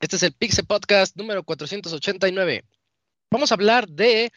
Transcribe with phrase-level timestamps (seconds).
[0.00, 2.64] Este es el Pixel Podcast número 489.
[3.30, 4.32] Vamos a hablar de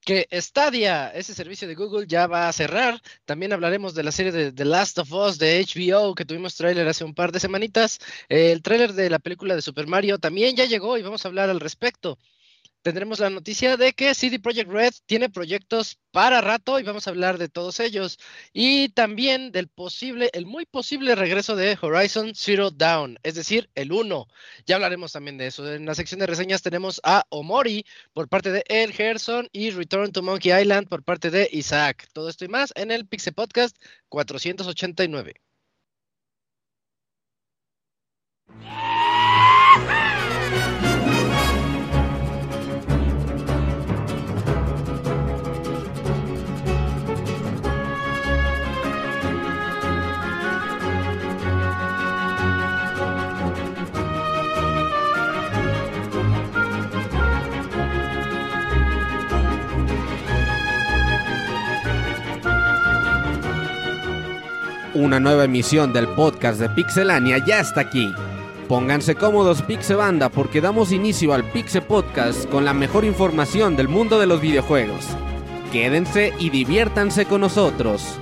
[0.00, 3.00] que Stadia, ese servicio de Google, ya va a cerrar.
[3.24, 6.86] También hablaremos de la serie de The Last of Us de HBO, que tuvimos tráiler
[6.88, 8.00] hace un par de semanitas.
[8.28, 11.48] El tráiler de la película de Super Mario también ya llegó y vamos a hablar
[11.48, 12.18] al respecto
[12.84, 17.10] tendremos la noticia de que CD Projekt Red tiene proyectos para rato y vamos a
[17.10, 18.18] hablar de todos ellos.
[18.52, 23.90] Y también del posible, el muy posible regreso de Horizon Zero Dawn, es decir, el
[23.90, 24.26] 1.
[24.66, 25.72] Ya hablaremos también de eso.
[25.72, 30.12] En la sección de reseñas tenemos a Omori por parte de El Gerson y Return
[30.12, 32.06] to Monkey Island por parte de Isaac.
[32.12, 33.78] Todo esto y más en el Pixel Podcast
[34.10, 35.34] 489.
[64.94, 68.14] Una nueva emisión del podcast de Pixelania ya está aquí.
[68.68, 74.20] Pónganse cómodos Pixebanda porque damos inicio al Pixel Podcast con la mejor información del mundo
[74.20, 75.04] de los videojuegos.
[75.72, 78.20] Quédense y diviértanse con nosotros.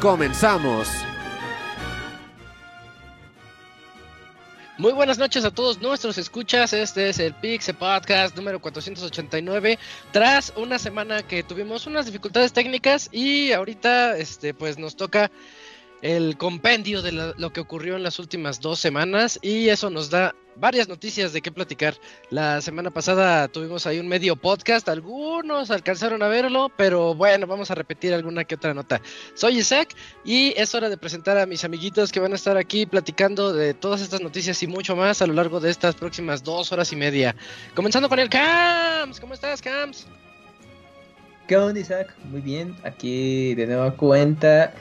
[0.00, 0.88] Comenzamos.
[4.80, 6.72] Muy buenas noches a todos nuestros escuchas.
[6.72, 9.78] Este es el Pixel Podcast número 489.
[10.10, 15.30] Tras una semana que tuvimos unas dificultades técnicas y ahorita este pues nos toca
[16.00, 20.34] el compendio de lo que ocurrió en las últimas dos semanas y eso nos da
[20.60, 21.94] varias noticias de qué platicar.
[22.30, 27.70] La semana pasada tuvimos ahí un medio podcast, algunos alcanzaron a verlo, pero bueno, vamos
[27.70, 29.00] a repetir alguna que otra nota.
[29.34, 29.94] Soy Isaac
[30.24, 33.74] y es hora de presentar a mis amiguitos que van a estar aquí platicando de
[33.74, 36.96] todas estas noticias y mucho más a lo largo de estas próximas dos horas y
[36.96, 37.34] media.
[37.74, 40.06] Comenzando con el Cams, ¿cómo estás Cams?
[41.48, 42.14] ¿Qué onda Isaac?
[42.24, 44.72] Muy bien, aquí de nueva cuenta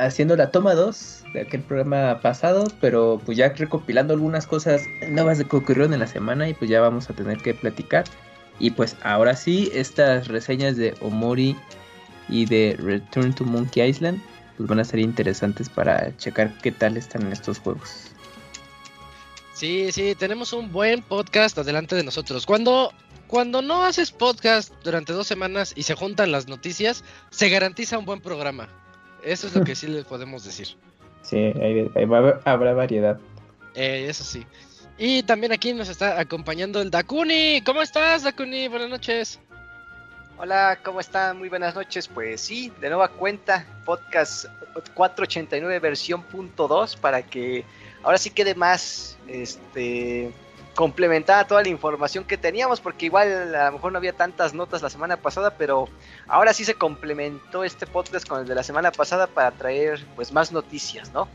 [0.00, 5.38] haciendo la toma 2 de aquel programa pasado, pero pues ya recopilando algunas cosas nuevas
[5.38, 8.04] que ocurrieron en la semana y pues ya vamos a tener que platicar.
[8.58, 11.56] Y pues ahora sí, estas reseñas de Omori
[12.28, 14.20] y de Return to Monkey Island
[14.56, 18.08] pues van a ser interesantes para checar qué tal están estos juegos.
[19.54, 22.46] Sí, sí, tenemos un buen podcast adelante de nosotros.
[22.46, 22.92] Cuando
[23.26, 28.04] cuando no haces podcast durante dos semanas y se juntan las noticias, se garantiza un
[28.04, 28.68] buen programa.
[29.22, 30.68] Eso es lo que sí les podemos decir.
[31.22, 31.52] Sí,
[32.44, 33.18] habrá variedad.
[33.74, 34.46] Eh, eso sí.
[34.98, 37.62] Y también aquí nos está acompañando el Dakuni.
[37.64, 38.68] ¿Cómo estás, Dakuni?
[38.68, 39.38] Buenas noches.
[40.36, 41.38] Hola, ¿cómo están?
[41.38, 42.08] Muy buenas noches.
[42.08, 44.46] Pues sí, de nueva cuenta, podcast
[44.94, 47.64] 489 versión punto 2 para que
[48.02, 50.32] ahora sí quede más este
[50.74, 54.82] complementada toda la información que teníamos, porque igual a lo mejor no había tantas notas
[54.82, 55.88] la semana pasada, pero
[56.26, 60.32] ahora sí se complementó este podcast con el de la semana pasada para traer pues
[60.32, 61.28] más noticias, ¿no?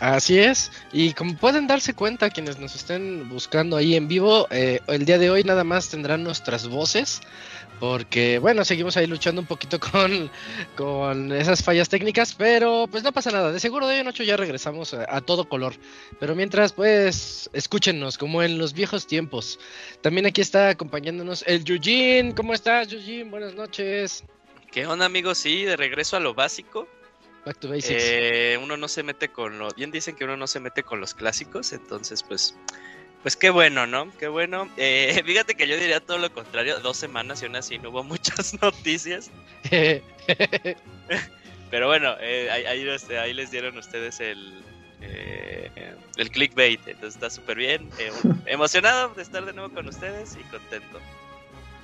[0.00, 4.80] Así es, y como pueden darse cuenta quienes nos estén buscando ahí en vivo, eh,
[4.86, 7.20] el día de hoy nada más tendrán nuestras voces,
[7.80, 10.30] porque bueno, seguimos ahí luchando un poquito con,
[10.76, 14.22] con esas fallas técnicas, pero pues no pasa nada, de seguro de hoy en ocho
[14.22, 15.74] ya regresamos a, todo color,
[16.20, 19.58] pero mientras pues escúchenos como en los viejos tiempos.
[20.02, 23.30] También aquí está acompañándonos el Yujin, ¿cómo estás Yujin?
[23.30, 24.24] Buenas noches.
[24.70, 25.38] ¿Qué onda amigos?
[25.38, 26.86] Sí, de regreso a lo básico.
[27.46, 28.02] Back to basics.
[28.04, 29.68] Eh, uno no se mete con lo...
[29.70, 32.54] Bien dicen que uno no se mete con los clásicos, entonces pues
[33.22, 34.10] pues qué bueno, ¿no?
[34.18, 34.68] Qué bueno.
[34.76, 36.80] Eh, fíjate que yo diría todo lo contrario.
[36.80, 39.30] Dos semanas y aún así no hubo muchas noticias.
[41.70, 44.62] Pero bueno, eh, ahí, ahí, les dieron ustedes el,
[45.00, 45.70] eh,
[46.16, 46.80] el clickbait.
[46.86, 47.90] Entonces está súper bien.
[48.46, 50.98] emocionado de estar de nuevo con ustedes y contento.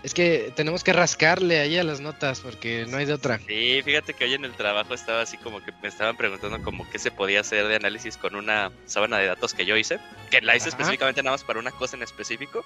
[0.06, 3.41] Es que tenemos que rascarle ahí a las notas porque no hay de otra.
[3.44, 6.88] Sí, fíjate que hoy en el trabajo estaba así como que me estaban preguntando como
[6.88, 9.99] qué se podía hacer de análisis con una sábana de datos que yo hice,
[10.31, 12.64] que la hice específicamente nada más para una cosa en específico.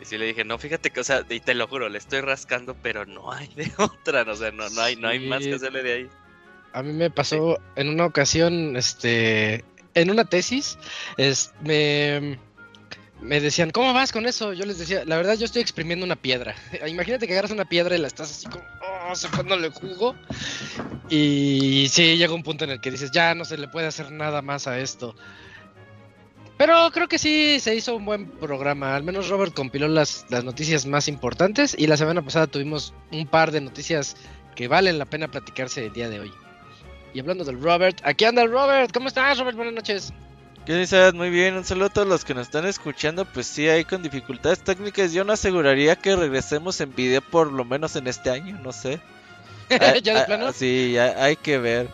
[0.00, 2.20] Y sí le dije, no, fíjate que, o sea, y te lo juro, le estoy
[2.20, 5.54] rascando, pero no hay de otra, o sea, no, no hay, no hay más que
[5.54, 6.08] hacerle de ahí.
[6.74, 10.78] A mí me pasó en una ocasión, este, en una tesis,
[11.16, 12.38] es, me
[13.22, 14.52] me decían, ¿cómo vas con eso?
[14.52, 16.54] Yo les decía, la verdad yo estoy exprimiendo una piedra.
[16.86, 18.64] Imagínate que agarras una piedra y la estás así como,
[19.08, 20.14] oh, sacándole jugo.
[21.08, 24.10] Y sí, llega un punto en el que dices, ya no se le puede hacer
[24.10, 25.14] nada más a esto.
[26.56, 28.94] Pero creo que sí se hizo un buen programa.
[28.94, 31.74] Al menos Robert compiló las, las noticias más importantes.
[31.78, 34.16] Y la semana pasada tuvimos un par de noticias
[34.54, 36.32] que valen la pena platicarse el día de hoy.
[37.14, 38.92] Y hablando del Robert, aquí anda el Robert.
[38.92, 39.56] ¿Cómo estás, Robert?
[39.56, 40.12] Buenas noches.
[40.66, 41.14] ¿Qué dices?
[41.14, 43.24] Muy bien, un saludo a todos los que nos están escuchando.
[43.24, 45.12] Pues sí, hay con dificultades técnicas.
[45.12, 49.00] Yo no aseguraría que regresemos en video por lo menos en este año, no sé.
[50.02, 50.52] ¿Ya de plano?
[50.52, 51.88] Sí, ya hay que ver.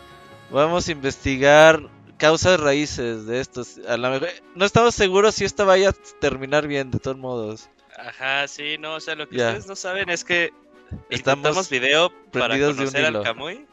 [0.51, 1.81] Vamos a investigar
[2.17, 3.79] causas raíces de estos.
[3.87, 7.69] A la mejor- no estamos seguros si esta vaya a terminar bien, de todos modos.
[7.97, 9.47] Ajá, sí, no, o sea, lo que Ya.
[9.47, 10.53] ustedes no saben es que
[11.09, 13.23] Estamos video para prendidos de un conocer al hilo.
[13.23, 13.65] Camuy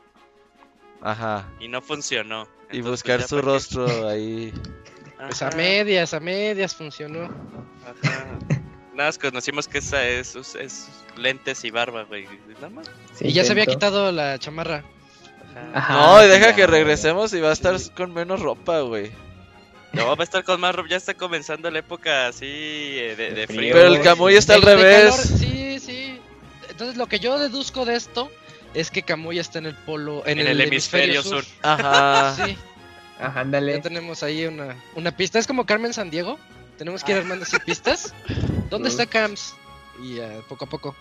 [1.61, 2.49] Y y no funcionó.
[2.75, 4.53] Y Entonces, buscar pues, ya su rostro ahí.
[5.19, 7.25] Pues a medias, a medias funcionó.
[7.25, 8.39] ajá.
[8.95, 12.29] Nada más conocimos que esa es, es, es lentes y barba, güey.
[12.55, 12.91] Nada más.
[13.15, 14.85] Se y ya se había quitado la chamarra.
[15.75, 15.95] Ajá.
[15.95, 17.91] No, y sí, deja que regresemos y va a estar Sí.
[17.91, 19.11] con menos ropa, güey.
[19.93, 20.89] No, va a estar con más ropa.
[20.91, 23.73] Ya está comenzando la época así eh, de, de frío.
[23.75, 25.11] Pero el Camuy está al revés.
[25.15, 26.21] calor, sí, sí.
[26.71, 28.31] Entonces lo que yo deduzco de esto
[28.75, 31.45] es que Camuy está en el polo, en, En el hemisferio sur.
[31.63, 32.35] Ajá.
[32.47, 32.57] Sí,
[33.21, 33.79] Ajá, ya ándale.
[33.79, 35.39] tenemos ahí una, una pista.
[35.39, 36.39] Es como Carmen San Diego.
[36.77, 38.13] Tenemos que ir armando así pistas.
[38.71, 39.55] ¿Dónde está Cams?
[40.03, 40.97] Y ah, poco a poco.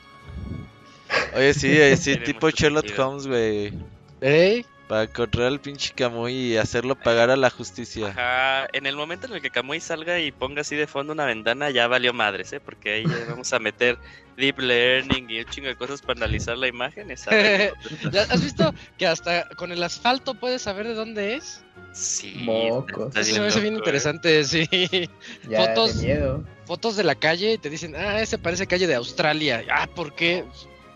[1.35, 2.85] Oye, sí, sí, tipo Sherlock.
[2.97, 3.73] Holmes, güey.
[4.21, 4.63] ¿Eh?
[4.93, 8.09] Para encontrar al pinche Camuy y hacerlo pagar a la justicia.
[8.09, 11.25] Ajá, en el momento en el que Camuy salga y ponga así de fondo una
[11.25, 12.59] ventana, ya valió madres, ¿eh?
[12.59, 13.97] Porque ahí ya vamos a meter
[14.37, 17.09] deep learning y un chingo de cosas para analizar la imagen.
[17.09, 17.73] y saber-
[18.11, 21.63] ¿Ya ¿Has visto que hasta con el asfalto puedes saber de dónde es?
[21.91, 23.15] Sí, Mocos.
[23.15, 23.77] Eso se me hace bien ¿eh?
[23.77, 24.69] interesante, sí.
[25.49, 26.01] Ya, fotos.
[26.01, 26.43] de miedo.
[26.65, 29.65] Fotos de la calle y te dicen, ah, ese parece calle de Australia.
[29.71, 30.45] Ah, ¿por qué?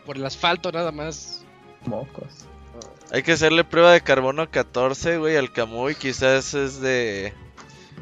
[0.06, 1.44] Por el asfalto nada más.
[1.88, 2.46] Mocos.
[3.12, 5.95] Hay que hacerle prueba de carbono 14, güey, al Camuy.
[5.95, 7.33] Quizás es de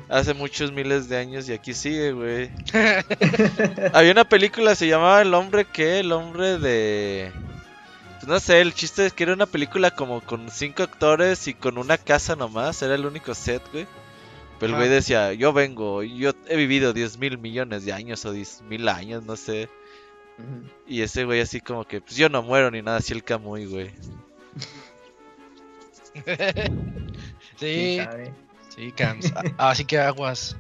[0.10, 2.50] hace muchos miles de años y aquí sigue, güey.
[3.94, 7.32] Había una película, se llamaba El hombre que, el hombre de...
[8.16, 11.54] Pues no sé, el chiste es que era una película como con cinco actores y
[11.54, 13.86] con una casa nomás, era el único set, güey.
[14.60, 18.32] Pero el güey decía, yo vengo, yo he vivido 10 mil millones de años o
[18.32, 19.70] 10 mil años, no sé.
[20.88, 23.66] Y ese güey así como que, pues yo no muero ni nada, así el Camuy,
[23.66, 23.92] güey.
[27.58, 28.00] sí,
[28.70, 29.32] sí, Cams.
[29.58, 30.56] Ah, Así que aguas.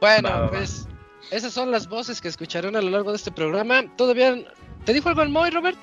[0.00, 0.50] Bueno, Va, va, va.
[0.50, 0.86] pues
[1.30, 3.84] esas son las voces que escucharán a lo largo de este programa.
[3.96, 4.36] Todavía...
[4.84, 5.78] ¿Te dijo algo el Moy, Robert?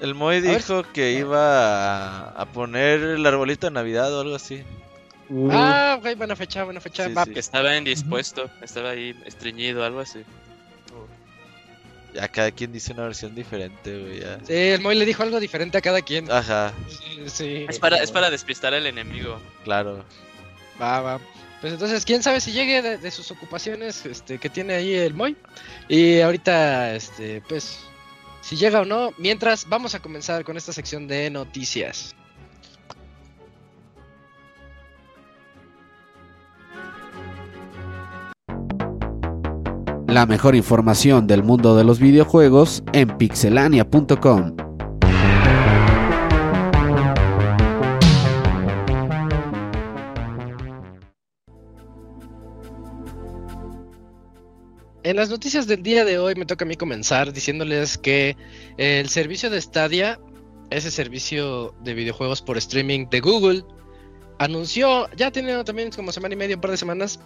[0.00, 0.56] El Moy ver.
[0.56, 4.62] dijo que iba a, poner el arbolito de Navidad o algo así.
[5.28, 7.08] Uh, Ah, ok, buena fecha, buena fecha.
[7.08, 7.32] Sí, sí.
[7.32, 10.20] Que estaba indispuesto, estaba ahí estreñido, algo así.
[12.16, 14.20] Ya cada quien dice una versión diferente, güey.
[14.20, 14.38] ya.
[14.46, 16.30] Sí, el Moy le dijo algo diferente a cada quien.
[16.30, 19.40] Ajá, Sí, Sí, Es para, es para despistar al enemigo.
[19.64, 20.04] claro.
[20.80, 21.20] va, va.
[21.60, 25.14] Pues entonces, quién sabe si llegue de, de sus ocupaciones este, que tiene ahí el
[25.14, 25.36] Moy.
[25.88, 27.80] Y ahorita, este, pues,
[28.42, 29.12] si llega o no.
[29.18, 32.14] Mientras, vamos a comenzar con esta sección de noticias.
[40.16, 44.56] La mejor información del mundo de los videojuegos en pixelania.com.
[55.02, 58.38] En las noticias del día de hoy me toca a mí comenzar diciéndoles que
[58.78, 60.18] el servicio de Stadia,
[60.70, 63.64] ese servicio de videojuegos por streaming de Google,
[64.38, 67.20] anunció, ya tiene también como semana y media, un par de semanas,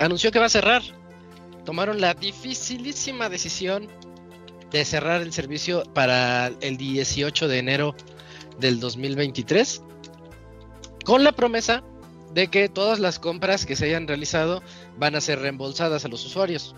[0.00, 0.82] anunció que va a cerrar.
[1.64, 3.88] Tomaron la dificilísima decisión
[4.70, 7.94] de cerrar el servicio para el 18 de enero
[8.58, 9.82] del 2023,
[11.04, 11.82] con la promesa
[12.34, 14.62] de que todas las compras que se hayan realizado
[14.98, 16.74] van a ser reembolsadas a los usuarios.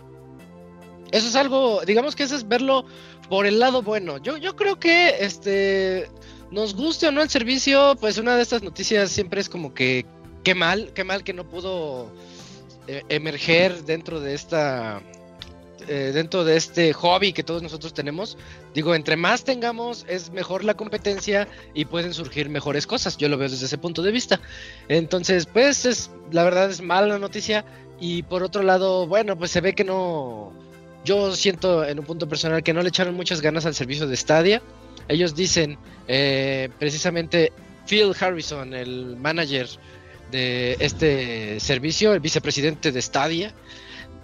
[1.11, 2.87] Eso es algo, digamos que eso es verlo
[3.29, 4.17] por el lado bueno.
[4.19, 6.09] Yo, yo creo que este
[6.51, 10.07] nos guste o no el servicio, pues una de estas noticias siempre es como que
[10.43, 12.11] qué mal, qué mal que no pudo
[12.87, 15.03] eh, emerger dentro de esta
[15.89, 18.39] eh, dentro de este hobby que todos nosotros tenemos.
[18.75, 23.17] Digo, entre más tengamos, es mejor la competencia y pueden surgir mejores cosas.
[23.17, 24.41] Yo lo veo desde ese punto de vista.
[24.89, 27.65] Entonces, pues es la verdad es mala noticia
[28.01, 30.53] y por otro lado, bueno, pues se ve que no
[31.05, 34.17] yo siento en un punto personal que no le echaron muchas ganas al servicio de
[34.17, 34.63] Stadia.
[35.09, 37.53] Ellos dicen eh, precisamente
[37.87, 39.69] Phil Harrison, el manager
[40.33, 43.55] de este servicio, el vicepresidente de Stadia,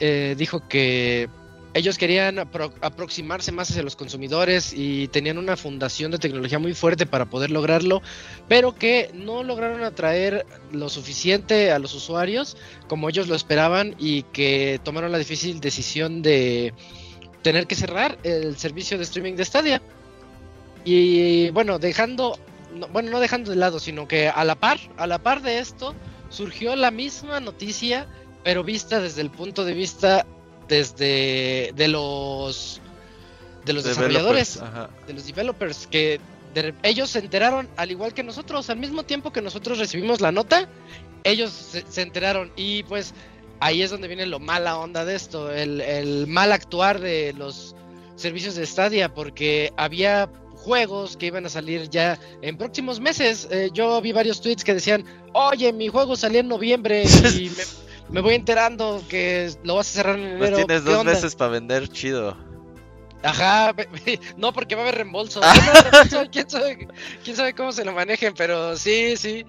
[0.01, 1.29] eh, dijo que
[1.75, 6.73] ellos querían apro- aproximarse más hacia los consumidores y tenían una fundación de tecnología muy
[6.75, 8.01] fuerte para poder lograrlo,
[8.49, 12.57] pero que no lograron atraer lo suficiente a los usuarios
[12.89, 16.73] como ellos lo esperaban y que tomaron la difícil decisión de
[17.43, 19.83] tener que cerrar el servicio de streaming de Stadia.
[20.85, 22.39] Y bueno, dejando,
[22.75, 25.59] no- bueno, no dejando de lado, sino que a la par, a la par de
[25.59, 25.95] esto,
[26.31, 28.07] surgió la misma noticia,
[28.45, 30.27] pero vista desde el punto de vista
[30.69, 32.81] desde de los
[33.65, 34.89] de los desarrolladores, ajá.
[35.07, 36.21] de los developers, que
[36.55, 40.33] de- ellos se enteraron al igual que nosotros, al mismo tiempo que nosotros recibimos la
[40.33, 40.69] nota,
[41.25, 43.13] ellos se, se enteraron y pues
[43.61, 47.75] ahí es donde viene lo mala onda de esto, el, el mal actuar de los
[48.17, 53.49] servicios de Stadia, porque había juegos que iban a salir ya en próximos meses.
[53.51, 57.05] Eh, yo vi varios tweets que decían, oye, mi juego salió en noviembre
[57.37, 57.63] y me,
[58.11, 60.39] me voy enterando que lo vas a cerrar en enero.
[60.57, 61.13] Pues tienes ¿qué dos onda?".
[61.13, 62.37] meses para vender chido.
[63.23, 63.75] Ajá,
[64.37, 65.41] no porque va a haber reembolso.
[65.43, 66.89] No, no, reembolso, ¿Quién sabe,
[67.25, 69.45] quién sabe cómo se lo manejen, pero sí, sí.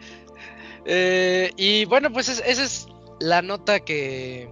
[0.85, 2.87] Eh, y bueno, pues es- esa es
[3.19, 4.49] la nota que...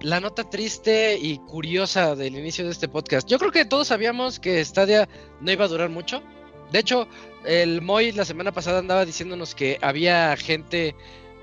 [0.00, 3.28] La nota triste y curiosa del inicio de este podcast.
[3.28, 5.08] Yo creo que todos sabíamos que Stadia
[5.40, 6.22] no iba a durar mucho.
[6.70, 7.08] De hecho,
[7.44, 10.94] el Moy la semana pasada andaba diciéndonos que había gente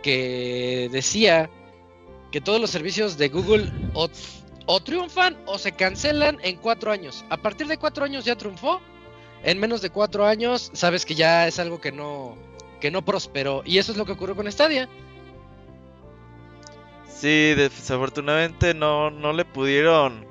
[0.01, 1.50] que decía
[2.31, 4.07] que todos los servicios de Google o,
[4.67, 7.25] o triunfan o se cancelan en cuatro años.
[7.29, 8.79] A partir de cuatro años ya triunfó.
[9.43, 12.38] En menos de cuatro años sabes que ya es algo que no
[12.79, 13.63] que no prosperó.
[13.65, 14.88] Y eso es lo que ocurrió con Stadia.
[17.15, 20.27] Sí, desafortunadamente no, no le pudieron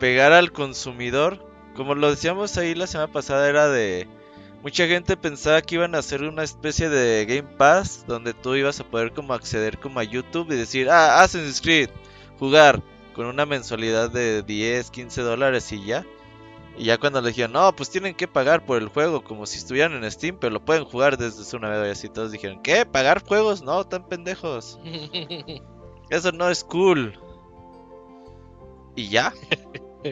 [0.00, 1.46] pegar al consumidor.
[1.76, 4.08] Como lo decíamos ahí la semana pasada, era de...
[4.62, 8.80] Mucha gente pensaba que iban a hacer una especie de Game Pass donde tú ibas
[8.80, 11.90] a poder como acceder como a YouTube y decir, ah, Assassin's Creed,
[12.38, 16.06] jugar con una mensualidad de 10, 15 dólares y ya.
[16.78, 19.58] Y ya cuando le dijeron, no, pues tienen que pagar por el juego como si
[19.58, 21.88] estuvieran en Steam, pero lo pueden jugar desde su navegador.
[21.88, 22.86] Y así todos dijeron, ¿qué?
[22.86, 23.60] ¿Pagar juegos?
[23.62, 24.80] No, tan pendejos.
[26.14, 27.18] Eso no es cool.
[28.96, 29.32] ¿Y ya?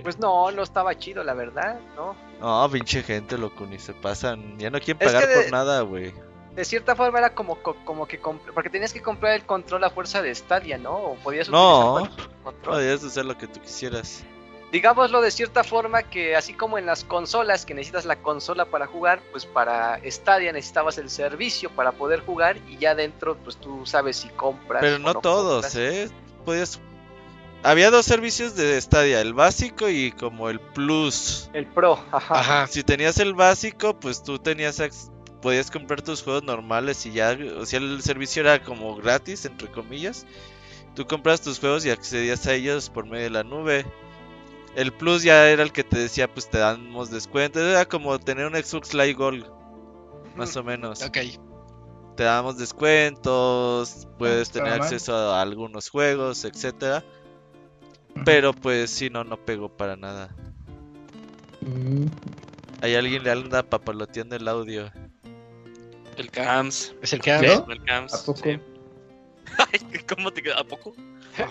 [0.02, 2.16] Pues no, no estaba chido, la verdad, ¿no?
[2.40, 4.58] No, pinche gente, loco, ni se pasan.
[4.58, 6.12] Ya no quieren Es pagar que de- por nada, güey.
[6.56, 8.18] De cierta forma era como, co- como que
[8.54, 10.94] porque tenías que comprar el control a fuerza de Stadia, ¿no?
[10.96, 11.94] O podías No.
[11.94, 12.74] utilizar cualquier control.
[12.74, 14.24] Podrías hacer lo que tú quisieras.
[14.72, 18.86] Digámoslo de cierta forma que así como en las consolas que necesitas la consola para
[18.86, 23.84] jugar, pues para Stadia necesitabas el servicio para poder jugar y ya dentro pues tú
[23.84, 24.80] sabes si compras.
[24.80, 25.76] Pero no todos, compras.
[25.76, 26.08] ¿eh?
[26.46, 26.80] Podías...
[27.62, 31.50] Había dos servicios de Stadia, el básico y como el Plus.
[31.52, 32.40] El Pro, ajá.
[32.40, 32.66] Ajá.
[32.66, 34.80] Si tenías el básico, pues tú tenías
[35.42, 39.70] podías comprar tus juegos normales y ya, o sea, el servicio era como gratis, entre
[39.70, 40.24] comillas.
[40.94, 43.84] Tú compras tus juegos y accedías a ellos por medio de la nube.
[44.74, 47.62] El Plus ya era el que te decía, pues te damos descuentos.
[47.62, 49.46] Era como tener un Xbox Live Gold,
[50.36, 51.02] más o menos.
[51.02, 51.18] Ok.
[52.16, 54.82] Te damos descuentos, puedes Ah, tener mal.
[54.82, 57.02] acceso a algunos juegos, etcétera.
[58.24, 60.34] Pero pues sí, no, no pegó para nada.
[61.62, 62.06] Mm,
[62.82, 64.90] Hay alguien le anda papaloteando el audio.
[66.16, 66.94] El CAMS.
[67.00, 67.34] Es el ¿Yo?
[67.34, 67.64] habla.
[67.68, 68.14] El CAMS.
[68.14, 68.40] ¿A poco?
[68.42, 68.58] sí.
[69.58, 70.58] Ay, ¿Cómo te queda?
[70.60, 70.94] ¿A poco?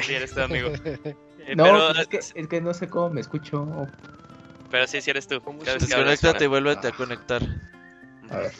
[0.02, 0.70] Sí, eres tu amigo.
[1.52, 3.88] Eh, No, pero, pues es, que, es que no sé cómo me escucho.
[4.70, 5.42] Pero sí, sí eres tú.
[5.42, 7.42] ¿Cómo Cada se vez que hablas, Desconéctate y vuélvete a conectar.
[8.30, 8.52] A ver.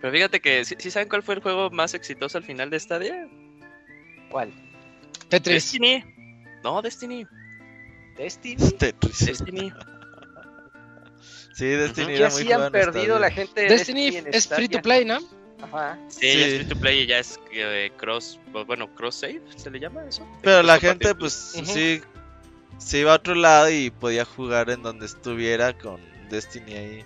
[0.00, 2.78] Pero fíjate que, ¿sí, sí saben cuál fue el juego más exitoso al final de
[2.78, 3.28] Stadia?
[4.30, 4.52] ¿Cuál?
[5.28, 5.54] Tetris.
[5.72, 6.04] Destiny.
[6.62, 7.26] No, Destiny.
[8.16, 8.70] Destiny.
[8.78, 9.26] Tetris.
[9.26, 9.72] Destiny.
[11.54, 12.12] Sí, Destiny Ujú.
[12.12, 13.18] ¿Qué era así muy jugado han perdido Stadia.
[13.18, 15.18] la gente de Destiny en es free to play, ¿no?
[15.60, 15.98] Ajá.
[16.08, 16.56] Sí, ya es Sí.
[16.60, 20.26] free to play y ya es eh, cross, bueno, cross save, ¿se le llama eso?
[20.42, 22.00] Pero la gente, pues sí,
[22.84, 27.04] se iba a otro lado y podía jugar en donde estuviera con Destiny ahí,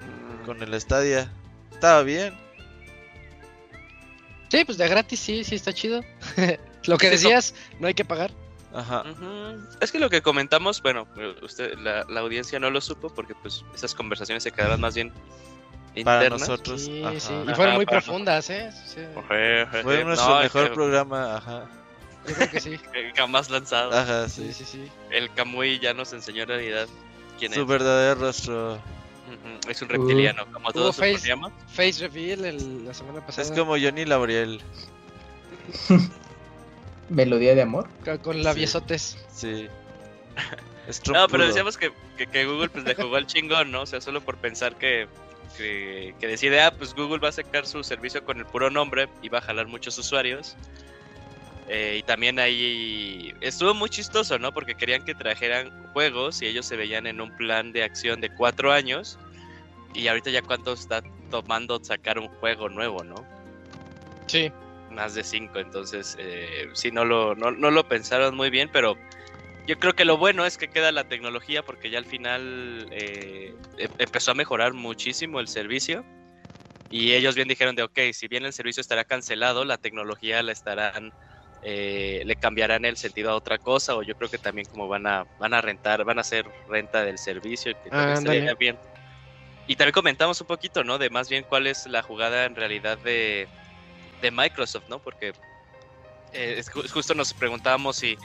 [0.00, 1.30] Mm, con el Stadia.
[1.72, 2.34] Estaba bien.
[4.48, 6.02] Sí, pues de gratis sí, sí está chido.
[6.86, 8.30] Lo que decías, no hay que pagar.
[8.72, 9.04] Ajá.
[9.80, 11.08] Es que lo que comentamos, bueno,
[11.42, 15.12] usted, la, la audiencia no lo supo porque pues esas conversaciones se quedaron más bien
[16.04, 16.40] Para internas.
[16.40, 16.82] nosotros.
[16.82, 17.18] Sí, ajá.
[17.18, 17.32] sí.
[17.32, 18.70] Y Ajá, fueron muy para profundas, ¿eh?
[18.86, 21.64] Sí, Oje, oje, Fue nuestro No, mejor que- programa, ajá.
[22.28, 22.78] Yo creo que sí.
[23.16, 23.92] jamás lanzado.
[23.92, 24.64] Ajá, Sí, sí.
[24.64, 24.90] sí, sí.
[25.10, 26.88] El Kamui ya nos enseñó en realidad
[27.38, 27.66] quién Su es.
[27.66, 28.78] verdadero rostro.
[29.68, 31.52] Es un reptiliano, como Hubo todos face- suponíamos.
[31.74, 33.42] Face reveal el- la semana pasada.
[33.48, 34.60] Es como Johnny Labriel.
[37.08, 37.88] Melodía de amor.
[38.22, 39.18] con labiosotes.
[39.32, 39.68] Sí.
[41.12, 43.80] No, pero decíamos que, que, que Google pues le jugó al chingón, ¿no?
[43.82, 45.08] O sea, solo por pensar que,
[45.56, 49.08] que, que decide, ah, pues Google va a sacar su servicio con el puro nombre
[49.20, 50.54] y va a jalar muchos usuarios.
[51.68, 54.52] Eh, y también ahí estuvo muy chistoso, ¿no?
[54.52, 58.30] Porque querían que trajeran juegos y ellos se veían en un plan de acción de
[58.30, 59.18] cuatro años.
[59.94, 63.26] Y ahorita ya cuánto está tomando sacar un juego nuevo, ¿no?
[64.26, 64.52] Sí.
[64.90, 68.96] Más de cinco, entonces eh, sí, no lo, no, no lo pensaron muy bien, pero
[69.66, 73.52] yo creo que lo bueno es que queda la tecnología porque ya al final eh,
[73.78, 76.04] em- empezó a mejorar muchísimo el servicio.
[76.88, 80.52] Y ellos bien dijeron de, ok, si bien el servicio estará cancelado, la tecnología la
[80.52, 81.12] estarán,
[81.62, 83.96] eh, le cambiarán el sentido a otra cosa.
[83.96, 87.04] O yo creo que también como van a, van a rentar, van a hacer renta
[87.04, 87.72] del servicio.
[87.82, 88.14] Que Ándale.
[88.14, 88.78] estaría bien.
[89.66, 90.96] Y también comentamos un poquito, ¿no?
[90.98, 93.48] De más bien cuál es la jugada en realidad de,
[94.20, 95.00] de Microsoft, ¿no?
[95.00, 95.32] Porque
[96.32, 98.16] eh, es ju- justo nos preguntábamos si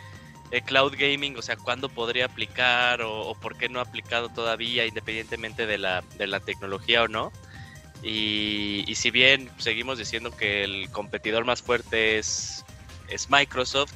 [0.51, 4.29] el cloud gaming, o sea, cuándo podría aplicar o, o por qué no ha aplicado
[4.29, 7.31] todavía, independientemente de la, de la tecnología o no.
[8.03, 12.65] Y, y si bien seguimos diciendo que el competidor más fuerte es,
[13.12, 13.94] es Microsoft,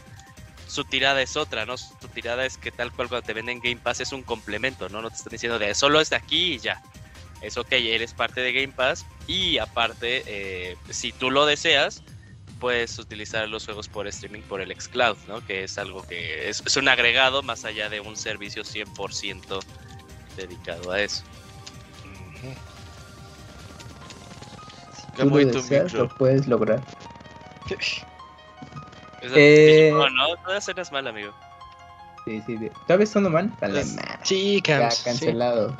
[0.68, 1.78] su tirada es otra, ¿no?
[1.78, 5.02] Su tirada es que tal cual cuando te venden Game Pass es un complemento, ¿no?
[5.02, 6.82] No te están diciendo de solo es de aquí y ya.
[7.42, 12.04] Es ok, eres parte de Game Pass y aparte, eh, si tú lo deseas,
[12.60, 15.46] puedes utilizar los juegos por streaming por el xCloud, ¿no?
[15.46, 19.64] Que es algo que es, es un agregado más allá de un servicio 100%
[20.36, 21.24] dedicado a eso.
[25.16, 26.84] Tú lo deseas, lo puedes lograr.
[29.25, 31.34] Eso- Eh, No, no, no suenas mal, amigo.
[32.25, 32.58] Sí, sí.
[32.58, 33.51] de- ¿Todavía sonó mal?
[33.62, 34.20] Vale, Es- madre.
[34.24, 35.03] Sí, Ya, sí.
[35.03, 35.77] cancelado.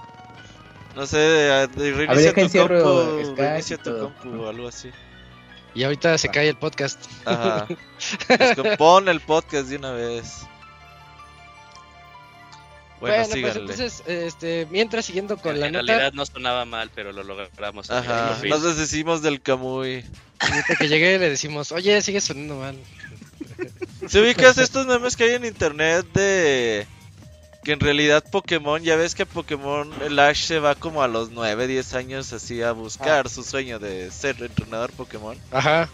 [0.96, 4.68] No sé, de- de- ver, reinicia tu encierro compu, reinicia y tu compu o algo
[4.68, 4.92] así.
[5.74, 7.04] Y ahorita se cae el podcast.
[7.26, 7.68] Ajá.
[8.40, 10.46] Descompone el podcast de una vez.
[13.02, 16.64] Bueno, Bueno, pues entonces, este, mientras siguiendo con en la en nota, realidad no sonaba
[16.64, 17.92] mal, pero lo logramos.
[17.92, 20.06] Ajá, nos deshicimos del Camuy.
[20.40, 22.78] ahorita que llegue le decimos, oye, sigue sonando mal.
[24.08, 26.88] ¿Se ubicas estos memes que hay en internet de
[27.66, 31.32] que en realidad Pokémon, ya ves que Pokémon el Ash se va como a los
[31.32, 35.90] 9, 10 años así a buscar su sueño de ser entrenador Pokémon Ajá.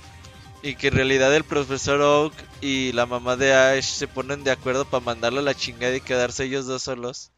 [0.62, 4.51] y que en realidad el profesor Oak y la mamá de Ash se ponen de
[4.51, 7.31] acuerdo para mandarlo a la chingada y quedarse ellos dos solos.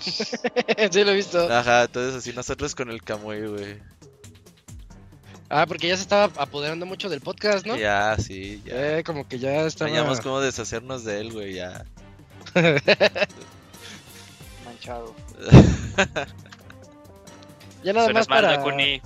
[0.00, 1.50] sí, lo he visto.
[1.50, 3.78] Ajá, entonces así nosotros con el Kamui, güey.
[5.52, 7.76] Ah, porque ya se estaba apoderando mucho del podcast, ¿no?
[7.76, 8.98] Ya, sí, ya.
[8.98, 9.90] Eh, como que ya estaba...
[9.90, 11.84] Sabíamos cómo deshacernos de él, güey, ya.
[14.64, 15.14] Manchado.
[17.82, 18.58] Ya nada Suenas más mal, para...
[18.58, 19.00] Dakuni.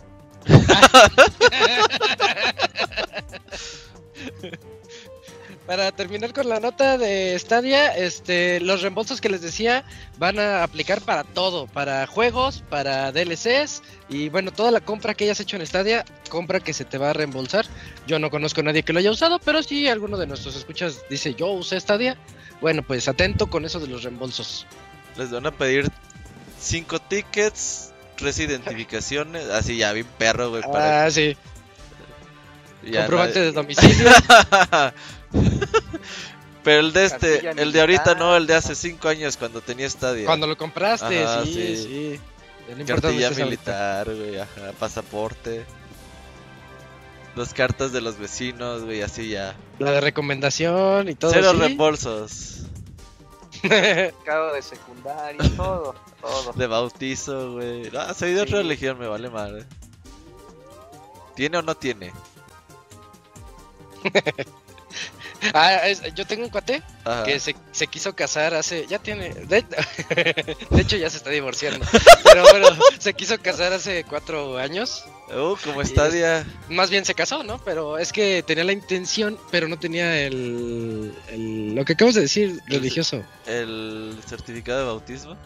[5.66, 9.82] Para terminar con la nota de Stadia, este, los reembolsos que les decía
[10.18, 15.24] van a aplicar para todo, para juegos, para DLCs y bueno, toda la compra que
[15.24, 17.64] hayas hecho en Stadia, compra que se te va a reembolsar.
[18.06, 21.00] Yo no conozco a nadie que lo haya usado, pero si alguno de nuestros escuchas
[21.08, 22.18] dice yo usé Stadia,
[22.60, 24.66] bueno, pues atento con eso de los reembolsos.
[25.16, 25.90] Les van a pedir
[26.60, 31.34] cinco tickets, tres identificaciones, así ya bien perro, güey, para Ah, sí,
[32.82, 34.10] ya comprobante de domicilio.
[36.64, 39.86] Pero el de este, el de ahorita no, el de hace cinco años cuando tenía
[39.86, 40.24] estadio.
[40.24, 42.20] Cuando lo compraste, Ajá, sí, sí.
[42.74, 45.66] no Cartilla militar, güey, ajá, pasaporte.
[47.36, 49.56] Las cartas de los vecinos, güey, así ya.
[49.78, 51.32] La de recomendación y todo.
[51.32, 51.58] Cero ¿sí?
[51.58, 52.62] reembolsos.
[53.60, 56.52] Certificado de secundaria, todo, todo.
[56.54, 57.90] De bautizo, güey.
[57.90, 59.64] No, soy de otra religión, me vale madre.
[61.34, 62.12] ¿Tiene o no tiene?
[65.54, 67.24] Ah, es- yo tengo un cuate Ajá.
[67.24, 68.86] que se, se quiso casar hace.
[68.88, 69.34] Ya tiene.
[69.34, 69.62] De,
[70.70, 71.84] de hecho, ya se está divorciando.
[72.24, 75.04] Pero bueno, se quiso casar hace cuatro años.
[75.28, 76.44] Uh, como Y estadia.
[76.68, 77.58] Más bien se casó, ¿no?
[77.64, 81.14] Pero es que tenía la intención, pero no tenía el.
[81.28, 83.22] el- lo que acabas de decir, religioso.
[83.46, 85.36] El certificado de bautismo.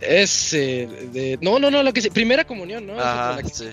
[0.00, 1.38] Es eh, de.
[1.40, 2.10] No, no, no, lo que sí.
[2.10, 2.94] Primera comunión, ¿no?
[2.96, 3.64] Es Ajá, la que- sí.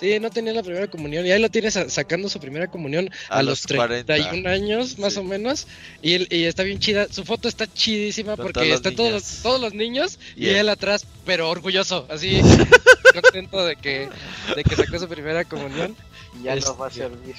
[0.00, 1.24] Sí, no tenía la primera comunión.
[1.24, 4.04] Y ahí lo tiene sa- sacando su primera comunión a, A los los 40.
[4.14, 5.20] 31 años, más Sí.
[5.20, 5.66] o menos.
[6.02, 7.06] Y, él- y está bien chida.
[7.10, 10.56] Su foto está chidísima Con porque están todos, los- todos los niños y, Y él.
[10.56, 12.40] él atrás, pero orgulloso, así
[13.14, 14.08] contento de que,
[14.56, 15.96] de que sacó su primera comunión.
[16.42, 17.34] Ya no va a Este- servir.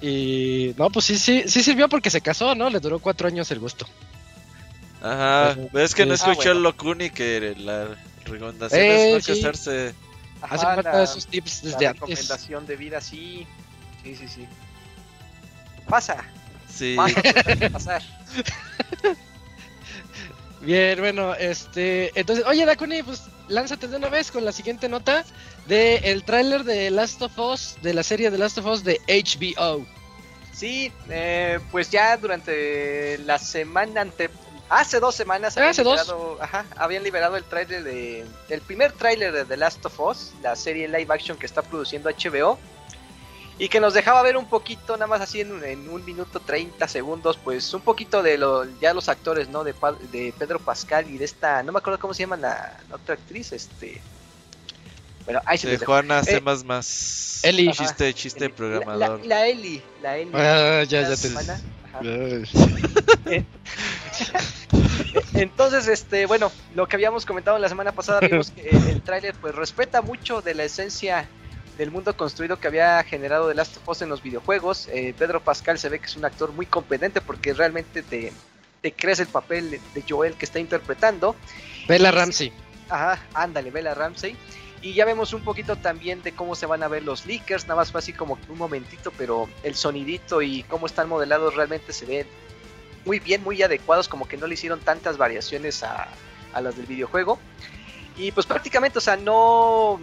[0.00, 2.70] Y no, pues sí, sí, sí sirvió porque se casó, ¿no?
[2.70, 3.86] Le duró cuatro años el gusto.
[5.02, 5.56] Ajá.
[5.72, 6.62] ¿Ves que no Ah, escuchó el.
[6.62, 9.40] Locuni que la recomendación Eh, es no sí.
[9.42, 9.94] casarse?
[10.40, 12.00] Hace falta esos tips La desde antes.
[12.00, 13.46] recomendación de vida, sí.
[14.04, 14.46] Sí, sí, sí.
[15.88, 16.24] Pasa,
[16.68, 16.94] Sí.
[16.96, 18.02] pasa, puede pasar.
[20.60, 25.24] Bien, bueno, este, entonces, oye, Dakuni, pues lánzate de una vez con la siguiente nota
[25.66, 29.00] de el tráiler de Last of Us, de la serie de Last of Us de
[29.06, 29.86] HBO.
[30.52, 34.28] Sí, eh, pues ya durante la semana ante...
[34.70, 36.00] Hace dos semanas habían, Hace dos.
[36.00, 38.26] liberado, ajá, habían liberado el tráiler de...
[38.50, 42.10] El primer tráiler de The Last of Us, la serie live action que está produciendo
[42.10, 42.58] HBO.
[43.60, 46.38] Y que nos dejaba ver un poquito, nada más así en, un- en un minuto
[46.38, 49.64] 30 segundos, pues un poquito de lo, ya los actores, ¿no?
[49.64, 49.74] De,
[50.12, 53.14] de Pedro Pascal y de esta, no me acuerdo cómo se llama la, la otra
[53.14, 54.00] actriz, este...
[55.24, 55.84] Bueno, ahí se De.
[55.84, 57.40] Juana Eh, más más.
[57.42, 57.68] Eli.
[57.68, 57.84] Ajá.
[57.84, 59.20] Chiste, chiste La- programador.
[59.20, 60.30] La, la Eli, la Eli.
[60.34, 61.16] Ah, ya, ya te.
[61.16, 61.60] semana.
[65.34, 69.34] Entonces, este, bueno, lo que habíamos comentado la semana pasada, vimos que el, el tráiler
[69.40, 71.28] pues respeta mucho de la esencia
[71.78, 74.88] del mundo construido que había generado The Last of Us en los videojuegos.
[74.92, 78.32] Eh, Pedro Pascal se ve que es un actor muy competente porque realmente te,
[78.82, 81.36] te crees el papel de Joel que está interpretando.
[81.86, 82.52] Bella Ramsey.
[82.88, 84.36] Ajá, ándale, Bella Ramsey.
[84.80, 87.76] Y ya vemos un poquito también de cómo se van a ver los leakers, nada
[87.76, 92.06] más fue así como un momentito, pero el sonidito y cómo están modelados realmente se
[92.06, 92.26] ven
[93.04, 96.08] muy bien, muy adecuados, como que no le hicieron tantas variaciones a,
[96.52, 97.38] a las del videojuego.
[98.16, 100.00] Y pues prácticamente, o sea, no,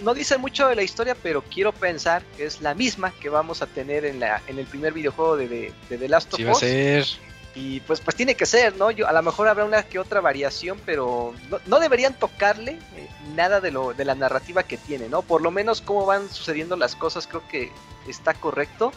[0.00, 3.62] no dicen mucho de la historia, pero quiero pensar que es la misma que vamos
[3.62, 6.44] a tener en, la, en el primer videojuego de, de, de The Last of Sí
[6.44, 6.60] va a Us.
[6.60, 7.06] ser.
[7.54, 8.92] Y pues, pues tiene que ser, ¿no?
[8.92, 13.08] Yo, a lo mejor habrá una que otra variación, pero no, no deberían tocarle eh,
[13.34, 15.22] nada de, lo, de la narrativa que tiene, ¿no?
[15.22, 17.72] Por lo menos cómo van sucediendo las cosas creo que
[18.06, 18.92] está correcto.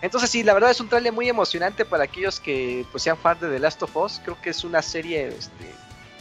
[0.00, 3.38] Entonces sí, la verdad es un trailer muy emocionante para aquellos que pues sean fan
[3.38, 4.18] de The Last of Us.
[4.24, 5.70] Creo que es una serie este,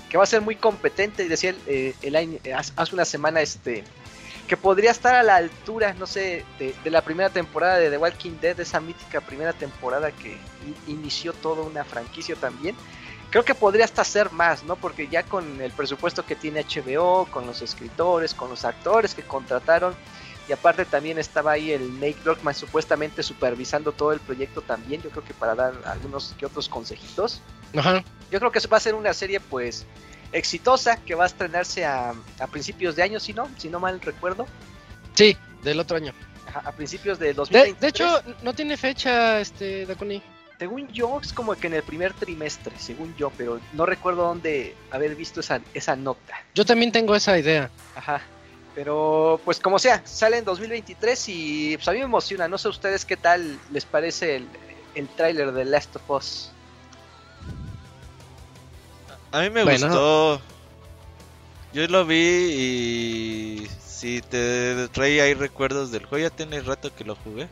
[0.09, 1.23] que va a ser muy competente.
[1.23, 3.85] Y decía el, eh, el año- eh, hace una semana este
[4.47, 7.97] que podría estar a la altura, no sé, de, de la primera temporada de The
[7.97, 10.37] Walking Dead, esa mítica primera temporada que
[10.87, 12.75] inició toda una franquicia también.
[13.29, 14.77] Creo que podría hasta ser más, ¿no?
[14.77, 19.21] Porque ya con el presupuesto que tiene HBO, con los escritores, con los actores que
[19.21, 19.93] contrataron,
[20.47, 25.09] y aparte también estaba ahí el Nate Druckmann supuestamente supervisando todo el proyecto también, yo
[25.09, 27.41] creo que para dar algunos que otros consejitos.
[27.75, 28.01] Ajá.
[28.31, 29.85] Yo creo que va a ser una serie pues
[30.31, 33.99] exitosa que va a estrenarse a, a principios de año, si no, si no mal
[34.01, 34.47] recuerdo,
[35.15, 36.13] Sí, del otro año.
[36.47, 37.81] Ajá, a principios de De, 2023.
[37.81, 40.21] de hecho, no tiene fecha, este, Dakuni.
[40.59, 44.75] según yo es como que en el primer trimestre, según yo, pero no recuerdo dónde
[44.91, 46.35] haber visto esa, esa nota.
[46.53, 47.69] Yo también tengo esa idea.
[47.95, 48.21] Ajá.
[48.75, 52.47] Pero pues como sea, sale en 2023 y pues a mí me emociona.
[52.47, 54.47] No sé ustedes qué tal les parece el,
[54.93, 56.51] el tráiler de Last of Us.
[59.31, 59.87] A mí me Bueno.
[59.87, 60.41] gustó.
[61.73, 66.29] Yo lo vi y sí te trae ahí recuerdos del juego.
[66.29, 67.47] Ya tiene rato que lo jugué.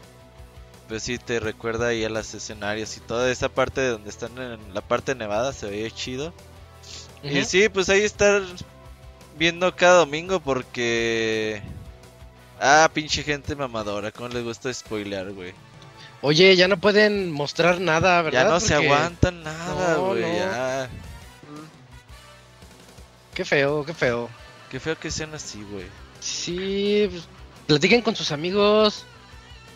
[0.88, 4.38] Pues sí te recuerda ahí a los escenarios y toda esa parte de donde están
[4.38, 6.34] en la parte nevada se veía chido.
[7.24, 8.44] Y sí, pues ahí estar
[9.38, 11.62] viendo cada domingo porque
[12.62, 15.54] ah, pinche gente mamadora, cómo les gusta spoilear, güey.
[16.22, 18.44] Oye, ya no pueden mostrar nada, ¿verdad?
[18.46, 20.22] Ya no se aguantan nada, güey.
[20.22, 20.28] no.
[20.38, 20.90] ya.
[23.36, 24.30] Qué feo, qué feo.
[24.72, 25.86] Qué feo que sean así, güey.
[26.22, 27.28] Sí, pues,
[27.68, 29.06] platiquen con sus amigos.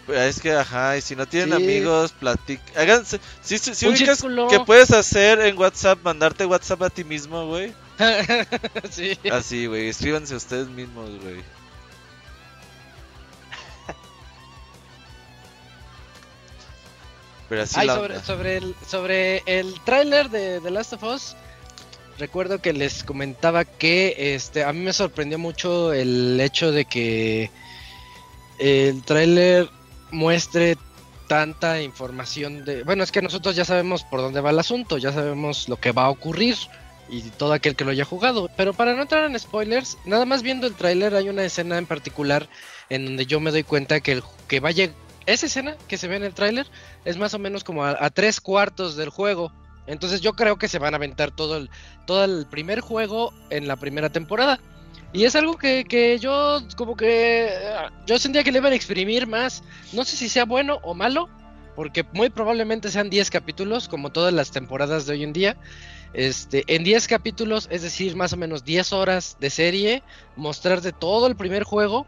[0.05, 1.55] Pues es que, ajá, y si no tienen Sí.
[1.63, 2.59] amigos, platic...
[2.75, 3.19] Háganse...
[3.43, 4.47] Si, si, si ubicas círculo.
[4.47, 7.73] que puedes hacer en WhatsApp, mandarte WhatsApp a ti mismo, güey.
[8.89, 9.19] sí.
[9.31, 11.43] Así, güey, escríbanse ustedes mismos, güey.
[17.49, 21.35] Pero así Ay, la sobre, sobre el, sobre el tráiler de The Last of Us,
[22.19, 27.49] recuerdo que les comentaba que este a mí me sorprendió mucho el hecho de que
[28.59, 29.69] el tráiler
[30.11, 30.77] muestre
[31.27, 32.83] tanta información de...
[32.83, 35.91] Bueno, es que nosotros ya sabemos por dónde va el asunto, ya sabemos lo que
[35.91, 36.55] va a ocurrir
[37.07, 38.49] y todo aquel que lo haya jugado.
[38.57, 41.85] Pero para no entrar en spoilers, nada más viendo el tráiler hay una escena en
[41.85, 42.49] particular
[42.89, 44.91] en donde yo me doy cuenta que el que vaya...
[45.25, 46.65] Esa escena que se ve en el tráiler
[47.05, 49.51] es más o menos como a, a tres cuartos del juego.
[49.89, 51.69] Entonces yo creo que se van a aventar todo el,
[52.05, 54.59] todo el primer juego en la primera temporada.
[55.11, 58.75] Y es algo que, que yo como que eh, yo sentía que le iban a
[58.75, 59.63] exprimir más.
[59.91, 61.27] No sé si sea bueno o malo,
[61.75, 65.57] porque muy probablemente sean 10 capítulos, como todas las temporadas de hoy en día.
[66.13, 70.03] Este, en 10 capítulos, es decir, más o menos 10 horas de serie,
[70.35, 72.05] mostrarte todo el primer juego.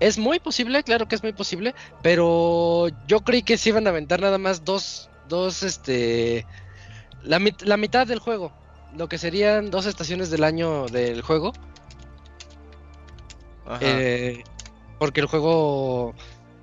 [0.00, 3.90] Es muy posible, claro que es muy posible, pero yo creí que se iban a
[3.90, 6.46] aventar nada más dos, dos, este,
[7.22, 8.52] la, mit- la mitad del juego,
[8.96, 11.52] lo que serían dos estaciones del año del juego,
[13.66, 13.78] Ajá.
[13.82, 14.44] eh,
[14.98, 16.14] porque el juego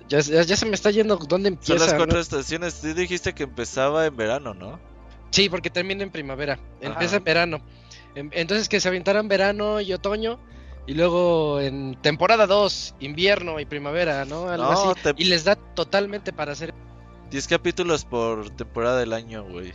[0.08, 1.84] ya, ya, ya se me está yendo dónde Son empieza.
[1.84, 1.98] las ¿no?
[1.98, 2.80] cuatro estaciones.
[2.80, 4.78] Tú dijiste que empezaba en verano, ¿no?
[5.30, 7.60] Sí, porque termina en primavera, empieza en verano.
[8.14, 10.38] Em- Entonces que se aventaran verano y otoño
[10.86, 14.48] y luego en temporada 2, invierno y primavera, ¿no?
[14.48, 15.00] Algo No, así.
[15.02, 16.72] te- Y les da totalmente para hacer
[17.30, 19.72] 10 capítulos por temporada del año, güey.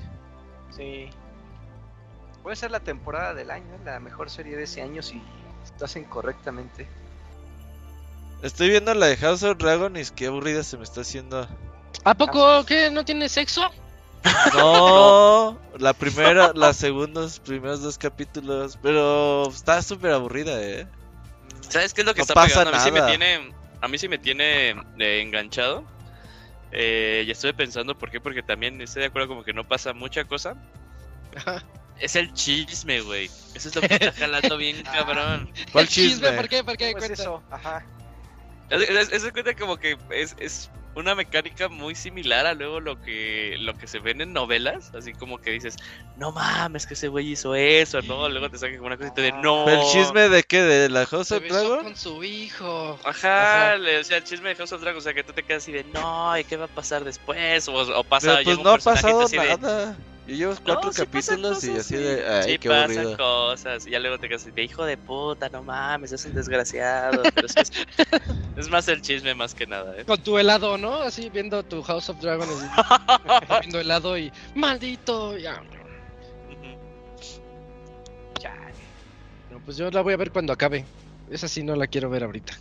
[0.81, 1.09] Sí.
[2.41, 5.21] Puede ser la temporada del año, la mejor serie de ese año si
[5.79, 6.87] lo hacen correctamente.
[8.41, 11.47] Estoy viendo la de House of Dragon y es que aburrida se me está haciendo.
[12.03, 12.89] ¿A poco qué?
[12.89, 13.69] ¿No tiene sexo?
[14.55, 20.87] No, la primera, las segundos, primeros dos capítulos, pero está súper aburrida, eh.
[21.69, 22.77] ¿Sabes qué es lo que No está pasa pegando?
[22.77, 25.83] A mí sí me tiene, a mí sí me tiene eh, enganchado.
[26.71, 29.93] Eh, y estuve pensando por qué, porque también estoy de acuerdo como que no pasa
[29.93, 30.55] mucha cosa.
[31.35, 31.63] Ajá.
[31.99, 33.25] Es el chisme, güey.
[33.53, 35.51] Eso es lo que está jalando bien cabrón.
[35.71, 36.09] ¿Cuál El chisme?
[36.27, 36.31] chisme?
[36.33, 36.63] ¿Por qué?
[36.63, 36.91] ¿Por qué?
[36.93, 37.21] Pues Cuenta.
[37.21, 37.85] eso, ajá.
[38.69, 42.79] Es, es- es de cuenta como que es, es una mecánica muy similar a luego
[42.79, 45.75] lo que lo que se ven en novelas, así como que dices,
[46.17, 48.27] no mames, que ese güey hizo eso, ¿no?
[48.27, 49.67] Luego te sacan como una cosita de no.
[49.69, 50.61] ¿El chisme de qué?
[50.61, 51.83] ¿De la House Se of Dragon?
[51.83, 52.99] con su hijo.
[53.05, 53.77] Ajá, Ajá.
[53.77, 55.63] le- o sea, el chisme de House of Dragon, o sea, que tú te quedas
[55.63, 57.67] así de no, ¿y qué va a pasar después?
[57.69, 59.95] O, o pasa, Pero pues un no ha pasado así de, nada.
[60.27, 62.03] Yo llevo cuatro sí capítulos y cosas, así sí.
[62.03, 62.27] de.
[62.27, 63.17] Ay, sí qué pasan aburrido.
[63.17, 63.87] cosas.
[63.87, 67.23] Y ya luego te quedas así de hijo de puta, no mames, es un desgraciado.
[67.33, 67.55] Pero es,
[68.57, 70.05] es más el chisme más que nada, ¿eh?
[70.05, 71.01] Con tu helado, ¿no?
[71.01, 72.47] Así viendo tu House of Dragon.
[72.47, 74.31] así, comiendo helado y.
[74.53, 75.37] ¡Maldito!
[75.37, 75.61] Ya.
[79.51, 80.85] No, pues yo la voy a ver cuando acabe.
[81.29, 82.53] Esa sí no la quiero ver ahorita.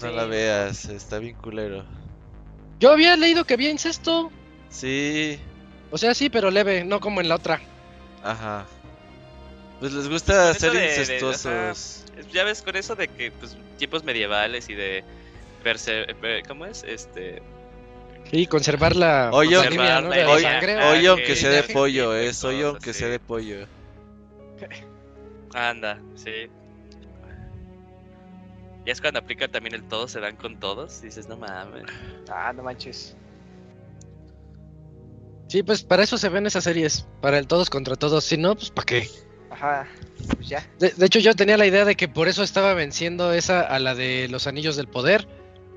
[0.00, 0.14] No Sí.
[0.14, 1.84] la veas, está bien culero.
[2.78, 4.30] Yo había leído que había incesto.
[4.68, 5.38] Sí,
[5.90, 7.60] O sea, sí, pero leve, no como en la otra.
[8.22, 8.66] ajá.
[9.78, 12.04] Pues les gusta ser de- de- incestuosos.
[12.16, 12.22] ajá.
[12.32, 15.04] Ya ves con eso de que, pues, tiempos medievales y de.
[15.62, 16.82] perse- eh, ¿Cómo es?
[16.84, 17.42] Este.
[18.30, 19.30] Sí, conservar la
[19.70, 20.12] línea, ¿no?
[20.40, 20.76] sangre.
[20.80, 22.32] Ah, aunque sea de pollo, que- eh.
[22.32, 23.66] cosas, aunque sea de pollo.
[25.52, 26.48] Anda, sí.
[28.84, 31.00] Ya es cuando aplican también el todos se dan con todos.
[31.02, 31.84] y Dices, no mames.
[32.30, 33.16] Ah, no manches.
[35.48, 37.06] Sí, pues para eso se ven esas series.
[37.20, 38.24] Para el todos contra todos.
[38.24, 39.08] Si no, pues ¿para qué?
[39.50, 39.86] Ajá.
[40.34, 40.66] Pues ya.
[40.78, 43.78] De, de hecho, yo tenía la idea de que por eso estaba venciendo esa a
[43.78, 45.26] la de los anillos del poder.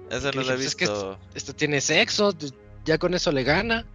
[0.09, 1.19] Esa Que no dije, la he pues, es que visto.
[1.35, 2.33] Esto tiene sexo,
[2.83, 3.85] ya con eso le gana.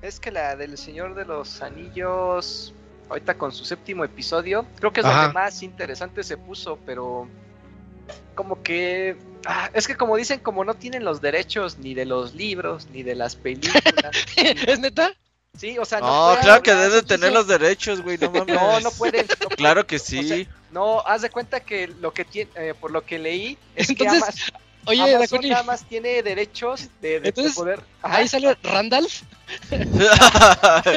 [0.00, 2.72] Es que la del Señor de los Anillos,
[3.08, 5.24] ahorita con su séptimo episodio, creo que es Ajá.
[5.24, 7.28] donde más interesante se puso, pero
[8.34, 9.16] como que...
[9.46, 13.02] ah, es que como dicen, como no tienen los derechos ni de los libros, ni
[13.02, 13.82] de las películas.
[14.36, 15.12] ¿Es neta?
[15.56, 18.16] sí, o sea, no No, claro que hablar- debe tener los derechos, güey.
[18.18, 18.46] No mames.
[18.54, 19.26] No, no pueden.
[19.40, 20.48] no Claro que sea, sí.
[20.70, 24.18] No, haz de cuenta que lo que tiene, eh, por lo que leí, es Entonces,
[24.20, 27.80] que Amazon, Oye, Amazon Daconi, nada más tiene derechos de, de- de Entonces, poder.
[28.02, 29.22] Ajá, ahí sale Randolph.
[29.72, 30.90] o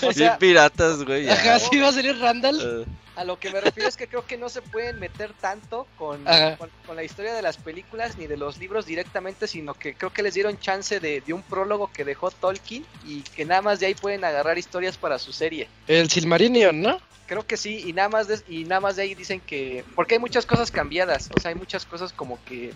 [0.00, 1.28] Bien sea, piratas, güey.
[1.28, 2.62] Ajá, sí va a salir Randolph.
[2.62, 2.84] Eh,
[3.16, 6.24] a lo que me refiero es que creo que no se pueden meter tanto con,
[6.56, 10.12] con, con la historia de las películas ni de los libros directamente, sino que creo
[10.12, 13.80] que les dieron chance de, de un prólogo que dejó Tolkien y que nada más
[13.80, 15.68] de ahí pueden agarrar historias para su serie.
[15.88, 17.00] El Silmarillion, ¿no?
[17.26, 19.84] Creo que sí, y nada más de, y nada más de ahí dicen que.
[19.96, 21.28] Porque hay muchas cosas cambiadas.
[21.36, 22.72] O sea, hay muchas cosas como que.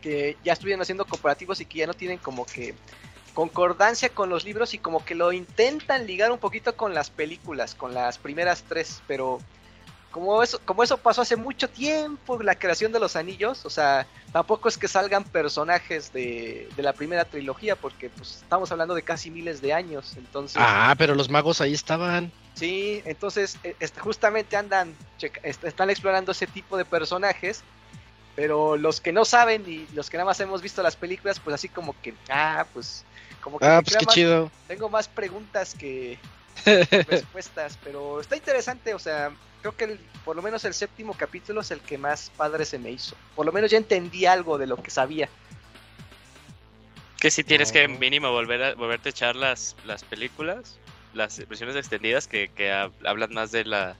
[0.00, 2.74] Que ya estuvieron haciendo comparativos y que ya no tienen como que
[3.34, 7.74] concordancia con los libros y como que lo intentan ligar un poquito con las películas,
[7.74, 9.40] con las primeras tres, pero
[10.10, 14.06] como eso, como eso pasó hace mucho tiempo, la creación de los anillos, o sea,
[14.32, 19.02] tampoco es que salgan personajes de, de la primera trilogía, porque pues estamos hablando de
[19.02, 20.60] casi miles de años, entonces...
[20.60, 22.32] Ah, pero los magos ahí estaban.
[22.54, 24.96] Sí, entonces este, justamente andan,
[25.42, 27.62] están explorando ese tipo de personajes,
[28.40, 31.52] pero los que no saben y los que nada más hemos visto las películas, pues
[31.52, 33.04] así como que, ah, pues,
[33.42, 34.50] como que Ah, pues qué más- chido.
[34.66, 36.18] tengo más preguntas que
[36.64, 41.60] respuestas, pero está interesante, o sea, creo que el- por lo menos el séptimo capítulo
[41.60, 43.14] es el que más padre se me hizo.
[43.36, 45.28] Por lo menos ya entendí algo de lo que sabía.
[47.20, 50.78] Que si tienes que mínimo volver a, volverte a echar las, las películas,
[51.12, 53.96] las versiones extendidas que, que hab- hablan más de la,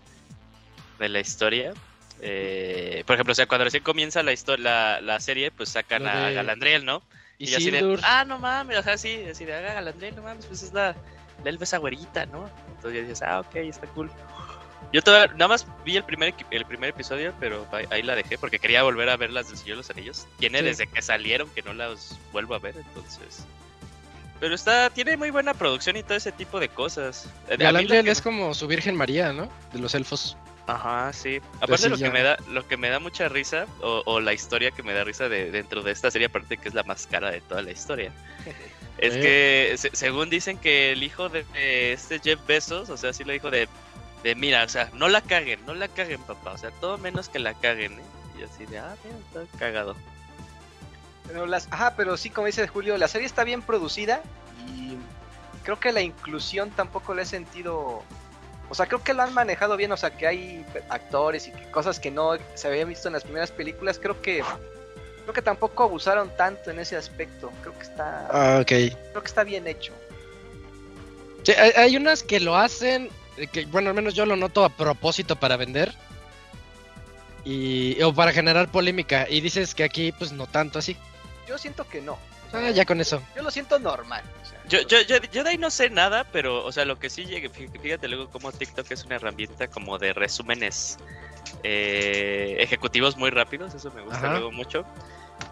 [0.98, 1.74] de la historia.
[2.22, 6.04] Eh, por ejemplo, o sea, cuando recién comienza la, histo- la, la serie, pues sacan
[6.04, 7.02] Lo a de- Galandriel, ¿no?
[7.38, 10.22] Y, Y, así de, ah, no mames, o sea, sí, así de, ah, Galandriel, no
[10.22, 10.94] mames, pues es la,
[11.42, 12.50] la elfa esa güerita, ¿no?
[12.74, 14.10] Entonces ya dices, ah, ok, está cool.
[14.92, 18.58] Yo todavía, nada más vi el primer, el primer episodio, pero ahí, la dejé porque
[18.58, 20.26] quería volver a ver las del Señor de los Anillos.
[20.38, 20.64] Tiene Sí.
[20.64, 23.44] desde que salieron que no las vuelvo a ver, entonces.
[24.40, 27.28] Pero está, tiene muy buena producción y todo ese tipo de cosas.
[27.48, 29.48] Eh, que- es como su Virgen María, ¿no?
[29.72, 30.36] De los elfos.
[30.66, 31.40] Ajá, sí.
[31.56, 34.32] Aparte sí, lo que me da, lo que me da mucha risa, o, o la
[34.32, 37.06] historia que me da risa de, dentro de esta serie, aparte que es la más
[37.06, 38.12] cara de toda la historia,
[38.98, 39.20] es Eh.
[39.20, 43.24] que se- según dicen que el hijo de, de este Jeff Bezos, o sea, sí
[43.24, 43.68] lo dijo de,
[44.22, 47.28] de mira, o sea, no la caguen, no la caguen, papá, o sea, todo menos
[47.28, 48.02] que la caguen, ¿eh?
[48.38, 49.96] Y así de, ah, mira, está cagado.
[51.26, 54.22] Pero las, ajá, pero sí, como dice Julio, la serie está bien producida
[54.68, 54.96] y
[55.64, 58.02] creo que la inclusión tampoco le he sentido.
[58.70, 59.92] O sea, creo que lo han manejado bien.
[59.92, 63.50] O sea, que hay actores y cosas que no se habían visto en las primeras
[63.50, 63.98] películas.
[63.98, 64.42] Creo que.
[65.22, 67.52] Creo que tampoco abusaron tanto en ese aspecto.
[67.60, 68.28] Creo que está.
[68.30, 68.64] Ah.
[68.64, 69.92] Creo que está bien hecho.
[71.42, 73.10] Sí, hay, hay unas que lo hacen,
[73.52, 75.92] que bueno, al menos yo lo noto a propósito para vender.
[77.44, 79.26] Y, o para generar polémica.
[79.28, 80.96] Y dices que aquí, pues no tanto así.
[81.48, 82.18] Yo siento que no.
[82.52, 83.22] Ah, ya con eso.
[83.36, 84.22] Yo lo siento normal.
[84.42, 86.98] o sea, Yo, yo, yo, yo de ahí no sé nada, pero, o sea, lo
[86.98, 90.98] que sí llegue, fí- fíjate luego como TikTok es una herramienta como de resúmenes
[91.62, 94.30] eh, ejecutivos muy rápidos, eso me gusta Ajá.
[94.32, 94.84] luego mucho.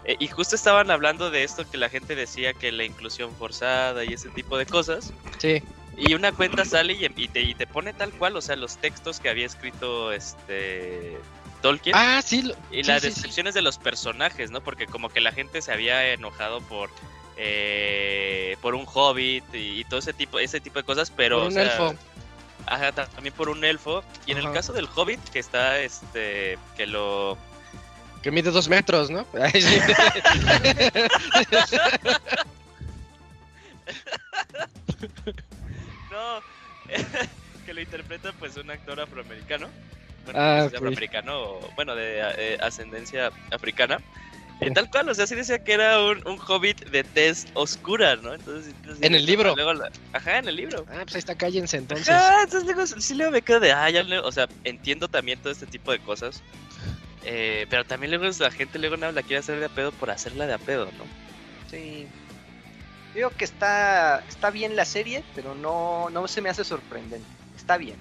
[0.05, 4.03] Eh, y justo estaban hablando de esto que la gente decía que la inclusión forzada
[4.03, 5.13] y ese tipo de cosas.
[5.39, 5.63] Sí.
[5.97, 8.77] Y una cuenta sale y, y te, y te pone tal cual, o sea, los
[8.77, 11.17] textos que había escrito este
[11.61, 11.95] Tolkien.
[11.95, 12.41] Ah, sí.
[12.43, 13.13] lo- Y sí, las sí, sí.
[13.15, 14.61] descripciones de los personajes, ¿no?
[14.61, 16.89] Porque como que la gente se había enojado por
[17.37, 21.43] eh, por un hobbit y, y todo ese tipo ese tipo de cosas, pero Por
[21.43, 21.95] o un sea, elfo.
[22.65, 24.03] ajá, ta- también por un elfo.
[24.25, 27.37] Y en el caso del hobbit que está este que lo
[28.21, 29.25] Que mide dos metros, ¿no?
[36.11, 36.41] No
[37.65, 39.67] que lo interpreta pues un actor afroamericano.
[40.33, 43.99] Bueno, Ah, o, bueno, de eh, ascendencia africana.
[44.61, 48.17] Eh, tal cual, o sea, sí decía que era un, un hobbit de tez oscura,
[48.17, 48.33] ¿no?
[48.33, 49.55] Entonces, entonces, ¿En el libro?
[49.55, 49.71] luego
[50.11, 50.85] ajá, en el libro.
[50.89, 52.09] Ah, pues ahí está, cállense entonces.
[52.09, 55.39] Ajá, entonces luego sí luego me quedo de, ah, ya le- o sea, entiendo también
[55.39, 56.43] todo este tipo de cosas.
[57.23, 59.91] eh, pero también luego es la gente luego no la quiere hacer de a pedo
[59.93, 61.05] por hacerla de a pedo, ¿no?
[61.69, 62.07] Sí.
[63.13, 67.27] Digo que está, está bien la serie, pero no, no se me hace sorprendente.
[67.57, 67.97] Está bien.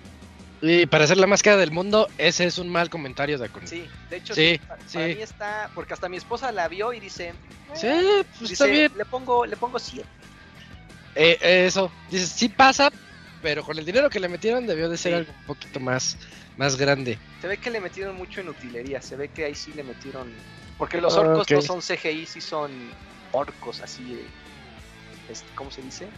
[0.60, 3.66] Y para ser la más cara del mundo, ese es un mal comentario de Akun.
[3.66, 4.98] Sí, de hecho, Sí, sí, pa- para sí.
[5.14, 5.70] mí está.
[5.74, 7.32] Porque hasta mi esposa la vio y dice.
[7.74, 8.92] Sí, eh, pues dice, está bien.
[8.96, 10.04] Le pongo, le pongo 100.
[11.14, 12.90] Eh, eso, dices, sí pasa,
[13.40, 15.16] pero con el dinero que le metieron debió de ser Sí.
[15.18, 16.16] algo un poquito más,
[16.56, 17.18] más grande.
[17.40, 19.00] Se ve que le metieron mucho en utilería.
[19.00, 20.32] Se ve que ahí sí le metieron.
[20.76, 21.50] Porque los orcos Ok.
[21.52, 22.90] no son CGI, sí son
[23.32, 24.02] orcos así.
[24.14, 24.26] de-
[25.28, 26.08] este, ¿Cómo se dice?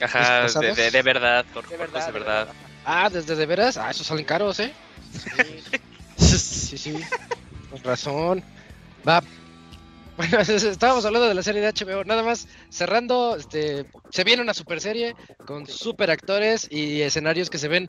[0.00, 0.76] Ajá, de, ¿Disfrazados?
[0.76, 2.06] de, de verdad, por De orcos verdad.
[2.06, 2.48] de verdad.
[2.84, 4.72] Ah, desde de veras, ah, esos salen caros, ¿eh?
[5.12, 5.78] Sí.
[6.18, 7.04] Sí, sí,
[7.70, 8.42] con razón.
[9.06, 9.22] Va.
[10.16, 14.52] Bueno, estábamos hablando de la serie de HBO, nada más cerrando, este, se viene una
[14.52, 15.14] super serie
[15.46, 17.88] con super actores y escenarios que se ven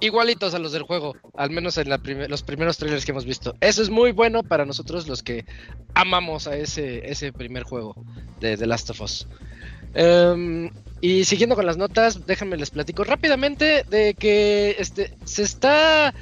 [0.00, 3.24] igualitos a los del juego, al menos en la prime- los primeros trailers que hemos
[3.24, 3.54] visto.
[3.60, 5.44] Eso es muy bueno para nosotros los que
[5.94, 7.94] amamos a ese, ese primer juego
[8.40, 9.26] de The Last of Us.
[9.94, 10.68] Em,
[11.00, 16.12] y siguiendo con las notas, déjenme les platico rápidamente de que este se está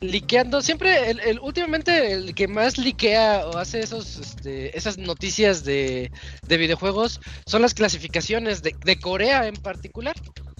[0.00, 0.62] liqueando.
[0.62, 6.10] Siempre, el, últimamente, el que más liquea o hace esos, este, esas noticias de,
[6.46, 10.14] de videojuegos son las clasificaciones de, de Corea en particular.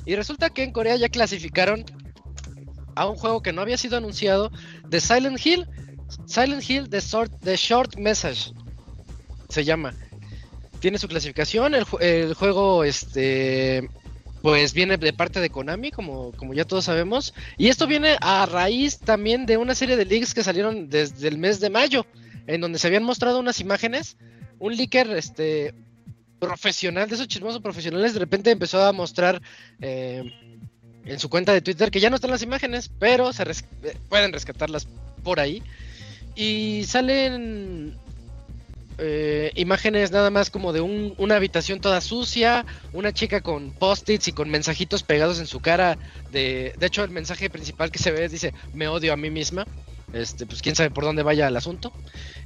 [0.04, 1.84] Y resulta que en Corea ya clasificaron
[2.94, 4.50] a un juego que no había sido anunciado
[4.88, 5.66] de Silent Hill.
[6.26, 8.52] Silent Hill The Short, The Short Message
[9.48, 9.94] se llama.
[10.82, 11.74] Tiene su clasificación.
[11.74, 13.88] El, ju- el juego, este,
[14.42, 17.32] pues viene de parte de Konami, como, como ya todos sabemos.
[17.56, 21.38] Y esto viene a raíz también de una serie de leaks que salieron desde el
[21.38, 22.04] mes de mayo,
[22.48, 24.16] en donde se habían mostrado unas imágenes.
[24.58, 25.72] Un leaker, este,
[26.40, 29.40] profesional, de esos chismosos profesionales, de repente empezó a mostrar
[29.80, 30.24] eh,
[31.04, 34.32] en su cuenta de Twitter que ya no están las imágenes, pero se eh, pueden
[34.32, 34.88] rescatarlas
[35.22, 35.62] por ahí.
[36.34, 37.96] Y salen
[39.02, 44.28] eh, imágenes nada más como de un- una habitación toda sucia, una chica con post-its
[44.28, 45.98] y con mensajitos pegados en su cara.
[46.30, 49.66] De, de hecho, el mensaje principal que se ve dice: Me odio a mí misma.
[50.12, 51.92] Este, pues quién sabe por dónde vaya el asunto.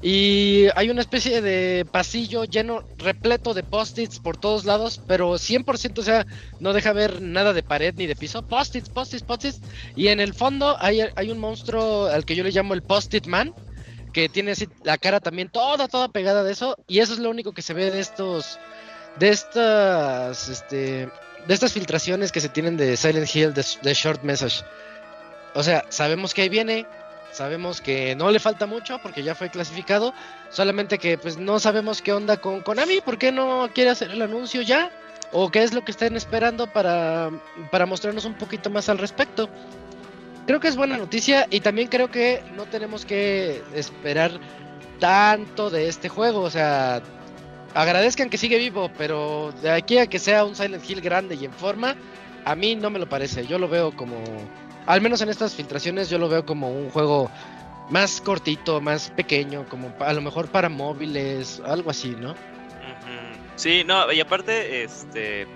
[0.01, 6.01] Y hay una especie de pasillo lleno, repleto de post-its por todos lados, pero 100%,
[6.01, 6.27] o sea,
[6.61, 8.42] no deja ver nada de pared ni de piso.
[8.47, 9.61] Post-its, post-its, post-its.
[9.97, 13.27] Y en el fondo hay, hay un monstruo al que yo le llamo el Post-it
[13.27, 13.53] Man,
[14.16, 16.79] que tiene así la cara también toda, toda pegada de eso.
[16.88, 18.59] Y eso es lo único que se ve de estos,
[19.18, 21.11] de estas, este,
[21.46, 24.64] de estas filtraciones que se tienen de Silent Hill, de, de Short Message.
[25.55, 26.87] O sea, sabemos que ahí viene,
[27.31, 30.14] sabemos que no le falta mucho porque ya fue clasificado,
[30.48, 34.23] solamente que pues no sabemos qué onda con Konami, ¿por qué no quiere hacer el
[34.23, 34.90] anuncio ya?
[35.33, 37.31] ¿O qué es lo que están esperando para,
[37.71, 39.50] para mostrarnos un poquito más al respecto?
[40.47, 44.33] Creo que es buena noticia y también creo que no tenemos que esperar
[45.01, 47.03] tanto de este juego, o sea,
[47.75, 51.44] agradezcan que sigue vivo, pero de aquí a que sea un Silent Hill grande y
[51.44, 51.97] en forma,
[52.44, 54.17] a mí no me lo parece, yo lo veo como,
[54.87, 57.31] al menos en estas filtraciones, yo lo veo como un juego
[57.90, 62.35] más cortito, más pequeño, como a lo mejor para móviles, algo así, ¿no?
[63.57, 65.47] Sí, no, y aparte, este.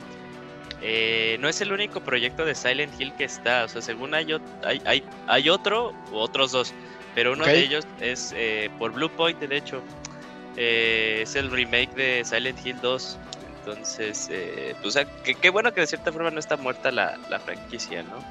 [0.82, 3.64] Eh, no es el único proyecto de Silent Hill que está.
[3.64, 4.26] O sea, según hay,
[4.64, 6.72] hay, hay, hay otro u otros dos.
[7.14, 9.82] Pero uno de ellos es eh, por Blue Point, de hecho.
[10.56, 13.18] Eh, es el remake de Silent Hill 2.
[13.58, 16.90] Entonces, eh, pues, o sea, que- qué bueno que de cierta forma no está muerta
[16.90, 18.24] la, la franquicia, ¿no?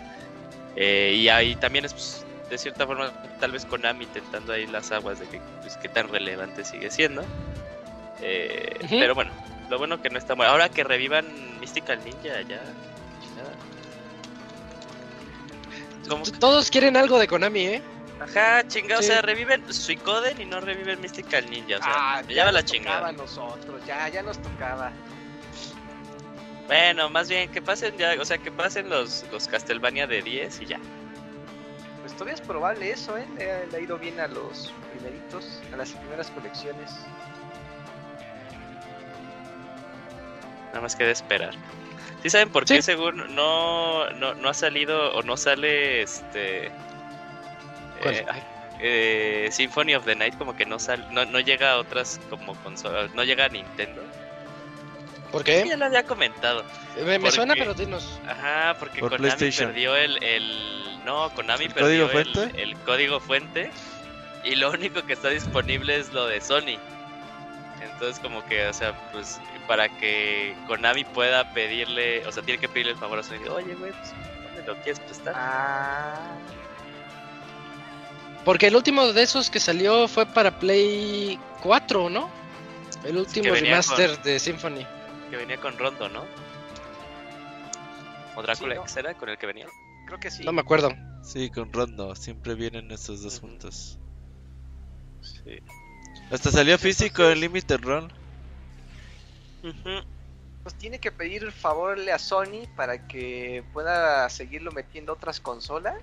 [0.76, 4.91] Eh, y ahí también es, pues, de cierta forma, tal vez Konami intentando ahí las
[4.91, 7.24] aguas de que, pues, qué tan relevante sigue siendo.
[8.22, 8.78] Eh.
[8.89, 9.32] Pero bueno,
[9.70, 10.51] lo bueno que no está muerta.
[10.51, 11.26] Ahora que revivan
[11.59, 12.61] Mystical Ninja, ya.
[13.22, 13.53] chingada.
[16.07, 17.82] Como Todos quieren algo de Konami, ¿eh?
[18.20, 19.09] Ajá, chingada, Sí.
[19.09, 22.65] o sea, reviven Suicoden y no reviven Mystical Ninja, o sea, Ah, me lleva la
[22.65, 22.97] chingada.
[22.97, 24.91] tocaba a nosotros, ya, ya nos tocaba.
[26.67, 30.61] Bueno, más bien que pasen ya, o sea, que pasen los, los Castlevania de 10
[30.61, 30.80] y ya.
[32.01, 33.26] Pues todavía es probable eso, ¿eh?
[33.38, 36.91] Le, le ha ido bien a los primeritos, a las primeras colecciones.
[40.70, 41.53] Nada más queda esperar.
[42.24, 42.76] ¿Sí saben por Sí.
[42.76, 46.67] qué según no, no, no ha salido o no sale este...
[48.01, 48.43] Eh, ay,
[48.82, 52.55] eh, Symphony of the Night como que no sale, no, no llega a otras como
[52.63, 54.01] consolas, no llega a Nintendo.
[55.32, 55.78] ¿Por Ya qué?
[55.78, 56.63] lo había comentado.
[56.97, 58.20] Me, me ¿Por suena, pero dinos.
[58.28, 59.67] Ajá, porque Por Konami PlayStation.
[59.72, 61.03] perdió el, el...
[61.05, 62.61] No, Konami ¿El perdió código el, fuente?
[62.63, 63.72] el código fuente
[64.43, 66.78] y lo único que está disponible es lo de Sony.
[67.82, 72.67] Entonces como que, o sea, pues para que Konami pueda pedirle, o sea, tiene que
[72.69, 73.47] pedirle el favor a Sony.
[73.51, 74.13] Oye, güey, pues,
[74.45, 75.34] ¿dónde lo quieres prestar?
[75.38, 76.32] Ah,
[78.45, 82.30] Porque el último de esos que salió fue para Play 4, ¿no?
[83.03, 84.86] El último remaster con- de Symphony.
[85.30, 86.23] Que venía con Rondo, ¿no?
[88.36, 88.84] ¿O Drácula Sí, ¿no?
[88.84, 89.67] X era con el que venía?
[90.07, 90.43] creo que sí.
[90.43, 90.89] No me acuerdo.
[91.21, 92.15] Sí, con Rondo.
[92.15, 93.99] Siempre vienen esos dos juntos.
[95.21, 95.59] Sí.
[96.32, 98.11] Hasta salió físico en Limited Run.
[100.63, 105.95] Pues tiene que pedir favorle a Sony para que pueda seguirlo metiendo a otras consolas.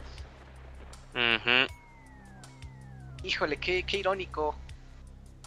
[1.14, 1.66] Ujú.
[3.22, 4.54] Híjole, qué, qué irónico.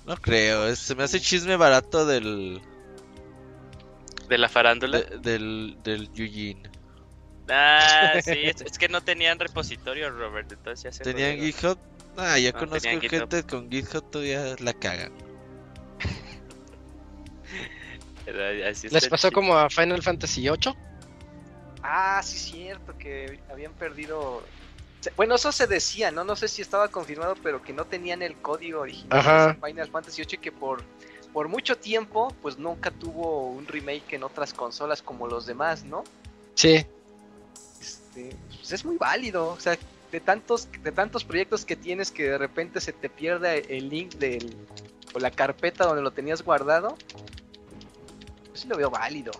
[0.05, 2.61] No creo, es- se me hace chisme barato del
[4.27, 5.01] De la farándula.
[5.01, 6.69] de- del del Eugene.
[7.49, 11.37] Ah, sí, es, es que no tenían repositorio, Robert, entonces ya se ¿Tenían.
[11.37, 11.77] GitHub?
[12.17, 15.11] Ah, ya No, conozco gente con GitHub todavía la cagan.
[18.25, 19.31] ¿Les pasó chido.
[19.31, 20.75] como a Final Fantasy VIII?
[21.81, 24.43] Ah, sí, cierto, que habían perdido.
[25.15, 26.23] Bueno, eso se decía, ¿no?
[26.23, 29.47] No sé si estaba confirmado, pero que no tenían el código original Ajá.
[29.53, 30.83] de Final Fantasy VIII y que por,
[31.31, 36.03] por mucho tiempo, pues nunca tuvo un remake en otras consolas como los demás, ¿no?
[36.55, 36.85] Sí.
[37.79, 39.77] Este, pues es muy válido, o sea,
[40.11, 44.15] de tantos, de tantos proyectos que tienes que de repente se te pierde el link
[44.15, 44.55] del,
[45.13, 46.97] o la carpeta donde lo tenías guardado,
[48.47, 49.31] pues sí lo veo válido.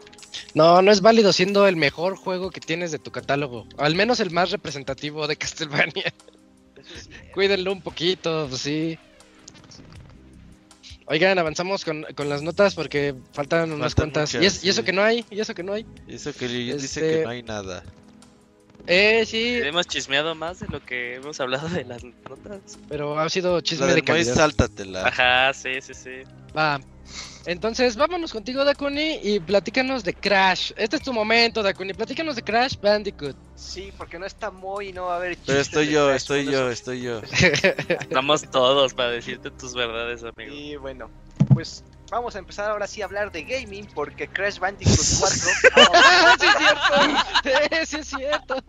[0.54, 3.68] No, no es válido siendo el mejor juego que tienes de tu catálogo.
[3.78, 6.14] Al menos el más representativo de Castlevania.
[6.84, 7.10] Sí.
[7.34, 8.98] Cuídenlo un poquito, pues sí.
[11.06, 14.30] Oigan, avanzamos con, con las notas porque faltan unas cuantas.
[14.36, 15.86] muchas, y, es- y eso que no hay, y eso que no hay.
[16.08, 17.84] Y eso que dice Este- que no hay nada.
[18.88, 22.80] Eh, sí, Hemos chismeado más de lo que hemos hablado de las notas.
[22.88, 24.36] pero ha sido La chisme del de Moy, calidad.
[24.36, 25.08] sáltatela.
[25.08, 26.10] Ajá, sí, sí, sí.
[26.58, 26.80] Va.
[27.46, 30.72] Entonces, vámonos contigo, Dakuni, y platícanos de Crash.
[30.76, 31.94] Este es tu momento, Dakuni.
[31.94, 33.36] Platícanos de Crash Bandicoot.
[33.56, 36.46] Sí, porque no está muy y no va a haber Pero estoy yo, Crash, estoy
[36.46, 37.22] yo, estoy yo.
[38.02, 40.54] Estamos todos para decirte tus verdades, amigo.
[40.54, 41.10] Y bueno,
[41.54, 45.50] pues vamos a empezar ahora sí a hablar de gaming porque Crash Bandicoot 4
[45.94, 47.86] ¡Ah, sí es cierto!
[47.86, 48.64] Sí es cierto!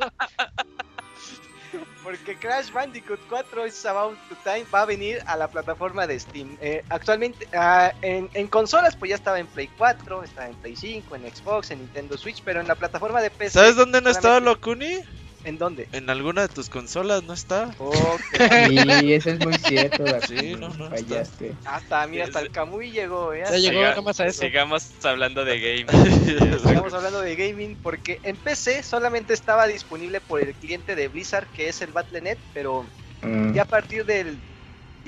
[2.03, 6.19] porque Crash Bandicoot 4 is about to time va a venir a la plataforma de
[6.19, 6.57] Steam.
[6.61, 10.75] Eh, actualmente ah, en, en consolas pues ya estaba en Play 4, estaba en Play
[10.75, 14.11] 5, en Xbox, en Nintendo Switch, pero en la plataforma de PC ¿Sabes dónde no
[14.11, 15.01] estaba solamente- Locuni?
[15.45, 15.89] ¿En dónde?
[15.93, 17.75] En alguna de tus consolas no está.
[17.79, 18.19] Oh,
[18.67, 20.05] Sí, eso es muy cierto.
[20.27, 21.57] Sí, no, no, Fallaste.
[21.65, 23.43] hasta mira, hasta el Kamui llegó, eh.
[23.45, 24.43] Ya llegó Siga- a eso.
[24.43, 25.87] Sigamos hablando de gaming.
[26.57, 31.49] Estamos hablando de gaming porque en PC solamente estaba disponible por el cliente de Blizzard
[31.53, 32.85] que es el Battle.net, pero
[33.23, 33.53] Mm.
[33.53, 34.41] ya a partir del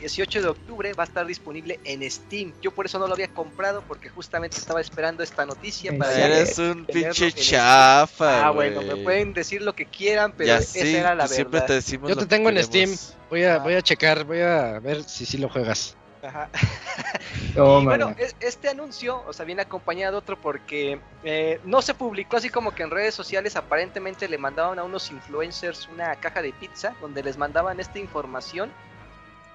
[0.03, 2.53] 18 de octubre va a estar disponible en Steam.
[2.61, 6.13] Yo por eso no lo había comprado porque justamente estaba esperando esta noticia ¿En para?
[6.27, 10.73] Eres un pinche chafa, Ah, bueno, me pueden decir lo que quieran, pero Ya esa
[10.81, 11.67] sí, era la pues siempre verdad.
[11.69, 13.17] te decimos Yo te tengo en queremos.
[13.31, 13.59] Voy a, Ah.
[13.59, 15.97] voy a checar, voy a ver si sí lo juegas.
[16.23, 16.51] Ajá.
[17.55, 18.05] Tómala.
[18.07, 22.37] Bueno, es- este anuncio, o sea, viene acompañado de otro porque eh, no se publicó
[22.37, 26.53] así como que en redes sociales aparentemente le mandaban a unos influencers una caja de
[26.53, 28.73] pizza donde les mandaban esta información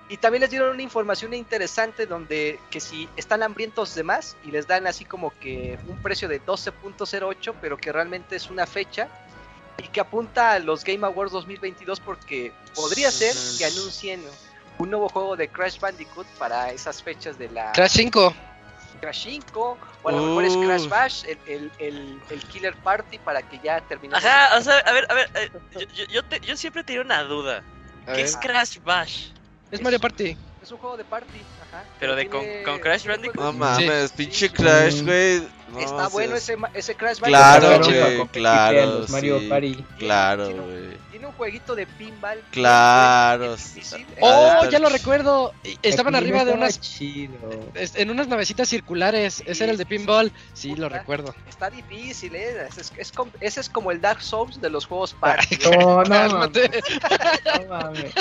[0.10, 4.51] Y también les dieron una información interesante donde que si están hambrientos de más y
[4.51, 9.10] les dan así como que un precio de 12.08, pero que realmente es una fecha
[9.78, 14.24] y que apunta a los Game Awards 2022 porque podría ser que anuncien
[14.80, 18.34] un nuevo juego de Crash Bandicoot para esas fechas de la Crash 5.
[19.01, 20.55] Crash 5 o a lo mejor es.
[20.58, 24.16] Crash Bash, el, el, el, el Killer Party para que ya termine.
[24.16, 27.01] Ajá, o sea, a ver, a ver, eh, yo, yo, yo, te- yo siempre tenía
[27.01, 27.62] una duda.
[28.03, 28.26] A ¿Qué ver.
[28.26, 29.28] es Crash Bash?
[29.72, 30.38] Es Mario Party.
[30.63, 31.39] Es un juego de party,
[31.70, 31.84] ajá.
[31.99, 33.36] Pero de con- Crash Bandicoot.
[33.39, 34.49] No mames, Sí, pinche.
[34.51, 35.05] Crash, Mm.
[35.05, 35.47] güey.
[35.72, 37.30] No, Está bueno ese, ma- ese Crash Bandicoot.
[37.59, 39.47] Claro, güey, claro, los Mario.
[39.47, 39.86] Party.
[39.97, 40.97] Claro, güey.
[41.18, 42.43] Tiene un jueguito de pinball.
[42.51, 43.55] Claro.
[43.55, 44.05] Es difícil.
[44.22, 45.51] Oh, ya lo recuerdo.
[45.82, 47.34] Estaban Aquí arriba de estaba unas chido.
[47.74, 49.41] en unas navecitas circulares.
[49.47, 50.32] Ese era el de pinball.
[50.53, 50.99] Sí, lo Puta.
[50.99, 51.34] recuerdo.
[51.49, 52.68] Está difícil, ¿eh?
[52.70, 53.11] Es, es- es
[53.41, 55.57] ese es como el Dark Souls de los juegos party.
[55.72, 56.84] No, no, Cálmate.
[57.57, 58.13] no mames.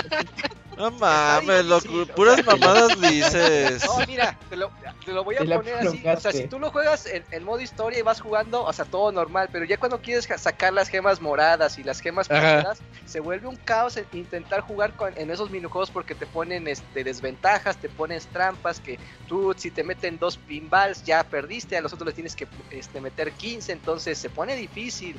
[0.76, 1.80] No mames, lo,
[2.14, 3.82] puras mamadas dices.
[3.86, 4.70] No, mira, te lo,
[5.06, 6.02] te lo voy a poner así.
[6.06, 8.84] O sea, si tú lo juegas en, en modo historia y vas jugando, o sea,
[8.84, 13.20] todo normal, pero ya cuando quieres sacar las gemas moradas y las gemas plateadas, se
[13.20, 17.76] vuelve un caos en intentar jugar con, en esos minijuegos porque te ponen este, desventajas,
[17.76, 22.06] te pones trampas, que tú si te meten dos pinballs ya perdiste, a los otros
[22.06, 25.16] les tienes que este, meter 15, entonces se pone difícil.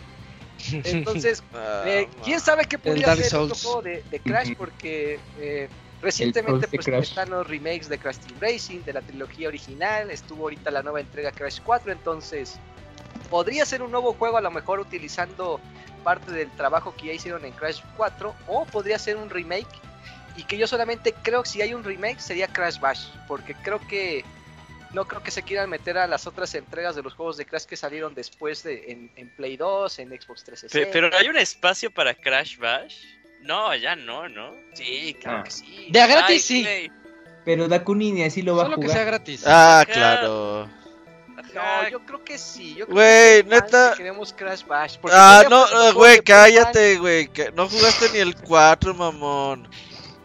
[0.83, 3.63] Entonces, Ah, eh, ¿Quién sabe qué podría ser otro Souls.
[3.63, 4.55] juego de, de Crash?
[4.57, 5.69] Porque eh,
[6.01, 10.71] recientemente pues, están los remakes de Crash Team Racing, de la trilogía original, estuvo ahorita
[10.71, 12.59] la nueva entrega Crash 4, entonces
[13.29, 15.59] podría ser un nuevo juego a lo mejor utilizando
[16.07, 19.67] parte del trabajo que ya hicieron en Crash 4 o podría ser un remake
[20.37, 23.79] y que yo solamente creo que si hay un remake sería Crash Bash, porque creo
[23.89, 24.23] que
[24.93, 27.65] no creo que se quieran meter a las otras entregas de los juegos de Crash
[27.65, 30.89] que salieron después de, en, en Play 2, en Xbox Pe- 360.
[30.93, 32.95] Pero hay un espacio para Crash Bash.
[33.41, 34.51] No, ya no, ¿no?
[34.75, 35.43] Sí, claro Ah.
[35.43, 35.87] que sí.
[35.91, 36.91] De a gratis, Ay, sí.
[37.43, 39.07] Pero Dakuni ni así lo va a Solo que sea jugar.
[39.07, 39.43] gratis.
[39.45, 40.69] Ah, claro.
[41.57, 42.75] No, yo creo que sí.
[42.75, 43.91] Yo creo Güey, que neta.
[43.91, 44.97] que Queremos Crash Bash.
[45.01, 47.27] porque Ah, no, jugué eh, güey, cállate, güey.
[47.27, 49.67] que No jugaste ni el 4, mamón.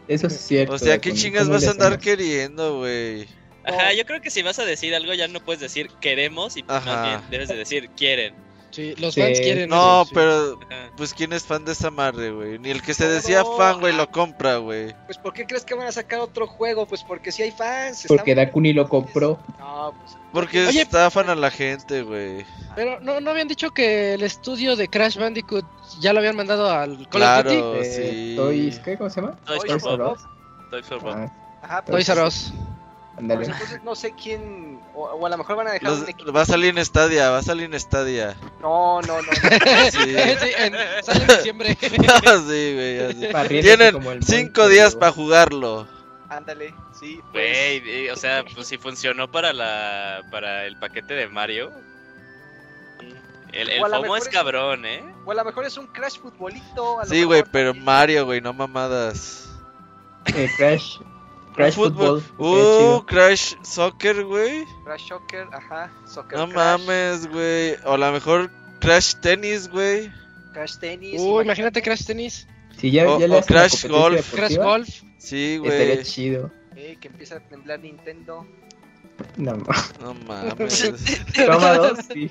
[0.09, 0.75] Eso es cierto.
[0.75, 3.29] O sea, ¿qué chingas ¿cómo vas a andar queriendo, güey?
[3.65, 6.65] Ajá, yo creo que si vas a decir algo ya no puedes decir queremos y
[6.65, 7.03] más Ajá.
[7.07, 8.35] bien debes de decir quieren.
[8.73, 9.21] Sí, los Sí.
[9.21, 10.59] fans quieren No, eso, pero
[10.97, 12.59] pues quién es fan de esa madre, güey.
[12.59, 14.95] Ni el que se decía No, fan, güey, lo compra, güey.
[15.05, 16.87] Pues, ¿por qué crees que van a sacar otro juego?
[16.87, 18.07] Pues porque si hay fans.
[18.09, 19.39] Porque Dakuni lo compró.
[19.59, 20.17] No, pues.
[20.33, 22.47] Porque Oye, estafan a la gente, güey.
[22.75, 25.67] Pero no, no habían dicho que el estudio de Crash Bandicoot
[26.01, 27.87] ya lo habían mandado al Call Claro, of Duty.
[27.87, 28.37] Eh, sí.
[28.37, 28.97] Toys, ¿qué?
[28.97, 29.37] ¿Cómo se llama?
[29.45, 30.17] Toys Toys for for Bob.
[30.17, 30.71] Bob.
[30.71, 31.31] Toys for Bob.
[31.63, 32.53] Ajá, pero Toys R Us.
[33.23, 33.39] Ándale.
[33.47, 34.81] pues, entonces no sé quién.
[34.95, 36.33] O, o a lo mejor van a dejar Los- un equipo.
[36.33, 38.37] va a salir en Stadia, va a salir en Stadia.
[38.61, 39.23] No, no, no.
[39.23, 39.33] no.
[39.91, 39.99] Sí.
[40.41, 41.79] Sí, en- sale en diciembre.
[41.81, 43.63] sí, güey.
[43.63, 45.87] Tienen cinco días para jugarlo.
[46.29, 47.21] Ándale, sí.
[47.31, 51.71] pues, Güey, eh, o sea, pues si funcionó para la para el paquete de Mario.
[53.53, 55.05] El, el FOMO mejor es cabrón, ¿eh?
[55.27, 57.01] O a lo mejor es un Crash futbolito.
[57.01, 57.75] a lo Sí, güey, pero.
[57.75, 59.51] Mario, güey, no mamadas.
[60.35, 61.01] Eh, Crash.
[61.55, 61.75] Crash.
[61.75, 62.23] Football.
[62.39, 64.65] Uh, Crash Soccer, güey.
[64.85, 65.91] Crash Soccer, ajá.
[66.07, 67.77] Soccer No Crash, mames, güey.
[67.85, 68.51] O a lo mejor
[68.81, 70.11] Crash Tennis, güey.
[70.53, 71.21] Crash Tennis.
[71.21, 72.47] Uy, imagínate Crash Tennis,
[72.79, 74.17] Si ya, O- ya le o Crash Golf.
[74.17, 74.89] deportiva, Crash Golf.
[75.19, 76.05] Sí, Estaría güey.
[76.05, 76.51] chido.
[76.75, 78.47] Eh, que empieza a temblar Nintendo.
[79.37, 79.57] No,
[80.01, 80.93] No mames.
[81.37, 82.31] Toma dos, sí.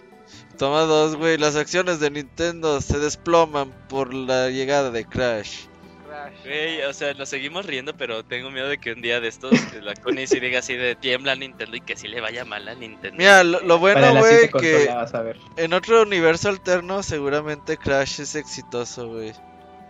[0.58, 1.38] Toma dos, güey.
[1.38, 5.66] Las acciones de Nintendo se desploman por la llegada de Crash.
[6.12, 6.44] Crash.
[6.44, 9.52] Güey, o sea, nos seguimos riendo, pero tengo miedo de que un día de estos
[9.82, 12.68] la Connie sí diga así de tiembla a Nintendo y que sí le vaya mal
[12.68, 13.18] a Nintendo.
[13.18, 15.38] Mira, lo, bueno, güey, que consola, vas a ver.
[15.58, 19.32] en otro universo alterno seguramente Crash es exitoso, güey.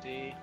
[0.03, 0.33] Sí.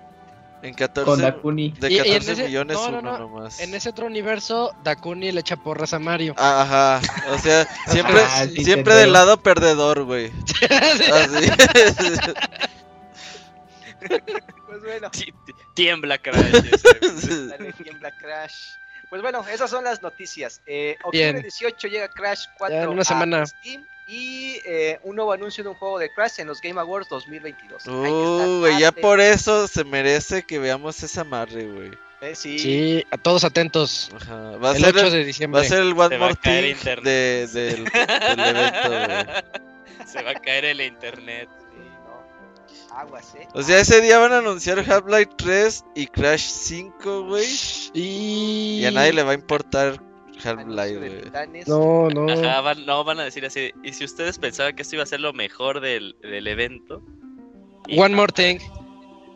[0.61, 1.69] En Con 14, Dakuni.
[1.79, 3.61] de Y- y en 14 ese- millones no, no, uno no, nomás.
[3.61, 6.33] En ese otro universo, Dakuni le echa porras a Mario.
[6.37, 10.29] Ah, Ajá, o sea, siempre, Ah, siempre del lado perdedor, güey.
[10.69, 11.49] Así.
[14.67, 16.51] Pues bueno, Ti- ti- Tiembla, Crash.
[17.49, 18.53] dale, tiembla Crash.
[19.09, 20.61] Pues bueno, esas son las noticias.
[20.67, 21.37] Eh, Bien.
[21.37, 23.45] octubre 18 llega Crash 4 Ya en una a semana.
[23.47, 27.09] Steam y eh, un nuevo anuncio de un juego de Crash en los Game Awards
[27.09, 27.87] 2022.
[27.87, 31.91] Ahí está, Uh, güey, ya por eso se merece que veamos esa madre, güey.
[32.21, 32.59] Eh, sí.
[32.59, 34.11] Sí, a todos atentos.
[34.15, 35.63] Ajá, va a El ser 8 el, de va a diciembre.
[35.67, 37.03] ser el One a More Thing internet.
[37.03, 40.05] de, del, del evento, güey.
[40.07, 41.49] Se va a caer el internet.
[42.91, 43.47] Aguas, eh.
[43.53, 47.47] O sea, ese día van a anunciar Half-Life 3 y Crash 5, güey.
[47.93, 48.79] Y...
[48.81, 50.01] Y a nadie le va a importar
[50.43, 51.63] Half-Life, güey.
[51.67, 52.31] No, no.
[52.31, 53.71] Ajá, van, no, van a decir así.
[53.83, 57.03] Y si ustedes pensaban que esto iba a ser lo mejor del, del evento.
[57.95, 58.59] One no, more thing.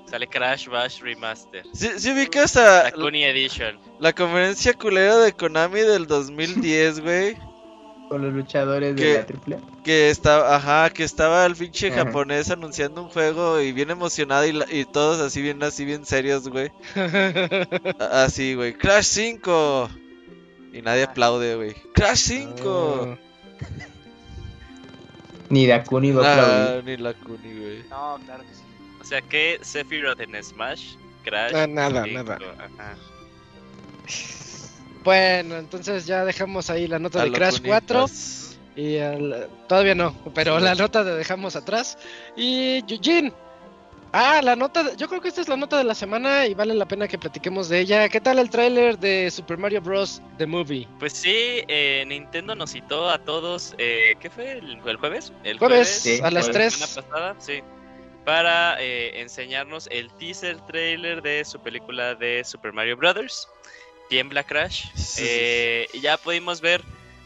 [0.10, 1.64] Sale Crash Bash Remaster.
[1.74, 3.80] ¿Sí, sí ubicas a La Kuni Edition.
[4.00, 7.38] la conferencia culera de Konami del 2010, güey?
[8.14, 9.06] Con los luchadores ¿Qué?
[9.06, 9.58] de la triple.
[9.84, 12.06] Que estaba, ajá, que estaba el pinche Ajá.
[12.06, 16.06] japonés anunciando un juego y bien emocionado y, la- y todos así bien, así bien
[16.06, 16.70] serios, güey.
[18.12, 18.74] Así, güey.
[18.76, 19.90] Crash 5.
[20.74, 21.74] Y nadie aplaude, güey.
[21.96, 23.18] Crash 5.
[25.50, 26.84] Ni Dakuni va a aplaudir.
[26.86, 27.84] ni la Kuni, güey.
[27.90, 28.62] No, claro que sí.
[29.02, 31.52] O sea que Sephiroth en Smash, Crash.
[31.56, 32.38] Ah, nada, nada.
[32.60, 32.96] ajá.
[35.04, 38.00] Bueno, entonces ya dejamos ahí la nota A de Crash Kuni, 4.
[38.02, 38.58] pues.
[38.76, 41.98] Y el- todavía no, pero la nota de dejamos atrás.
[42.36, 43.32] Y Eugene.
[44.16, 46.54] Ah, la nota, de- yo creo que esta es la nota de la semana y
[46.54, 48.08] vale la pena que platiquemos de ella.
[48.10, 50.22] ¿Qué tal el tráiler de Super Mario Bros.
[50.38, 50.88] The Movie?
[51.00, 53.74] Pues sí, eh, Nintendo nos citó a todos.
[53.80, 54.52] Eh, ¿Qué fue?
[54.52, 55.34] ¿El, el jueves?
[55.44, 56.48] El Jueves, Sí, a las jueves.
[56.48, 56.74] la 3.
[56.74, 57.62] semana pasada, sí.
[58.24, 63.48] Para eh, enseñarnos el teaser trailer de su película de Super Mario Brothers.
[64.14, 64.86] Tiembla Crash.
[64.94, 65.24] Sí.
[65.26, 66.84] Eh, y ya pudimos ver.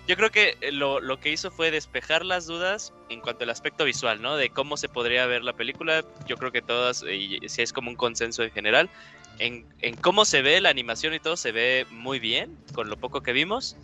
[0.08, 3.84] Yo creo que lo, lo que hizo fue despejar las dudas en cuanto al aspecto
[3.84, 4.38] visual, ¿no?
[4.38, 6.06] De cómo se podría ver la película.
[6.28, 8.90] Yo creo que todas, y si es como un consenso en general,
[9.38, 12.96] en, en cómo se ve la animación y todo, se ve muy bien, con lo
[12.96, 13.76] poco que vimos.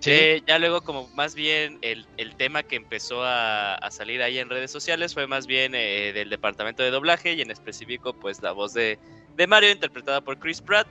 [0.00, 0.12] Sí.
[0.12, 4.38] Eh, ya luego como más bien el, el tema que empezó a, a salir ahí
[4.38, 8.40] en redes sociales fue más bien eh, del departamento de doblaje y en específico pues
[8.40, 8.98] la voz de,
[9.36, 10.86] de Mario interpretada por Chris Pratt,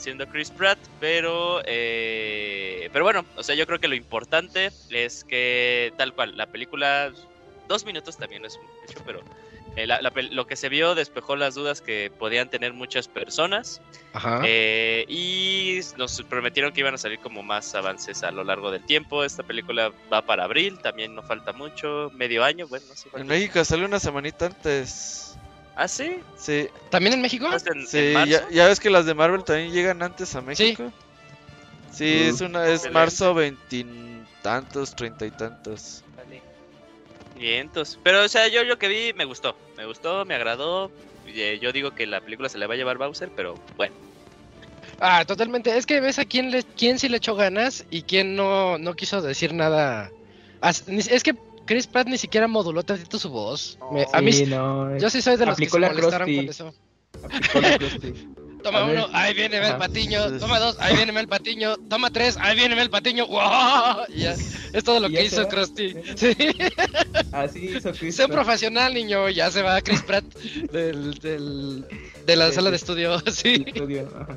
[0.00, 5.24] siendo Chris Pratt, pero eh, pero bueno, o sea yo creo que lo importante es
[5.24, 7.12] que tal cual, la película,
[7.68, 9.20] dos minutos también es mucho, pero
[9.76, 13.06] eh, la- la pel- lo que se vio despejó las dudas que podían tener muchas
[13.06, 13.80] personas.
[14.12, 14.42] Ajá.
[14.44, 18.84] Eh, y nos prometieron que iban a salir como más avances a lo largo del
[18.84, 19.22] tiempo.
[19.22, 23.28] Esta película va para abril, también no falta mucho, medio año, bueno, no sé En.
[23.28, 25.36] México salió una semanita antes.
[25.76, 26.20] Ah, sí.
[26.36, 27.48] Sí, ¿También en México?
[27.48, 30.34] ¿No es en, sí, en ya, ya ves que las de Marvel también llegan antes
[30.34, 30.92] a México.
[31.90, 36.04] Sí, es una, es marzo veintitantos, treinta y tantos.
[36.16, 36.42] Dale.
[37.34, 37.98] Vientos.
[38.02, 39.56] Pero, o sea, yo lo que vi me gustó.
[39.76, 40.90] Me gustó, me agradó.
[41.26, 43.94] Eh, Yo digo que la película se la va a llevar Bowser, pero bueno.
[44.98, 45.76] Ah, totalmente.
[45.76, 48.94] Es que ves a quién, le, quién sí le echó ganas y quién no, no
[48.94, 50.12] quiso decir nada.
[50.86, 51.34] Es que
[51.70, 53.78] Chris Pratt ni siquiera moduló tantito su voz.
[53.92, 54.98] Me- a mí, Sí, no.
[54.98, 56.74] yo sí soy de los aplicó que se molestaron con eso.
[57.22, 57.78] aplicó la.
[58.62, 58.96] Toma A ver.
[58.96, 59.76] uno, ahí viene Mel.
[59.76, 60.38] Patiño.
[60.38, 61.76] Toma dos, ahí viene Mel Patiño.
[61.88, 63.26] Toma tres, ahí viene Mel Patiño.
[63.26, 64.06] ¡Wow!
[64.14, 64.32] Ya,
[64.72, 65.48] es todo lo que hizo.
[65.48, 65.94] Krusty.
[66.16, 66.36] Sí.
[67.32, 68.16] Así hizo Chris.
[68.16, 68.44] Sé un Pratt.
[68.44, 69.28] profesional, niño.
[69.28, 70.24] Ya se va Chris Pratt
[70.72, 71.84] del, del-
[72.26, 72.70] de la Sí, sala sí.
[72.70, 73.22] de estudio.
[73.32, 73.64] Sí.
[73.66, 74.36] Estudio, ajá.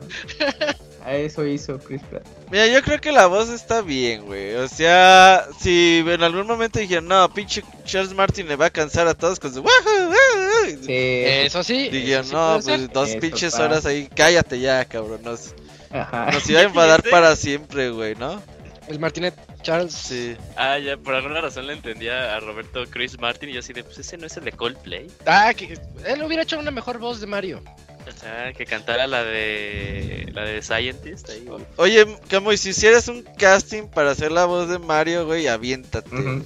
[1.05, 2.25] A eso hizo Chris Pratt.
[2.49, 4.55] Mira, yo creo que la voz está bien, güey.
[4.55, 9.07] O sea, si en algún momento dijeron, no, pinche Charles Martin le va a cansar
[9.07, 9.59] a todos con su...
[9.59, 10.32] "Wahoo, wahoo", Sí.
[10.87, 11.89] Eso sí.
[11.89, 15.21] Dijeron, sí no, pues dos Eso pinches horas ahí, cállate ya, cabrón.
[15.23, 15.53] Nos,
[15.91, 16.31] Ajá.
[16.31, 18.41] nos iba a enfadar para siempre, güey, ¿no?
[18.87, 19.93] El Martinet Charles.
[19.93, 20.35] Sí.
[20.57, 23.83] Ah, ya, por alguna razón le entendía a Roberto Chris Martin y yo así de,
[23.83, 25.07] pues ese no es el de Coldplay.
[25.25, 27.61] Ah, que él hubiera hecho una mejor voz de Mario.
[28.05, 31.45] O sea, que cantara la de la de Scientist ahí.
[31.45, 31.63] güey.
[31.77, 36.13] Oye, Camuy, si hicieras un casting para hacer la voz de Mario, güey, aviéntate.
[36.13, 36.21] Ujú.
[36.23, 36.43] güey.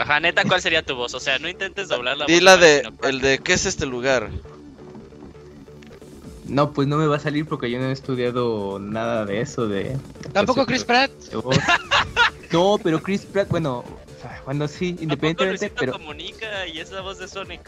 [0.00, 1.14] Ajá, neta, ¿cuál sería tu voz?
[1.14, 2.42] O sea, no intentes doblar la Di voz.
[2.42, 4.30] la Mario, de, el de, ¿qué es este lugar?
[6.46, 9.68] No, pues no me va a salir porque yo no he estudiado nada de eso
[9.68, 9.96] de.
[10.32, 11.10] Tampoco Chris Pratt.
[11.34, 11.56] voz.
[12.50, 13.84] No, pero Chris Pratt, bueno,
[14.44, 17.60] bueno sí, ¿A poco independientemente, Luisito pero comunica y es la voz de Sonic?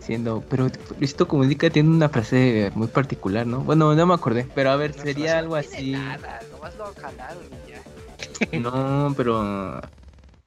[0.00, 3.60] siendo, pero Luisito Comunica tiene una frase muy particular, ¿no?
[3.60, 5.90] Bueno, no me acordé, pero a ver, Una sería algo así.
[5.90, 8.58] Nada, nomás lo jalaron y ya.
[8.58, 9.82] No, pero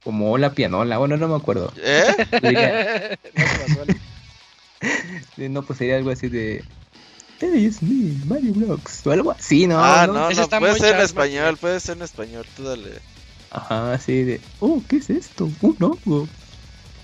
[0.04, 1.72] como la pianola, bueno, no me acuerdo.
[1.76, 2.04] ¿Eh?
[2.42, 3.18] Diría-
[5.36, 6.64] No pues sería algo así de.
[7.40, 9.82] Es mi Mario Blogs o algo así, ¿no?
[9.82, 12.90] ah, no, no, no, puede ser en español, puede ser en español, tú dale.
[13.50, 14.40] Ajá, así de.
[14.60, 15.48] Oh, ¿qué es esto?
[15.60, 16.28] Un hongo.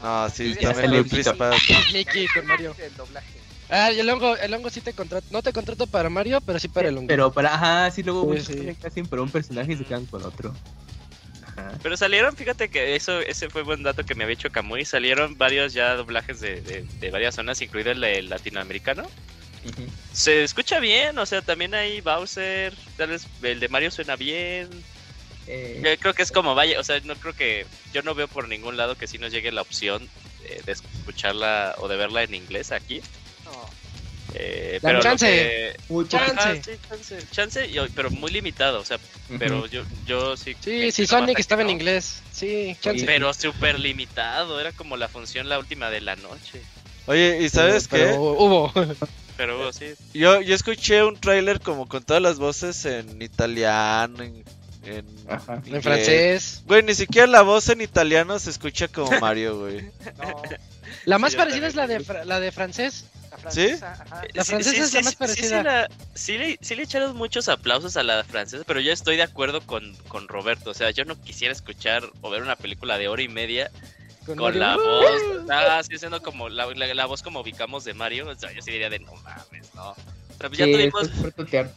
[0.03, 1.03] No, sí, también lo.
[1.93, 2.75] Mickey con Mario.
[2.79, 3.39] El doblaje.
[3.71, 5.27] Ah, y el hongo, el hongo sí te contrato.
[5.31, 7.09] No te contrato para Mario, pero sí para el hongo.
[7.09, 8.77] Pero para, ajá, sí, luego Sí, muchos sí.
[8.81, 10.55] casting para un personaje y se quedan con otro.
[11.59, 11.79] Ajá.
[11.83, 14.85] Pero salieron, fíjate que eso ese fue buen dato que me había hecho Camuy.
[14.85, 19.09] Salieron varios ya doblajes de, de, de varias zonas, incluido el, de latinoamericano.
[20.13, 24.69] Se escucha bien, o sea, también hay Bowser, tal vez el de Mario suena bien.
[25.47, 28.29] Eh, Yo creo que es como vaya, o sea, no creo que yo no veo
[28.29, 30.09] por ningún lado que sí nos llegue la opción
[30.45, 33.03] eh, de escucharla o de verla en inglés aquí.
[34.41, 35.27] Eh, pero chance.
[35.27, 36.33] que- muy Chance.
[36.39, 38.99] Ajá, sí, chance, chance, pero muy limitado, o sea,
[39.39, 40.55] pero yo, yo sí.
[40.61, 41.73] Sí, Sonic que estaba en no.
[41.73, 42.23] inglés.
[42.33, 43.05] Sí, chance.
[43.05, 46.63] Pero súper limitado, era como la función la última de la noche.
[47.07, 48.17] Oye, ¿y sabes Pero qué?
[48.19, 48.73] Hubo.
[49.37, 49.87] Pero Hugo, sí.
[50.15, 54.45] Yo, yo escuché un tráiler como con todas las voces en italiano, en,
[54.85, 55.63] en, Ajá.
[55.67, 56.63] En francés.
[56.67, 59.83] Güey, ni siquiera la voz en italiano se escucha como Mario, güey.
[60.19, 60.43] No,
[61.07, 63.05] La más parecida es la de, la de francés.
[63.31, 64.23] La francesa, ajá.
[64.35, 65.59] La Sí, francesa sí, es la sí, más sí, parecida.
[65.59, 69.17] Sí, la- sí le, sí le echaron muchos aplausos a la francesa, pero yo estoy
[69.17, 70.71] de acuerdo con, con Roberto.
[70.71, 73.71] O sea, yo no quisiera escuchar o ver una película de hora y media
[74.27, 74.61] con Mario.
[74.61, 75.23] la voz.
[75.51, 78.29] Ah, sí, siendo como la, la- la voz como ubicamos de Mario.
[78.29, 79.95] O sea, yo sí diría de no mames, no.
[80.39, 81.11] Pero pues ya Sí, tuvimos.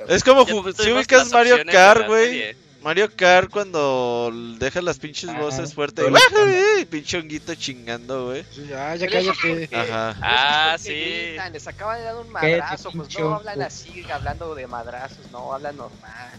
[0.08, 2.56] Es como si ubicas Mario Kart, la güey.
[2.82, 6.06] Mario Kart cuando deja las pinches Ajá, voces fuertes.
[6.06, 8.44] todo y pinche honguito chingando, güey.
[8.68, 9.70] Ya, ya cállate.
[9.72, 10.16] Ajá.
[10.22, 10.94] Ah, es sí.
[10.94, 15.32] gritan, les acaban de dar un Cállate, madrazo, pues no hablan así, hablando de madrazos,
[15.32, 16.32] no, hablan normal.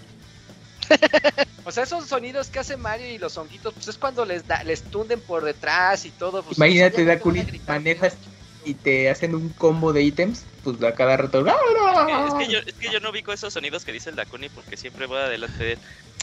[1.64, 4.64] o sea, esos sonidos que hace Mario y los honguitos, pues es cuando les da,
[4.64, 6.43] les tunden por detrás y todo.
[6.43, 8.16] Pues, Imagínate, Dakuni, manejas
[8.64, 11.45] y te hacen un combo de ítems, pues a cada rato.
[11.47, 14.76] Es que, yo, es que yo no ubico esos sonidos que dice el Dakuni porque
[14.76, 15.78] siempre voy adelante de él.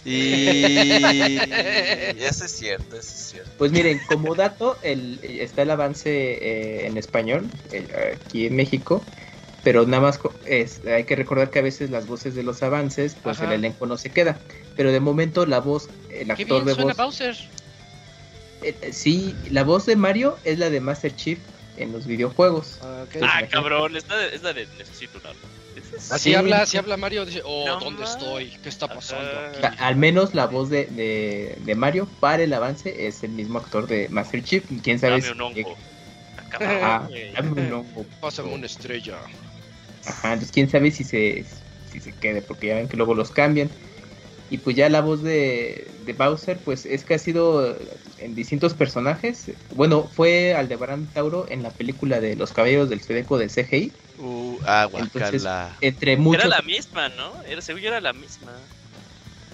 [0.06, 1.38] Y
[2.20, 3.52] eso es cierto, eso es cierto.
[3.58, 7.50] Pues miren, como dato, el, está el avance eh, en español
[8.14, 9.04] aquí en México,
[9.64, 13.16] pero nada más es, hay que recordar que a veces las voces de los avances,
[13.22, 13.48] pues Ajá.
[13.48, 14.40] el elenco no se queda.
[14.76, 17.36] Pero de momento la voz, el Qué actor bien de suena voz, Bowser.
[18.64, 21.40] eh, eh, sí, la voz de Mario es la de Master Chief
[21.78, 22.80] en los videojuegos.
[22.82, 25.59] Ah, Ah, cabrón, es la de, es la de necesito un arma.
[26.12, 26.36] Así Sí.
[26.36, 27.26] habla, así habla Mario.
[27.26, 28.50] Dice, oh, No ¿dónde estoy?
[28.64, 29.30] ¿Qué está pasando?
[29.30, 29.48] Ajá.
[29.50, 33.24] aquí?" O sea, al menos la voz de, de, de Mario para el avance es
[33.24, 34.64] el mismo actor de Master Chief.
[34.84, 35.78] Quién sabe Dame un si- hongo.
[36.52, 37.32] Ajá, güey.
[37.34, 38.06] dame un hongo.
[38.22, 39.18] Pásame una estrella.
[40.06, 41.46] Ajá, entonces quién sabe si se,
[41.92, 43.70] si se quede, porque ya ven que luego los cambian.
[44.52, 47.78] Y pues ya la voz de, de Bowser, pues es que ha sido
[48.18, 49.52] en distintos personajes.
[49.76, 53.92] Bueno, fue Aldebarán Tauro en la película de Los Caballeros del Zodíaco de CGI.
[54.20, 55.50] Uh, ah, Entonces.
[55.80, 56.46] Entre muchos.
[56.52, 57.42] Era la misma, ¿no?
[57.44, 58.72] Era, según yo era la misma.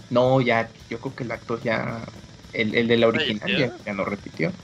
[0.10, 2.06] No, ya, yo creo que el actor ya.
[2.52, 4.58] El, el de la original ya, ya no repitió.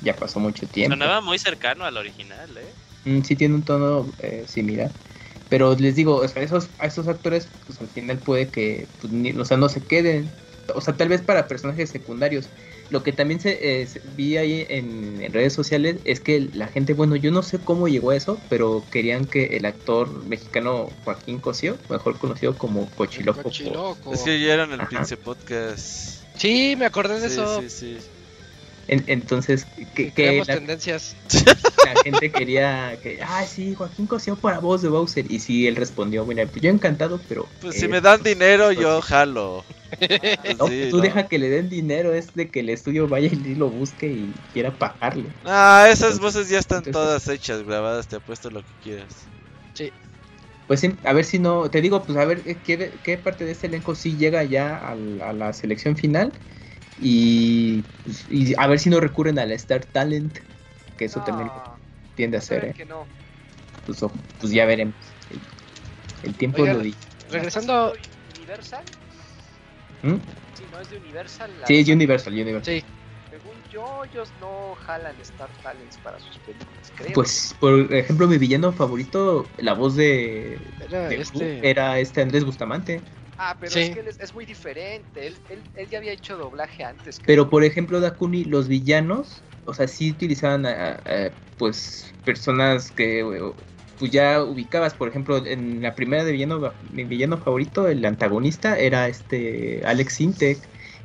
[0.00, 1.00] Ya pasó mucho tiempo.
[1.00, 2.76] Sonaba muy cercano al original, ¿eh?
[3.04, 4.96] Mm, sí tiene un tono eh, similar.
[5.48, 9.12] Pero les digo, o sea, esos, a esos actores, pues al final puede que, pues,
[9.12, 10.38] ni- o sea, no se queden.
[10.74, 12.52] O sea, tal vez para personajes secundarios.
[12.92, 16.68] Lo que también se, eh, se- vi ahí en, en redes sociales es que la
[16.68, 20.90] gente, bueno, yo no sé cómo llegó a eso, pero querían que el actor mexicano
[21.04, 24.12] Joaquín Cosío, mejor conocido como Cochiloco, Cochiloco.
[24.12, 24.90] Es que ya eran el Ajá.
[24.90, 26.20] Prince Podcast.
[26.36, 27.60] Sí, me acordé de Sí, eso.
[27.62, 27.96] sí, sí.
[28.88, 31.16] en- entonces, que, la, tendencias.
[31.86, 35.30] la gente quería que, ah, sí, Joaquín Cosío para voz de Bowser.
[35.32, 37.48] Y sí, él respondió, mira, pues yo encantado, pero...
[37.62, 39.64] Pues eh, si me dan pues, dinero, pues, yo jalo.
[39.98, 41.02] Pues No, sí, tú no.
[41.02, 44.32] deja que le den dinero, es de que el estudio vaya y lo busque y
[44.52, 45.30] quiera pagarle.
[45.44, 49.26] Ah, esas Entonces- voces ya están entonces- todas hechas, grabadas, te apuesto lo que quieras.
[50.68, 53.44] Pues sí, a ver si no, te digo, pues a ver eh, qué, qué parte
[53.44, 56.32] de este elenco sí llega ya a la selección final
[57.00, 60.38] y, pues, y a ver si no recurren al Star Talent,
[60.96, 61.50] que eso No, también
[62.14, 62.74] tiende a a ser, ¿eh?
[62.74, 63.04] que no.
[63.84, 64.94] pues, ojo, pues ya veremos.
[65.30, 66.94] El, el tiempo lo di.
[67.30, 67.92] Regresando.
[68.38, 68.84] Universal,
[70.02, 70.16] ¿Mm?
[70.52, 71.60] sí, no es de Universal.
[71.60, 72.74] la- Sí, es Universal, Universal.
[72.74, 72.82] Sí,
[73.30, 77.14] Según yo, ellos no jalan Star Talents para sus películas, creo.
[77.14, 81.70] Pues, por ejemplo, mi villano favorito, la voz de, era de este.
[81.70, 83.02] era este Andrés Bustamante.
[83.36, 83.80] Ah, pero Sí.
[83.80, 85.26] es que él es, es muy diferente.
[85.26, 87.20] Él, él, él ya había hecho doblaje antes.
[87.20, 87.34] creo.
[87.34, 93.22] Pero por ejemplo, Dakuni, los villanos, o sea, sí utilizaban a, a, pues personas que
[94.02, 98.76] pues ya ubicabas, por ejemplo, en la primera de villano, mi villano favorito, el antagonista
[98.76, 100.58] era este Alex Sintek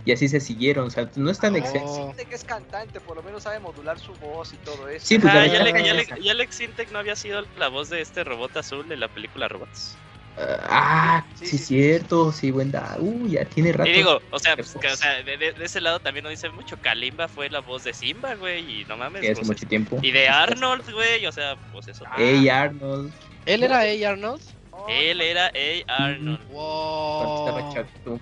[0.03, 1.57] y así se siguieron, o sea, no es tan Oh.
[1.57, 1.93] excelente.
[1.93, 5.05] Siente que es cantante, por lo menos sabe modular su voz y todo eso.
[5.05, 8.01] Sí, pues, ah, ya- y Alex, ya- Alex- Sintek no había sido la voz de
[8.01, 9.95] este robot azul de la película Robots.
[10.39, 12.95] Ah, Sí, sí, cierto, sí, buen da.
[12.99, 13.89] Uh, ya tiene rato.
[13.89, 16.23] Y digo, o sea, de pues, que, o sea de, de- de ese lado también
[16.23, 16.77] no dice mucho.
[16.77, 19.21] Kalimba fue la voz de Simba, güey, y no mames.
[19.21, 19.97] que hace pues, mucho tiempo.
[20.01, 22.05] y de Arnold, güey, o sea, pues eso.
[22.15, 23.11] Hey Arnold,
[23.45, 24.09] Él era A.
[24.11, 24.41] Arnold.
[24.71, 26.05] Oh, Él era A.
[26.05, 26.39] Arnold.
[26.47, 28.19] cuando estaba Wow.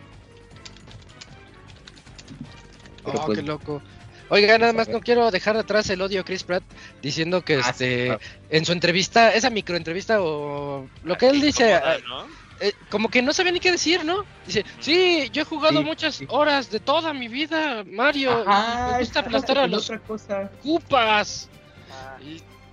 [3.03, 3.81] Pero Oh, pues- qué loco.
[4.29, 6.63] Oiga, nada más no quiero dejar atrás el odio a Chris Pratt
[7.01, 8.19] diciendo que Ah, sí, este claro.
[8.49, 12.25] en su entrevista, esa microentrevista o lo que él dice, ah, ¿no?
[12.59, 14.25] eh, como que no sabía ni qué decir, ¿no?
[14.47, 16.25] Dice, sí, yo he jugado Sí, muchas sí.
[16.29, 20.51] horas de toda mi vida, Mario, y Ajá, me gusta aplastar a los otra cosa.
[20.63, 21.49] cupas.
[21.91, 22.17] Ah,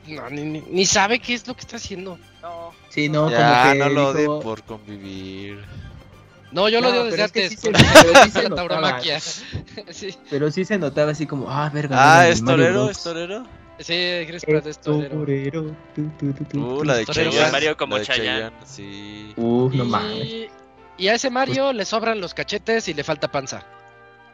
[0.07, 2.19] Y no, ni, ni- ni sabe qué es lo que está haciendo.
[2.43, 2.73] no.
[2.89, 5.65] Sí, no, ya, como que no lo dijo- den por convivir.
[6.53, 7.51] No, yo lo digo desde es que antes.
[7.51, 8.69] sí se- porque pero sí se la notaba.
[8.69, 9.21] tauromaquia.
[9.91, 10.15] sí.
[10.31, 11.97] Pero sí se notaba así como, ah, verga.
[12.21, 12.91] Ah, ¿es torero?
[12.91, 13.47] ¿Es torero?
[13.79, 13.95] Sí,
[14.29, 15.19] Chris Pratt es torero.
[15.19, 17.51] Torero, tu, tu, tu, tu, Uh, la de Chayanne.
[17.51, 18.53] Mario como Chayanne.
[18.65, 19.33] Sí.
[19.37, 20.49] Uh, no mames.
[20.99, 23.65] y a ese Mario le sobran los cachetes y le falta panza.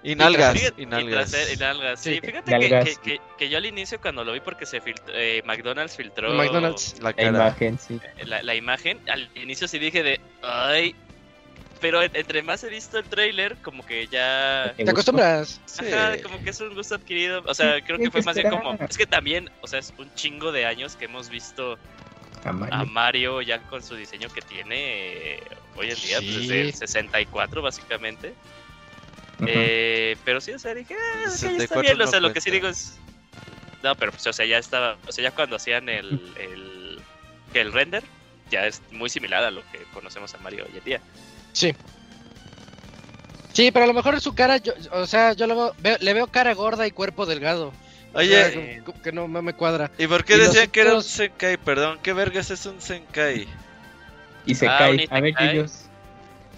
[0.03, 0.55] Y nalgas.
[0.55, 1.33] Fíjate- Y nalgas.
[1.53, 2.85] y nalgas, Sí, Sí, fíjate nalgas.
[2.85, 5.97] Que, que, que, que yo al inicio cuando lo vi porque se filtró, eh, McDonald's
[5.97, 6.97] filtró McDonald's.
[7.01, 7.99] La imagen, sí.
[8.25, 10.95] La, la imagen, al inicio sí dije de, ay,
[11.81, 14.75] pero en- entre más he visto el trailer, como que ya...
[14.77, 15.61] ¿Te acostumbras?
[15.67, 15.87] Sí.
[15.93, 17.43] Ajá, como que es un gusto adquirido.
[17.47, 18.75] O sea, creo que fue que más bien como.
[18.89, 21.79] Es que también, o sea, es un chingo de años que hemos visto
[22.45, 22.75] A Mario.
[22.75, 24.77] a Mario ya con su diseño que tiene
[25.37, 25.43] eh,
[25.77, 26.41] hoy en día, pues, Sí.
[26.41, 28.35] desde el 64, básicamente.
[29.39, 29.47] Ujú.
[29.49, 31.95] Eh, pero sí, o sea, dije, ah, ok, está 64 bien.
[32.01, 32.99] O no sea, lo que sí digo es.
[33.83, 34.97] No, pero pues, o sea, ya estaba.
[35.07, 36.21] O sea, ya cuando hacían el.
[36.39, 37.01] el
[37.53, 38.03] que el render,
[38.51, 41.01] ya es muy similar a lo que conocemos a Mario hoy en día.
[41.59, 41.75] Sí.
[43.53, 46.15] Sí, pero a lo mejor su cara, yo, o sea, yo lo veo- veo- le
[46.15, 47.73] veo cara gorda y cuerpo delgado.
[48.15, 49.91] O Oye, sea, como- como que no, me cuadra.
[49.99, 51.57] ¿y por qué y los decían que era un Senkai?
[51.57, 53.49] Perdón, ¿qué vergas es un Senkai?
[54.47, 55.09] Y se Ah, cae.
[55.11, 55.87] A ver, ellos.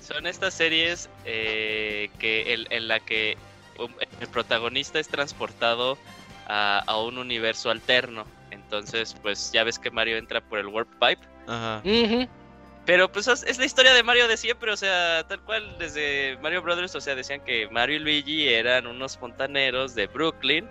[0.03, 3.38] Son estas series eh, que el- en la que
[3.78, 3.90] um,
[4.20, 5.96] el protagonista es transportado
[6.46, 8.26] a, a un universo alterno.
[8.51, 11.26] Entonces, pues ya ves que Mario entra por el Warp Pipe.
[11.46, 11.80] Ajá.
[11.84, 12.28] Ujú.
[12.91, 16.36] Pero pues es, es la historia de Mario de siempre, o sea, tal cual desde
[16.43, 20.68] Mario Brothers, o sea, decían que Mario y Luigi eran unos fontaneros de Brooklyn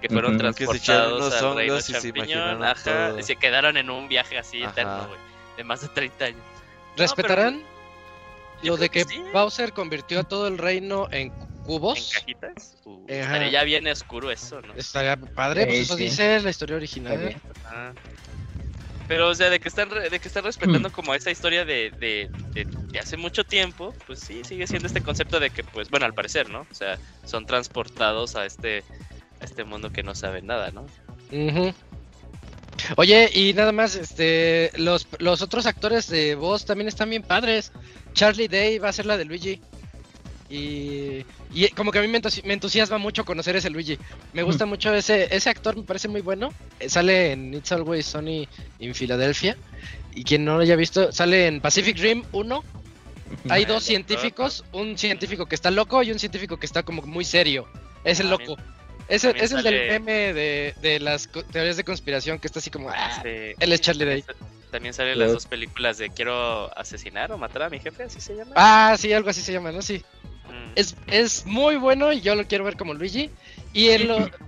[0.00, 0.54] que fueron Ujú.
[0.54, 3.18] Que se transportados al reino hongos y se champiñón, ajá, todo.
[3.18, 4.70] y se quedaron en un viaje así Ajá.
[4.70, 5.20] eterno, güey,
[5.58, 6.40] de más de 30 años.
[6.96, 7.62] ¿Respetarán
[8.62, 9.22] lo de que que sí.
[9.34, 11.32] Bowser convirtió a todo el reino en ¿En
[11.64, 12.12] cubos?
[12.14, 12.78] cajitas?
[12.86, 14.72] Uh, estaría ya bien oscuro eso, ¿no?
[14.72, 16.04] Estaría padre, pues Sí, eso sí.
[16.04, 17.42] dice la historia original.
[17.66, 17.92] Ah.
[19.08, 21.90] Pero, o sea, de que están, re- de que están respetando como esa historia de,
[21.98, 25.88] de, de- de hace mucho tiempo, pues sí, sigue siendo este concepto de que, pues,
[25.88, 26.66] bueno, al parecer, ¿no?
[26.70, 28.84] O sea, son transportados a este,
[29.40, 30.86] a este mundo que no saben nada, ¿no?
[31.32, 31.72] Ujú.
[32.96, 37.72] Oye, y nada más, este, los, los otros actores de voz también están bien padres.
[38.12, 39.60] Charlie Day va a ser la de Luigi.
[40.50, 43.98] Y, y como que a mí me, entusi- me entusiasma mucho conocer ese Luigi.
[44.32, 46.48] Me gusta mucho ese, ese actor, me parece muy bueno.
[46.80, 49.56] Eh, Sale en It's Always Sunny in Philadelphia.
[50.14, 52.64] Y quien no lo haya visto, sale en Pacific Rim 1.
[53.50, 57.02] Hay Ah, dos científicos, un científico que está loco y un científico que está como
[57.02, 57.68] muy serio.
[58.02, 58.56] Es el Ah, loco.
[59.06, 62.70] Es el, es el del meme de, de las teorías de conspiración que está así
[62.70, 62.90] como...
[62.90, 63.08] "Ah".
[63.10, 64.24] Este, él es Charlie Day.
[64.70, 65.26] También salen Claro.
[65.28, 68.52] las dos películas de Quiero asesinar o matar a mi jefe, así se llama.
[68.54, 69.80] Ah, sí, algo así se llama, ¿no?
[69.80, 70.02] Sí.
[70.78, 73.30] Es, es muy bueno y yo lo quiero ver como Luigi.
[73.72, 74.18] Y él lo...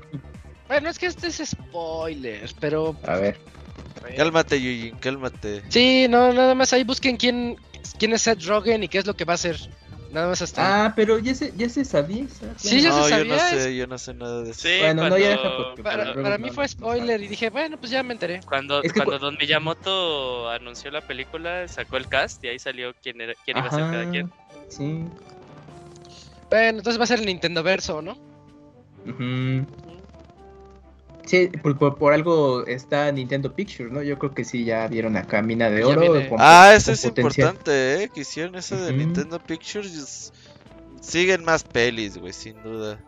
[0.68, 2.94] Bueno, es que este es spoiler, pero...
[3.04, 3.36] A ver.
[4.16, 5.62] Cálmate, Yujin, cálmate.
[5.68, 7.56] Sí, no, nada más ahí busquen quién,
[7.98, 9.58] quién es Seth Rogen y qué es lo que va a hacer.
[10.12, 10.62] Nada más hasta...
[10.62, 10.86] ahí.
[10.86, 12.24] Ah, pero ya se, ya se sabía.
[12.28, 12.54] ¿sabes?
[12.62, 14.60] Sí, ya no, se yo no sabía, sé, yo no sé nada de eso.
[14.60, 17.76] Sí, Bueno, no, cuando, ya deja porque- para, para mí fue spoiler y dije, bueno,
[17.76, 18.38] pues ya me enteré.
[18.46, 22.60] cuando, Es que cuando cu- Don Miyamoto anunció la película, sacó el cast y ahí
[22.60, 24.30] salió quién, era, quién iba a ser cada quien.
[24.68, 25.04] Sí.
[26.50, 28.18] Bueno, entonces va a ser el Nintendo Verso, ¿no?
[31.26, 34.02] Sí, por, por, por algo está Nintendo Pictures, ¿no?
[34.02, 36.28] Yo creo que sí, ya vieron acá Mina de Oro.
[36.28, 37.48] con- Ah, eso es potencial.
[37.50, 38.10] importante, ¿eh?
[38.12, 38.92] Que hicieron eso de.
[38.92, 40.32] Nintendo Pictures.
[41.00, 42.98] Siguen más pelis, güey, sin duda.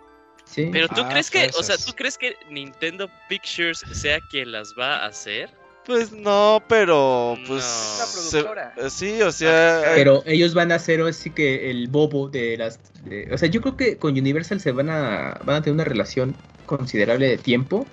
[0.45, 0.69] Sí.
[0.73, 1.77] Pero tú Ah, crees que, o sea.
[1.79, 5.51] ¿tú crees que Nintendo Pictures sea quien las va a hacer?
[5.85, 7.47] Pues no, pero No.
[7.49, 11.71] pues Es una se- eh, sí, o sea, Pero ellos van a hacer así que
[11.71, 12.79] el bobo de las...
[13.05, 15.85] de- o sea, yo creo que con Universal se van a, van a tener una
[15.85, 17.87] relación considerable de tiempo,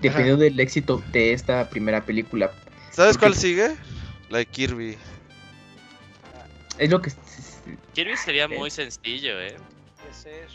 [0.00, 2.52] dependiendo del éxito de esta primera película.
[2.90, 3.76] ¿sabes porque- cuál sigue?
[4.28, 4.98] La de Kirby.
[6.78, 7.12] Es lo que...
[7.94, 9.54] Kirby sería muy sencillo, ¿eh?
[10.00, 10.48] Puede ser.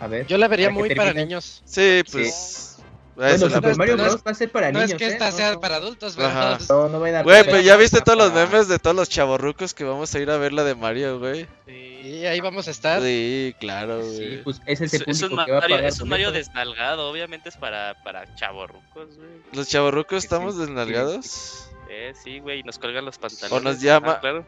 [0.00, 0.26] A ver.
[0.26, 1.62] Yo la vería muy para niños.
[1.64, 2.71] Sí, pues.
[3.14, 4.22] Bueno, la Super no- Mario no es- Bros.
[4.26, 5.08] va a ser para no niños, es que ¿eh?
[5.12, 5.60] esta No, sea no.
[5.60, 6.28] para adultos, pero...
[6.28, 6.58] Ajá.
[6.68, 8.96] No, no vayan a Güey, pensar pero que ya viste todos los memes de todos
[8.96, 11.46] los chavorrucos que vamos a ir a ver la de Mario, güey.
[11.66, 13.00] Y ahí vamos a estar.
[13.02, 14.42] Sí, claro, Sí, güey.
[14.44, 18.02] pues es Es, ese es un Mario, pagar es un Mario desnalgado, obviamente es para,
[18.02, 19.28] para chavorrucos, güey.
[19.52, 21.66] Los chavorrucos Sí, estamos sí, desnalgados.
[21.90, 23.52] Eh, sí, güey, y nos colgan los pantalones.
[23.52, 24.46] O nos llama- Ah, claro.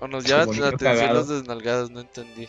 [0.00, 1.14] O nos llaman la bonito atención cagado.
[1.14, 2.46] los desnalgados, no entendí.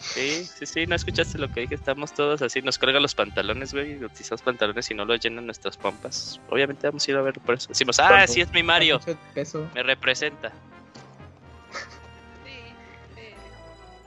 [0.00, 3.72] Sí, sí, sí, no escuchaste lo que dije, estamos todos así, nos colgan los pantalones,
[3.72, 6.40] güey, utilizamos pantalones y no los llenan nuestras pompas.
[6.48, 7.68] Obviamente vamos a ir a ver por eso.
[7.68, 8.32] Decimos, ah, ¿Cuánto?
[8.32, 8.98] sí es mi Mario,
[9.74, 10.52] me representa.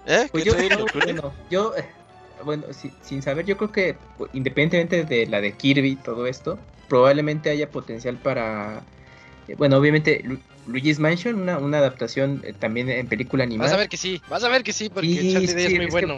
[0.05, 0.27] ¿Eh?
[0.31, 1.85] Pues ¿Qué yo, bueno, yo, eh,
[2.43, 6.27] bueno, si- sin saber, yo creo que pues, independientemente de la de Kirby y todo
[6.27, 8.83] esto, probablemente haya potencial para,
[9.47, 10.21] eh, bueno, obviamente
[10.65, 13.71] Luigi's Mansion, una, una adaptación eh, también en película animada.
[13.71, 15.77] Vas a ver que sí, vas a ver que sí, porque Charlie Day sí, es
[15.77, 16.17] muy bueno.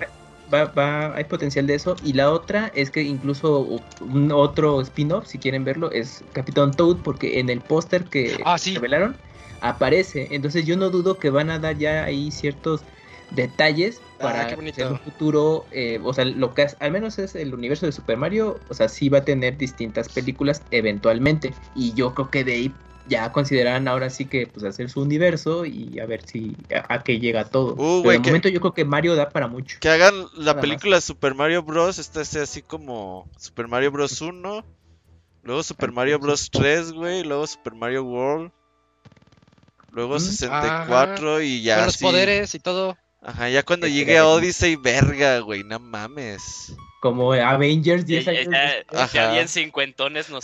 [0.54, 1.96] va, va, hay potencial de eso.
[2.04, 6.98] Y la otra es que incluso un otro spin-off, si quieren verlo, es Capitán Toad,
[7.04, 8.76] porque en el póster que Ah, sí.
[8.76, 9.16] revelaron
[9.62, 10.28] aparece.
[10.32, 12.82] Entonces yo no dudo que van a dar ya ahí ciertos
[13.32, 17.36] detalles Ah, para en un futuro, eh, o sea, lo que es- al menos es
[17.36, 21.54] el universo de Super Mario, o sea, sí va a tener distintas películas eventualmente.
[21.76, 22.76] Y yo creo que de ahí
[23.08, 27.04] ya consideran ahora sí que pues hacer su universo y a ver si a, a
[27.04, 27.74] qué llega todo.
[27.76, 29.78] Uh, Pero de que- momento yo creo que Mario da para mucho.
[29.80, 30.62] Que hagan la Nada más.
[30.62, 32.00] película Super Mario Bros.
[32.00, 34.22] Esta sea así como Super Mario Bros.
[34.22, 34.66] 1.
[35.44, 36.50] Luego Super Mario Bros.
[36.52, 37.24] 3, güey.
[37.24, 38.52] Luego Super Mario World.
[39.92, 41.78] Luego Mm, 64 y ya.
[41.78, 42.98] Con los poderes y todo.
[43.22, 45.64] Ajá, ya cuando llegue a Odyssey, verga, güey.
[45.64, 46.76] No mames.
[47.06, 48.48] Como Avengers Ya, 10 ya, años
[48.92, 50.40] ya, ya bien cincuentones de,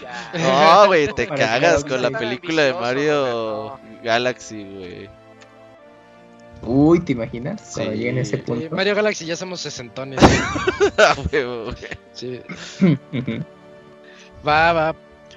[0.00, 0.30] ya.
[0.32, 3.78] No, güey, te Para cagas con la película de Mario.
[4.02, 5.10] Galaxy, güey.
[6.62, 7.72] Uy, ¿te imaginas?
[7.74, 7.98] Cuando Sí.
[7.98, 8.74] lleguen a ese Sí, punto.
[8.74, 10.18] Mario Galaxy ya somos sesentones.
[12.14, 12.40] Sí.
[14.48, 14.96] Va, va.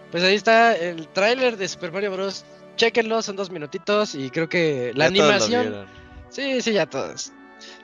[0.10, 2.46] Pues ahí está el tráiler de Super Mario Bros.
[2.78, 5.86] Chequenlo, son dos minutitos y creo que la Ya todos lo animación.
[6.30, 7.34] Sí, sí, ya todos.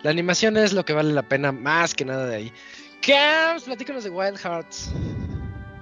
[0.04, 2.54] La animación es lo que vale la pena más que nada de ahí.
[3.06, 4.92] Cams, platícanos de Wild Hearts.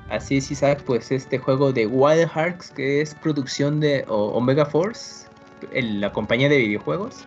[0.10, 5.28] Así es, Isaac, pues este juego de Wild Hearts, que es producción de Omega Force,
[5.72, 7.26] la compañía de videojuegos,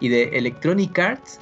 [0.00, 1.38] y de Electronic Arts,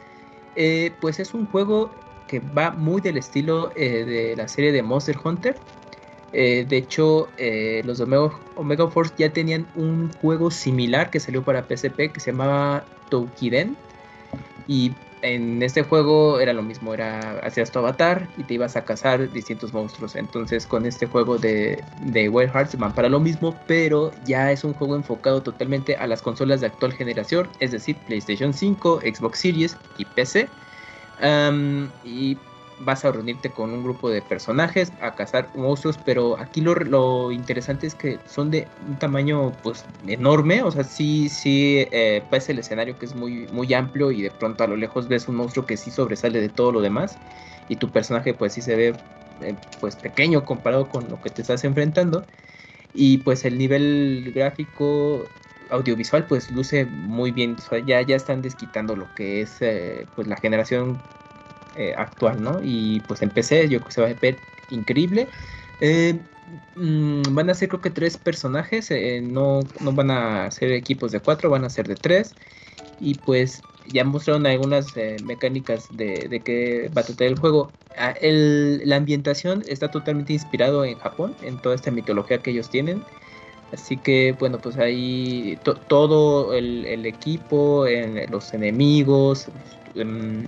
[0.56, 1.90] eh, pues es un juego
[2.26, 5.56] que va muy del estilo eh, de la serie de Monster Hunter.
[6.32, 7.28] Eh, de hecho,
[7.84, 12.32] los Omega, Omega Force ya tenían un juego similar que salió para PSP que se
[12.32, 13.76] llamaba Toukiden.
[14.70, 14.92] Y
[15.22, 19.32] en este juego era lo mismo, era hacías tu avatar y te ibas a cazar
[19.32, 20.14] distintos monstruos.
[20.14, 24.62] Entonces con este juego de, de Wild Hearts van para lo mismo, pero ya es
[24.62, 29.40] un juego enfocado totalmente a las consolas de actual generación, es decir, PlayStation 5, Xbox
[29.40, 30.48] Series y PC.
[32.04, 32.38] Y
[32.80, 37.32] vas a reunirte con un grupo de personajes a cazar monstruos, pero aquí lo, lo
[37.32, 42.58] interesante es que son de un tamaño pues enorme, o sea, sí, sí, eh, el
[42.58, 45.66] escenario que es muy, muy amplio y de pronto a lo lejos ves un monstruo
[45.66, 47.20] que sí sobresale de todo lo demás
[47.68, 49.02] y tu personaje pues sí se ve
[49.40, 52.26] eh, pues pequeño comparado con lo que te estás enfrentando
[52.92, 55.34] y pues el nivel gráfico
[55.68, 60.10] audiovisual pues luce muy bien, o sea, ya, ya están desquitando lo que es eh,
[60.14, 61.06] pues la generación
[61.74, 62.60] eh, actual, ¿no?
[62.62, 65.30] Y pues en PC yo creo que se va a ver increíble.
[65.80, 66.24] Eh,
[66.74, 71.12] mm, van a ser creo que tres personajes, eh, no, no van a ser equipos
[71.12, 72.36] de cuatro, van a ser de tres.
[72.98, 77.76] Y pues ya mostraron algunas eh, mecánicas de, de qué va a tratar el juego.
[77.96, 83.06] Ah, la ambientación está totalmente inspirado en Japón, en toda esta mitología que ellos tienen.
[83.70, 89.50] Así que bueno, pues ahí to- todo el, el equipo, en los enemigos,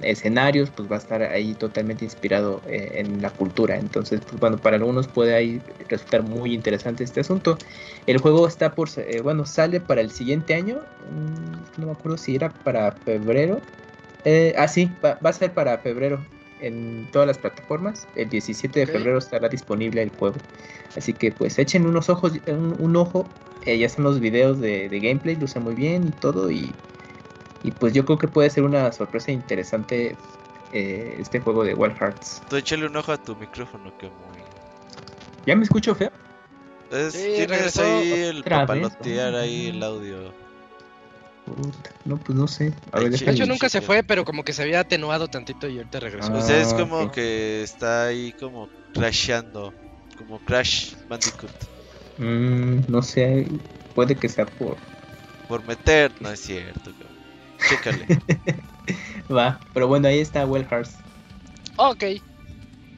[0.03, 3.77] escenarios, pues va a estar ahí totalmente inspirado eh, en la cultura.
[3.79, 7.59] Entonces, pues bueno, para algunos puede ahí resultar muy interesante este asunto.
[8.07, 10.89] El juego está por, eh, bueno, sale para el siguiente año.
[10.99, 13.69] mm, no me acuerdo si era para febrero.
[14.25, 16.29] Eh, ah, sí, va, va a ser para febrero
[16.59, 18.09] en todas las plataformas.
[18.15, 20.47] El 17 de febrero estará disponible el juego.
[20.95, 23.37] Así que pues echen unos ojos, un, un ojo.
[23.61, 26.51] Eh, ya están los videos de, de gameplay, luce muy bien y todo.
[26.51, 26.81] Y,
[27.63, 30.17] y pues yo creo que puede ser una sorpresa interesante
[30.73, 32.43] eh, este juego de Wild Hearts.
[32.49, 34.43] Tú échale un ojo a tu micrófono, que muy.
[35.47, 36.11] ¿Ya me escucho feo?
[36.91, 40.33] Es- Sí, tienes regresó ahí el papalotear ahí el audio.
[41.47, 42.73] Puta, no, pues no sé.
[42.93, 43.19] A Ay, ver.
[43.19, 46.33] De hecho, nunca se fue, pero como que se había atenuado tantito y ahorita regresó.
[46.33, 46.39] Ah.
[46.39, 49.75] O sea, es como que está ahí como crasheando.
[50.17, 51.51] Como Crash Bandicoot.
[52.19, 53.49] Mm, no sé,
[53.95, 54.77] puede que sea por...
[55.49, 57.12] Por meter, no es cierto, cabrón.
[57.69, 58.07] Chécale.
[59.33, 60.93] Va, pero bueno, ahí está Wild Hearts.
[61.77, 62.05] Ok.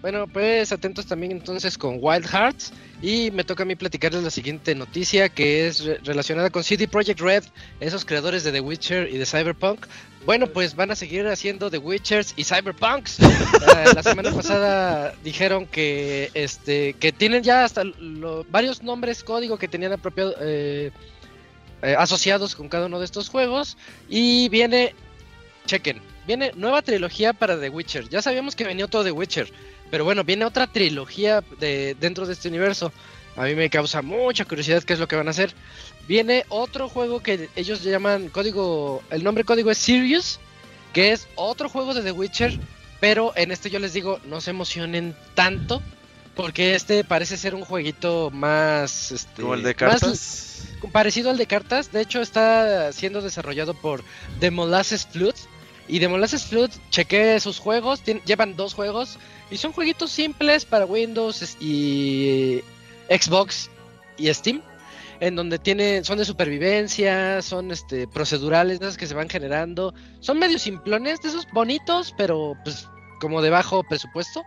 [0.00, 2.72] Bueno, pues atentos también entonces con Wild Hearts.
[3.00, 6.88] Y me toca a mí platicarles la siguiente noticia que es re- relacionada con CD
[6.88, 7.44] Projekt Red,
[7.80, 9.86] esos creadores de The Witcher y de Cyberpunk.
[10.24, 13.20] Bueno, pues van a seguir haciendo The Witchers y Cyberpunks.
[13.20, 13.26] Eh,
[13.94, 19.68] la semana pasada dijeron que este que tienen ya hasta lo- varios nombres código que
[19.68, 20.90] tenían apropiado, eh,
[21.84, 23.76] eh, asociados con cada uno de estos juegos.
[24.08, 24.94] Y viene,
[25.66, 28.08] chequen, viene nueva trilogía para The Witcher.
[28.08, 29.52] Ya sabíamos que venía otro The Witcher,
[29.90, 32.90] pero bueno, viene otra trilogía de, dentro de este universo.
[33.36, 35.52] A mí me causa mucha curiosidad qué es lo que van a hacer.
[36.08, 40.40] Viene otro juego que ellos llaman código, el nombre código es Sirius,
[40.94, 42.58] que es otro juego de The Witcher,
[42.98, 45.82] pero en este yo les digo, no se emocionen tanto,
[46.34, 49.12] porque este parece ser un jueguito más...
[49.12, 50.68] Este, Como el de más cartas.
[50.92, 51.92] parecido al de cartas.
[51.92, 54.02] De hecho, está siendo desarrollado por
[54.40, 55.40] The Molasses Flute,
[55.86, 59.18] Y de Molasses Flood chequé sus juegos, llevan dos juegos
[59.50, 62.62] y son jueguitos simples para Windows y
[63.08, 63.70] Xbox
[64.16, 64.62] y Steam,
[65.20, 70.38] en donde tiene, son de supervivencia, son este procedurales, esas que se van generando, son
[70.38, 72.88] medio simplones, de esos bonitos, pero pues
[73.20, 74.42] como de bajo presupuesto.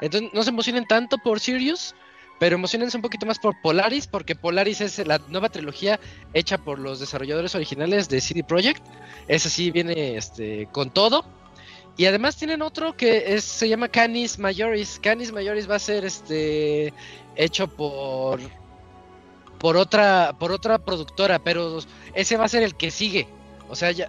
[0.00, 1.94] Entonces no se emocionen tanto por Sirius,
[2.38, 5.98] pero emocionense un poquito más por Polaris, porque Polaris es la nueva trilogía
[6.34, 8.82] hecha por los desarrolladores originales de CD Projekt.
[9.26, 11.24] Ese sí viene este, con todo.
[11.96, 15.00] Y además tienen otro que se llama Canis Majoris.
[15.02, 16.92] Canis Majoris va a ser este
[17.34, 18.40] hecho por
[19.58, 21.80] por otra por otra productora, pero
[22.14, 23.26] ese va a ser el que sigue.
[23.68, 24.08] O sea, ya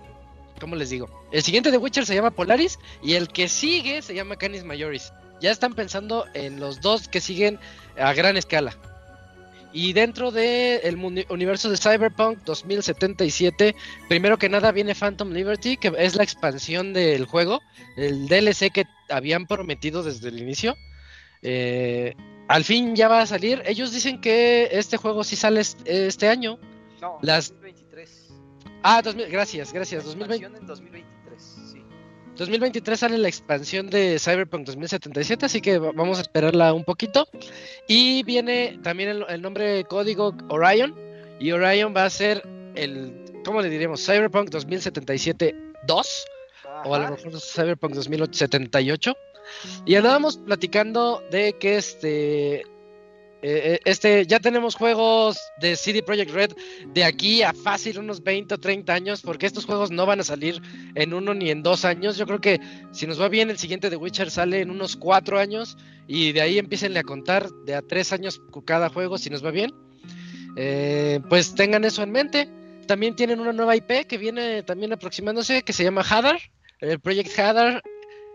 [0.59, 1.09] ¿cómo les digo?
[1.31, 5.11] El siguiente de Witcher se llama Polaris y el que sigue se llama Canis Majoris.
[5.41, 7.59] Ya están pensando en los dos que siguen
[7.97, 8.75] a gran escala.
[9.71, 13.75] Y dentro del el universo de Cyberpunk 2077,
[14.07, 17.61] primero que nada viene Phantom Liberty, que es la expansión del juego,
[17.95, 20.75] el DLC que habían prometido desde el inicio.
[21.43, 22.15] Eh,
[22.47, 23.61] al fin ya va a salir.
[23.65, 26.57] Ellos dicen que este juego sí sale este año.
[26.99, 27.51] No, Las...
[27.51, 28.29] 2023.
[28.81, 30.03] Ah, gracias, gracias.
[30.03, 30.65] 2020...
[30.65, 31.18] 2023
[32.95, 37.27] sale la expansión de Cyberpunk 2077, así que vamos a esperarla un poquito.
[37.87, 40.95] Y viene también el, nombre código Orion.
[41.39, 42.43] Y Orion va a ser
[42.75, 44.05] el, ¿cómo le diremos?
[44.05, 46.25] Cyberpunk 2077 2.
[46.85, 49.17] O a lo mejor Cyberpunk 2078.
[49.85, 52.63] Y andábamos platicando de que este
[53.41, 56.51] eh, eh, este, ya tenemos juegos de CD Projekt Red
[56.87, 60.23] de aquí a fácil unos 20 o 30 años, porque estos juegos no van a
[60.23, 60.61] salir
[60.95, 62.17] en uno ni en dos años.
[62.17, 62.59] Yo creo que
[62.91, 65.77] si nos va bien, el siguiente de Witcher sale en unos cuatro años
[66.07, 69.51] y de ahí empiecen a contar de a tres años cada juego, si nos va
[69.51, 69.73] bien.
[70.57, 72.49] Eh, pues tengan eso en mente.
[72.87, 76.39] También tienen una nueva IP que viene también aproximándose, que se llama Hadar,
[76.79, 77.83] el Project Hadar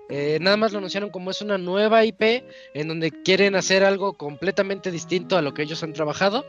[0.09, 2.45] eh, nada más lo anunciaron como es una nueva IP
[2.75, 6.45] en donde quieren hacer algo completamente distinto a lo que ellos han trabajado.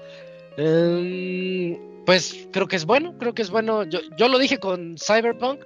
[0.58, 3.84] Em, pues creo que es bueno, creo que es bueno.
[3.84, 5.62] Yo, yo lo dije con Cyberpunk.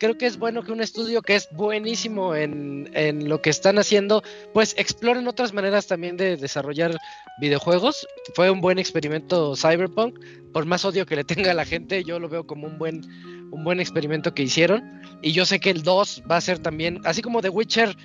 [0.00, 3.78] Creo que es bueno que un estudio que es buenísimo en, en lo que están
[3.78, 4.22] haciendo,
[4.54, 6.96] pues exploren otras maneras también de desarrollar
[7.40, 8.06] videojuegos.
[8.34, 10.20] Fue un buen experimento Cyberpunk.
[10.52, 13.02] Por más odio que le tenga a la gente, yo lo veo como un buen
[13.50, 14.82] un buen experimento que hicieron.
[15.22, 17.96] Y yo sé que el 2 va a ser también, así como The Witcher.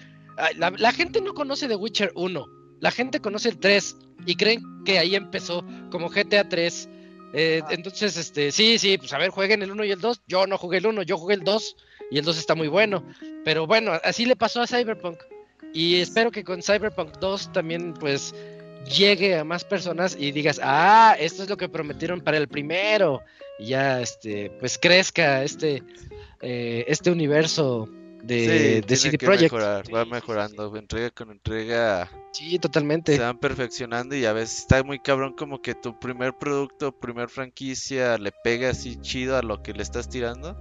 [0.58, 2.46] La, gente no conoce The Witcher 1,
[2.80, 3.96] la gente conoce el 3
[4.26, 6.90] y creen que ahí empezó como GTA 3.
[7.36, 10.22] Eh, entonces, este, sí, sí, pues a ver, jueguen el 1 y el 2.
[10.28, 11.76] Yo no jugué el 1, yo jugué el 2
[12.12, 13.06] y el 2 está muy bueno.
[13.46, 15.18] Pero bueno, así le pasó a Cyberpunk.
[15.74, 18.34] Y espero que con Cyberpunk 2 también, pues,
[18.86, 23.22] llegue a más personas y digas, ah, esto es lo que prometieron para el primero
[23.60, 25.84] y ya este pues crezca este
[26.44, 27.90] eh, este universo
[28.22, 29.54] de, de CD Projekt.
[29.54, 32.10] va mejorando, entrega con entrega.
[32.32, 33.16] Sí, totalmente.
[33.16, 37.30] Se van perfeccionando y a veces está muy cabrón como que tu primer producto, primer
[37.30, 40.58] franquicia le pega así chido a lo que le estás tirando.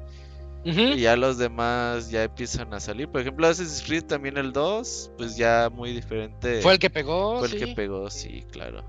[0.64, 3.08] Y ya los demás ya empiezan a salir.
[3.08, 6.60] Por ejemplo, Assassin's Creed también el 2, pues ya muy diferente.
[6.60, 7.40] Fue el que pegó.
[7.40, 8.84] Fue el que pegó, sí, claro.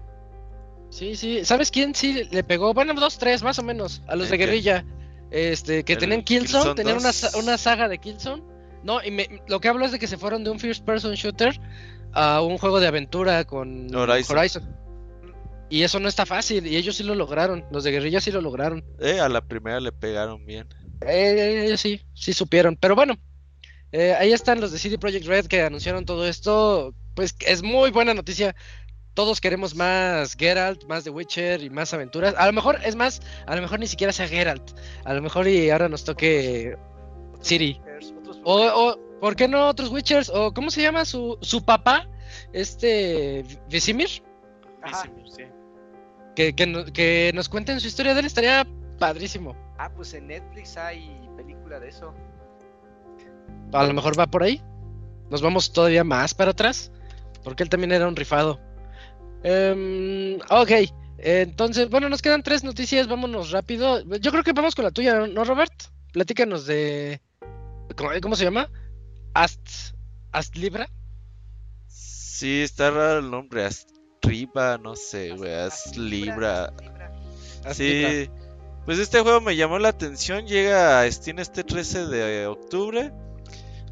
[0.92, 1.44] Sí, sí.
[1.44, 2.76] ¿Sabes quién sí le pegó?
[2.76, 4.04] Bueno, dos, tres, más o menos.
[4.06, 4.86] A los de guerrilla.
[5.34, 7.10] Este, que tenían Killzone, tenían una,
[7.40, 8.44] una, saga de Killzone.
[8.84, 11.16] No, y me, lo que hablo es de que se fueron de un first person
[11.16, 11.60] shooter
[12.12, 14.64] a un juego de aventura con Horizon.
[15.70, 17.66] Y eso no está fácil, y ellos sí lo lograron.
[17.72, 18.86] Los de guerrilla sí lo lograron.
[19.00, 20.68] Eh, a la primera le pegaron bien.
[21.02, 22.78] Eh, ellos sí, sí supieron.
[22.80, 23.16] Pero bueno,
[23.92, 26.94] eh, ahí están los de CD Projekt Red que anunciaron todo esto.
[27.16, 28.56] Pues es muy buena noticia
[29.14, 32.34] todos queremos más Geralt, más The Witcher y más aventuras.
[32.38, 34.72] A lo mejor, es más, a lo mejor ni siquiera sea Geralt.
[35.06, 36.78] A lo mejor y ahora nos toque
[37.42, 37.80] Siri.
[38.44, 40.30] O, o ¿por qué no otros Witchers?
[40.30, 42.10] ¿O cómo se llama su, su papá?
[42.52, 44.24] Este, Visimir.
[44.84, 45.44] Visimir, sí.
[46.36, 48.68] Que, que, que nos cuenten su historia de él, estaría
[48.98, 49.56] padrísimo.
[49.78, 52.14] Ah, pues en Netflix hay película de eso.
[53.72, 54.62] A lo mejor va por ahí.
[55.30, 56.92] Nos vamos todavía más para atrás.
[57.44, 58.60] Porque él también era un rifado.
[59.44, 60.72] Um, ok,
[61.18, 64.04] entonces, bueno, nos quedan tres noticias, vámonos rápido.
[64.20, 65.74] Yo creo que vamos con la tuya, ¿no, Robert?
[66.12, 67.22] Platícanos de...
[68.22, 68.70] ¿Cómo, se llama?
[69.34, 69.96] Ast,
[70.32, 70.90] Astlibra.
[71.88, 76.74] Sí, está raro el nombre, Astriba, no sé, güey, Astlibra.
[77.72, 78.30] Sí,
[78.86, 83.12] pues este juego me llamó la atención, llega a Steam este 13 de octubre.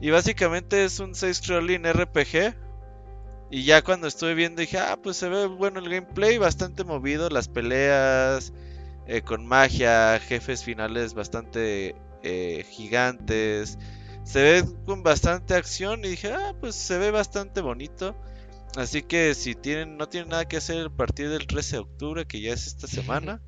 [0.01, 2.55] Y básicamente es un 6 scrolling RPG
[3.51, 7.29] y ya cuando estuve viendo dije, ah, pues se ve bueno el gameplay, bastante movido,
[7.29, 8.53] las peleas
[9.07, 13.77] eh, con magia, jefes finales bastante eh, gigantes.
[14.23, 18.15] Se ve con bastante acción y dije, ah, pues se ve bastante bonito.
[18.77, 22.25] Así que si tienen, no tienen nada que hacer a partir del 13 de octubre,
[22.27, 23.41] que ya es esta semana,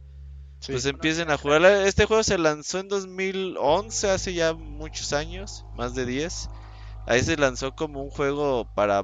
[0.59, 0.71] Sí.
[0.71, 1.63] pues empiecen a jugar.
[1.65, 6.49] Este juego se lanzó en 2011, hace ya muchos años, más de 10.
[7.05, 9.03] Ahí se lanzó como un juego para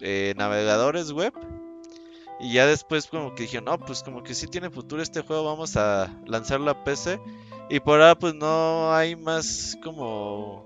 [0.00, 1.32] eh, navegadores web.
[2.40, 5.44] Y ya después como que dije, no, pues como que sí tiene futuro este juego,
[5.44, 7.20] vamos a lanzarlo a PC.
[7.68, 10.64] Y por ahora pues no hay más como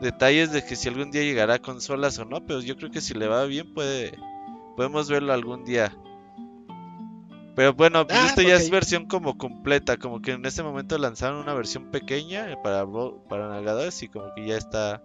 [0.00, 3.00] detalles de que si algún día llegará a consolas o no, pero yo creo que
[3.00, 4.18] si le va bien puede
[4.76, 5.92] podemos verlo algún día.
[7.54, 10.96] Pero bueno, pues Ah, esto ya es versión como completa, como que en ese momento
[10.98, 12.86] lanzaron una versión pequeña para
[13.28, 15.02] para navegadores y como que ya está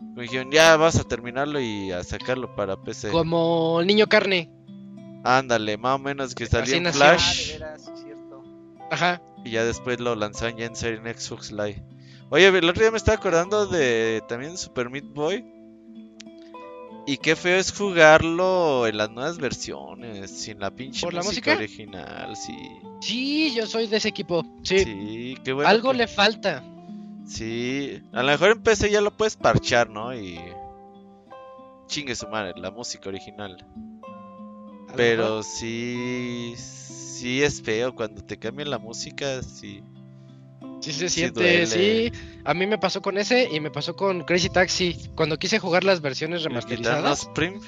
[0.00, 3.10] me dijeron, ya vas a terminarlo y a sacarlo para PC.
[3.10, 4.50] Como niño carne.
[5.24, 6.86] Ándale, más o menos que salió en.
[6.86, 8.42] Ah, de Flash veras, cierto.
[8.90, 9.20] Ajá.
[9.44, 11.82] y ya después lo lanzaron ya en serie en Xbox Live.
[12.30, 15.44] Oye, el otro día me estaba acordando de también Super Meat Boy.
[17.08, 21.52] Y qué feo es jugarlo en las nuevas versiones, sin la pinche ¿Por la música,
[21.54, 21.56] música?
[21.64, 22.56] original, sí.
[23.00, 24.44] Sí, yo soy de ese equipo.
[24.64, 24.80] Sí.
[24.80, 25.68] Sí, qué bueno.
[25.70, 26.64] Algo que- le falta.
[27.26, 30.14] Sí, a lo mejor en PC ya lo puedes parchar, ¿no?
[30.14, 30.38] Y
[31.88, 33.56] chingue su madre, la música original.
[34.96, 39.82] Pero sí, sí es feo cuando te cambian la música, sí.
[40.80, 42.12] Sí se siente, sí.
[42.44, 44.96] A mí me pasó con ese y me pasó con Crazy Taxi.
[45.16, 47.26] Cuando quise jugar las versiones remasterizadas.
[47.34, 47.60] prim-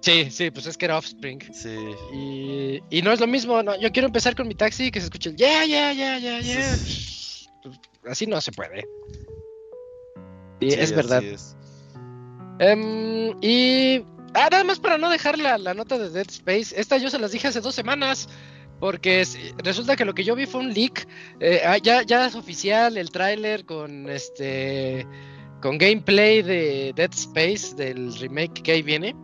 [0.00, 1.40] Sí, sí, pues es que era Offspring.
[1.54, 1.76] Sí.
[2.12, 5.06] Y, y no es lo mismo, no, yo quiero empezar con mi taxi que se
[5.06, 6.54] escuche el ya, ya, ya, ya, ya.
[6.56, 7.23] Pues,
[8.08, 8.86] Así no se puede.
[10.60, 11.22] Sí, es verdad.
[11.22, 11.56] es.
[12.58, 14.04] Em, y
[14.34, 16.78] ah, nada más para no dejar la, la nota de Dead Space.
[16.78, 18.28] Esta yo se las dije hace dos semanas.
[18.80, 21.06] Porque es- resulta que lo que yo vi fue un leak.
[21.40, 25.06] eh, ah, ya, ya es oficial el tráiler con este.
[25.62, 29.14] Con gameplay de Dead Space, del remake que ahí viene.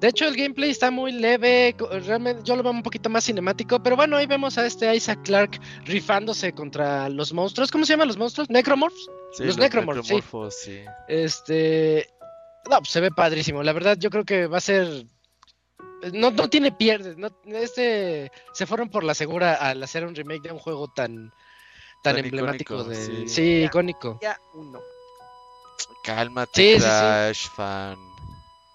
[0.00, 1.74] De hecho, el gameplay está muy leve.
[2.04, 3.82] Realmente yo lo veo un poquito más cinemático.
[3.82, 7.70] Pero bueno, ahí vemos a este Isaac Clark rifándose contra los monstruos.
[7.70, 8.50] ¿Cómo se llaman los monstruos?
[8.50, 9.08] ¿Necromorphs?
[9.32, 10.14] Sí, Los Necromorphs, sí.
[10.14, 10.80] necromorphos, sí.
[11.08, 12.06] Este.
[12.70, 13.62] No, pues se ve padrísimo.
[13.62, 15.06] La verdad, yo creo que va a ser.
[16.12, 17.16] No, no tiene pierdes.
[17.16, 18.30] No, este.
[18.52, 21.32] Se fueron por la segura al hacer un remake de un juego tan.
[22.02, 22.96] Tan, Tan emblemático icónico, de.
[23.06, 23.28] sí.
[23.28, 23.66] Sí, Ya.
[23.66, 24.18] icónico.
[24.22, 24.78] Ya uno.
[26.04, 26.86] Cálmate, Sí, sí, sí.
[26.86, 27.98] Crash fan.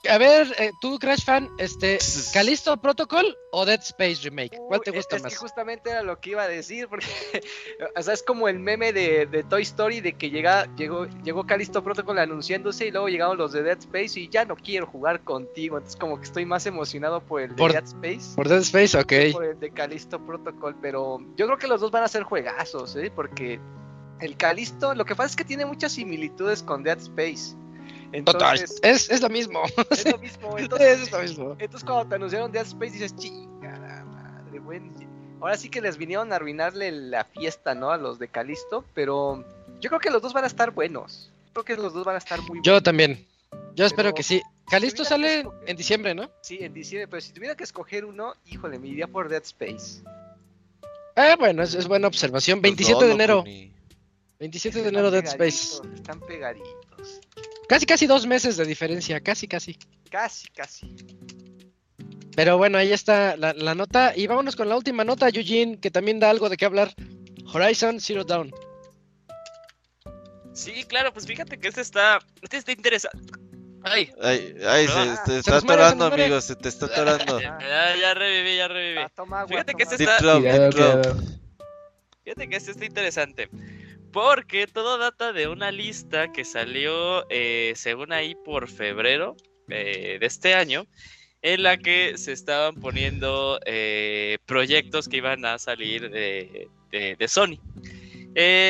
[0.10, 1.99] A ver, eh, tú, Crash Fan, este.
[2.34, 4.57] ¿Calisto Protocol o Dead Space Remake?
[4.68, 5.34] ¿Cuál te gusta es más?
[5.34, 7.06] que justamente era lo que iba a decir, porque
[7.95, 11.45] o sea, es como el meme de, de Toy Story de que llega, llegó, llegó
[11.45, 15.23] Callisto Protocol anunciándose y luego llegaron los de Dead Space y ya no quiero jugar
[15.23, 15.78] contigo.
[15.78, 18.36] Entonces como que estoy más emocionado por el de Por- Dead Space.
[18.36, 19.34] Por Dead Space, ok.
[19.34, 22.95] por el de Callisto Protocol, pero yo creo que los dos van a ser juegazos,
[22.95, 23.11] ¿eh?
[23.14, 23.60] porque
[24.19, 27.56] el Callisto, lo que pasa es que tiene muchas similitudes con Dead Space.
[28.26, 28.58] Total.
[28.60, 29.62] Entonces, Es, es lo mismo.
[29.90, 30.58] es lo mismo.
[30.58, 31.56] Entonces, es lo mismo.
[31.60, 34.92] entonces cuando te anunciaron Dead Space dices, chingada madre, bueno.
[35.40, 37.90] Ahora sí que les vinieron a arruinarle la fiesta, ¿no?
[37.92, 39.44] A los de Calisto, pero
[39.80, 41.32] yo creo que los dos van a estar buenos.
[41.54, 42.84] Creo que los dos van a estar muy Yo buenos.
[42.84, 43.26] también.
[43.76, 44.42] Yo espero Pero- que sí.
[44.70, 46.30] Calisto sale escoger- en diciembre, ¿no?
[46.42, 50.02] Sí, en diciembre, pero si tuviera que escoger uno, híjole, me iría por Dead Space.
[51.16, 52.58] Ah, bueno, es, es buena observación.
[52.58, 53.40] Los 27 dos, de enero.
[53.42, 53.74] Kuni.
[54.40, 55.82] 27 de Están enero Dead Space.
[55.96, 57.20] Están pegaditos.
[57.72, 59.22] Casi, casi dos meses de diferencia.
[59.22, 59.77] Casi, casi.
[60.10, 60.93] Casi, casi.
[62.35, 64.11] Pero bueno, ahí está la, la nota.
[64.14, 66.93] Y vámonos con la última nota, Eugene, que también da algo de qué hablar.
[67.53, 68.52] Horizon Zero Dawn.
[70.52, 73.31] Sí, claro, pues fíjate que este está, este está interesante.
[73.84, 77.39] Ay, Ay, ay, se, Ah, te se está atorando, amigo, se te está atorando.
[77.41, 78.99] ya, ya reviví, ya reviví.
[78.99, 81.15] Ah, toma agua, Fíjate que toma este Deep está, cuidado.
[82.26, 83.49] Fíjate que este está interesante.
[84.12, 89.38] Porque todo data de una lista que salió, eh, según ahí, por febrero
[89.70, 90.86] eh, de este año,
[91.42, 97.58] en la que se estaban poniendo eh, proyectos que iban a salir de, de- Sony.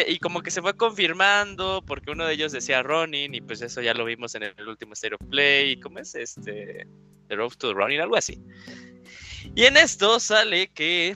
[0.08, 3.82] Y como que se fue confirmando, porque uno de ellos decía Ronin, y pues eso
[3.82, 5.80] ya lo vimos en el último State of Play.
[5.80, 6.86] ¿Cómo es este?
[7.28, 8.40] The Road to Ronin, algo así.
[9.56, 11.16] Y en esto sale que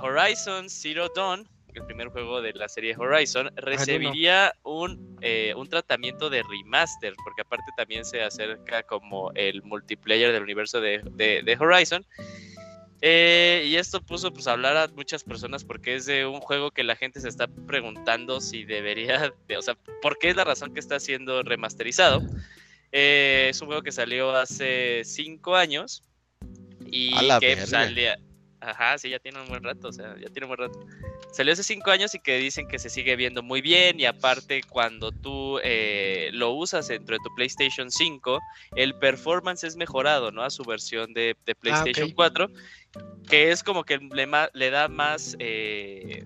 [0.00, 1.48] Horizon Zero Dawn,
[1.78, 7.42] el primer juego de la serie Horizon, recibiría un, eh, un tratamiento de remaster, porque
[7.42, 12.04] aparte también se acerca como el multiplayer del universo de, de- de Horizon.
[13.02, 16.70] Eh, y esto puso pues a hablar a muchas personas porque es de un juego
[16.70, 20.44] que la gente se está preguntando si debería, de- o sea, ¿por qué es la
[20.44, 22.22] razón que está siendo remasterizado?
[22.92, 26.02] Eh, es un juego que salió hace cinco años
[26.86, 28.18] y que salía,
[28.60, 30.80] ajá, sí, ya tiene un buen rato, o sea, ya tiene un buen rato.
[31.32, 34.62] Salió hace 5 años y que dicen que se sigue viendo muy bien y aparte
[34.68, 38.40] cuando tú eh, lo usas dentro de tu PlayStation 5,
[38.74, 40.42] el performance es mejorado, ¿no?
[40.42, 42.14] A su versión de, de PlayStation ok.
[42.14, 42.50] 4,
[43.28, 45.36] que es como que le, da más...
[45.38, 46.24] eh,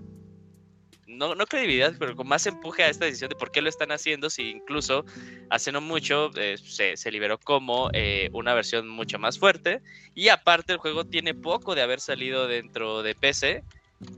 [1.10, 3.92] no, no credibilidad, pero con más empuje a esta decisión de por qué lo están
[3.92, 5.04] haciendo, si incluso
[5.50, 9.82] hace no mucho eh, se, se liberó como eh, una versión mucho más fuerte.
[10.14, 13.64] Y aparte el juego tiene poco de haber salido dentro de PC.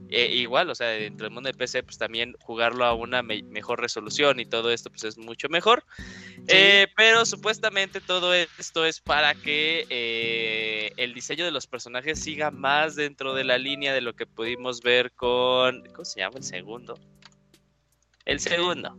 [0.09, 3.43] Eh, igual, o sea, dentro del mundo de PC, pues también jugarlo a una me-
[3.43, 5.83] mejor resolución y todo esto, pues es mucho mejor.
[6.47, 12.51] Eh, pero supuestamente todo esto es para que eh, el diseño de los personajes siga
[12.51, 15.83] más dentro de la línea de lo que pudimos ver con.
[15.93, 16.97] ¿Cómo se llama el segundo?
[18.25, 18.97] El segundo.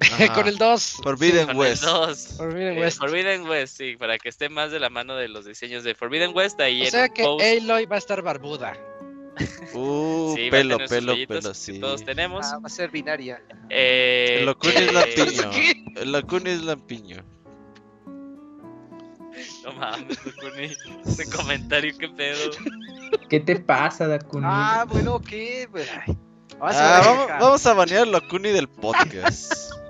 [0.00, 0.32] Ajá.
[0.34, 0.96] Con el 2.
[1.02, 1.82] Forbidden Con West.
[1.82, 2.34] el 2.
[2.38, 2.98] Forbidden Eh, West.
[2.98, 6.34] Forbidden West, sí, para que esté más de la mano de los diseños de Forbidden
[6.34, 6.58] West.
[6.60, 8.78] Ahí O en sea que post, Aloy va a estar barbuda.
[9.74, 11.78] Uh, sí, a pelo, pelo, pelo, sí.
[11.78, 12.46] Todos tenemos.
[12.46, 13.42] Ah, va a ser binaria.
[13.68, 15.50] Eh, El Okuni es eh, lampiño.
[15.52, 15.84] ¿Qué?
[15.96, 17.24] El es lampiño.
[19.64, 20.72] No mames, Okuni.
[21.04, 22.50] Ese comentario, qué pedo.
[23.28, 24.46] ¿Qué te pasa, Dakuni?
[24.48, 25.68] Ah, bueno, ¿qué?
[25.70, 26.16] Pues, ay,
[26.58, 29.52] vamos Ah, a ver, vamos, vamos a banear el Okuni del podcast.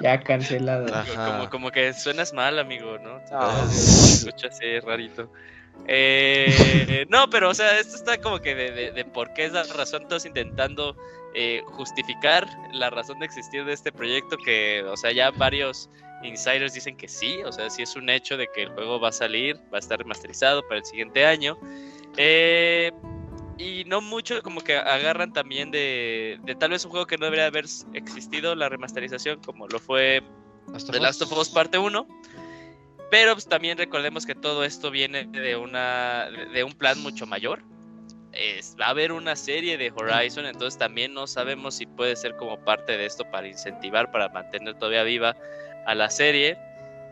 [0.00, 0.86] Ya cancelado.
[1.16, 3.20] Como, como que suenas mal, amigo, ¿no?
[3.32, 3.66] Ah.
[3.68, 5.28] Se escucha así rarito.
[5.86, 9.52] Eh, no, pero o sea, esto está como que de, de- de por qué es
[9.52, 10.96] la razón, todos intentando
[11.34, 15.88] eh, justificar la razón de existir de este proyecto, que, o sea, ya varios
[16.22, 19.10] insiders dicen que sí, o sea, sí es un hecho de que el juego va
[19.10, 21.56] a salir, va a estar remasterizado para el siguiente año.
[22.16, 22.90] Eh,
[23.56, 27.24] y no mucho como que agarran también de, de tal vez un juego que no
[27.26, 30.22] debería haber existido la remasterización, como lo fue
[30.92, 32.06] The Last of Us parte 1.
[33.10, 37.62] Pero pues, también recordemos que todo esto viene de una de un plan mucho mayor.
[38.80, 42.56] Va a haber una serie de Horizon, entonces también no sabemos si puede ser como
[42.64, 45.34] parte de esto para incentivar, para mantener todavía viva
[45.86, 46.56] a la serie.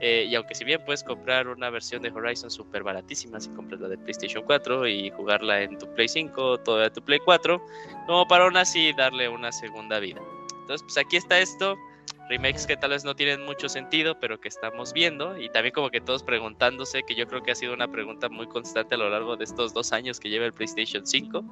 [0.00, 3.80] Eh, y aunque si bien puedes comprar una versión de Horizon súper baratísima si compras
[3.80, 7.60] la de PlayStation 4 y jugarla en tu Play 5 o en tu Play 4,
[8.06, 10.20] como para aún así darle una segunda vida.
[10.60, 11.76] Entonces, pues aquí está esto
[12.28, 15.90] remakes que tal vez no tienen mucho sentido, pero que estamos viendo, y también como
[15.90, 19.08] que todos preguntándose, que yo creo que ha sido una pregunta muy constante a lo
[19.10, 21.44] largo de estos dos años que lleva el PlayStation 5,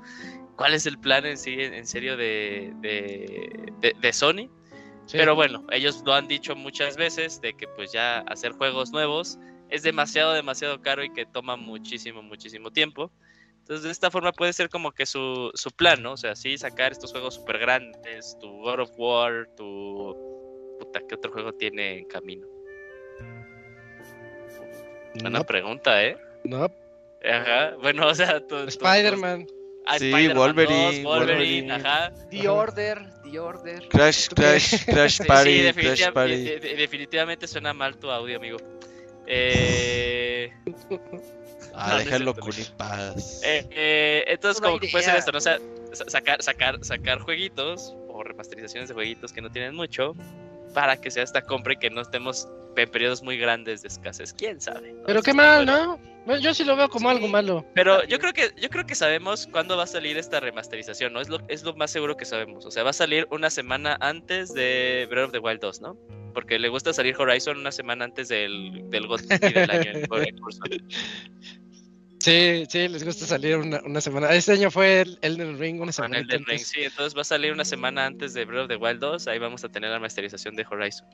[0.57, 4.49] ¿cuál es el plan en sí, en serio, de, de, de- de Sony?
[5.07, 5.19] Sí.
[5.19, 9.39] Pero bueno, ellos lo han dicho muchas veces, de que pues ya hacer juegos nuevos
[9.69, 13.13] es demasiado, demasiado caro y que toma muchísimo, muchísimo tiempo.
[13.59, 16.13] Entonces, de esta forma puede ser como que su, su plan, ¿no?
[16.13, 20.34] O sea, sí, sacar estos juegos súper grandes, tu God of War, tu...
[20.95, 22.47] Puta, ¿qué otro juego tiene en camino?
[25.15, 26.17] Buena No, pregunta, ¿eh?
[26.45, 26.71] no.
[27.25, 29.47] Ajá, bueno, o sea, Spider-Man.
[29.87, 31.73] Ah, Sí, Wolverine, 2, Wolverine, Wolverine.
[31.73, 32.13] ajá.
[32.31, 33.89] The Order, The Order.
[33.89, 36.45] Crash, Crash, Crash Sí, Party, sí, Crash definitiva- Party.
[36.45, 38.59] de- de- definitivamente suena mal tu audio, amigo.
[39.27, 40.51] Eh,
[41.75, 43.43] Ah, no, déjalo con en paz.
[43.45, 45.19] eh, eh, entonces, Una como que puede ser idea.
[45.19, 45.39] esto, ¿no?
[45.39, 45.59] O sea,
[45.93, 50.15] sa- sacar, sacar, sacar jueguitos o remasterizaciones de jueguitos que no tienen mucho
[50.75, 54.35] para que sea esta compra y que no estemos en periodos muy grandes de escasez.
[54.35, 54.93] ¿Quién sabe?
[54.93, 55.05] no?
[55.07, 55.99] Pero qué está mal, bueno.
[56.27, 56.37] ¿no?
[56.39, 57.17] Yo sí lo veo como Sí.
[57.17, 57.65] algo malo.
[57.75, 61.21] Pero yo creo que yo creo que sabemos cuándo va a salir esta remasterización, ¿no?
[61.21, 62.67] Es lo, es lo más seguro que sabemos.
[62.67, 65.97] O sea, va a salir una semana antes de Breath of the Wild 2, ¿no?
[66.33, 70.05] Porque le gusta salir Horizon una semana antes del, del GOTY del año en.
[72.25, 74.31] Sí, sí, les gusta salir una, una semana.
[74.33, 76.69] Este año fue el Elden Ring una Con semana el del Ring, antes.
[76.69, 79.29] sí, entonces va a salir una semana antes de Breath of the Wild 2.
[79.29, 81.07] Ahí vamos a tener la masterización de Horizon.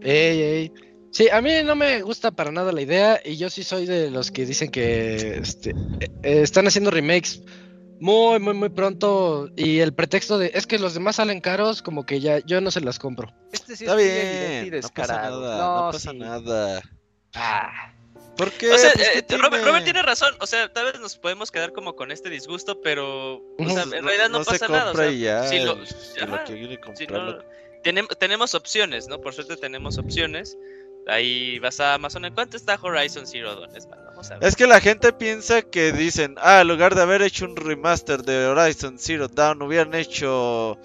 [0.00, 0.72] Ey, ey.
[1.12, 4.10] Sí, a mí no me gusta para nada la idea y yo sí soy de
[4.10, 5.70] los que dicen que este,
[6.00, 7.42] eh, están haciendo remakes
[8.00, 12.04] muy, muy, muy pronto y el pretexto de es que los demás salen caros, como
[12.06, 13.32] que ya yo no se las compro.
[13.52, 15.42] Este sí Está es y bien, no pasa descarado.
[15.42, 16.18] nada, no, pasa sí.
[16.18, 16.82] nada.
[17.34, 17.92] Ah,
[18.36, 18.70] ¿Por qué?
[18.72, 19.64] O sea, Pues, ¿qué eh, Robert, tiene?
[19.66, 20.34] Robert tiene razón.
[20.40, 23.94] O sea, tal vez nos podemos quedar como con este disgusto, pero o sea, Ujú.
[23.94, 24.84] en realidad no, pasa nada.
[24.84, 25.48] O compra sea, y ya.
[25.48, 27.32] si lo- si ajá, lo que quiere si comprarlo.
[27.38, 27.44] no-
[27.84, 29.20] tenem- tenemos opciones, ¿no?
[29.20, 30.56] Por suerte tenemos opciones.
[31.06, 32.24] Ahí vas a Amazon.
[32.24, 33.74] ¿En cuánto está Horizon Zero Dawn?
[33.76, 34.48] Es más, vamos a ver.
[34.48, 38.22] Es que la gente piensa que dicen, ah, en lugar de haber hecho un remaster
[38.22, 40.78] de Horizon Zero Dawn, hubieran hecho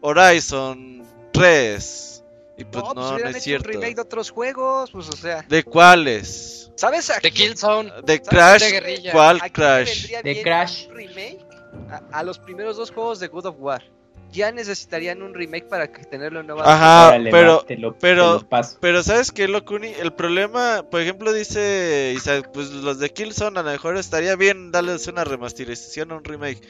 [0.00, 2.23] Horizon 3.
[2.56, 3.68] Y pues no, no, pues no, es hecho un cierto.
[3.68, 5.42] remake de otros juegos, pues o sea.
[5.48, 6.70] ¿De cuáles?
[6.76, 7.90] ¿Sabes a De Killzone.
[8.04, 8.62] ¿De ¿Sabes Crash?
[8.62, 9.10] de?
[9.12, 10.08] ¿Cuál a quién le Crash?
[10.22, 10.86] De Crash.
[10.88, 11.38] un remake?
[11.90, 13.82] A, a los primeros dos juegos de God of War.
[14.32, 16.62] Ya necesitarían un remake para tenerlo en nueva.
[16.64, 18.78] Ajá, Órale, pero, va, te lo- pero- te lo paso.
[18.80, 19.88] pero ¿sabes qué, Locuni?
[19.88, 24.72] El problema, por ejemplo, dice Isaac, pues los de Killzone a lo mejor estaría bien
[24.72, 26.60] darles una remasterización o un remake.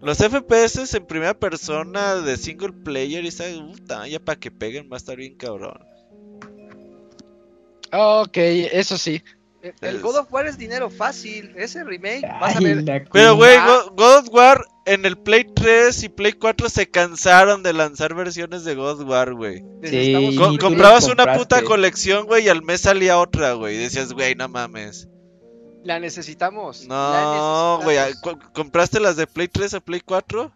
[0.00, 4.88] Los FPS en primera persona de single player y esa puta, ya para que peguen
[4.90, 5.78] va a estar bien cabrón.
[7.92, 9.22] Ok, eso sí.
[9.62, 11.52] El- El God of War es dinero fácil.
[11.56, 13.08] Ese remake, Ay, vas a ver.
[13.12, 13.56] Pero, güey.
[13.56, 18.14] Go- God of War en el Play 3 y Play 4 se cansaron de lanzar
[18.14, 19.64] versiones de God of War, güey.
[19.82, 23.74] Sí, Co- comprabas una puta colección, güey, y al mes salía otra, güey.
[23.74, 25.08] Y decías, güey, no mames.
[25.84, 26.86] La necesitamos.
[26.86, 28.44] No, la güey, necesitamos.
[28.44, 30.52] ¿cu- ¿compraste las de Play 3 o Play 4?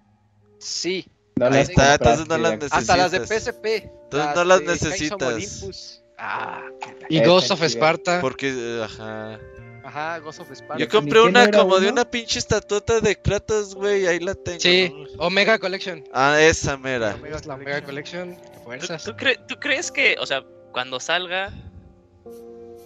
[0.59, 3.55] Sí, No Ahí las está, entonces no las hasta las de necesitas.
[3.55, 3.67] PSP.
[4.05, 6.03] Entonces no las de Kaizo necesitas.
[6.19, 6.63] Ah.
[7.09, 7.63] Y Ghost of.
[7.63, 8.21] Sparta.
[8.21, 9.41] Porque, eh, ajá.
[9.85, 10.79] Ajá, Ghost of Sparta.
[10.79, 11.93] Yo compré no una como de uno.
[11.95, 14.61] una pinche estatueta de Kratos, güey, ahí la tengo.
[14.61, 15.25] Sí, ¿no?
[15.27, 16.05] Omega Collection.
[16.13, 17.15] Ah, esa mera.
[17.19, 18.37] Omega La Omega Collection.
[18.37, 19.03] ¿Tú, Fuerzas.
[19.03, 21.51] tú cre- tú crees que, o sea, cuando salga,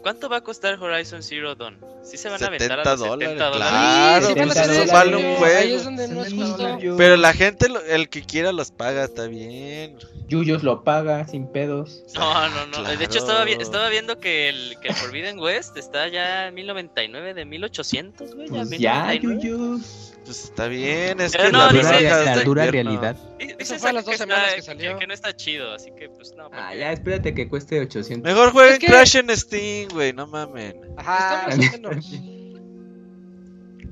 [0.07, 1.77] ¿cuánto va a costar Horizon Zero Dawn?
[2.05, 3.73] ¿Sí se van a aventar a 70 los dólares, 70 dólares?
[3.73, 5.59] claro, Sí, pues, eso vale un juego.
[5.59, 6.79] Ahí es donde no es justo.
[6.97, 9.99] Pero la gente, lo- el que quiera los paga, está bien.
[10.29, 12.05] Yuyos lo paga sin pedos.
[12.15, 12.83] No, no, no.
[12.85, 13.65] De hecho, estaba, vi- Claro.
[13.65, 18.49] estaba viendo que el, que el Forbidden West está ya en 1099 de 1800, güey.
[18.49, 19.41] Pues ya, ya, 1099.
[19.43, 20.03] Yuyos.
[20.25, 23.17] Pues está bien, es Pero que no, las dice- viejas la dura realidad.
[23.39, 24.99] Dice fue a las dos está- semanas que salió.
[24.99, 26.47] que no está chido, así que pues no.
[26.47, 28.25] Ah, porque- ya, espérate que cueste 800.
[28.29, 30.81] Mejor jueguen Es que- Crash en Steam, güey, no mamen.
[30.97, 31.47] Ajá.
[31.49, 32.07] Está más o menos.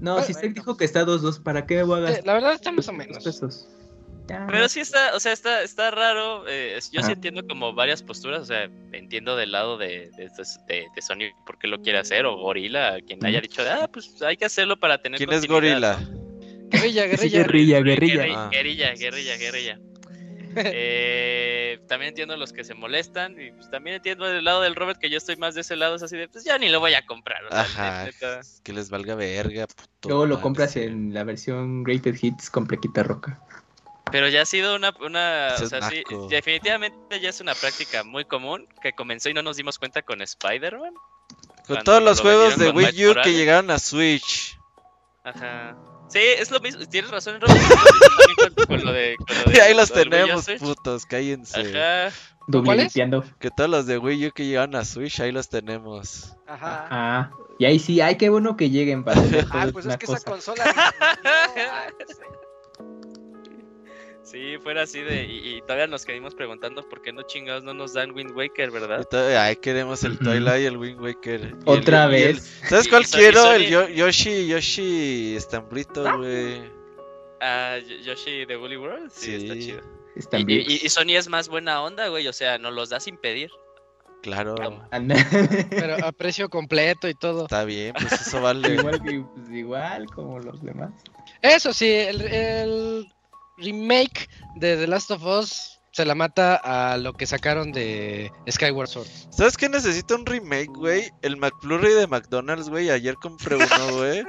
[0.01, 2.35] No, si usted dijo que está 2-2, ¿para qué me voy a Eh, gastar La
[2.35, 3.25] verdad está más o 2 menos.
[3.25, 3.67] pesos?
[4.27, 6.45] Pero sí está, o sea, está, está raro.
[6.49, 7.13] eh, yo sí Ajá.
[7.13, 10.31] entiendo como varias posturas, o sea, entiendo del lado de, de,
[10.69, 14.21] de- de Sony por qué lo quiere hacer, o Gorilla, quien haya dicho, ah, pues
[14.23, 15.99] hay que hacerlo para tener ¿Quién es Gorila?
[15.99, 16.69] ¿no?
[16.71, 17.39] Guerrilla, Sí, guerrilla.
[17.39, 18.15] guerrilla, guerrilla.
[18.23, 18.49] Guerrilla, Ah.
[18.51, 19.81] guerrilla, guerrilla, guerrilla.
[20.57, 24.99] Eh, también entiendo los que se molestan y pues, también entiendo del lado del Robert
[25.01, 26.95] que yo estoy más de ese lado, es así de, pues ya ni lo voy
[26.95, 27.45] a comprar.
[27.45, 28.41] o sea, Ajá, neta.
[28.63, 30.09] que les valga verga, puto.
[30.09, 30.43] Luego lo madre.
[30.43, 33.41] compras en la versión Greatest Hits con Plequita Roca.
[34.13, 36.29] Pero ya ha sido una, una Ese o es sea, sí, naco.
[36.29, 40.23] definitivamente ya es una práctica muy común que comenzó y no nos dimos cuenta con
[40.23, 40.95] Spider-Man.
[41.67, 44.57] Con todos lo los juegos de Wii U que llegaron a Switch.
[45.25, 45.75] Ajá.
[46.09, 49.17] Sí, es lo mismo, tienes razón, Robert, es lo mismo también con, con lo de...
[49.17, 51.61] Con lo de Y ahí los tenemos, putos, cállense.
[51.79, 52.15] Ajá.
[52.47, 52.85] Doble ¿Cuál es?
[52.85, 53.25] limpiando.
[53.41, 56.35] Que todos los de Wii U que llegaron a Switch, ahí los tenemos.
[56.47, 56.87] Ajá.
[56.91, 60.21] Ah, y ahí sí, ay, qué bueno que lleguen para Ah, pues es que esa
[60.21, 60.65] consola.
[64.25, 65.25] Ah, Sí, fuera así de...
[65.25, 68.71] Y, y todavía nos quedamos preguntando por qué no chingados no nos dan Wind Waker,
[68.71, 69.05] ¿verdad?
[69.05, 70.19] todavía- Ay, queremos el.
[70.19, 71.41] Twilight y el Wind Waker.
[71.43, 72.61] El- Otra el- vez.
[72.69, 73.43] ¿Sabes Y- cuál y Sony- quiero?
[73.43, 76.63] Sony- El Yo- Yoshi, Yoshi Estambrito, güey.
[77.41, 79.81] Ah, Y- Yoshi de Woolly World, sí, está chido.
[80.39, 80.61] Y, bien.
[80.69, 83.51] y- y Sony es más buena onda, güey, o sea, nos los da sin pedir.
[84.23, 84.55] Claro.
[85.71, 87.43] Pero a precio completo y todo.
[87.43, 88.69] Está bien, pues eso vale.
[88.99, 90.93] igual, que, pues, igual como los demás.
[91.43, 93.13] Eso sí, el, el
[93.57, 98.89] remake de The Last of Us se la mata a lo que sacaron de Skyward
[98.89, 99.07] Sword.
[99.31, 101.13] ¿Sabes qué necesita un remake, güey?
[101.23, 102.91] El McFlurry de McDonald's, güey.
[102.91, 104.25] Ayer compré uno, güey.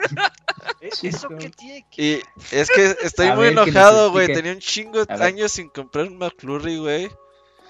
[1.02, 2.22] ¿Eso qué tiene que Y
[2.52, 4.27] es que estoy A muy ver, enojado, güey.
[4.27, 7.10] Tenía un chingo de años sin comprar un McFlurry, güey.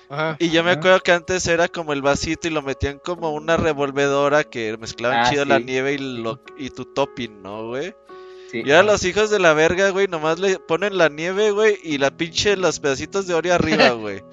[0.10, 0.36] Ajá.
[0.40, 3.56] Y yo me acuerdo que antes era como el vasito y lo metían como una
[3.56, 7.95] revolvedora que mezclaban Ah, chido la nieve y, lo, y tu topping, ¿no, güey?
[8.64, 8.64] Sí.
[8.65, 11.98] Y ahora los hijos de la verga, güey, nomás le ponen la nieve, güey, y
[11.98, 14.23] la pinche los pedacitos de Oreo arriba, güey.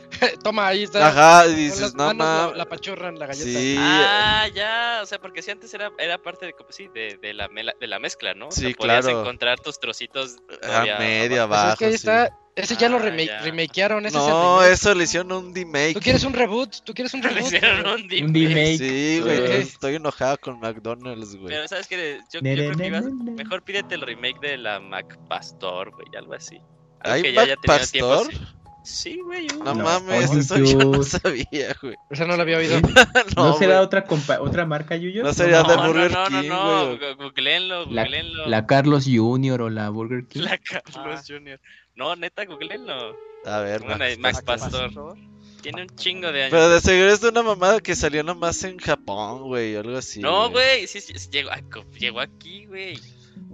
[0.44, 1.08] Toma, ahí está.
[1.08, 3.44] Ajá, y dices, no la, la pachorran la galleta.
[3.58, 7.18] Sí, Ah, ya, o sea, porque si antes era, era parte de, como- sí, de,
[7.20, 8.48] de, la, mela- de la mezcla, ¿no?
[8.48, 9.20] O sea, Sí, podías claro.
[9.20, 11.72] encontrar tus trocitos a medio Pues abajo.
[11.72, 11.96] es que ahí sí.
[11.96, 12.38] está.
[12.54, 13.40] Ese ya lo Ah, remake, ya.
[13.40, 14.04] remakearon.
[14.04, 14.72] Ese es No, remake.
[14.74, 15.94] eso le hicieron un remake.
[15.94, 16.82] ¿Tú quieres un reboot?
[16.84, 17.46] ¿Tú quieres un Le reboot?
[17.52, 18.78] hicieron un remake.
[18.78, 21.48] Sí, güey, estoy enojado con McDonald's, güey.
[21.48, 25.18] Pero sabes que yo, yo creo que ibas- mejor pídete el remake de la Mac
[25.28, 26.56] Pastor, güey, algo así.
[27.00, 28.32] Algo ¿Hay que ya Mac tenido tiempo Pastor?
[28.34, 29.46] sin- Sí, güey.
[29.52, 31.94] un- No, No, mames, eso yo no sabía, güey.
[32.10, 32.80] Esa no la había oído.
[33.36, 35.22] ¿No, No, será otra compa otra marca, Yuyo?
[35.22, 36.98] No sería no, de no, Burger no, no, King, no, güey.
[36.98, 38.46] gu- googleenlo, La, googleenlo.
[38.48, 39.62] la Carlos Jr.
[39.62, 40.40] o la Burger King.
[40.40, 41.22] La Carlos Ah.
[41.24, 41.60] Jr.
[41.96, 43.16] No, neta, googleenlo.
[43.44, 44.86] A ver, Max Max Pastor.
[44.86, 45.18] Pastor.
[45.62, 46.50] Tiene un chingo de años.
[46.50, 49.96] Pero de seguro es de una mamada que salió nomás en Japón, güey, o algo
[49.96, 50.20] así.
[50.20, 51.60] no, güey, sí, sí, sí, llegó, a-
[51.98, 52.98] llegó aquí, güey.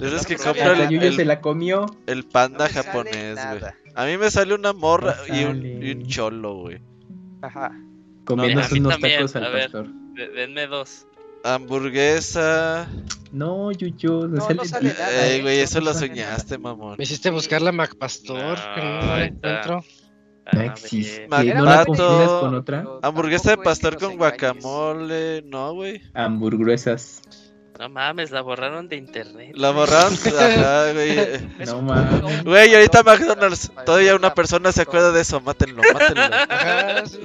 [0.00, 1.84] Esos que compra el, Yuyo se el, la comió.
[2.06, 3.72] el panda japonés, güey.
[3.94, 5.86] A mí me sale una morra No y, un, sale.
[5.86, 6.78] y un cholo, güey.
[7.42, 7.72] Ajá.
[8.24, 9.62] Comiéndose unos también, tacos al a ver.
[9.64, 9.86] pastor.
[10.14, 11.06] De- denme dos.
[11.54, 12.88] Hamburguesa.
[13.32, 15.06] No, Yuyo, no, No, sale, no sale nada.
[15.06, 15.42] nada, Ey, ¿eh?
[15.42, 16.94] güey, No, eso no lo soñaste, mamón.
[16.98, 19.48] Me hiciste buscar la MacPastor, No, pero no la ahí está.
[19.48, 19.84] encuentro.
[20.50, 21.18] No Ah, existe.
[21.18, 21.28] bien.
[21.28, 21.86] Mac ¿No la Pato.
[21.92, 22.84] confundas con otra?
[23.02, 25.42] Hamburguesa de pastor con guacamole.
[25.42, 26.00] No, güey.
[26.14, 27.20] Hamburguesas.
[27.78, 29.52] No mames, la borraron de internet.
[29.54, 30.14] La borraron.
[30.40, 31.16] Ajá, güey.
[31.66, 32.44] No mames.
[32.44, 33.70] Güey, ahorita McDonald's.
[33.84, 35.38] Todavía una la persona se acuerda de eso.
[35.42, 36.22] Mátenlo, mátenlo.
[36.48, 37.18] Ajá, sí.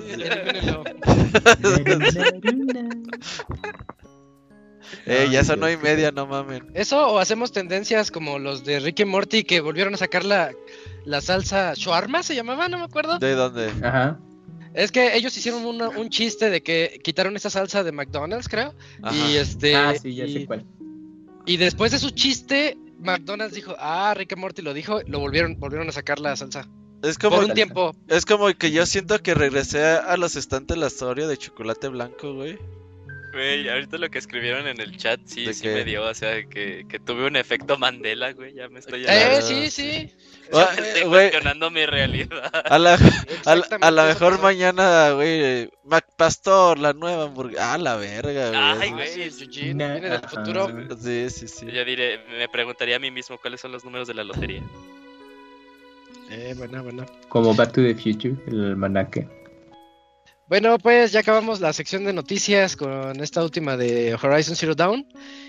[5.06, 6.66] Eh, ya son nueve y media, no mamen.
[6.74, 10.52] Eso o hacemos tendencias como los de Rick y Morty que volvieron a sacar la,
[11.06, 13.20] la salsa shawarma, se llamaba, no me acuerdo.
[13.20, 13.72] ¿De dónde?
[13.84, 14.20] Ajá.
[14.74, 18.74] Es que ellos hicieron una- un chiste de que quitaron esa salsa de McDonald's, creo.
[19.02, 19.16] Ajá.
[19.16, 19.76] Y este.
[19.76, 20.66] Ah, sí, ya y, sé cuál.
[21.46, 25.88] y después de su chiste, McDonald's dijo, ah, Rick Morty lo dijo, lo volvieron, volvieron
[25.90, 26.68] a sacar la salsa.
[27.04, 27.94] Es como, Por un tiempo.
[28.08, 32.34] es como que yo siento que regresé a, los estantes la Oreo de chocolate blanco,
[32.34, 32.58] güey.
[33.34, 35.74] Güey, ahorita lo que escribieron en el chat sí, ¿De sí qué?
[35.74, 39.06] me dio, o sea, que, que tuve un efecto Mandela, güey, ya me estoy...
[39.08, 40.14] Eh, sí, sí.
[40.52, 41.32] estoy güey.
[41.32, 42.52] cuestionando mi realidad.
[42.54, 43.00] A la,
[43.46, 44.44] a la, a mejor pasó.
[44.44, 45.68] mañana, güey.
[45.84, 47.74] Mac Pastor, la nueva hamburguesa.
[47.74, 48.62] Ah, la verga, güey.
[48.62, 49.24] Ay, güey.
[49.24, 50.68] Eugene, viene del futuro.
[51.02, 51.66] Sí, sí, sí.
[51.72, 54.62] Yo diré, me preguntaría a mí mismo cuáles son los números de la lotería.
[56.30, 57.06] Eh, buena, buena.
[57.30, 59.28] Como Back to the Future, el almanaque.
[60.54, 65.04] Bueno, pues ya acabamos la sección de noticias con esta última de Horizon Zero Dawn.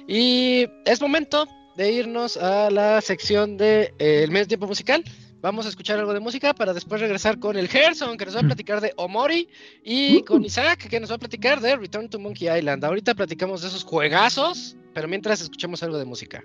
[0.08, 5.04] Y es momento de irnos a la sección de eh, el medio tiempo musical.
[5.42, 8.40] Vamos a escuchar algo de música para después regresar con el Gerson, que nos va
[8.40, 9.46] a platicar de Omori,
[9.82, 12.82] y con Isaac, que nos va a platicar de Return to Monkey Island.
[12.82, 16.42] Ahorita platicamos de esos juegazos, pero mientras escuchemos algo de música.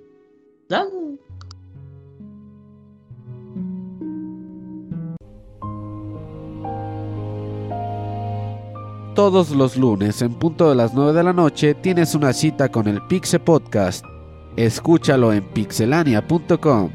[9.15, 12.87] Todos los lunes en punto de las 9 de la noche tienes una cita con
[12.87, 14.05] el Pixe Podcast.
[14.55, 16.91] Escúchalo en pixelania.com.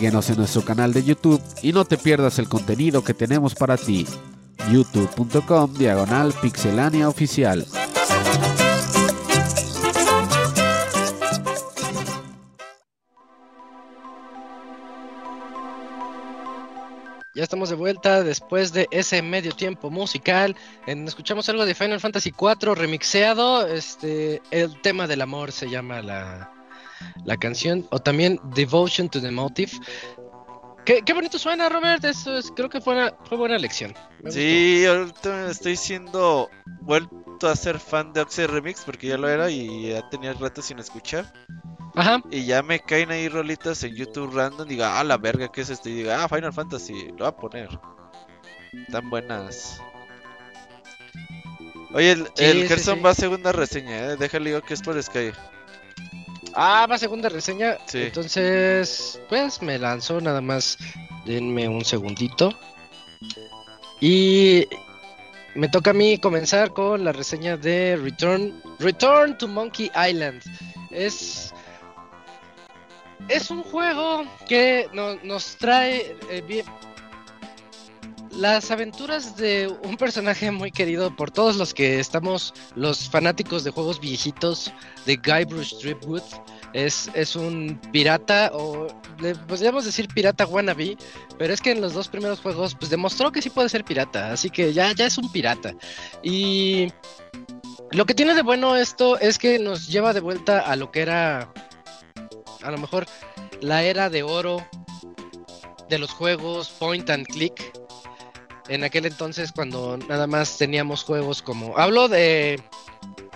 [0.00, 3.76] Síguenos en nuestro canal de YouTube y no te pierdas el contenido que tenemos para
[3.76, 4.06] ti.
[4.72, 7.66] youtube.com diagonal pixelania oficial.
[17.34, 20.56] Ya estamos de vuelta después de ese medio tiempo musical.
[20.86, 23.66] En, escuchamos algo de Final Fantasy IV remixeado.
[23.66, 26.50] Este, el tema del amor se llama la,
[27.24, 27.86] la canción.
[27.90, 29.72] O también Devotion to the Motive.
[30.84, 32.04] Qué, qué bonito suena, Robert.
[32.04, 33.94] Eso es, creo que fue, una, fue buena elección.
[34.22, 36.48] Me Sí, ahorita estoy siendo
[36.82, 40.62] vuelto a ser fan de Oxy Remix porque ya lo era y ya tenía rato
[40.62, 41.32] sin escuchar.
[41.94, 42.22] Ajá.
[42.30, 44.68] Y ya me caen ahí rolitas en YouTube random.
[44.68, 45.88] Diga, ah, la verga, ¿qué es esto?
[45.88, 47.68] Y diga, ah, Final Fantasy, lo voy a poner.
[48.90, 49.80] Tan buenas.
[51.92, 53.02] Oye, el, Sí, el sí, Gerson sí.
[53.02, 54.16] va a segunda reseña, eh.
[54.16, 55.32] Déjale digo que es por Sky.
[56.54, 57.78] Ah, va segunda reseña.
[57.86, 58.02] Sí.
[58.02, 60.78] Entonces, pues me lanzó nada más.
[61.24, 62.52] Denme un segundito.
[64.00, 64.66] Y
[65.54, 70.42] me toca a mí comenzar con la reseña de Return Return to Monkey Island.
[70.90, 71.52] Es
[73.28, 76.64] es un juego que no- nos trae eh, bien-
[78.32, 83.70] las aventuras de un personaje muy querido por todos los que estamos los fanáticos de
[83.70, 84.72] juegos viejitos
[85.06, 86.22] de Guybrush Threepwood.
[86.72, 88.86] Es, es un pirata, o
[89.20, 90.96] le podríamos decir pirata wannabe,
[91.38, 94.32] pero es que en los dos primeros juegos pues demostró que sí puede ser pirata,
[94.32, 95.74] así que ya, ya es un pirata.
[96.22, 96.92] Y
[97.90, 101.00] lo que tiene de bueno esto es que nos lleva de vuelta a lo que
[101.00, 101.52] era,
[102.62, 103.06] a lo mejor,
[103.60, 104.64] la era de oro
[105.88, 107.72] de los juegos point and click.
[108.70, 111.76] En aquel entonces cuando nada más teníamos juegos como...
[111.76, 112.62] Hablo de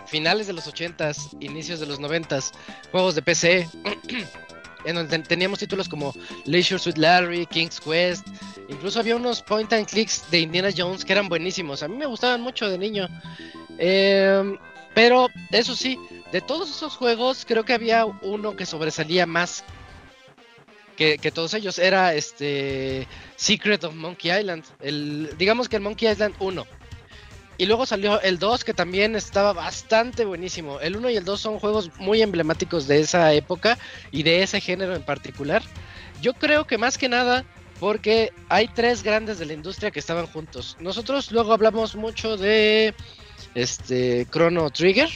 [0.06, 2.52] finales de los 80s, inicios de los 90s,
[2.93, 3.69] juegos de PC,
[4.85, 8.27] en donde ten- teníamos títulos como Leisure Suit Larry, King's Quest,
[8.69, 12.06] incluso había unos point and clicks de Indiana Jones que eran buenísimos, a mí me
[12.06, 13.09] gustaban mucho de niño.
[13.78, 14.56] Em,
[14.94, 15.98] pero eso sí,
[16.31, 19.65] de todos esos juegos creo que había uno que sobresalía más
[20.97, 23.07] que, todos ellos, era este
[23.37, 26.66] Secret of Monkey Island, el, digamos que el Monkey Island 1.
[27.57, 30.81] Y luego salió el 2 que también estaba bastante buenísimo.
[30.81, 33.79] El 1 y el 2 son juegos muy emblemáticos de esa época
[34.11, 35.62] y de ese género en particular.
[36.21, 37.45] Yo creo que más que nada
[37.79, 40.77] porque hay tres grandes de la industria que estaban juntos.
[40.81, 42.95] Nosotros luego hablamos mucho de
[43.55, 45.11] este Chrono Trigger,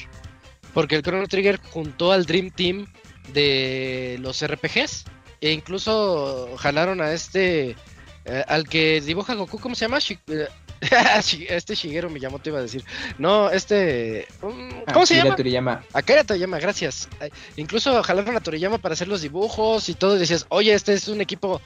[0.75, 2.87] porque el Chrono Trigger juntó al Dream Team
[3.33, 5.05] de los RPGs
[5.41, 7.77] e incluso jalaron a este
[8.25, 9.99] eh, al que dibuja Goku, ¿cómo se llama?
[9.99, 10.49] Shi- eh,
[11.21, 12.85] Shi- este Shigeru Miyamoto iba a decir.
[13.19, 15.35] No, este um, ¿Cómo se llama?
[15.37, 15.85] Toriyama.
[15.93, 17.09] Akira Toriyama, gracias.
[17.57, 20.17] Incluso jalaron a Toriyama para hacer los dibujos y todo.
[20.17, 21.61] Y decías, oye, este es un equipo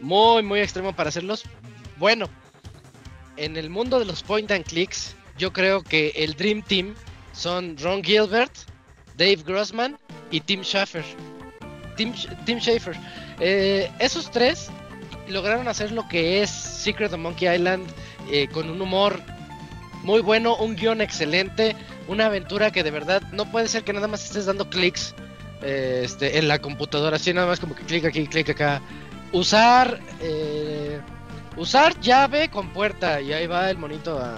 [0.00, 1.44] muy, muy extremo para hacerlos.
[1.96, 2.28] Bueno,
[3.36, 6.94] en el mundo de los point and clicks, yo creo que el Dream Team
[7.32, 8.52] son Ron Gilbert,
[9.16, 9.96] Dave Grossman
[10.30, 11.04] y Tim Schafer.
[11.98, 12.14] Tim,
[12.46, 12.96] Tim Schafer.
[13.40, 14.70] Eh, esos tres
[15.28, 17.86] lograron hacer lo que es Secret of Monkey Island
[18.30, 19.20] eh, con un humor
[20.04, 21.76] muy bueno, un guion excelente,
[22.06, 25.14] una aventura que de verdad no puede ser que nada más estés dando clics
[25.60, 28.80] eh, este, en la computadora, así nada más como que clic aquí, clic acá.
[29.32, 30.00] Usar
[31.56, 34.36] usar llave con puerta y ahí va el monito a,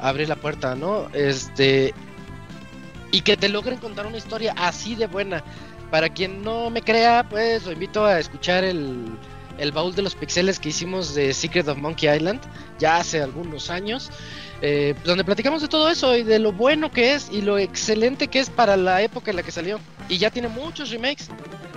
[0.00, 1.08] a abrir la puerta, ¿no?
[1.14, 1.94] Este
[3.12, 5.42] y que te logren contar una historia así de buena.
[5.90, 9.06] Para quien no me crea, pues lo invito a escuchar el,
[9.58, 12.40] el baúl de los pixeles que hicimos de Secret of Monkey Island
[12.78, 14.10] ya hace algunos años,
[14.62, 18.28] eh, donde platicamos de todo eso y de lo bueno que es y lo excelente
[18.28, 19.80] que es para la época en la que salió.
[20.08, 21.28] Y ya tiene muchos remakes.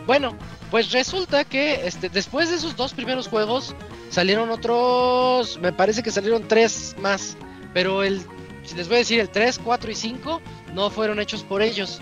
[0.05, 0.35] Bueno,
[0.71, 3.75] pues resulta que este, después de esos dos primeros juegos
[4.09, 7.37] salieron otros, me parece que salieron tres más,
[7.73, 8.21] pero el,
[8.63, 10.41] si les voy a decir, el 3, 4 y 5
[10.73, 12.01] no fueron hechos por ellos.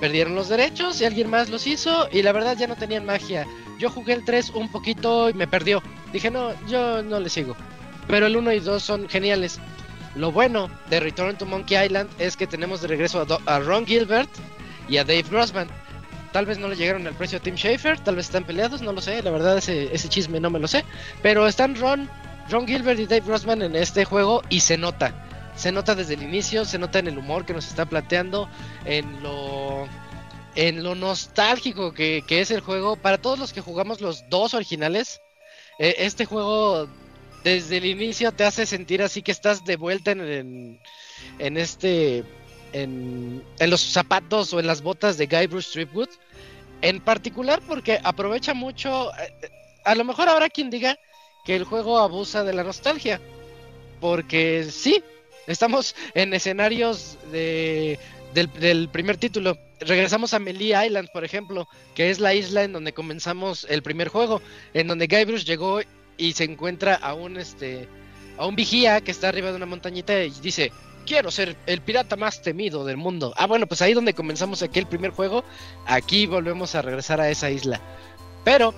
[0.00, 3.46] Perdieron los derechos y alguien más los hizo y la verdad ya no tenían magia.
[3.78, 5.82] Yo jugué el 3 un poquito y me perdió.
[6.12, 7.56] Dije, no, yo no le sigo.
[8.06, 9.58] Pero el 1 y 2 son geniales.
[10.14, 13.58] Lo bueno de Return to Monkey Island es que tenemos de regreso a, Do- a
[13.60, 14.30] Ron Gilbert
[14.88, 15.68] y a Dave Grossman.
[16.32, 18.92] Tal vez no le llegaron al precio a Tim Schafer, tal vez están peleados, no
[18.92, 20.84] lo sé, la verdad ese, ese chisme no me lo sé.
[21.22, 22.08] Pero están Ron,
[22.50, 25.12] Ron Gilbert y Dave Grossman en este juego y se nota.
[25.58, 28.48] Se nota desde el inicio, se nota en el humor que nos está planteando,
[28.84, 29.86] en lo
[30.54, 32.96] en lo nostálgico que, que es el juego.
[32.96, 35.20] Para todos los que jugamos los dos originales,
[35.78, 36.88] eh, este juego
[37.44, 40.80] desde el inicio te hace sentir así que estás de vuelta en,
[41.38, 42.24] en, este
[42.72, 46.08] en, en los zapatos o en las botas de Guybrush Threepwood.
[46.82, 49.12] En particular porque aprovecha mucho.
[49.16, 49.50] eh,
[49.84, 50.98] a lo mejor habrá quien diga
[51.44, 53.20] que el juego abusa de la nostalgia.
[54.00, 55.02] Porque sí,
[55.48, 57.98] estamos en escenarios de,
[58.34, 59.58] del, primer título.
[59.80, 64.08] Regresamos a Melee Island, por ejemplo, que es la isla en donde comenzamos el primer
[64.08, 64.40] juego,
[64.74, 65.80] en donde Guybrush llegó
[66.16, 67.88] y se encuentra a un este
[68.36, 70.70] a un vigía que está arriba de una montañita y dice,
[71.04, 73.34] quiero ser el pirata más temido del mundo.
[73.36, 75.42] Ah, bueno, pues ahí donde comenzamos aquel primer juego,
[75.86, 77.80] aquí volvemos a regresar a esa isla.
[78.44, 78.72] Pero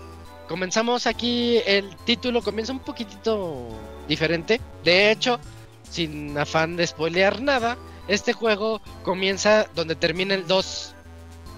[0.48, 3.68] comenzamos aquí, el título comienza un poquitito
[4.08, 4.60] diferente.
[4.82, 5.38] De hecho,
[5.90, 7.76] sin afán de spoilear nada,
[8.08, 10.94] este juego comienza donde termina el 2.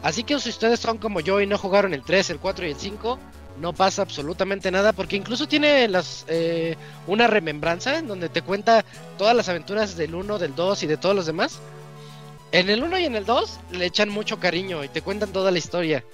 [0.02, 2.70] Así que si ustedes son como yo y no jugaron el 3, el 4 y
[2.70, 3.18] el 5,
[3.60, 6.76] no pasa absolutamente nada porque incluso tiene las eh,
[7.06, 8.84] una remembranza en donde te cuenta
[9.18, 11.60] todas las aventuras del 1, del 2 y de todos los demás.
[12.50, 15.50] En el 1 y en el 2 le echan mucho cariño y te cuentan toda
[15.50, 16.04] la historia.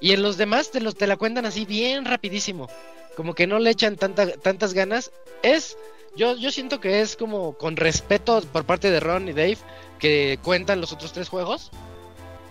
[0.00, 2.68] Y en los demás te, los, te la cuentan así bien rapidísimo.
[3.16, 5.12] Como que no le echan tanta, tantas ganas.
[5.42, 5.76] Es,
[6.16, 9.58] yo, yo siento que es como con respeto por parte de Ron y Dave
[9.98, 11.70] que cuentan los otros tres juegos.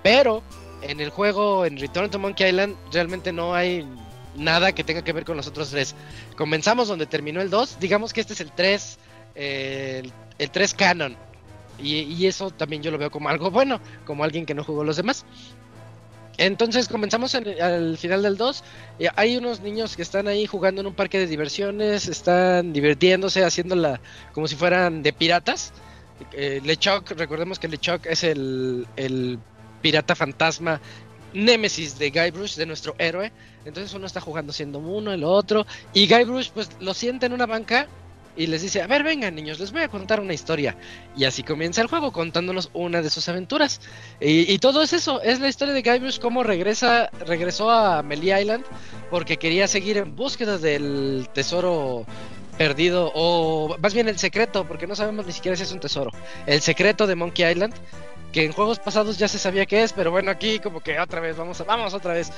[0.04, 0.42] Pero
[0.82, 3.86] en el juego, en Return to Monkey Island, realmente no hay
[4.36, 5.96] nada que tenga que ver con los otros tres.
[6.36, 9.00] Comenzamos donde terminó el 2, digamos que este es el 3,
[9.36, 11.18] eh, el, el 3 canon.
[11.78, 14.84] Y, y, eso también yo lo veo como algo bueno, como alguien que no jugó
[14.84, 15.26] los demás.
[16.38, 18.64] Entonces comenzamos en, al final del 2.
[19.00, 23.44] Y hay unos niños que están ahí jugando en un parque de diversiones, están divirtiéndose,
[23.44, 24.00] haciéndola
[24.34, 25.74] como si fueran de piratas.
[26.34, 29.40] Eh, LeChuck, recordemos que LeChuck es el, el
[29.82, 30.80] pirata fantasma
[31.34, 33.32] némesis de Guybrush, de nuestro héroe.
[33.66, 35.66] Entonces uno está jugando siendo uno, el otro.
[35.94, 37.88] Y Guybrush pues lo siente en una banca
[38.36, 40.76] y les dice, a ver, vengan niños, les voy a contar una historia.
[41.16, 43.82] Y así comienza el juego contándonos una de sus aventuras.
[44.20, 48.64] Y, todo es eso, es la historia de Guybrush cómo regresa, regresó a Melee Island
[49.10, 52.06] porque quería seguir en búsqueda del tesoro
[52.58, 56.12] perdido o más bien el secreto, porque no sabemos ni siquiera si es un tesoro.
[56.46, 57.74] El secreto de Monkey Island
[58.32, 61.20] que en juegos pasados ya se sabía qué es, pero bueno, aquí como que otra
[61.20, 62.32] vez, vamos, a, vamos otra vez.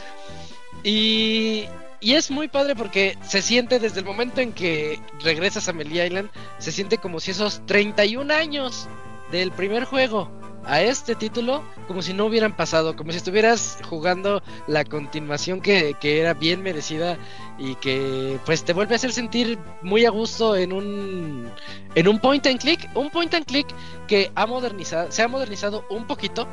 [0.83, 1.65] Y,
[2.03, 6.05] y es muy padre porque se siente desde el momento en que regresas a Melee
[6.05, 8.89] Island, se siente como si esos 31 años
[9.31, 10.29] del primer juego
[10.65, 15.95] a este título como si no hubieran pasado, como si estuvieras jugando la continuación que,
[15.99, 17.17] que, era bien merecida
[17.57, 21.49] y que pues te vuelve a hacer sentir muy a gusto en un
[21.95, 23.67] en un point and click, un point and click
[24.07, 26.47] que ha modernizado, se ha modernizado un poquito.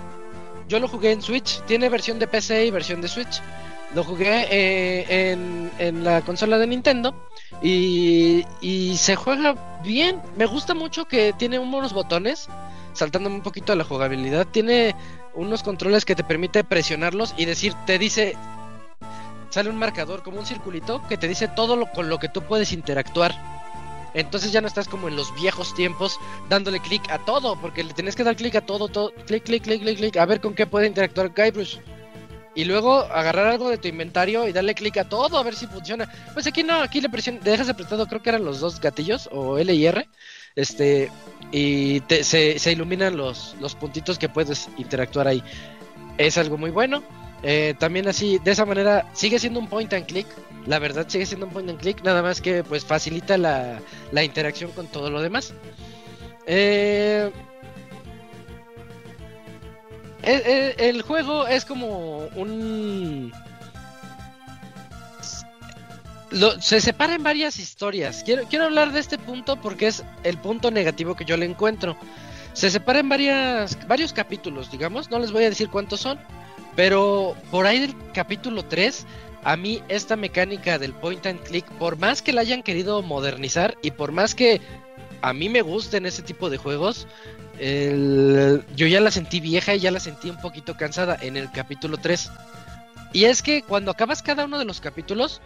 [0.69, 3.43] Yo lo jugué en Switch, tiene versión de PC y versión de Switch.
[3.95, 7.15] Lo jugué eh, en, en, la consola de Nintendo
[7.63, 10.21] y, y se juega bien.
[10.37, 12.49] Me gusta mucho que tiene unos botones
[12.93, 14.95] saltándome un poquito a la jugabilidad, tiene
[15.35, 18.37] unos controles que te permite presionarlos y decir, te dice,
[19.51, 22.43] sale un marcador como un circulito que te dice todo lo con lo que tú
[22.43, 23.35] puedes interactuar.
[24.13, 26.19] Entonces ya no estás como en los viejos tiempos
[26.49, 29.63] dándole clic a todo, porque le tienes que dar clic a todo, todo, clic, clic,
[29.63, 31.79] clic, clic, clic, a ver con qué puede interactuar Guybrush.
[32.55, 35.67] Y luego agarrar algo de tu inventario y darle clic a todo a ver si
[35.67, 36.11] funciona.
[36.35, 39.59] Pues aquí no, aquí le presionas, dejas apretado, creo que eran los dos gatillos, o
[39.59, 40.09] L y R.
[40.57, 41.11] Este,
[41.53, 45.43] y te, se, se, iluminan los, los puntitos que puedes interactuar ahí.
[46.19, 47.03] Es algo muy bueno.
[47.43, 50.27] Eh, también así, de esa manera, sigue siendo un point and click.
[50.67, 53.81] La verdad sigue siendo un point and click, nada más que pues facilita la,
[54.13, 55.55] la interacción con todo lo demás.
[56.47, 57.31] Eh,
[60.23, 63.33] el, juego es como un...
[66.61, 68.23] Se separa en varias historias.
[68.25, 71.97] Quiero, quiero hablar de este punto porque es el punto negativo que yo le encuentro.
[72.53, 75.11] Se separa en varias, varios capítulos, digamos.
[75.11, 76.21] No les voy a decir cuántos son.
[76.77, 79.07] Pero por ahí del capítulo 3,
[79.43, 83.77] a mí esta mecánica del point and click, por más que la hayan querido modernizar
[83.83, 84.61] y por más que
[85.23, 87.07] a mí me gusten ese tipo de juegos,
[87.61, 91.53] el, yo ya la sentí vieja y ya la sentí un poquito cansada en el
[91.53, 92.31] capítulo 3.
[93.13, 95.43] Y es que cuando acabas cada uno de los capítulos,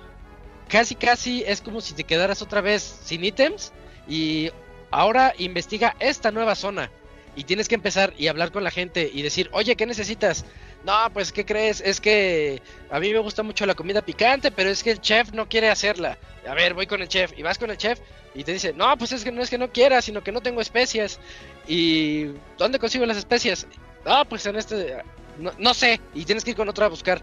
[0.69, 3.73] casi casi es como si te quedaras otra vez sin ítems
[4.09, 4.51] y
[4.91, 6.91] ahora investiga esta nueva zona.
[7.37, 10.45] Y tienes que empezar y hablar con la gente y decir, oye, ¿qué necesitas?
[10.85, 11.81] No, pues, ¿qué crees?
[11.81, 15.33] Es que a mí me gusta mucho la comida picante, pero es que el chef
[15.33, 16.19] no quiere hacerla.
[16.47, 17.33] A ver, voy con el chef.
[17.37, 17.99] Y vas con el chef
[18.35, 20.43] y te dice, no, pues es que no es que no quiera, sino que no
[20.43, 21.19] tengo especias.
[21.67, 22.27] ¿Y
[22.59, 23.67] dónde consigo las especias?
[24.05, 25.03] Ah, pues en este...
[25.39, 26.01] No, no, sé.
[26.15, 27.23] Y tienes que ir con otro a buscar.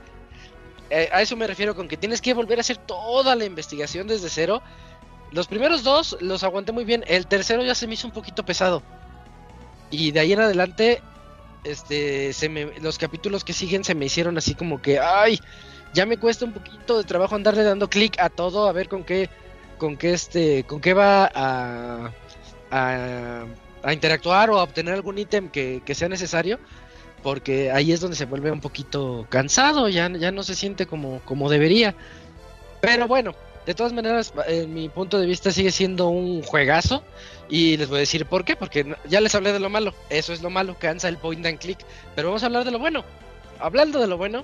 [0.90, 4.08] Eh, a eso me refiero con que tienes que volver a hacer toda la investigación
[4.08, 4.62] desde cero.
[5.32, 7.04] Los primeros dos los aguanté muy bien.
[7.08, 8.82] El tercero ya se me hizo un poquito pesado.
[9.92, 11.02] Y de ahí en adelante
[11.64, 15.40] este se me, los capítulos que siguen se me hicieron así como que ay
[15.94, 19.04] ya me cuesta un poquito de trabajo andarle dando clic a todo, a ver con
[19.04, 19.30] qué,
[19.78, 22.12] con qué este, con qué va a,
[22.72, 23.46] a,
[23.84, 26.60] a interactuar o a obtener algún ítem que, que sea necesario
[27.24, 31.22] porque ahí es donde se vuelve un poquito cansado, ya, ya no se siente como,
[31.22, 31.96] como debería.
[32.82, 33.34] Pero bueno,
[33.66, 37.04] de todas maneras, en mi punto de vista sigue siendo un juegazo.
[37.50, 39.94] Y les voy a decir por qué, porque ya les hablé de lo malo.
[40.10, 41.80] Eso es lo malo, cansa el point and click.
[42.16, 43.04] Pero vamos a hablar de lo bueno.
[43.60, 44.44] Hablando de lo bueno,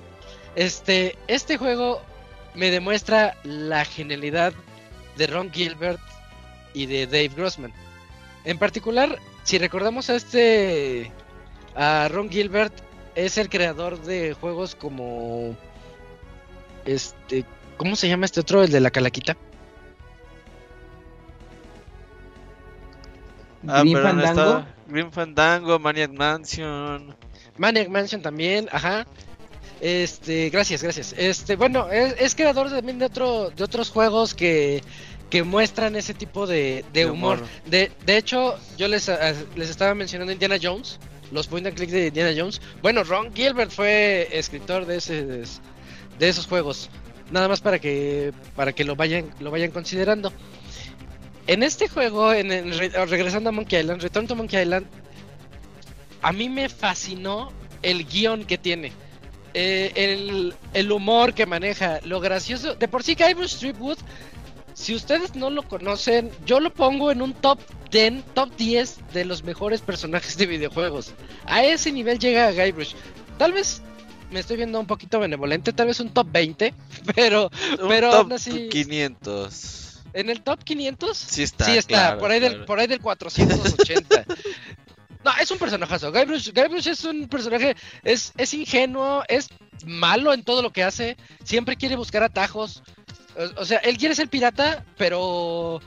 [0.54, 2.02] este, este juego
[2.54, 4.52] me demuestra la genialidad
[5.16, 6.00] de Ron Gilbert
[6.74, 7.72] y de Dave Grossman.
[8.44, 11.10] En particular, si recordamos a este
[11.74, 12.72] a Ron Gilbert
[13.14, 15.56] es el creador de juegos como
[16.84, 17.44] este
[17.78, 19.36] ¿cómo se llama este otro el de la calaquita?
[23.66, 24.58] Ah, Grim pero no Fandango.
[24.58, 27.16] está- Grim Fandango, Maniac Mansion.
[27.56, 29.06] Maniac Mansion también, ajá.
[29.80, 31.14] Este, gracias, gracias.
[31.16, 34.82] Este, bueno, es, es creador también de otro, de otros juegos que,
[35.30, 37.38] que muestran ese tipo de, de De humor.
[37.38, 37.48] humor.
[37.66, 39.10] De, de hecho, yo les,
[39.56, 40.98] les estaba mencionando Indiana Jones,
[41.30, 42.60] los point and click de Indiana Jones.
[42.80, 46.88] Bueno, Ron Gilbert fue escritor de ese, de esos juegos.
[47.30, 50.32] Nada más para que, para que lo vayan, lo vayan considerando.
[51.46, 54.86] En este juego, en, en re- regresando a Monkey Island, Return to Monkey Island,
[56.22, 57.52] a mí me fascinó
[57.82, 58.92] el guion que tiene.
[59.54, 62.74] Eh, el, el humor que maneja, lo gracioso.
[62.74, 63.98] De por sí, Guybrush Threepwood,
[64.74, 67.58] si ustedes no lo conocen, yo lo pongo en un top
[67.90, 71.12] 10, top 10 de los mejores personajes de videojuegos.
[71.46, 72.92] A ese nivel llega Guybrush.
[73.38, 73.82] Tal vez
[74.30, 76.74] me estoy viendo un poquito benevolente, tal vez un top 20,
[77.14, 77.50] pero
[77.80, 80.02] Un Pero top aún así- 500.
[80.12, 81.64] en el top 500 Sí está.
[81.66, 84.24] sí está, claro, por, ahí del, por ahí del 480.
[85.24, 86.12] no, es un personajazo.
[86.12, 89.48] Guybrush, Guybrush es un personaje, es, es ingenuo, es
[89.86, 92.82] malo en todo lo que hace, siempre quiere buscar atajos.
[93.36, 95.80] O, o sea, él quiere ser pirata, pero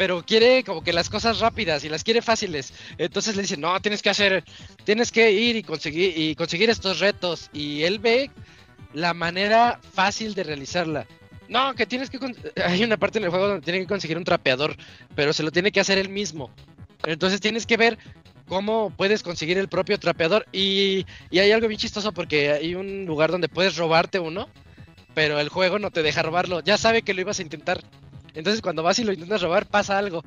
[0.00, 2.72] pero quiere como que las cosas rápidas y las quiere fáciles.
[2.96, 4.44] Entonces le dicen, no, tienes que hacer,
[4.84, 7.50] tienes que ir y conseguir, y conseguir estos retos.
[7.52, 8.30] Y él ve
[8.94, 11.06] la manera fácil de realizarla.
[11.50, 12.18] No, que tienes que...
[12.64, 14.74] Hay una parte en el juego donde tiene que conseguir un trapeador,
[15.14, 16.50] pero se lo tiene que hacer él mismo.
[17.04, 17.98] Entonces tienes que ver
[18.48, 20.46] cómo puedes conseguir el propio trapeador.
[20.50, 24.48] Y, y hay algo bien chistoso porque hay un lugar donde puedes robarte uno,
[25.12, 26.60] pero el juego no te deja robarlo.
[26.60, 27.82] Ya sabe que lo ibas a intentar.
[28.34, 30.22] Entonces cuando vas y lo intentas robar pasa algo.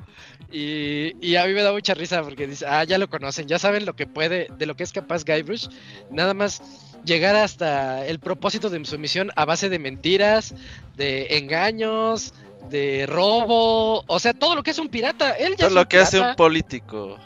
[0.52, 3.58] Y, y a mí me da mucha risa porque dice, ah, ya lo conocen, ya
[3.58, 5.68] saben lo que puede, de lo que es capaz Guybrush.
[6.10, 6.62] Nada más
[7.04, 10.54] llegar hasta el propósito de su misión a base de mentiras,
[10.96, 12.34] de engaños,
[12.70, 15.32] de robo, o sea, todo lo que es un pirata.
[15.32, 17.18] Él ya Todo es lo un que hace un político.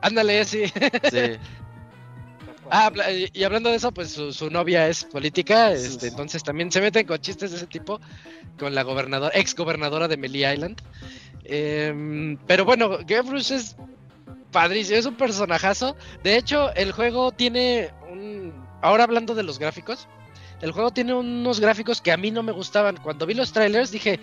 [0.00, 0.64] Ándale, sí.
[1.10, 1.38] Sí.
[2.70, 2.92] Ah,
[3.32, 7.18] y hablando de eso, pues su, novia es política, este, entonces también se meten con
[7.18, 8.00] chistes de ese tipo,
[8.58, 10.80] con la gobernadora, ex gobernadora de Melee Island.
[11.44, 13.76] Em, pero bueno, Gebrush es
[14.52, 15.96] padrísimo, es un personajazo.
[16.22, 18.52] De hecho, el juego tiene un...
[18.82, 20.06] Ahora hablando de los gráficos,
[20.60, 22.96] el juego tiene unos gráficos que a mí no me gustaban.
[22.98, 24.20] Cuando vi los trailers dije,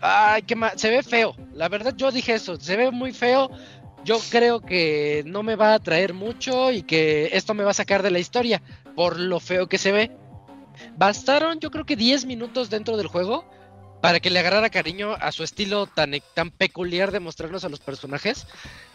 [0.00, 1.34] ay, qué ma- se ve feo.
[1.54, 3.50] La verdad yo dije eso, se ve muy feo.
[4.06, 7.74] Yo creo que no me va a atraer mucho y que esto me va a
[7.74, 8.62] sacar de la historia
[8.94, 10.12] por lo feo que se ve.
[10.96, 13.44] Bastaron yo creo que 10 minutos dentro del juego
[14.00, 17.80] para que le agarrara cariño a su estilo tan, tan peculiar de mostrarnos a los
[17.80, 18.46] personajes.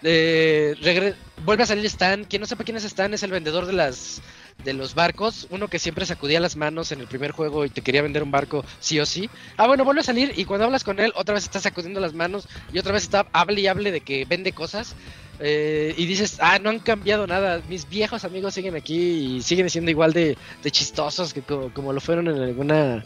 [0.01, 1.13] Eh,
[1.43, 4.21] vuelve a salir Stan, quien no sepa quién es Stan es el vendedor de las
[4.63, 7.81] de los barcos, uno que siempre sacudía las manos en el primer juego y te
[7.81, 9.29] quería vender un barco sí o sí.
[9.57, 12.13] Ah, bueno, vuelve a salir y cuando hablas con él, otra vez está sacudiendo las
[12.13, 14.95] manos y otra vez está hable y hable de que vende cosas.
[15.39, 19.69] eh, y dices, ah, no han cambiado nada, mis viejos amigos siguen aquí y siguen
[19.69, 20.37] siendo igual de,
[20.69, 23.03] chistosos que co- como, lo fueron en alguna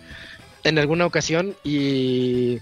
[0.64, 2.60] en alguna ocasión y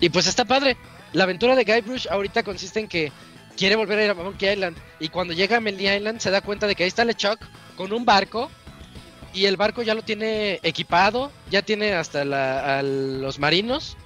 [0.00, 0.76] y pues está padre.
[1.12, 3.10] La aventura de Guybrush ahorita consiste en que
[3.56, 6.40] quiere volver a ir a Monkey Island y cuando llega a Melee Island se da
[6.42, 7.40] cuenta de que ahí está LeChuck
[7.78, 8.50] con un barco
[9.32, 13.96] y el barco ya lo tiene equipado, ya tiene hasta la- los marinos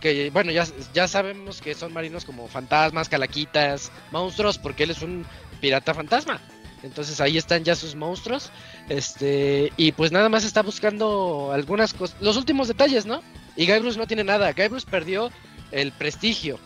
[0.00, 5.02] que bueno, ya, ya sabemos que son marinos como fantasmas, calaquitas, monstruos, porque él es
[5.02, 5.26] un
[5.60, 6.40] pirata fantasma.
[6.82, 8.50] Entonces ahí están ya sus monstruos.
[8.88, 13.22] Este, y pues nada más está buscando algunas cosas, los últimos detalles, ¿no?
[13.56, 14.52] Y Guybrush no tiene nada.
[14.54, 15.30] Guybrush perdió
[15.70, 16.58] el prestigio,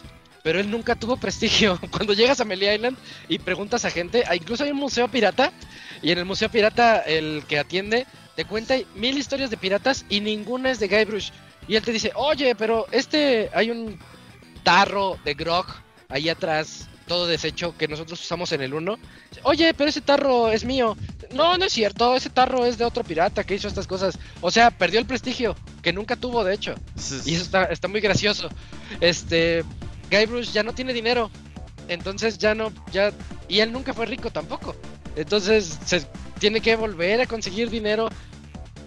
[0.45, 1.81] pero él nunca tuvo prestigio.
[1.91, 2.99] Cuando llegas a Melee Island
[3.29, 5.53] y preguntas a gente, ah, incluso hay un museo pirata,
[6.03, 8.07] y en el museo pirata el que atiende
[8.37, 11.31] te cuenta mil historias de piratas y ninguna es de Guybrush.
[11.67, 13.99] Y él te dice, oye, pero este hay un
[14.63, 15.67] tarro de grog
[16.11, 18.99] ahí atrás todo deshecho que nosotros usamos en el 1.
[19.43, 20.97] Oye, pero ese tarro es mío.
[21.33, 24.19] No, no es cierto, ese tarro es de otro pirata que hizo estas cosas.
[24.41, 26.75] O sea, perdió el prestigio, que nunca tuvo, de hecho.
[27.25, 28.49] Y eso está, está muy gracioso.
[29.01, 29.65] Este,
[30.11, 31.31] Guybrush ya no tiene dinero.
[31.89, 33.13] Entonces ya no, ya,
[33.49, 34.75] y él nunca fue rico tampoco.
[35.17, 36.07] Entonces se
[36.39, 38.09] tiene que volver a conseguir dinero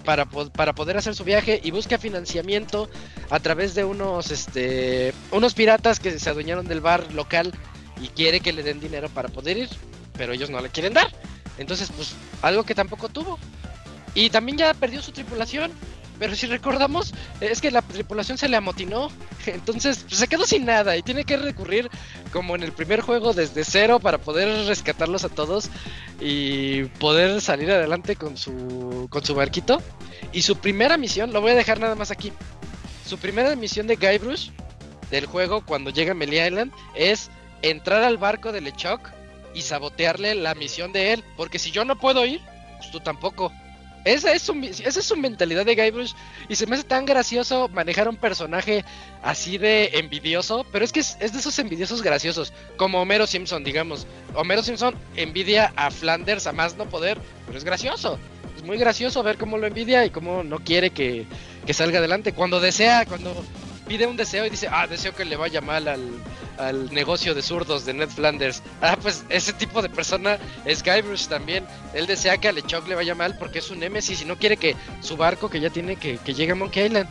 [0.03, 2.89] para, para poder hacer su viaje y busca financiamiento
[3.29, 7.53] a través de unos, este, unos piratas que se adueñaron del bar local
[8.01, 9.69] y quiere que le den dinero para poder ir,
[10.17, 11.11] pero ellos no le quieren dar.
[11.57, 13.37] Entonces, pues, algo que tampoco tuvo.
[14.13, 15.71] Y también ya perdió su tripulación.
[16.19, 19.09] Pero si recordamos, es que la tripulación se le amotinó.
[19.45, 21.89] Entonces pues, se quedó sin nada y tiene que recurrir
[22.31, 25.69] como en el primer juego desde cero para poder rescatarlos a todos
[26.19, 29.81] y poder salir adelante con su, con su barquito.
[30.33, 32.31] Y su primera misión, lo voy a dejar nada más aquí.
[33.05, 34.49] Su primera misión de Guybrush
[35.09, 37.29] del juego cuando llega a Melee Island es
[37.61, 39.11] entrar al barco de LeChuck
[39.53, 41.23] y sabotearle la misión de él.
[41.35, 42.41] Porque si yo no puedo ir,
[42.77, 43.51] pues tú tampoco.
[44.05, 46.13] Esa es, su, esa es su mentalidad de Guybrush.
[46.47, 48.85] Y se me hace tan gracioso manejar un personaje
[49.21, 50.65] así de envidioso.
[50.71, 52.53] Pero es que es, de esos envidiosos graciosos.
[52.77, 54.07] Como Homero Simpson, digamos.
[54.33, 57.17] Homero Simpson envidia a Flanders a más no poder.
[57.45, 58.17] Pero es gracioso.
[58.55, 61.25] Es muy gracioso ver cómo lo envidia y cómo no quiere que,
[61.65, 62.33] que salga adelante.
[62.33, 63.43] Cuando desea, cuando
[63.87, 66.01] pide un deseo y dice, ah, deseo que le vaya mal al,
[66.57, 68.61] al negocio de zurdos de Ned Flanders.
[68.81, 71.65] Ah, pues ese tipo de persona es Guybrush también.
[71.93, 74.57] Él desea que a LeChuck le vaya mal porque es un Nemesis y no quiere
[74.57, 77.09] que su barco que ya tiene que, que llegue a Monkey Island.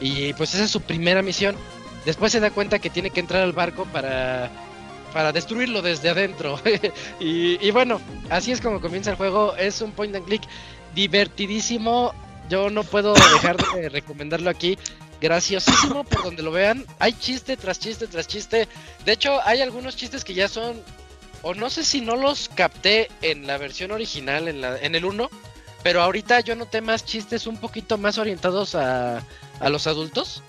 [0.00, 1.56] Y pues esa es su primera misión.
[2.04, 4.50] Después se da cuenta que tiene que entrar al barco para,
[5.12, 6.60] para destruirlo desde adentro.
[7.20, 8.00] y, y bueno,
[8.30, 9.56] así es como comienza el juego.
[9.56, 10.42] Es un point and click
[10.94, 12.12] divertidísimo.
[12.48, 14.76] Yo no puedo dejar de recomendarlo aquí
[15.22, 16.84] graciosísimo por donde lo vean.
[16.98, 18.68] Hay chiste tras chiste tras chiste.
[19.06, 20.82] De hecho, hay algunos chistes que ya son.
[21.42, 25.04] O no sé si no los capté en la versión original, en, la, en el
[25.04, 25.30] 1.
[25.82, 29.24] Pero ahorita yo noté más chistes un poquito más orientados a,
[29.60, 30.42] a los adultos.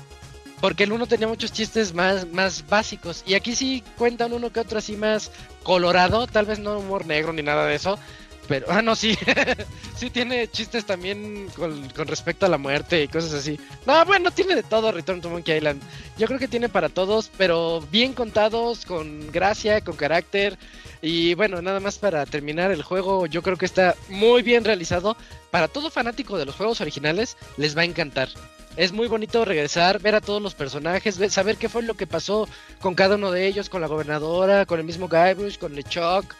[0.59, 3.23] Porque el 1 tenía muchos chistes más, más básicos.
[3.25, 5.31] Y aquí sí cuentan uno que otro así más
[5.63, 6.27] colorado.
[6.27, 7.99] Tal vez no humor negro ni nada de eso.
[8.47, 9.17] Pero, ah, no, sí.
[9.95, 13.59] sí tiene chistes también con, con, respecto a la muerte y cosas así.
[13.85, 15.81] No, bueno, tiene de todo Return to Monkey Island.
[16.17, 20.57] Yo creo que tiene para todos, pero bien contados, con gracia, con carácter.
[21.01, 25.17] Y bueno, nada más para terminar el juego, yo creo que está muy bien realizado.
[25.51, 28.29] Para todo fanático de los juegos originales, les va a encantar.
[28.75, 32.07] Es muy bonito regresar, ver a todos los personajes, ver, saber qué fue lo que
[32.07, 32.47] pasó
[32.81, 36.33] con cada uno de ellos, con la gobernadora, con el mismo Guybrush, con LeChuck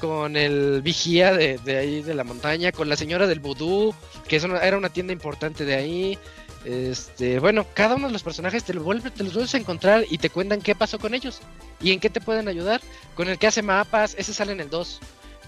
[0.00, 3.94] con el vigía de, de, ahí de la montaña, con la señora del vudú,
[4.28, 6.18] que era una tienda importante de ahí.
[6.64, 10.18] Este, bueno, cada uno de los personajes te, lo te los vuelves a encontrar y
[10.18, 11.40] te cuentan qué pasó con ellos
[11.80, 12.80] y en qué te pueden ayudar.
[13.14, 15.00] Con el que hace mapas, ese sale en el 2.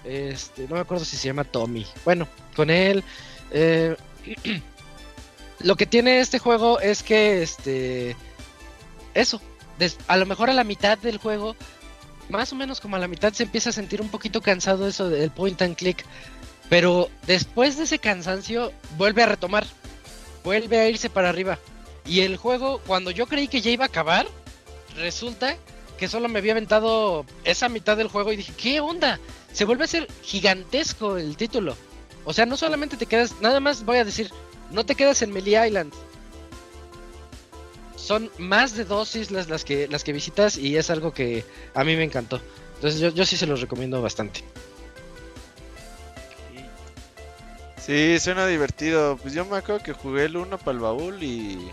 [0.05, 1.85] Este, no me acuerdo si se llama Tommy.
[2.05, 3.03] Bueno, con él.
[3.51, 3.97] Eh,
[5.59, 8.15] lo que tiene este juego es que, este,
[9.13, 9.41] eso,
[10.07, 11.55] a lo mejor a la mitad del juego
[12.29, 15.09] más o menos como a la mitad se empieza a sentir un poquito cansado eso
[15.09, 16.05] del point and click.
[16.69, 19.65] Pero después de ese cansancio vuelve a retomar.
[20.43, 21.59] Vuelve a irse para arriba.
[22.05, 24.27] Y el juego, cuando yo creí que ya iba a acabar,
[24.95, 25.57] resulta
[25.97, 29.19] que solo me había aventado esa mitad del juego y dije, ¿qué onda?
[29.51, 31.75] Se vuelve a ser gigantesco el título.
[32.23, 34.31] O sea, no solamente te quedas, nada más voy a decir,
[34.71, 35.91] no te quedas en Melee Island
[37.99, 41.83] son más de dos islas las que, las que visitas y es algo que a
[41.83, 42.41] mí me encantó.
[42.75, 44.43] Entonces yo, yo sí se los recomiendo bastante.
[47.85, 49.17] Sí, suena divertido.
[49.17, 51.71] Pues yo me acuerdo que jugué el 1 para el baúl y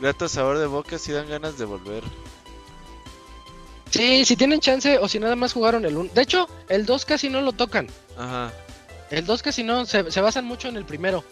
[0.00, 2.02] grato sabor de boca si dan ganas de volver.
[3.90, 6.10] Sí, si tienen chance o si nada más jugaron el 1.
[6.14, 7.88] De hecho, el 2 casi no lo tocan.
[8.18, 8.52] Ajá.
[9.10, 11.24] El 2 casi no, se, se basan mucho en el primero.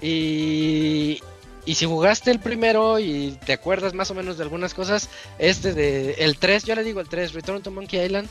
[0.00, 1.20] Y,
[1.66, 5.08] y si jugaste el primero y te acuerdas más o menos de algunas cosas,
[5.38, 8.28] este de el 3, yo le digo el 3, Return to Monkey Island,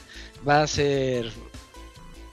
[0.48, 1.32] va a ser...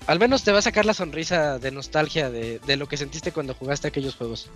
[0.06, 3.32] Al menos te va a sacar la sonrisa de nostalgia de, de lo que sentiste
[3.32, 4.51] cuando jugaste aquellos juegos.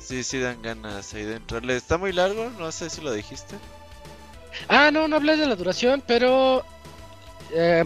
[0.00, 1.76] Sí, sí dan ganas ahí de entrarle.
[1.76, 2.50] ¿Está muy largo?
[2.58, 3.56] No sé si lo dijiste.
[4.68, 6.64] Ah, no, no hablé de la duración, pero...
[7.52, 7.84] Eh,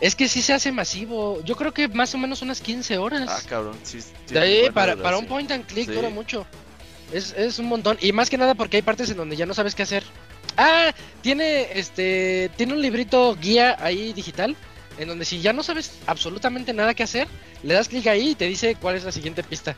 [0.00, 1.40] es que sí se hace masivo.
[1.42, 3.28] Yo creo que más o menos unas 15 horas.
[3.28, 4.00] Ah, cabrón, sí.
[4.28, 5.94] De ahí, para, para un point and click sí.
[5.94, 6.46] dura mucho.
[7.12, 7.96] Es, es un montón.
[8.00, 10.02] Y más que nada porque hay partes en donde ya no sabes qué hacer.
[10.56, 10.92] Ah,
[11.22, 12.50] tiene este.
[12.56, 14.56] Tiene un librito guía ahí digital.
[14.98, 17.28] En donde si ya no sabes absolutamente nada que hacer,
[17.62, 19.76] le das clic ahí y te dice cuál es la siguiente pista.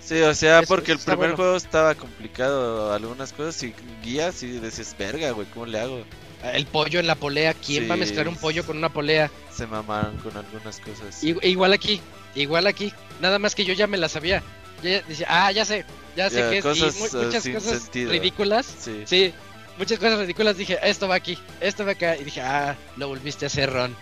[0.00, 1.36] Sí, o sea, Eso porque el primer bueno.
[1.36, 6.04] juego estaba complicado algunas cosas y guías y decías, verga, güey, ¿cómo le hago?
[6.42, 7.54] El pollo en la polea.
[7.54, 9.30] ¿Quién va a mezclar un pollo con una polea?
[9.50, 11.24] Se mamaron con algunas cosas.
[11.24, 12.00] I- igual aquí,
[12.34, 12.92] igual aquí.
[13.20, 14.42] Nada más que yo ya me la sabía.
[14.82, 15.84] Ya decía, ah, ya sé,
[16.16, 16.62] ya sé que es.
[16.64, 18.10] cosas, y mu- eh, muchas cosas sentido.
[18.12, 18.66] ridículas.
[18.80, 19.02] Sí.
[19.06, 19.34] Sí,
[19.78, 20.56] muchas cosas ridículas.
[20.56, 22.16] Dije, esto va aquí, esto va acá.
[22.16, 23.96] Y dije, ah, lo volviste a hacer, Ron.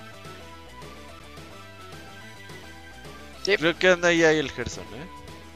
[3.45, 5.07] Creo que anda ahí, ahí el Gerson, ¿eh?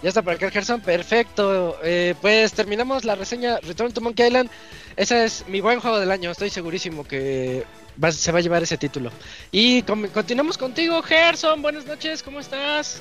[0.03, 1.79] Ya está por acá el Gerson, perfecto.
[1.83, 4.51] Eh, pues terminamos la reseña Return to Monkey Island.
[4.97, 7.65] Ese es mi buen juego del año, estoy segurísimo que
[8.03, 9.11] va- se va a llevar ese título.
[9.53, 11.63] Y continuamos contigo, Gerson.
[11.63, 13.01] Buenas noches, ¿cómo estás?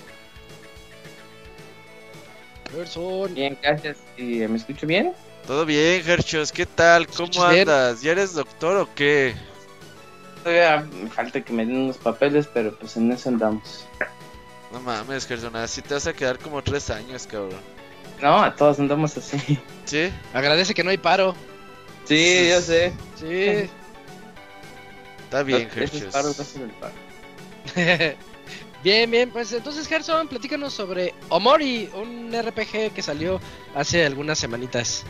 [2.72, 3.34] Gerson.
[3.34, 3.98] Bien, gracias.
[4.18, 5.14] ¿Y ¿Me escucho bien?
[5.46, 7.08] Todo bien, Gerchos, ¿qué tal?
[7.08, 8.02] ¿Cómo andas?
[8.02, 9.36] ¿Ya eres doctor o qué?
[10.44, 13.86] Todavía me falta que me den unos papeles, pero pues en eso andamos.
[14.72, 17.62] No mames, Gerson, así te vas a quedar como tres años, cabrón.
[18.22, 19.60] No, a todos andamos así.
[19.86, 20.12] ¿Sí?
[20.34, 21.36] Agradece que no hay paro.
[22.06, 22.94] Sí, yo sé.
[23.16, 23.70] Sí.
[25.26, 26.94] Está bien, Ese es paro, ese es el paro.
[28.86, 33.42] bien, bien, pues entonces Gerson, platícanos sobre Omori, un RPG que salió
[33.74, 35.04] hace algunas semanitas.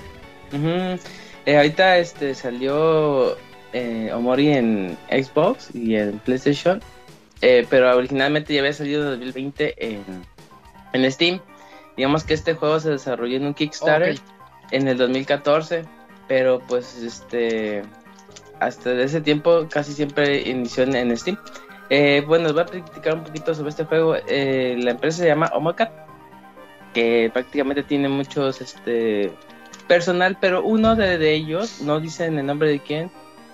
[1.45, 3.35] Eh, ahorita este salió
[3.73, 6.81] eh, Omori en Xbox y en PlayStation,
[7.41, 10.03] eh, pero originalmente ya había salido en 2020 en,
[10.93, 11.41] en Steam.
[11.97, 14.17] Digamos que este juego se desarrolló en un Kickstarter
[14.71, 15.83] en el 2014,
[16.29, 17.83] pero pues este
[18.61, 21.37] hasta ese tiempo casi siempre inició en, en Steam.
[21.89, 24.15] Eh, bueno, les voy a platicar un poquito sobre este juego.
[24.27, 25.91] Eh, la empresa se llama Omocat,
[26.93, 29.31] que prácticamente tiene muchos este
[29.87, 33.11] personal, pero uno de, ellos, no dicen el nombre de quién,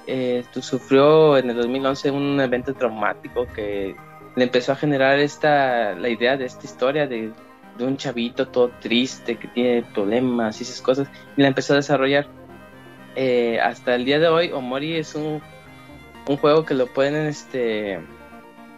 [0.07, 3.95] eh, sufrió en el 2011 un evento traumático que
[4.35, 7.31] le empezó a generar esta la idea de esta historia de,
[7.77, 11.77] de un chavito todo triste que tiene problemas y esas cosas y la empezó a
[11.77, 12.27] desarrollar
[13.15, 15.41] Eh, hasta el día de hoy Omori es un,
[16.27, 17.99] un juego que lo pueden este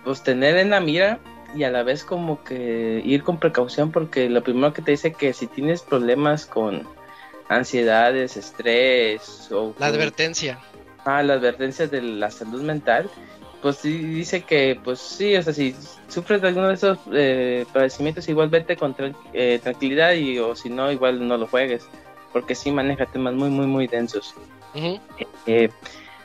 [0.03, 1.19] pues tener en la mira
[1.55, 5.13] y a la vez como que ir con precaución porque lo primero que te dice
[5.13, 6.87] que si tienes problemas con
[7.49, 10.59] ansiedades, estrés o La con- advertencia.
[11.05, 13.09] Ah, la advertencia de la salud mental,
[13.61, 15.75] pues sí dice que, pues sí, o sea, si
[16.07, 20.55] sufres de alguno de esos eh, padecimientos, igual vete con tran- eh, tranquilidad y o
[20.55, 21.85] si no, igual no lo juegues,
[22.31, 24.33] porque sí maneja temas muy, muy, muy densos.
[25.45, 25.69] Eh,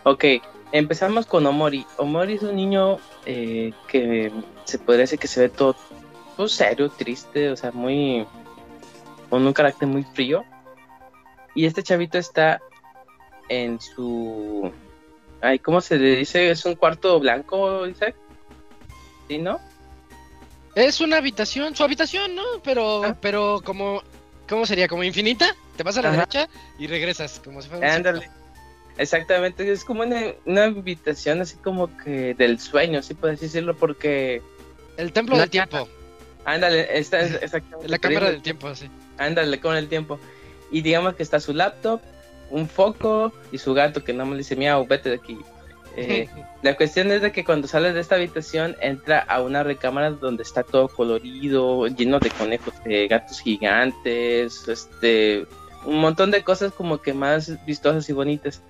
[0.05, 0.25] ok,
[0.73, 1.87] empezamos con Omori.
[1.97, 4.33] Omori es un niño eh, que
[4.65, 5.77] se podría decir que se ve todo,
[6.37, 8.27] todo serio, triste, o sea, muy.
[9.31, 10.45] con un carácter muy frío.
[11.55, 12.61] Y este chavito está
[13.49, 14.71] en su.
[15.41, 16.51] Ay, ¿cómo se le dice?
[16.51, 18.15] ¿Es un cuarto blanco, Isaac?
[19.29, 19.59] ¿Sí, no?
[20.75, 22.43] Es una habitación, su habitación, ¿no?
[22.63, 23.17] Pero, Ah.
[23.21, 24.03] pero como,
[24.49, 24.87] ¿cómo sería?
[24.89, 25.55] ¿Como infinita?
[25.77, 26.17] Te vas a la Ajá.
[26.19, 28.31] derecha y regresas, como si fuera un Ándale.
[28.99, 34.43] Exactamente, es como una, una habitación así como que del sueño, sí puedes decirlo, porque.
[34.97, 35.89] El templo No, del tiempo,
[36.45, 37.89] Ándale, está exactamente.
[37.89, 38.91] la cámara del tiempo, sí.
[39.17, 40.19] Ándale con el tiempo.
[40.71, 42.01] Y digamos que está su laptop,
[42.51, 45.39] un foco y su gato que no me dice miau, vete de aquí.
[45.97, 46.29] Eh,
[46.63, 50.43] la cuestión es de que cuando sales de esta habitación entra a una recámara donde
[50.43, 55.47] está todo colorido, lleno de conejos, de gatos gigantes, este,
[55.85, 58.63] un montón de cosas como que más vistosas y bonitas.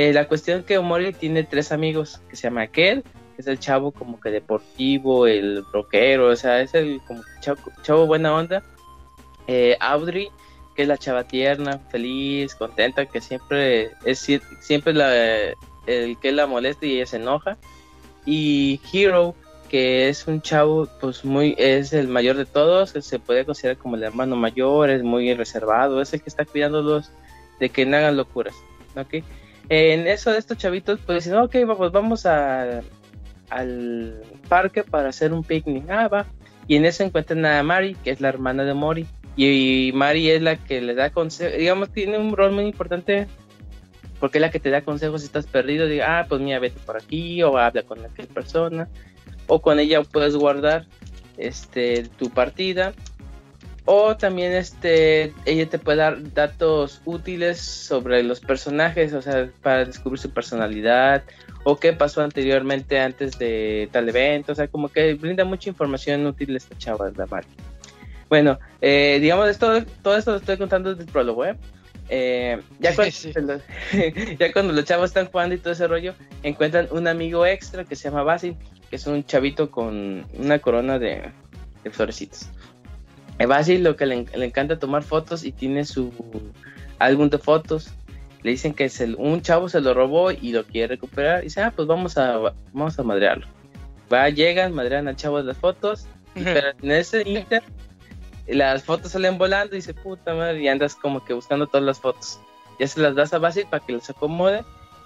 [0.00, 3.48] Eh, la cuestión es que Omori tiene tres amigos, que se llama Kel, que es
[3.48, 8.32] el chavo como que deportivo, el rockero, o sea, es el como chavo, chavo buena
[8.32, 8.62] onda.
[9.48, 10.28] Eh, Audrey,
[10.76, 14.92] que es la chava tierna, feliz, contenta, que siempre es sie- siempre
[15.86, 17.58] el que la molesta y ella se enoja.
[18.24, 19.34] Y Hero,
[19.68, 23.78] que es un chavo, pues muy, es el mayor de todos, que se puede considerar
[23.78, 27.10] como el hermano mayor, es muy reservado, es el que está cuidándolos
[27.58, 28.54] de que no hagan locuras,
[28.94, 29.24] ¿ok?
[29.68, 32.80] En eso de estos chavitos, pues dicen, ok, vamos, vamos a,
[33.50, 36.26] al parque para hacer un picnic, ah, va.
[36.66, 39.06] Y en eso encuentran a Mari, que es la hermana de Mori.
[39.36, 43.26] Y Mari es la que le da consejos, digamos, tiene un rol muy importante
[44.20, 45.86] porque es la que te da consejos si estás perdido.
[45.86, 48.88] Diga, ah, pues mira, vete por aquí, o habla con aquella persona,
[49.46, 50.86] o con ella puedes guardar
[51.36, 52.92] este tu partida.
[53.90, 59.86] O también este ella te puede dar datos útiles sobre los personajes, o sea, para
[59.86, 61.24] descubrir su personalidad
[61.64, 66.26] o qué pasó anteriormente antes de tal evento, o sea, como que brinda mucha información
[66.26, 67.46] útil esta chava, la Mari.
[68.28, 71.56] Bueno, eh, digamos, esto, todo esto lo estoy contando desde el prólogo, ¿eh?
[72.10, 73.32] Eh, ya, cuando, Sí.
[74.38, 76.12] ya cuando los chavos están jugando y todo ese rollo,
[76.42, 78.54] encuentran un amigo extra que se llama Basil,
[78.90, 81.30] que es un chavito con una corona de,
[81.84, 82.50] de florecitas.
[83.46, 86.12] Basil lo que le, le encanta tomar fotos y tiene su
[86.98, 87.90] álbum de fotos.
[88.42, 91.40] Le dicen que un chavo se lo robó y lo quiere recuperar.
[91.40, 92.38] Y dice, ah, pues vamos a,
[92.72, 93.46] vamos a madrearlo.
[94.12, 96.06] Va, llegan, madrean al chavo de las fotos.
[96.34, 97.62] y- pero en ese inter,
[98.46, 102.00] las fotos salen volando y dice, puta madre, y andas como que buscando todas las
[102.00, 102.40] fotos.
[102.78, 104.64] Ya se las das a Basil para que las acomode.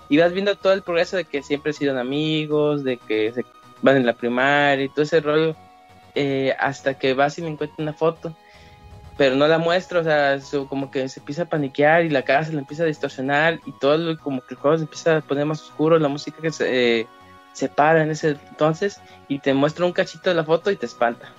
[0.09, 3.45] Y vas viendo todo el progreso de que siempre han sido amigos, de que se
[3.81, 5.57] van en la primaria y todo ese rollo.
[6.15, 8.35] Eh, hasta que Basil encuentra una foto
[9.17, 12.45] pero no la muestra, o sea, como que se empieza a paniquear y la cara
[12.45, 15.21] se le empieza a distorsionar y todo lo- como que el juego se empieza a
[15.21, 17.07] poner más oscuro, la música que se, eh,
[17.53, 20.87] se para en ese entonces y te muestra un cachito de la foto y te
[20.87, 21.31] espanta.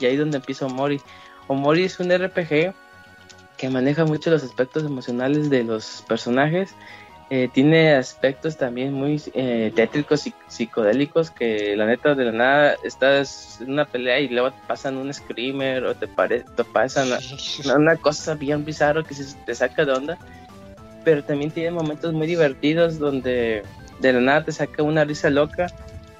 [0.00, 1.00] Y ahí es donde empieza Omori.
[1.46, 2.74] Omori es un RPG
[3.56, 6.74] que maneja mucho los aspectos emocionales de los personajes.
[7.32, 12.76] Eh, tiene aspectos también muy eh, tétricos y psicodélicos que la neta de la nada
[12.82, 17.06] estás en una pelea y luego te pasan un screamer o te, pare- te pasan
[17.06, 17.18] una,
[17.76, 20.18] una cosa bien bizarro que se te saca de onda.
[21.04, 23.62] Pero también tiene momentos muy divertidos donde
[24.00, 25.68] de la nada te saca una risa loca.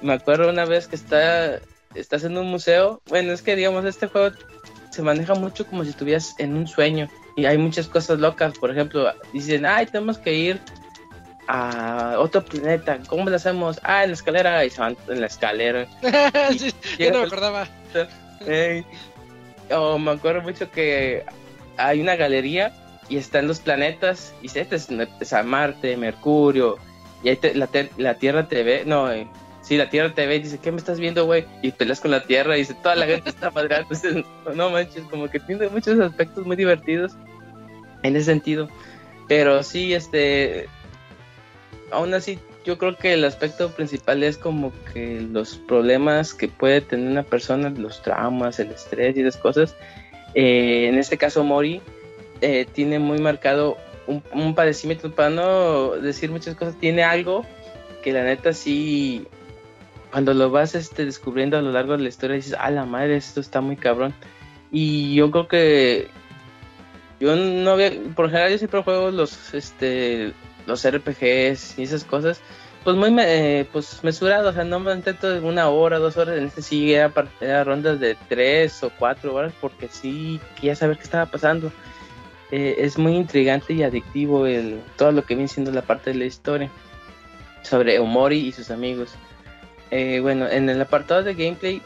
[0.01, 1.59] Me acuerdo una vez que está,
[1.93, 3.01] estás en un museo.
[3.09, 4.33] Bueno, es que digamos, este juego
[4.91, 7.09] se maneja mucho como si estuvieras en un sueño.
[7.35, 8.57] Y hay muchas cosas locas.
[8.57, 10.59] Por ejemplo, dicen, ay, tenemos que ir
[11.53, 12.97] a otro planeta.
[13.07, 13.79] ¿Cómo lo hacemos?
[13.83, 14.63] Ah, en la escalera.
[14.65, 15.85] Y se van en la escalera.
[16.57, 17.67] Sí, yo no me acordaba.
[18.47, 18.85] Ey.
[19.71, 21.23] O me acuerdo mucho que
[21.77, 22.73] hay una galería
[23.09, 24.33] y están los planetas.
[24.41, 24.87] Y este es,
[25.19, 26.77] es a Marte, Mercurio.
[27.23, 28.83] Y ahí te- la, te- la Tierra te ve.
[28.85, 29.27] No, eh,
[29.61, 31.45] sí, la Tierra te ve y dice, ¿qué me estás viendo, güey?
[31.61, 33.87] Y peleas con la Tierra y dice, toda la gente está madreando.
[33.93, 34.23] Entonces,
[34.55, 37.11] no manches, como que tiene muchos aspectos muy divertidos
[38.03, 38.69] en ese sentido.
[39.27, 40.67] Pero sí, este.
[41.91, 46.81] Aún así, yo creo que el aspecto principal es como que los problemas que puede
[46.81, 49.75] tener una persona, los traumas, el estrés y esas cosas.
[50.33, 51.81] Eh, en este caso, Mori
[52.41, 53.77] eh, tiene muy marcado
[54.07, 57.45] un, un padecimiento, para no decir muchas cosas, tiene algo
[58.01, 59.27] que la neta sí,
[60.11, 63.15] cuando lo vas este, descubriendo a lo largo de la historia, dices, a la madre,
[63.15, 64.13] esto está muy cabrón.
[64.71, 66.07] Y yo creo que
[67.19, 70.33] yo no había, por general yo siempre juego los, este,
[70.71, 72.41] los RPGs y esas cosas,
[72.83, 76.45] pues muy eh, pues mesurado, o sea, no me intento una hora, dos horas, en
[76.45, 81.03] este sí era, era rondas de tres o cuatro horas porque sí quería saber qué
[81.03, 81.71] estaba pasando.
[82.51, 86.19] Eh, es muy intrigante y adictivo el, todo lo que viene siendo la parte de
[86.19, 86.69] la historia
[87.61, 89.13] sobre Omori y sus amigos.
[89.89, 91.81] Eh, bueno, en el apartado de gameplay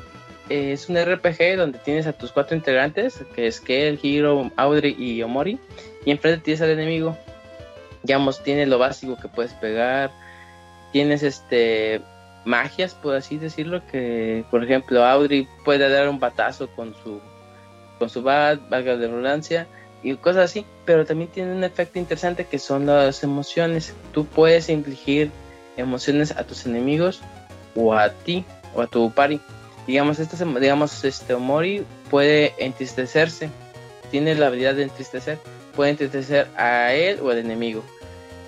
[0.49, 4.95] eh, es un RPG donde tienes a tus cuatro integrantes, que es Kel, Hiro, Audrey
[4.97, 5.59] y Omori,
[6.05, 7.17] y enfrente tienes al enemigo.
[8.06, 10.11] Digamos, tiene lo básico que puedes pegar,
[10.91, 12.02] tienes este
[12.45, 17.19] magias, por así decirlo, que por ejemplo Audrey puede dar un batazo con su
[17.98, 19.68] con su bat, valga de redundancia,
[20.03, 23.94] y cosas así, pero también tiene un efecto interesante que son las emociones.
[24.14, 25.32] Tú puedes infligir
[25.77, 27.22] emociones a tus enemigos
[27.76, 28.45] o a ti
[28.76, 29.40] o a tu party.
[29.88, 33.49] Digamos, estas, emo- digamos, este Omori puede entristecerse,
[34.11, 35.40] tiene la habilidad de entristecer,
[35.76, 37.84] puede entristecer a él o al enemigo.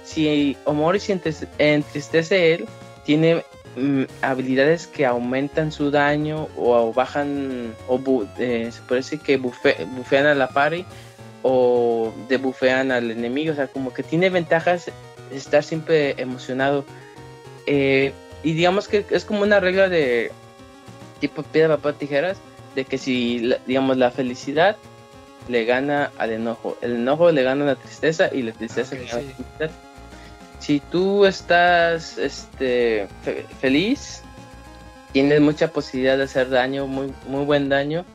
[0.07, 2.65] Si Omori se entriste- entristece él,
[3.05, 3.43] tiene
[3.75, 9.37] mm, habilidades que aumentan su daño o, bajan, o bu- eh, se puede decir que
[9.39, 10.85] bufe- bufean a la party
[11.43, 14.89] o debufean al enemigo, o sea, como que tiene ventajas
[15.31, 16.85] estar siempre emocionado.
[17.65, 18.13] Eh,
[18.43, 20.31] y digamos que es como una regla de
[21.19, 22.37] tipo piedra, papel, tijeras,
[22.75, 24.77] de que si, digamos, la felicidad
[25.49, 29.21] le gana al enojo, el enojo le gana la tristeza y la tristeza le gana
[29.21, 29.27] sí.
[29.27, 29.71] la felicidad.
[30.59, 34.21] Si tú estás este, fe- feliz,
[35.13, 38.05] tienes mucha posibilidad de hacer daño, muy, muy buen daño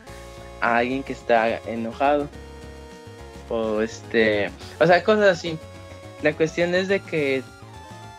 [0.61, 2.27] a alguien que está enojado.
[3.49, 4.49] O este,
[4.79, 5.57] o sea, cosas así.
[6.21, 7.43] La cuestión es de que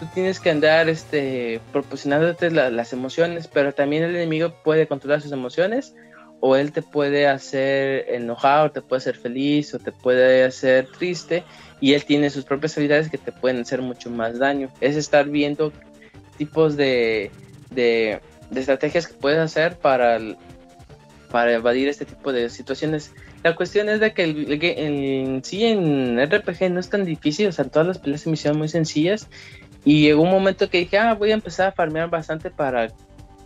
[0.00, 5.20] tú tienes que andar este proporcionándote la- las emociones, pero también el enemigo puede controlar
[5.20, 5.94] sus emociones
[6.40, 10.88] o él te puede hacer enojar, o te puede hacer feliz, o te puede hacer
[10.98, 11.42] triste,
[11.80, 14.70] y él tiene sus propias habilidades que te pueden hacer mucho más daño.
[14.80, 15.72] Es estar viendo
[16.38, 17.30] tipos de,
[17.70, 18.20] de,
[18.50, 20.18] de estrategias que puedes hacer para,
[21.30, 23.12] para evadir este tipo de situaciones.
[23.42, 27.48] La cuestión es de que el, el el- sí en RPG no es tan difícil,
[27.48, 29.28] o sea, todas las peleas se me hicieron muy sencillas,
[29.84, 32.88] y llegó un momento que dije, ah, voy a empezar a farmear bastante para,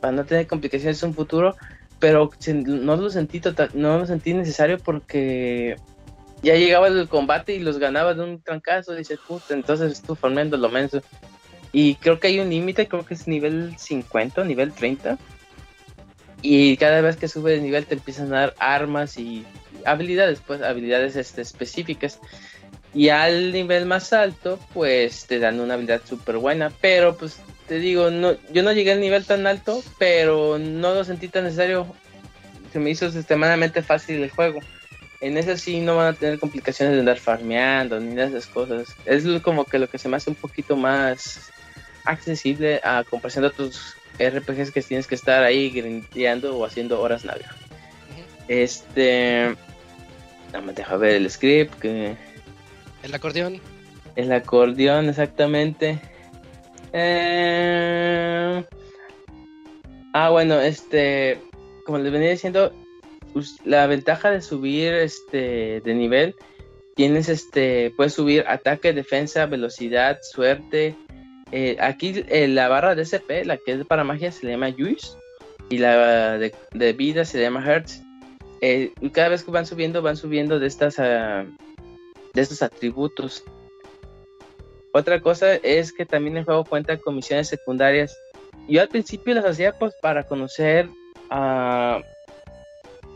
[0.01, 1.57] para no tener complicaciones en un futuro,
[1.99, 5.77] pero no lo sentí total, no lo sentí necesario porque
[6.43, 10.56] ya llegaba el combate y los ganaba de un trancazo, dice, puta, entonces estuvo farmeando
[10.56, 11.02] lo menso.
[11.73, 15.19] Y creo que hay un límite, creo que es nivel 50, nivel 30.
[16.40, 19.44] Y cada vez que sube de nivel te empiezan a dar armas y
[19.85, 22.20] habilidades, pues habilidades este, específicas.
[22.94, 26.73] Y al nivel más alto, pues te dan una habilidad súper buena.
[26.81, 31.05] Pero pues te digo, no, yo no llegué al nivel tan alto, pero no lo
[31.05, 31.86] sentí tan necesario.
[32.73, 34.60] Se me hizo extremadamente fácil el juego.
[35.20, 38.95] En ese sí no van a tener complicaciones de andar farmeando ni de esas cosas.
[39.05, 41.51] Es como que lo que se me hace un poquito más
[42.05, 47.24] accesible a comparación de otros RPGs que tienes que estar ahí grindeando o haciendo horas
[47.24, 47.55] navega.
[48.49, 49.55] Este.
[50.53, 51.74] No me deja ver el script.
[51.78, 52.16] Que...
[53.03, 53.61] El acordeón.
[54.16, 56.01] El acordeón, exactamente.
[56.93, 58.65] Eh...
[60.15, 61.40] Ah, bueno, este.
[61.85, 62.73] Como les venía diciendo,
[63.65, 66.35] la ventaja de subir este de nivel
[66.95, 70.97] tienes este puedes subir ataque defensa velocidad suerte.
[71.53, 74.75] Eh, aquí eh, la barra de SP la que es para magia se le llama
[74.77, 75.17] Juice
[75.71, 78.03] y la de, vida se llama Hertz
[78.61, 81.47] eh, cada vez que van subiendo van subiendo de estas ah,
[82.35, 83.45] de estos atributos.
[84.93, 88.19] Otra cosa es que también el juego cuenta con misiones secundarias.
[88.69, 90.89] Yo al principio las hacía pues para conocer
[91.31, 92.01] a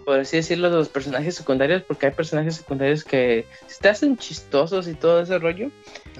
[0.05, 4.16] por así decirlo, de los personajes secundarios, porque hay personajes secundarios que se te hacen
[4.16, 5.70] chistosos y todo ese rollo.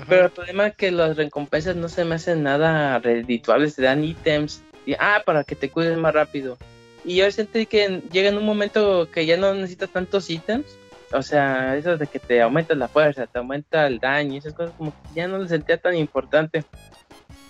[0.09, 4.05] Pero el problema es que las recompensas no se me hacen nada redituables, te dan
[4.05, 6.59] ítems, y ah, para que te cuides más rápido.
[7.05, 10.67] Y yo sentí que llega en un momento que ya no necesitas tantos ítems.
[11.13, 14.75] O sea, eso de que te aumenta la fuerza, te aumenta el daño, esas cosas
[14.79, 16.65] como que ya no le sentía tan importante.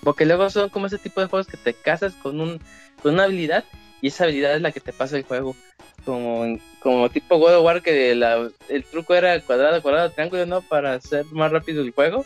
[0.02, 2.60] Porque luego son como ese tipo de juegos que te casas con, un,
[3.02, 3.64] con una habilidad
[4.00, 5.54] y esa habilidad es la que te pasa el juego
[6.04, 10.60] como, como tipo God of War que el truco era cuadrado, cuadrado, triángulo, ¿no?
[10.60, 12.24] Para hacer más rápido el juego.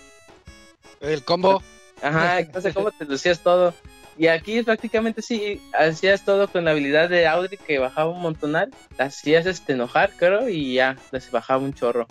[1.01, 1.63] El combo.
[2.03, 3.75] Ajá, entonces cómo te lucías todo.
[4.19, 8.71] Y aquí prácticamente sí, hacías todo con la habilidad de Audrey que bajaba un montonal,
[8.97, 12.07] hacías este enojar, creo, y ya, les bajaba un chorro.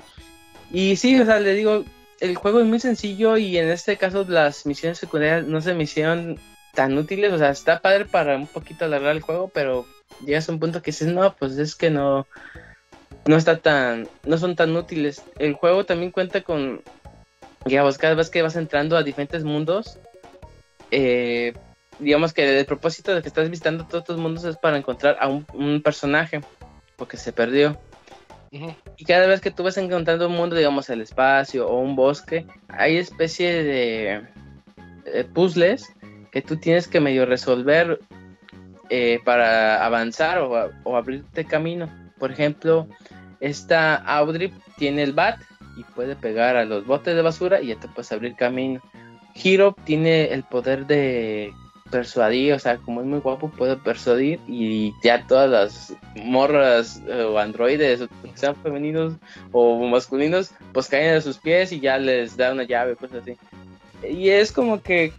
[0.72, 1.84] Y sí, o sea, le digo,
[2.20, 5.84] el juego es muy sencillo y en este caso las misiones secundarias no se me
[5.84, 6.40] hicieron
[6.74, 9.88] tan útiles, o sea, está padre para un poquito alargar el juego, pero
[10.24, 12.28] llegas a un punto que dices, no, pues es que no,
[13.26, 15.24] no está tan, no son tan útiles.
[15.40, 16.82] El juego también cuenta con,
[17.66, 19.98] digamos, cada vez que vas entrando a diferentes mundos,
[20.92, 21.54] eh,
[22.00, 25.28] digamos que el propósito de que estás visitando todos estos mundos es para encontrar a
[25.28, 26.42] un, personaje,
[26.96, 27.78] porque se perdió.
[28.96, 32.46] Y cada vez que tú vas encontrando un mundo, digamos el espacio o un bosque,
[32.70, 34.22] hay especie de,
[35.04, 35.92] de puzzles
[36.32, 38.00] que tú tienes que medio resolver
[38.90, 41.90] eh, para avanzar o, abrirte camino.
[42.20, 42.88] Por ejemplo,
[43.40, 45.40] esta Audrey tiene el bat
[45.76, 48.82] y puede pegar a los botes de basura y ya te puedes abrir camino.
[49.34, 51.54] Hiro tiene el poder de
[51.92, 55.94] persuadir, o sea, como es muy guapo, puede persuadir y ya todas las
[56.24, 59.14] morras eh, o androides, sean femeninos
[59.52, 63.38] o masculinos, pues caen a sus pies y ya les da una llave, cosas así.
[64.10, 65.14] Y es como que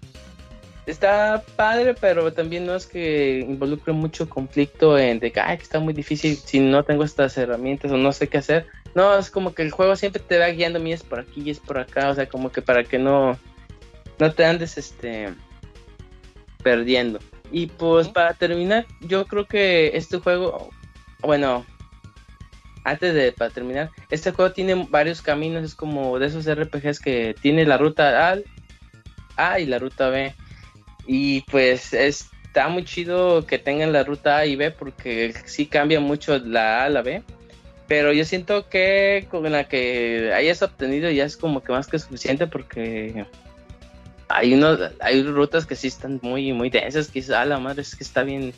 [0.87, 5.65] está padre, pero también no es que involucre mucho conflicto en de que, Ay, que
[5.65, 8.67] está muy difícil si no tengo estas herramientas o no sé qué hacer.
[8.95, 11.51] No, es como que el juego siempre te va guiando, mí es por aquí y
[11.51, 13.37] es por acá, o sea, como que para que no,
[14.19, 15.35] no te andes este
[16.63, 17.19] perdiendo.
[17.51, 20.71] Y pues para terminar, yo creo que este juego,
[21.21, 21.67] bueno,
[22.85, 27.35] antes de para terminar, este juego tiene varios caminos, es como de esos RPGs que
[27.41, 28.39] tiene la ruta A,
[29.37, 30.35] A y la ruta B
[31.07, 36.01] y pues está muy chido que tengan la ruta A y B porque sí cambia
[36.01, 37.23] mucho la A a la B.
[37.89, 41.99] Pero yo siento que con la que hayas obtenido ya es como que más que
[42.01, 43.27] suficiente porque
[44.29, 47.95] hay unos, hay rutas que sí están muy, muy densas, que a la madre, es
[47.95, 48.53] que está bien,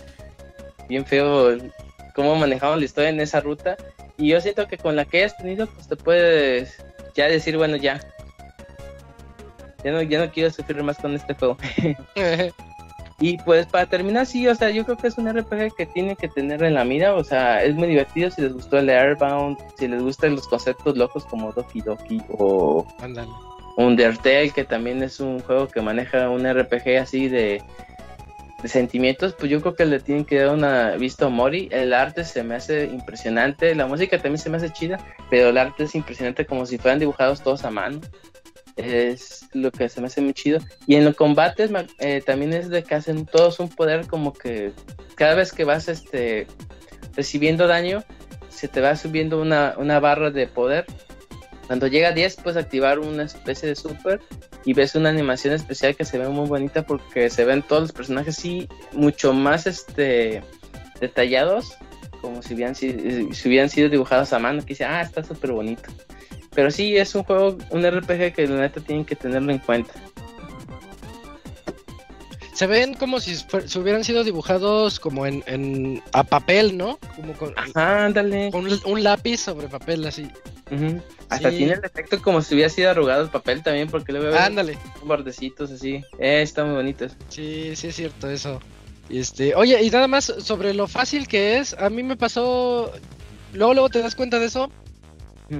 [0.89, 1.59] bien feo
[2.15, 3.77] cómo manejamos la historia en esa ruta.
[4.17, 6.83] Y yo siento que con la que hayas tenido, pues te puedes
[7.15, 8.01] ya decir, bueno, ya,
[9.85, 11.57] ya no, ya no quiero sufrir más con este juego.
[13.21, 16.17] y pues para terminar, sí, o sea, yo creo que es un RPG que tiene
[16.17, 19.59] que tener en la mira, o sea, es muy divertido si les gustó el Airbound,
[19.79, 22.87] si les gustan los conceptos locos como Doki Doki o
[23.77, 27.63] Undertale, que también es un juego que maneja un RPG así de,
[28.61, 31.69] de sentimientos, pues yo creo que le tienen que dar una vista a Mori.
[31.71, 34.99] El arte se me hace impresionante, la música también se me hace chida,
[35.31, 38.01] pero el arte es impresionante como si fueran dibujados todos a mano
[38.79, 40.61] es lo que se me hace muy chido.
[40.87, 44.73] Y en los combates eh, también es de que hacen todos un poder como que
[45.17, 46.47] cada vez que vas este
[47.15, 48.05] recibiendo daño,
[48.49, 50.87] se te va subiendo una, barra de poder.
[51.67, 54.21] Cuando llega a 10 puedes activar una especie de super
[54.65, 57.93] y ves una animación especial que se ve muy bonita porque se ven todos los
[57.93, 60.43] personajes así mucho más este
[61.01, 61.77] detallados
[62.21, 62.89] como si hubieran, si
[63.47, 65.89] hubieran sido dibujados a mano, que dice, ah, está súper bonito.
[66.59, 69.93] Pero sí, es un juego, un RPG que la neta tienen que tenerlo en cuenta.
[72.53, 76.99] Se ven como si si hubieran sido dibujados como en, en- a papel, ¿no?
[77.15, 78.51] Como con, Ajá, ándale.
[78.51, 80.27] con un, un lápiz sobre papel así.
[81.29, 81.59] Hasta Sí.
[81.59, 84.77] tiene el efecto como si hubiera sido arrugado el papel también, porque luego veo Ándale.
[85.05, 86.03] bordecitos así.
[86.19, 87.13] Eh, están muy bonitos.
[87.29, 88.59] Sí, sí es cierto eso.
[89.09, 92.91] Y este, oye, y nada más sobre lo fácil que es, a mí me pasó,
[93.53, 94.73] luego luego te das cuenta de eso.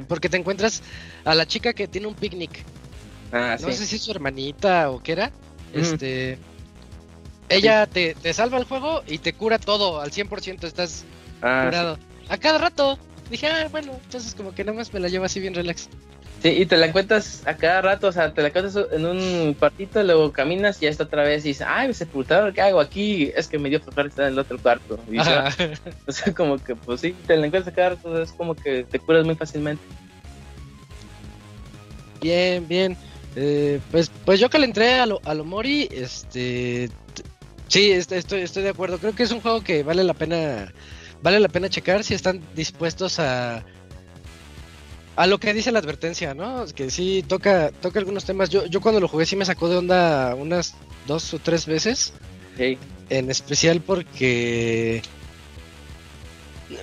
[0.09, 0.83] Porque te encuentras
[1.25, 2.65] a la chica que tiene un picnic.
[3.33, 3.75] Ah, No sí.
[3.79, 5.33] sé si es su hermanita o qué era.
[5.73, 6.39] Este,
[7.49, 11.05] ella te, te salva el juego y te cura todo al 100%, estás
[11.43, 11.99] Ah, curado.
[12.29, 12.99] A cada rato.
[13.31, 15.89] Dije, ah, bueno, entonces como que nada más me la llevo así bien relax.
[16.41, 19.55] Sí, y te la encuentras a cada rato, o sea, te la encuentras en un
[19.55, 23.33] cuartito, luego caminas y ya está otra vez y dices, ay, sepultador, ¿qué hago aquí?
[23.37, 25.01] Es que me dio flojera estar en el otro cuarto.
[25.11, 25.19] Y.
[26.07, 28.85] O sea, como que, pues sí, te la encuentras a cada rato, es como que
[28.85, 29.83] te curas muy fácilmente.
[32.21, 32.97] Bien, bien.
[33.37, 36.89] Eh, pues, pues yo que le entré a lo, a lo Mori, este,
[37.69, 38.99] sí, est- estoy, estoy de acuerdo.
[38.99, 40.73] Creo que es un juego que vale la pena,
[41.23, 43.65] vale la pena checar si están dispuestos a,
[45.19, 46.63] a lo que dice la advertencia, ¿no?
[46.63, 48.51] Es Que sí toca, toca algunos temas.
[48.51, 50.77] Yo, yo cuando lo jugué sí me sacó de onda unas
[51.09, 52.13] dos o tres veces,
[52.57, 52.79] Sí,
[53.09, 55.03] en especial porque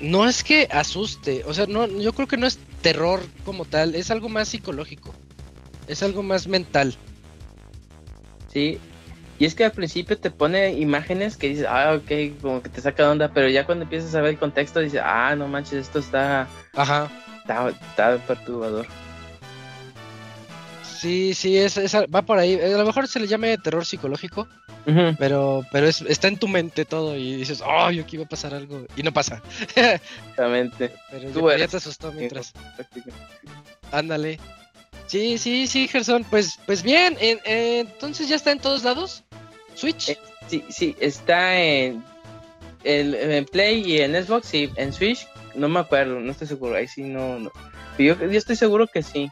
[0.01, 3.95] no es que asuste, o sea, no, yo creo que no es terror como tal,
[3.95, 5.13] es algo más psicológico,
[5.87, 6.95] es algo más mental.
[8.51, 8.79] sí.
[9.37, 12.79] Y es que al principio te pone imágenes que dices, ah, ok, como que te
[12.79, 15.73] saca de onda, pero ya cuando empiezas a ver el contexto dices, ah, no manches,
[15.87, 17.11] esto está, Ajá.
[17.45, 18.87] Está, está perturbador.
[20.83, 22.59] Sí, sí, es, es- va por ahí.
[22.59, 24.47] A lo mejor se le llame terror psicológico,
[25.19, 28.29] pero, pero es, está en tu mente todo y dices, oh, yo aquí va a
[28.29, 29.41] pasar algo y no pasa.
[29.75, 30.93] Exactamente.
[31.11, 32.53] Pero Tú ya, te asustó mientras.
[33.91, 34.39] Ándale.
[35.07, 36.23] Sí, sí, sí, Gerson.
[36.23, 39.23] Pues, pues bien, en- en- entonces ya está en todos lados.
[39.75, 40.09] Switch.
[40.09, 40.17] Eh,
[40.47, 42.03] Sí, sí, está en,
[42.83, 45.25] en, en Play y en Xbox y en Switch,
[45.55, 47.51] no me acuerdo, no estoy seguro, ahí sí no, no.
[47.97, 49.29] Yo, yo estoy seguro que sí.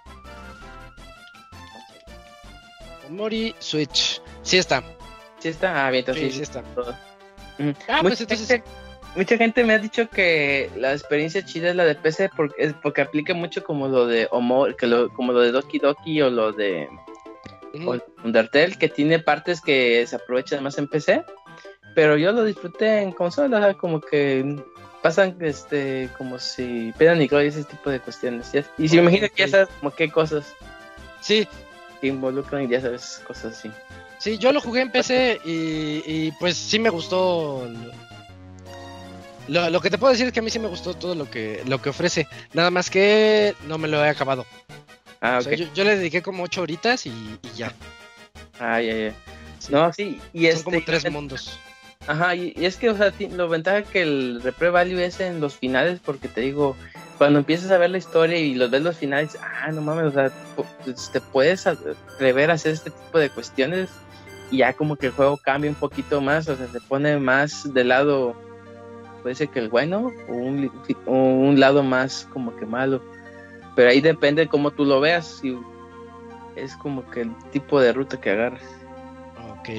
[3.10, 4.22] Mori Switch.
[4.42, 4.84] Sí está.
[5.40, 6.64] Sí está, ah, bien, entonces sí sí, está.
[6.78, 6.94] Ah,
[7.58, 8.48] mucha, pues entonces.
[8.48, 8.64] gente,
[9.16, 12.74] mucha gente me ha dicho que la experiencia chida es la de PC porque, es
[12.74, 16.30] porque aplica mucho como lo de Homo, que lo, como lo de Doki Doki o
[16.30, 16.88] lo de
[18.24, 21.24] Undertale, que tiene partes que se aprovechan más en PC,
[21.96, 24.64] pero yo lo disfruté en consola, como que
[25.04, 28.52] pasan este como si pedan y ese tipo de cuestiones.
[28.54, 30.46] ya- Y si me imagino que ya sabes como qué cosas
[31.22, 31.48] Sí,
[32.02, 33.72] que involucran y ya sabes cosas así.
[34.18, 37.70] sí, yo lo jugué en PC y, y pues sí me gustó.
[39.50, 41.30] Lo, lo que te puedo decir es que a mí sí me gustó todo lo
[41.30, 42.28] que, lo que ofrece.
[42.54, 44.46] Nada más que no me lo he acabado.
[45.20, 45.44] Ah, O ok.
[45.50, 47.74] sea, yo, yo le dediqué como ocho horitas y, y ya.
[48.60, 49.14] Ah, ya, ya.
[49.60, 49.72] Sí.
[49.72, 51.60] No, sí, y Son este como tres mundos.
[52.08, 55.40] Ajá, y, y es que, o sea, lo ventaja que el repre value es en
[55.40, 56.76] los finales, porque te digo,
[57.18, 60.12] cuando empiezas a ver la historia y los ves los finales, ah, no mames, o
[60.12, 60.28] sea,
[60.58, 63.90] pu- pues, te puedes atrever a hacer este tipo de cuestiones
[64.52, 67.74] y ya como que el juego cambia un poquito más, o sea, se pone más
[67.74, 68.36] del lado,
[69.22, 70.70] puede ser que el bueno, o un,
[71.06, 73.02] o un lado más como que malo,
[73.78, 75.58] pero ahí depende cómo tú lo veas, si
[76.58, 78.62] es como que el tipo de ruta que agarras.
[79.60, 79.70] Ok.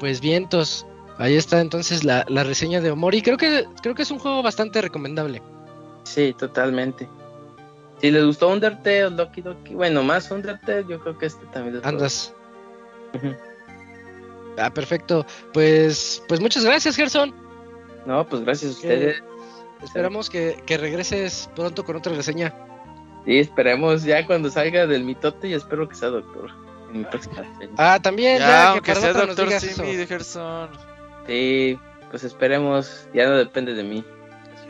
[0.00, 0.86] Pues vientos.
[1.18, 3.22] Ahí está entonces la, la reseña de Omori.
[3.22, 5.42] Creo que, creo que es un juego bastante recomendable.
[6.04, 7.08] Sí, totalmente.
[8.00, 11.76] Si les gustó Undertale o Doki Doki, bueno, más Undertale, yo creo que este también
[11.76, 12.34] les Andas.
[14.56, 15.26] Ah, perfecto.
[15.52, 17.34] Pues, pues muchas gracias, Gerson.
[18.06, 19.22] No, pues gracias a ustedes.
[19.82, 22.54] Esperamos que, que regreses pronto con otra reseña.
[23.26, 26.50] Y esperemos ya cuando salga del mitote y espero que sea doctor.
[26.92, 27.74] En mi próxima reseña.
[27.76, 30.70] Ah, también, ya, Ya, que aunque para sea Doctor Simi de Gerson.
[31.26, 31.78] Sí,
[32.10, 34.04] pues esperemos, ya no depende de mí.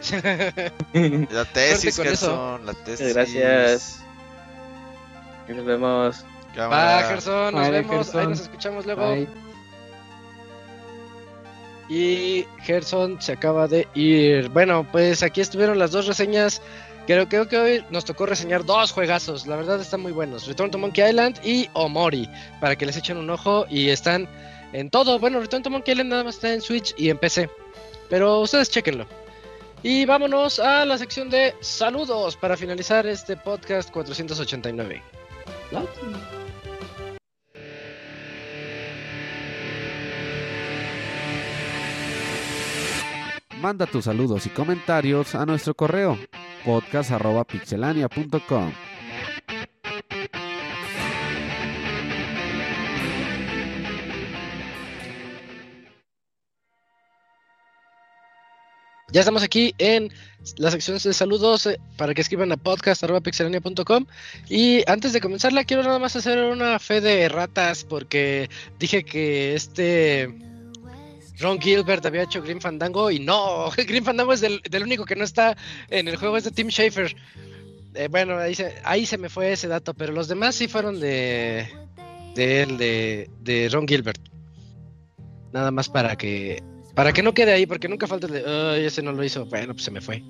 [1.30, 2.26] La tesis, con eso.
[2.26, 2.66] Gerson.
[2.66, 3.14] La tesis.
[3.14, 4.02] Gracias.
[5.48, 6.24] Y nos vemos.
[6.58, 7.02] Va.
[7.08, 8.14] Gerson, nos vemos.
[8.14, 9.10] Ahí nos escuchamos luego.
[9.10, 9.28] Bye.
[11.88, 14.48] Y Gerson se acaba de ir.
[14.50, 16.62] Bueno, pues aquí estuvieron las dos reseñas.
[17.10, 19.44] Creo, creo que hoy nos tocó reseñar dos juegazos.
[19.48, 20.46] La verdad están muy buenos.
[20.46, 22.30] Return to Monkey Island y Omori.
[22.60, 23.66] Para que les echen un ojo.
[23.68, 24.28] Y están
[24.72, 25.18] en todo.
[25.18, 27.50] Bueno, Return to Monkey Island nada más está en Switch y en PC.
[28.08, 29.08] Pero ustedes chequenlo.
[29.82, 35.02] Y vámonos a la sección de saludos para finalizar este podcast 489.
[43.60, 46.16] Manda tus saludos y comentarios a nuestro correo
[46.64, 48.72] podcast.pixelania.com.
[59.12, 60.12] Ya estamos aquí en
[60.56, 64.06] la sección de saludos eh, para que escriban a podcast.pixelania.com
[64.48, 69.54] y antes de comenzarla quiero nada más hacer una fe de ratas porque dije que
[69.54, 70.49] este
[71.40, 75.16] Ron Gilbert había hecho Green Fandango y no, Green Fandango es del, del único que
[75.16, 75.56] no está
[75.88, 77.14] en el juego, es de Tim Schafer.
[77.94, 81.00] Eh, bueno, ahí se, ahí se me fue ese dato, pero los demás sí fueron
[81.00, 81.66] de,
[82.34, 84.20] de él, de, de Ron Gilbert.
[85.52, 86.62] Nada más para que
[86.94, 89.46] para que no quede ahí, porque nunca falta el de, "Ay, ese no lo hizo.
[89.46, 90.22] Bueno, pues se me fue.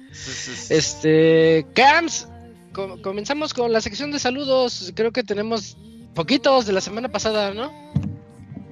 [0.70, 2.28] Este, Cams,
[2.72, 4.92] co- comenzamos con la sección de saludos.
[4.94, 5.76] Creo que tenemos
[6.14, 7.72] poquitos de la semana pasada, ¿no?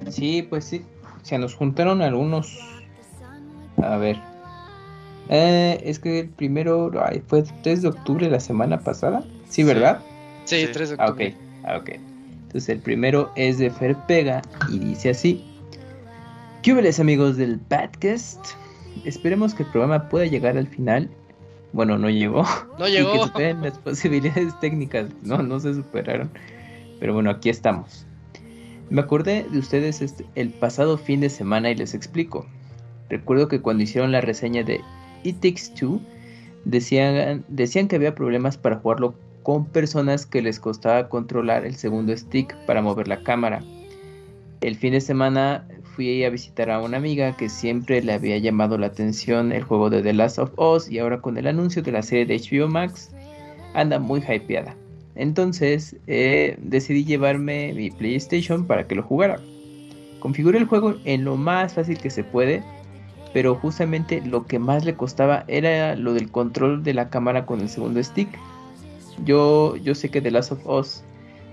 [0.09, 0.81] Sí, pues sí.
[1.23, 2.57] Se nos juntaron algunos.
[3.81, 4.17] A ver.
[5.29, 9.23] Eh, es que el primero ay, fue el 3 de octubre la semana pasada.
[9.47, 9.99] Sí, ¿verdad?
[10.45, 10.71] Sí, Sí.
[10.73, 11.09] 3 de Ah, ok.
[11.11, 11.35] octubre.
[11.63, 11.89] Ah, ok.
[12.43, 15.45] Entonces el primero es de Fer Pega y dice así.
[16.63, 18.43] ¿Qué hubo, amigos del podcast?
[19.05, 21.09] Esperemos que el programa pueda llegar al final.
[21.73, 22.43] Bueno, no llegó.
[22.79, 23.27] No Y que llegó.
[23.27, 25.09] superen las posibilidades técnicas.
[25.21, 26.31] No, no se superaron.
[26.99, 28.05] Pero bueno, aquí estamos.
[28.89, 32.45] Me acordé de ustedes este- el pasado fin de semana y les explico.
[33.09, 34.81] Recuerdo que cuando hicieron la reseña de
[35.23, 35.99] It Takes Two,
[36.65, 42.15] decían, decían que había problemas para jugarlo con personas que les costaba controlar el segundo
[42.15, 43.63] stick para mover la cámara.
[44.61, 48.77] El fin de semana fui a visitar a una amiga que siempre le había llamado
[48.77, 51.91] la atención el juego de The Last of Us y ahora con el anuncio de
[51.91, 53.11] la serie de HBO Max
[53.73, 54.75] anda muy hypeada.
[55.19, 59.37] Entonces eh, decidí llevarme mi PlayStation para que lo jugara.
[60.19, 62.63] Configuré el juego en lo más fácil que se puede,
[63.33, 67.59] pero justamente lo que más le costaba era lo del control de la cámara con
[67.59, 68.29] el segundo stick.
[69.25, 71.03] Yo, yo sé que The Last of Us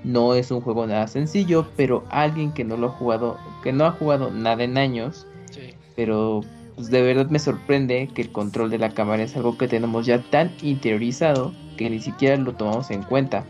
[0.04, 3.84] no es un juego nada sencillo, pero alguien que no lo ha jugado, que no
[3.84, 5.74] ha jugado nada en años, Sí.
[5.96, 6.42] pero
[6.76, 10.06] pues, de verdad me sorprende que el control de la cámara es algo que tenemos
[10.06, 13.44] ya tan interiorizado que ni siquiera lo tomamos en cuenta.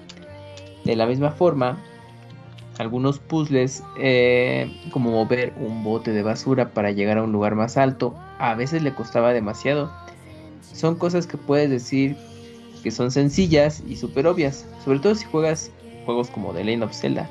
[0.87, 1.83] De la misma forma,
[2.79, 7.77] algunos puzzles eh, como mover un bote de basura para llegar a un lugar más
[7.77, 9.91] alto, a veces le costaba demasiado.
[10.61, 12.17] Son cosas que puedes decir
[12.85, 15.73] que son sencillas y súper obvias, sobre todo si juegas
[16.05, 17.29] juegos como The Legend of Zelda.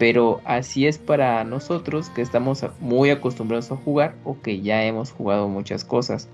[0.00, 5.12] Pero así es para nosotros que estamos muy acostumbrados a jugar o que ya hemos
[5.12, 6.28] jugado muchas cosas.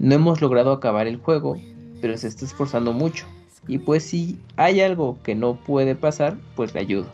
[0.00, 1.56] No hemos logrado acabar el juego,
[2.00, 3.24] pero se está esforzando mucho.
[3.66, 7.06] Y pues si hay algo que no puede pasar, pues le ayudo.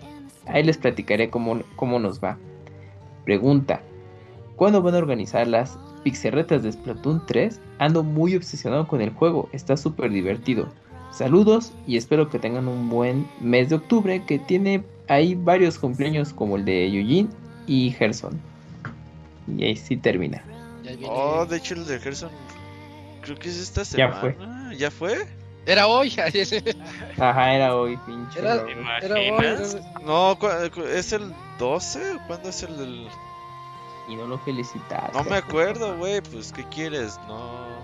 [0.47, 2.37] Ahí les platicaré cómo, cómo nos va.
[3.25, 3.81] Pregunta.
[4.57, 7.61] ¿Cuándo van a organizar las pixerretas de Splatoon 3?
[7.79, 10.69] Ando muy obsesionado con el juego, está súper divertido.
[11.13, 16.33] Saludos y espero que tengan un buen mes de octubre que tiene ahí varios cumpleaños
[16.33, 17.29] como el de Eugene
[17.67, 18.39] y Gerson.
[19.57, 20.43] Y ahí sí termina.
[20.85, 21.09] Ya.
[21.09, 22.31] Oh, de hecho el de Gerson
[23.23, 24.21] creo que es esta Ya semana.
[24.21, 24.77] fue.
[24.77, 25.27] ¿Ya fue?
[25.71, 26.13] Era hoy.
[27.19, 28.41] Ajá, era hoy, pinche.
[28.41, 28.55] Era,
[29.01, 29.45] era hoy.
[29.45, 29.59] era-
[30.03, 30.37] No,
[30.93, 32.19] ¿es el 12?
[32.27, 33.09] ¿Cuándo es el del.?
[34.09, 35.17] Y no lo felicitaste.
[35.17, 36.21] No me acuerdo, güey.
[36.23, 37.21] Pues, ¿qué quieres?
[37.29, 37.80] No.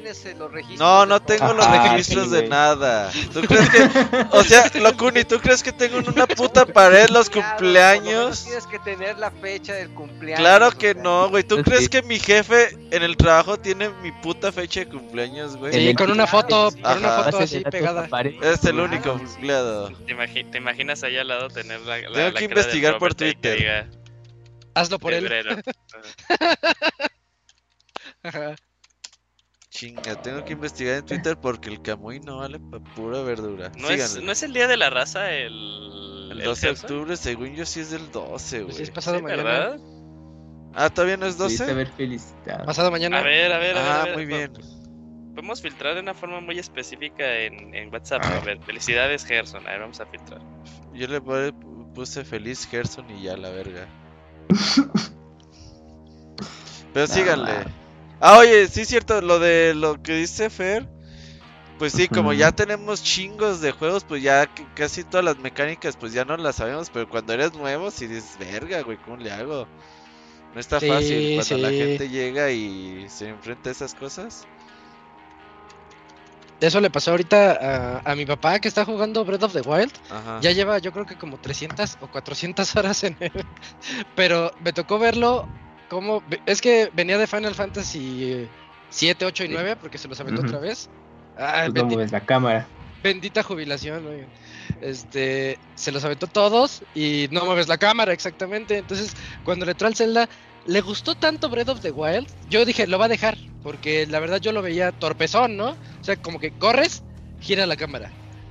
[0.00, 0.80] Tienes eh, los registros.
[0.80, 2.48] No, no tengo los registros sí, de güey.
[2.48, 3.10] nada.
[3.32, 3.88] ¿Tú crees que.?
[4.32, 8.44] O sea, Locuni, ¿tú crees que tengo en una puta pared los cumpleaños?
[8.44, 10.40] Tienes que tener la fecha del cumpleaños.
[10.40, 11.44] Claro que no, güey.
[11.44, 15.72] ¿Tú crees que mi jefe en el trabajo tiene mi puta fecha de cumpleaños, güey?
[15.72, 18.08] Sí, con una foto, con una foto así pegada.
[18.42, 19.88] Es el único empleado.
[20.06, 22.98] ¿Te, imagi- te imaginas allá al lado tener la, la, Tengo la que cara investigar
[22.98, 23.58] por Twitter.
[23.58, 23.86] diga
[24.74, 25.22] Hazlo por él.
[25.22, 25.56] febrero?
[28.22, 28.54] Ajá.
[29.78, 33.70] Chinga, tengo que investigar en Twitter porque el Camuy no vale pa' pura verdura.
[33.78, 34.20] ¿No es.
[34.20, 35.52] ¿No es el día de la raza el,
[36.32, 38.94] El el 12 de octubre, según yo sí es del 12, Pues sí, es güey.
[38.94, 39.42] pasado Sí, mañana.
[39.44, 39.78] ¿verdad?
[40.74, 41.72] Ah, ¿todavía no es Pudiste 12?
[41.72, 42.64] haber felicitado.
[42.66, 43.18] Pasado mañana.
[43.20, 43.88] A ver, a ver, a ver.
[43.92, 44.52] Ah, a ver, muy bien.
[45.34, 48.22] Podemos filtrar de una forma muy específica en, en WhatsApp.
[48.24, 48.38] Ah.
[48.38, 49.64] A ver, felicidades Gerson.
[49.68, 50.40] A ver, vamos a filtrar.
[50.92, 51.54] Yo le puse-
[51.94, 53.86] puse feliz Gerson y ya la verga.
[56.92, 57.52] Pero síganle.
[58.20, 60.88] Ah, oye, sí es cierto, lo de lo que dice Fer.
[61.78, 66.12] Pues sí, como ya tenemos chingos de juegos, pues ya casi todas las mecánicas, pues
[66.12, 66.90] ya no las sabemos.
[66.90, 69.68] Pero cuando eres nuevo, si dices, verga, güey, ¿cómo le hago?
[70.52, 71.74] No está Sí, fácil cuando la sí.
[71.74, 74.48] gente llega y se enfrenta a esas cosas.
[76.60, 79.92] Eso le pasó ahorita a, a mi papá que está jugando Breath of the Wild.
[80.08, 80.40] Ajá.
[80.40, 83.32] Ya lleva yo creo que como 300 o 400 horas en él.
[84.16, 85.48] Pero me tocó verlo
[85.88, 86.22] cómo.
[86.46, 88.48] Es que venía de Final Fantasy
[88.90, 90.88] 7, 8 y 9, porque se los aventó otra vez.
[91.36, 92.66] Ah, Tú no bendi- mueves la cámara.
[93.02, 94.28] bendita jubilación, oigan.
[94.80, 98.78] Este, se los aventó todos y no mueves la cámara, exactamente.
[98.78, 100.28] Entonces, cuando le entró al Zelda,
[100.66, 102.28] le gustó tanto Breath of the Wild.
[102.48, 105.70] Yo dije, lo va a dejar, porque la verdad yo lo veía torpezón, ¿no?
[105.70, 107.02] O sea, como que corres,
[107.40, 108.10] gira la cámara.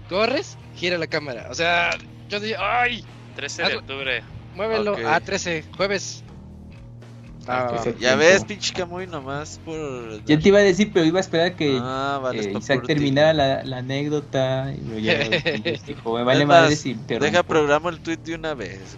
[0.09, 1.47] Corres, gira la cámara.
[1.49, 1.91] O sea,
[2.29, 3.03] yo dije, ¡ay!
[3.35, 4.23] 13 de Hazlo- octubre.
[4.55, 6.23] Muévelo a 13, jueves.
[7.47, 8.19] Ah, el Ya tiempo.
[8.19, 10.23] ves, pinche Camuy, nomás por.
[10.25, 13.33] Ya te iba a decir, pero iba a esperar que Ah, vale, eh, Isaac terminara
[13.33, 14.73] la, la anécdota.
[14.75, 17.47] Y luego ya después dijo, me vale Es madre más, si te Deja rompo".
[17.53, 18.97] programa el tweet de una vez.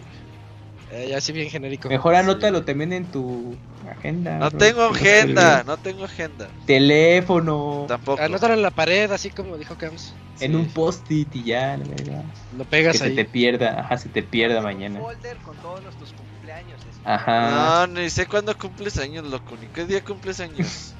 [0.91, 1.89] eh, así bien genérico.
[1.89, 3.55] Mejor anótalo también en tu
[3.87, 4.39] agenda.
[4.39, 6.49] No bro, tengo que se te agenda, no tengo agenda.
[6.65, 7.85] Teléfono.
[7.87, 8.21] Tampoco.
[8.21, 10.13] Anótalo en la pared, así como dijo Cams.
[10.41, 10.57] En Sí.
[10.57, 12.23] un post-it y ya, la verdad.
[12.53, 13.15] Lo Que pegas se ahí.
[13.15, 14.99] te pierda, ajá, se te pierda mañana.
[14.99, 16.13] Un folder con todos nuestros
[16.49, 16.81] cumpleaños.
[16.81, 17.85] es- Ajá.
[17.87, 19.55] No, ni sé cuándo cumples años, loco.
[19.59, 20.93] Ni qué día cumples años.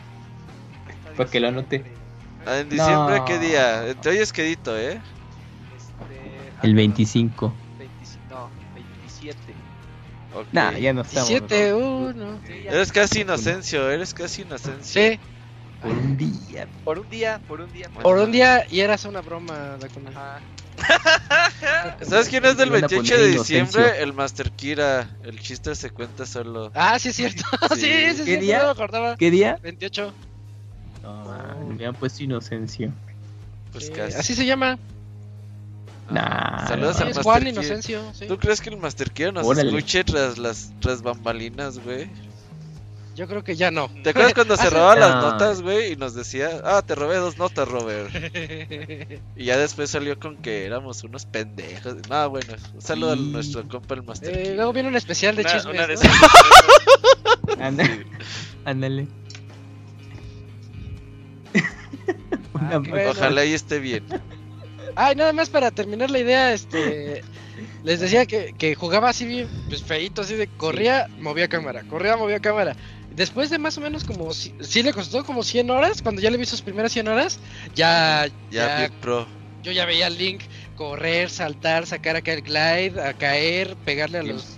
[1.18, 1.84] Para que lo anote.
[2.46, 3.26] Ah, en diciembre, No.
[3.26, 3.94] ¿qué día?
[4.02, 5.02] Te oyes quedito, ¿eh?
[5.76, 6.18] este,
[6.64, 7.54] El ah, 25.
[7.78, 9.54] 25, no, 27.
[10.34, 10.48] Ok.
[10.52, 11.28] Nah, ya no estamos.
[11.30, 11.80] 17, bro.
[11.80, 12.40] uh, no.
[12.46, 15.02] Sí, Eres casi Inocencio, eres casi Inocencio.
[15.12, 15.20] Sí,
[15.82, 16.68] Por un día.
[16.84, 17.90] Por un día, por un día.
[17.90, 20.10] por un día y eras una broma, Dakuna.
[20.12, 20.40] Ajá.
[22.02, 23.64] ¿Sabes quién es del Van a 28 poner de Inocencio.
[23.66, 24.02] diciembre?
[24.04, 25.10] El Master Kira.
[25.24, 26.72] El chiste se cuenta solo.
[26.74, 27.44] Ah, sí es cierto.
[27.76, 28.16] Sí, Sí.
[28.18, 28.60] sí, ¿Qué sí, día?
[28.60, 29.16] no me acordaba.
[29.18, 29.60] ¿Qué día?
[29.62, 30.14] 28.
[31.04, 32.92] No, man, me han puesto Inocencio.
[33.72, 34.18] Pues Sí, casi.
[34.18, 34.78] así se llama.
[36.10, 37.50] Nah, Saludos Sí, al Master Juan Kira.
[37.52, 38.02] Inocencio.
[38.14, 38.26] Sí.
[38.28, 39.70] ¿Tú crees que el Master Kira nos Órale.
[39.70, 42.10] escuche tras las tras bambalinas, güey?
[43.16, 43.90] Yo creo que ya no.
[44.04, 45.22] ¿Te acuerdas cuando se Hace- robaba las No.
[45.32, 45.92] notas, güey?
[45.92, 48.10] Y nos decía, ah, te robé dos notas, Robert.
[49.36, 51.96] Y ya después salió con que éramos unos pendejos.
[52.10, 53.20] No, bueno, un saludo Sí.
[53.20, 55.74] a nuestro compa el Master Eh, luego viene un especial de Una, chismes.
[55.74, 56.02] una de ¿no?
[56.02, 57.60] esas.
[57.60, 57.90] Anda-
[58.66, 59.08] Ándale.
[62.62, 63.12] Ah, bueno.
[63.12, 64.04] Ojalá y esté bien.
[64.96, 67.24] Ay, nada más para terminar la idea, este.
[67.84, 72.18] Les decía que, que jugaba así bien, pues feito, así de corría, movía cámara, corría,
[72.18, 72.76] movía cámara.
[73.20, 76.32] Después de más o menos como, si- sí le costó como 100 horas, cuando ya
[76.32, 77.42] le vi sus primeras 100 horas,
[77.76, 79.30] ya, Ya, ya, pro.
[79.62, 80.42] yo ya veía al Link
[80.74, 84.58] correr, saltar, sacar acá el glide, a caer, pegarle a los...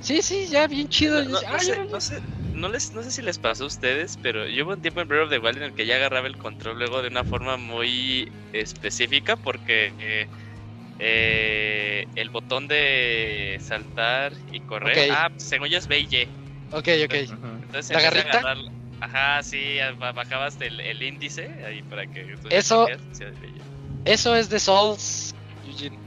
[0.00, 1.22] Sí, sí, ya bien chido.
[1.22, 2.20] No, no sé, "Ay, no, sé,
[2.72, 5.24] les, no sé si les pasó a ustedes, pero yo hubo un tiempo en Breath
[5.26, 8.28] of the Wild en el que ya agarraba el control luego de una forma muy
[8.52, 10.26] específica porque eh,
[10.98, 15.04] eh, el botón de saltar y correr, Ok.
[15.12, 16.39] ah, según yo es B y Y.
[16.72, 17.14] Ok, ok.
[17.14, 18.38] Entonces, ¿La de garrita?
[18.38, 18.58] agarrar-
[19.02, 22.34] Ajá, sí, ba- bajabas el, el índice ahí para que...
[22.50, 22.86] Eso-.
[24.04, 25.34] Eso es de Souls,
[25.66, 25.98] Eugene.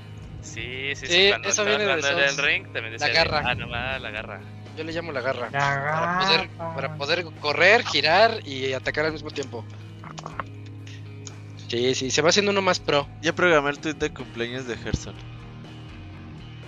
[0.41, 1.13] Sí, sí, sí.
[1.13, 3.41] Sí, cuando eso viene de jugando en el ring también decía de, garra.
[3.45, 4.41] ah, no la garra.
[4.77, 5.49] Yo le llamo la garra.
[5.51, 9.63] La Para poder, para poder correr, girar y atacar al mismo tiempo.
[11.67, 13.07] Sí, sí, se va haciendo uno más pro.
[13.21, 15.15] Ya programé el tweet de cumpleaños de Gerson.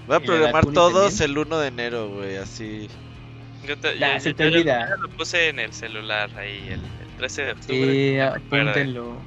[0.08, 1.32] Voy a ¿Y la programar todos también?
[1.32, 2.88] el 1 de enero, güey, así.
[3.68, 4.90] Yo te, Nah, yo- se yo- te yo- olvida.
[5.02, 7.92] lo puse en el celular ahí el, el 13 de octubre.
[7.92, 9.22] Sí, apúntenlo.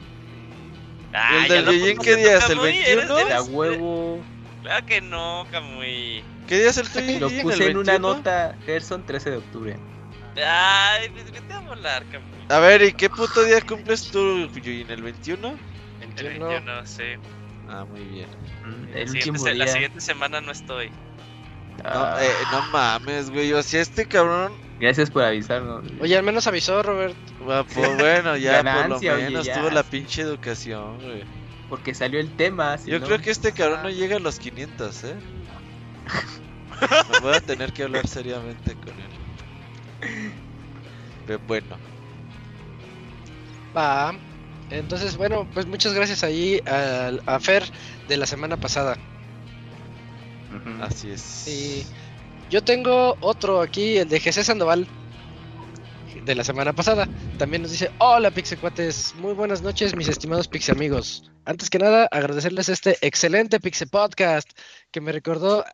[1.13, 2.45] Ah, ¿El ya del pusiste qué día es?
[2.45, 3.03] ¿El Camuy, 21?
[3.19, 4.25] eres- eres- A huevo.
[4.63, 6.23] Claro que no, Camuy.
[6.47, 7.21] ¿Qué día es el tuyo?
[7.21, 7.99] Lo puse ¿El en una 21?
[8.17, 9.77] nota, Gerson, 13 de octubre.
[10.37, 12.29] Ay, pues vete a volar, Camuy.
[12.49, 14.91] A ver, ¿y qué puto día cumples tú, Yujin?
[14.91, 15.49] ¿El 21?
[16.01, 16.47] El 21.
[16.49, 17.03] 21, sí.
[17.69, 18.29] Ah, muy bien.
[18.65, 19.73] Mm, La El siguiente, último se- la día.
[19.73, 20.91] siguiente semana no estoy.
[21.85, 23.53] No, Ah, eh, no mames, güey.
[23.53, 24.53] O sea, este cabrón.
[24.81, 25.85] Gracias por avisarnos.
[26.01, 27.17] Oye, al menos avisó Robert.
[27.49, 29.59] va, pues, bueno, ya Ganancia, por lo oye, menos ya.
[29.59, 31.25] tuvo la pinche educación, güey.
[31.69, 32.79] Porque salió el tema.
[32.79, 35.17] si Yo no- creo que este cabrón no llega a los 500, ¿eh?
[37.13, 40.33] Me voy a tener que hablar seriamente con él.
[41.27, 41.77] Pero bueno,
[43.77, 44.15] Va.
[44.71, 47.65] Entonces, bueno, pues muchas gracias ahí al- a, Fer
[48.09, 48.97] de la semana pasada.
[50.81, 51.49] Así es.
[51.49, 51.87] Y
[52.51, 54.87] yo tengo otro aquí, el de José Sandoval.
[56.25, 57.09] De la semana pasada.
[57.39, 59.15] También nos dice: Hola, Pixecuates.
[59.17, 61.31] Muy buenas noches, mis estimados Pixe amigos.
[61.45, 64.51] Antes que nada, agradecerles este excelente Pixe Podcast
[64.91, 65.65] que me recordó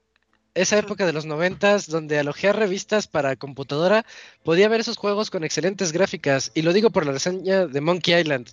[0.54, 4.06] esa época de los noventas donde al ojear revistas para computadora
[4.44, 6.52] podía ver esos juegos con excelentes gráficas.
[6.54, 8.48] Y lo digo por la reseña de Monkey Island.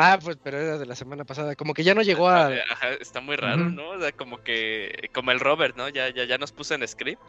[0.00, 1.56] Ah, pues, pero era de la semana pasada.
[1.56, 2.46] Como que ya no llegó a.
[2.46, 3.68] Ajá, está muy raro.
[3.68, 3.90] ¿no?
[3.90, 5.10] O sea, como que.
[5.12, 5.88] Como el Robert, ¿no?
[5.88, 7.20] Ya, ya, ya nos puso en script.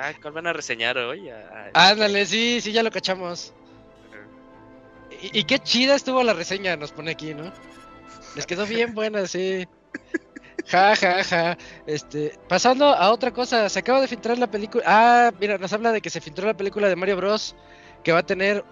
[0.00, 1.28] Ah, ¿Cuál van a reseñar hoy?
[1.28, 3.52] Ah, Ándale, sí, sí, ya lo cachamos.
[5.20, 7.52] Y, y qué chida estuvo la reseña, nos pone aquí, ¿no?
[8.36, 9.66] Les quedó bien buena, sí.
[10.68, 11.58] Ja, ja, ja.
[11.86, 14.84] Este, pasando a otra cosa, se acaba de filtrar la película.
[14.86, 17.56] Ah, mira, nos habla de que se filtró la película de Mario Bros.
[18.04, 18.64] que va a tener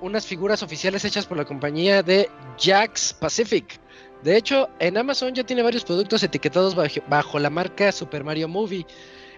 [0.00, 3.80] unas figuras oficiales hechas por la compañía de Jax Pacific.
[4.22, 8.48] De hecho, en Amazon ya tiene varios productos etiquetados bajo, bajo la marca Super Mario
[8.48, 8.86] Movie.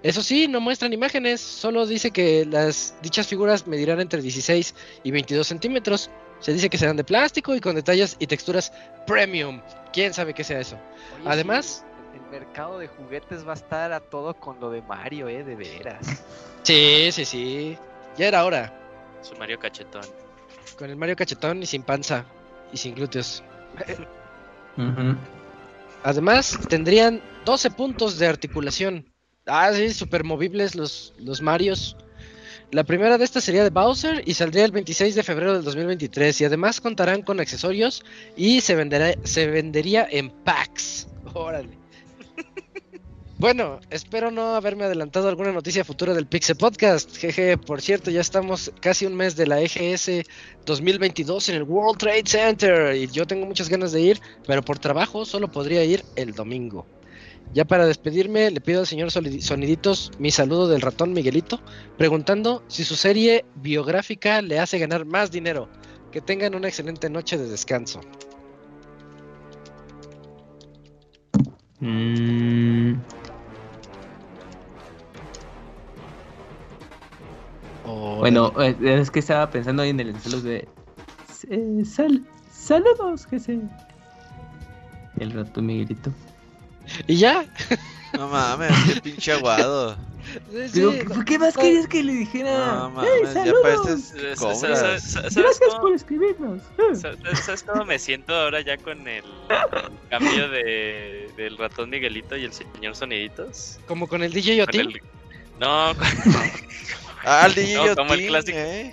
[0.03, 5.11] Eso sí, no muestran imágenes, solo dice que las dichas figuras medirán entre 16 y
[5.11, 6.11] 22 centímetros.
[6.41, 8.73] Se dice que serán de plástico y con detalles y texturas
[9.07, 9.61] premium.
[9.93, 10.77] ¿Quién sabe qué sea eso?
[11.21, 14.81] Oye, Además- sí, el mercado de juguetes va a estar a todo con lo de
[14.81, 16.07] Mario, eh, de veras.
[16.63, 17.77] Sí, sí, sí.
[18.17, 18.73] Ya era hora.
[19.21, 20.03] Su Mario Cachetón.
[20.79, 22.25] Con el Mario cachetón y sin panza
[22.73, 23.43] y sin glúteos.
[26.03, 29.13] Además, tendrían 12 puntos de articulación.
[29.47, 31.97] Ah, sí, super movibles los, los Marios.
[32.73, 36.41] La primera de estas sería de Bowser y saldría el 26 de febrero del 2023.
[36.41, 38.05] Y además contarán con accesorios
[38.37, 41.09] y se, venderá, se vendería en packs.
[41.35, 41.77] Órale.
[43.41, 47.17] Bueno, espero no haberme adelantado alguna noticia futura del Pixel Podcast.
[47.17, 50.27] Jeje, por cierto, ya estamos casi un mes de la EGS
[50.67, 54.79] 2022 en el World Trade Center y yo tengo muchas ganas de ir, pero por
[54.79, 56.85] trabajo solo podría ir el domingo.
[57.55, 61.63] Ya para despedirme, le pido al señor Soniditos mi saludo del ratón Miguelito,
[61.97, 65.71] preguntando si su serie biográfica le hace ganar más dinero.
[66.13, 68.03] Que tengan una excelente noche de descanso.
[71.81, 72.97] Mm,
[78.19, 80.69] bueno, eh, es que estaba pensando ahí en el saludo de.
[81.49, 83.59] eh, sal- saludos, Jesse.
[85.19, 86.13] El rato Miguelito.
[87.07, 87.45] Y ya.
[88.15, 89.97] No mames, qué pinche aguado.
[90.53, 92.51] Sí, Digo, sí, ¿Por qué más querías que le dijera?
[92.91, 93.63] No ¡Hey, mames, ya saludos!
[93.63, 94.79] pareces ¿Sabes, cobras.
[94.81, 96.61] sabes- sabes Gracias cómo, por escribirnos.
[96.79, 96.95] Eh.
[96.97, 99.25] sabes- sabes cómo me siento ahora ya con el
[100.11, 103.79] cambio de, del ratón Miguelito y el señor Soniditos?
[103.87, 104.81] Como con el DJ Con Yotin.
[104.91, 105.03] el-
[105.59, 105.93] no,
[107.25, 108.59] Ah, el DJ No, como el Yotin, clásico.
[108.59, 108.93] ¿eh?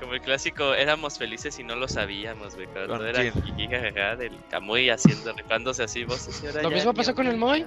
[0.00, 2.66] como el clásico, éramos felices y no lo sabíamos, güey.
[2.66, 6.42] Cuando ¿Con era jajaja, del Camuy haciendo, rifándose así voces.
[6.42, 7.36] y ahora Lo ya mismo pasó con el.
[7.36, 7.64] Moy.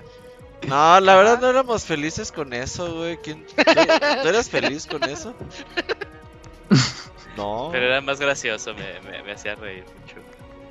[0.68, 3.18] No, la verdad no éramos felices con eso, güey.
[3.18, 3.46] ¿Quién...
[3.46, 5.34] ¿Tú, tú eras feliz con eso?
[7.38, 7.68] No.
[7.72, 10.16] Pero era más gracioso, me, me, me hacía reír mucho.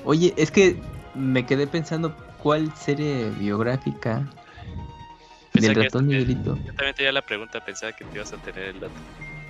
[0.05, 0.77] Oye, es que
[1.15, 4.27] me quedé pensando cuál serie biográfica
[5.61, 6.59] del que ratón Miguelito.
[6.65, 8.93] Yo también tenía la pregunta, pensaba que te ibas a tener el dato.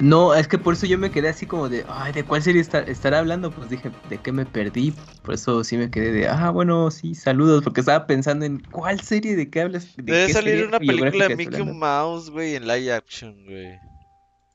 [0.01, 2.61] No, es que por eso yo me quedé así como de, ay, ¿de cuál serie
[2.61, 3.53] está- estará hablando?
[3.53, 4.93] Pues dije, ¿de qué me perdí?
[5.23, 9.01] Por eso sí me quedé de, ah, bueno, sí, saludos, porque estaba pensando en cuál
[9.01, 9.97] serie de qué hablas.
[9.97, 11.63] de Debe qué salir una película de Mickey.
[11.63, 13.79] Mouse, güey, en live action, güey.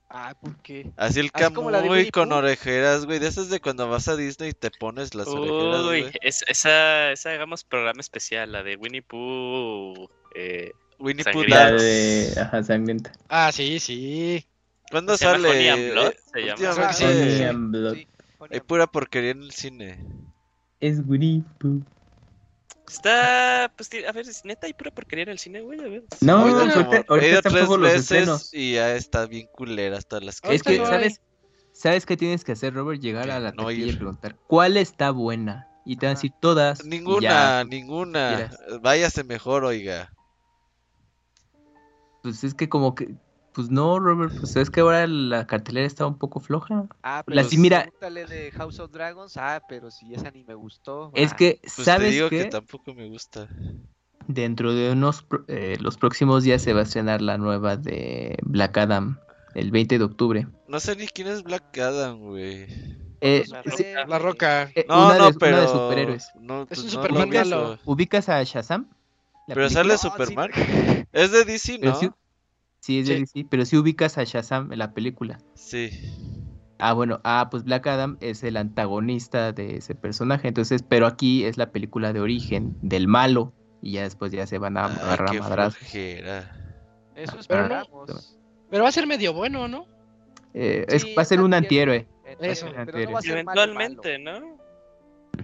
[0.09, 0.91] Ah, ¿por qué?
[0.97, 3.19] Así el Camuy Winnie con orejeras, güey.
[3.19, 6.13] De esas de cuando vas a Disney y te pones las orejeras, Uy, güey.
[6.21, 10.09] es- esa, esa hagamos programa especial, la de Winnie Pooh.
[10.35, 13.11] Eh, Winnie Pooh de, ajá, sangrienta.
[13.29, 14.45] Ah, sí, sí.
[14.91, 15.49] ¿Cuándo Se sale?
[15.49, 16.53] Honey and Blood, se llama.
[16.53, 17.43] últimamente Sí, Honey sí.
[17.43, 17.93] and Blood.
[17.95, 18.07] Sí,
[18.39, 20.05] Honey Hay pura porquería en el cine.
[20.79, 21.81] Es Winnie Pooh.
[22.87, 26.03] está, pues, a ver, es neta, hay pura porquería en el cine, güey, a ver.
[26.21, 26.61] No, He ido
[27.07, 28.49] ahorita, tres todos los veces estrenos.
[28.53, 30.89] y ya está bien culera hasta las Es que, no hay.
[30.91, 31.21] ¿sabes?
[31.71, 32.99] ¿Sabes qué tienes que hacer, Robert?
[32.99, 35.67] Llegar a la No taquilla y preguntar, ¿cuál está buena?
[35.85, 36.83] Y te van a decir todas.
[36.83, 37.63] Ninguna, ya.
[37.63, 38.49] ninguna.
[38.81, 40.11] Váyase mejor, oiga.
[42.22, 43.15] Pues es que como que,
[43.53, 46.85] pues no, Robert, pues es que ahora la cartelera está un poco floja.
[47.03, 49.38] Ah, La pero sí, mira- pregúntale de House of Dragons.
[49.38, 51.11] Ah, pero si esa ni me gustó.
[51.15, 51.35] Es ah.
[51.35, 52.39] que, Pues te ¿sabes digo qué?
[52.39, 53.48] que tampoco me gusta.
[54.27, 58.38] Dentro de unos, pro- eh, los próximos días se va a estrenar la nueva de
[58.43, 59.19] Black Adam,
[59.56, 60.48] el 20 de octubre.
[60.67, 62.67] No sé ni quién es Black Adam, güey.
[63.22, 64.72] Eh, La No sí, sé, La roca.
[64.75, 65.56] eh, No, una, no, de, pero.
[65.57, 66.31] una de superhéroes.
[66.39, 67.77] No, Es pues un no Superman lo.
[67.85, 68.88] ¿Ubicas a Shazam?
[69.48, 69.98] La Pero película?
[69.98, 70.98] sale No, sí.
[71.13, 71.99] Es de DC, Pero ¿no?
[71.99, 72.09] sí,
[72.79, 73.19] sí, es de Sí.
[73.21, 75.39] DC, pero sí ubicas a Shazam en la película.
[75.55, 75.89] Sí.
[76.77, 81.43] Ah, bueno, ah, pues Black Adam es el antagonista de ese personaje, entonces, pero aquí
[81.43, 84.95] es la película de origen del malo y ya después ya se van a Ay,
[85.01, 85.81] agarrar qué a madrazos.
[85.93, 88.38] Eso Pero no- esperamos.
[88.69, 89.85] Pero va a ser medio bueno, ¿no?
[90.53, 92.07] Eh, es- Sí, va a ser un antihéroe.
[92.25, 92.51] antihéroe.
[92.51, 92.67] Eso.
[92.85, 94.57] pero no va a ser malo, Eventualmente, malo.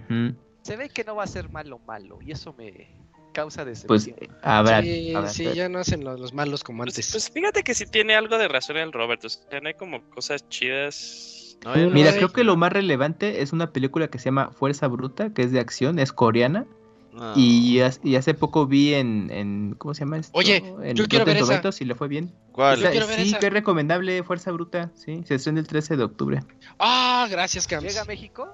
[0.08, 0.36] ¿no?
[0.62, 2.18] Se ve que no va a ser malo, malo.
[2.22, 2.88] Y eso me
[3.36, 4.16] causa Pues decepción.
[4.20, 7.12] eh, habrá, sí, habrá- sí, ya no hacen los, los malos como Pues, antes.
[7.12, 9.22] pues fíjate que sí tiene algo de razón el Robert.
[9.24, 11.58] O sea, no hay como cosas chidas.
[11.64, 14.88] No, no Mira, creo que lo más relevante es una película que se llama Fuerza
[14.88, 16.66] Bruta, que es de acción, es coreana.
[17.12, 17.32] no.
[17.36, 20.30] Y, y hace poco vi en, en- ¿cómo se llama esto?
[20.36, 21.60] Oye, en yo quiero ver esa.
[21.80, 22.32] Y le fue bien.
[22.52, 22.80] ¿Cuál?
[22.80, 23.38] Yo quiero ver sí, esa.
[23.38, 26.40] es recomendable Fuerza Bruta, sí, se estrena el 13 de octubre.
[26.78, 27.84] Ah, gracias, Camps.
[27.86, 28.48] ¿Llega a México?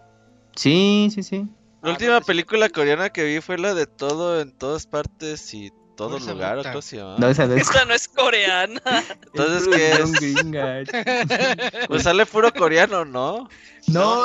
[0.57, 1.47] Sí, sí, sí.
[1.83, 5.52] La Ah, última no, película coreana que vi fue la de todo en todas partes
[5.52, 7.17] y todo lugar, ¿o se llama?
[7.19, 7.62] No, esa no es.
[7.62, 8.81] Esta no es coreana.
[9.35, 10.89] Entonces, ¿qué es?
[11.89, 13.49] Pues sale puro coreano, ¿no?
[13.89, 14.25] No,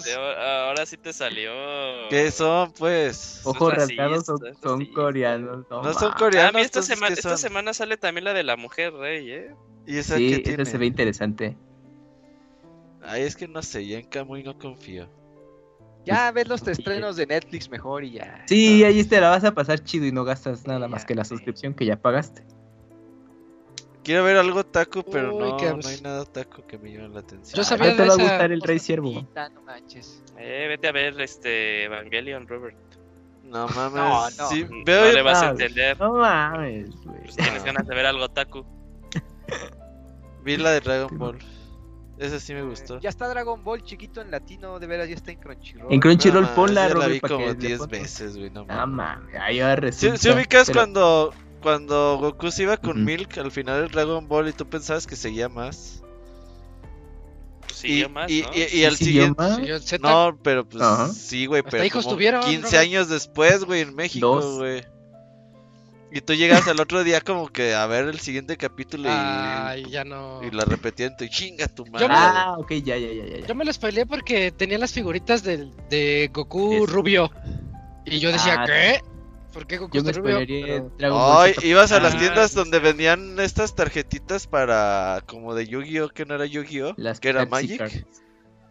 [0.00, 1.50] Sí, ahora sí te salió.
[2.10, 3.40] ¿Qué son, pues?
[3.44, 5.66] Ojos rasgados son, coreanos.
[5.68, 6.12] No, No son.
[6.12, 8.92] Ah, coreanos, mira, esta, entonces, semana, ¿qué esta semana sale también la de la mujer
[8.92, 9.54] rey, ¿eh?
[9.86, 10.64] ¿Y esa Sí, tiene?
[10.64, 11.56] se ve interesante.
[13.02, 15.08] Ay, es que no sé, ya en Camuy no confío.
[16.04, 18.44] Ya ves los estrenos de Netflix mejor y ya.
[18.46, 21.24] Sí, ahí te la vas a pasar chido y no gastas nada más que la
[21.24, 22.44] suscripción que ya pagaste.
[24.04, 27.20] Quiero ver algo taco, pero Uy, no, no hay nada taco que me llame la
[27.20, 27.56] atención.
[27.56, 28.78] Yo sabía Ahí te de va a gustar el Rey.
[28.98, 30.22] Bonita, no manches.
[30.36, 32.76] Eh, vete a ver este Evangelion, Robert.
[33.44, 33.94] No mames.
[33.94, 34.48] No, no.
[34.50, 35.98] Sí, No veo le vas a ah, entender.
[35.98, 37.20] No mames, güey.
[37.22, 38.66] Pues tienes ganas de ver algo taku.
[40.44, 41.38] vi la de Dragon Ball.
[42.24, 43.00] Esa sí me gustó.
[43.00, 45.92] Ya está Dragon Ball chiquito en latino, de veras ya está en Crunchyroll.
[45.92, 47.90] En Crunchyroll No, ponla, ya la vi para como que le 10 pongas.
[48.00, 48.96] veces, güey, no No mames.
[48.96, 50.16] mames, ahí ahora ¿Sí, resulta.
[50.18, 53.00] sí ubicas pero- cuando, cuando Goku se iba con Ujú.
[53.06, 56.02] Milk al final del Dragon Ball y tú pensabas que seguía más?
[57.72, 58.36] Siguió y, más, ¿no?
[58.36, 59.66] y, y ¿Sí al siguió siguiente...
[59.66, 61.08] yo- No, pero pues Ajá.
[61.08, 62.74] sí, güey, pero hijos como tuvieron, 15 Robert.
[62.82, 64.84] años después, güey, en México, güey.
[66.14, 69.84] Y tú llegas al otro día como que a ver el siguiente capítulo y, Ay,
[69.90, 70.40] ya no.
[70.44, 72.06] y la repetían y chinga tu madre.
[72.06, 73.46] Yo me- Ah, ok, ya, ya, ya, ya.
[73.46, 77.32] Yo me lo spoileé porque tenía las figuritas del- de Goku Es- rubio.
[78.06, 79.00] Y yo decía, Ah, ¿qué?
[79.52, 80.38] ¿Por qué Goku Yo me está rubio?
[80.46, 85.20] Pero- Dragon Ball Ay, ibas a las Ah, tiendas sí, donde vendían estas tarjetitas para
[85.26, 87.78] como de Yu-Gi-Oh que no era Yu-Gi-Oh, Las que era Magic.
[87.78, 88.04] Cards.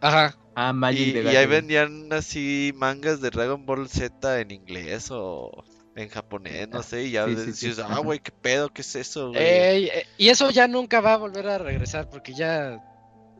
[0.00, 0.34] Ajá.
[0.56, 5.08] Ah, Y, Magic de y ahí vendían así mangas de Dragon Ball Z en inglés
[5.10, 5.64] o
[5.96, 8.82] en japonés, no sé, y ya Sí, sí, decías, sí, ah, güey, qué pedo, qué
[8.82, 9.42] es eso, güey.
[9.42, 12.82] Ey, eh, y eso ya nunca va a volver a regresar porque ya.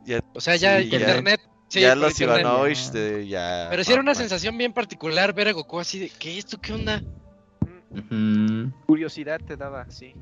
[0.04, 1.40] Ya- O sea, ya sí, ya- internet.
[1.68, 2.20] sí, ya por los.
[2.20, 3.66] Ivanovich de ya.
[3.70, 6.60] Pero sí era una sensación bien particular ver a Goku así de, ¿qué esto?
[6.60, 7.02] ¿Qué onda?
[8.86, 10.14] Curiosidad te daba, sí.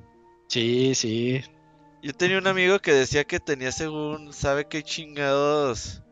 [0.49, 1.43] Sí, sí.
[2.03, 6.03] Yo tenía un amigo que decía que tenía según, ¿sabe qué chingados?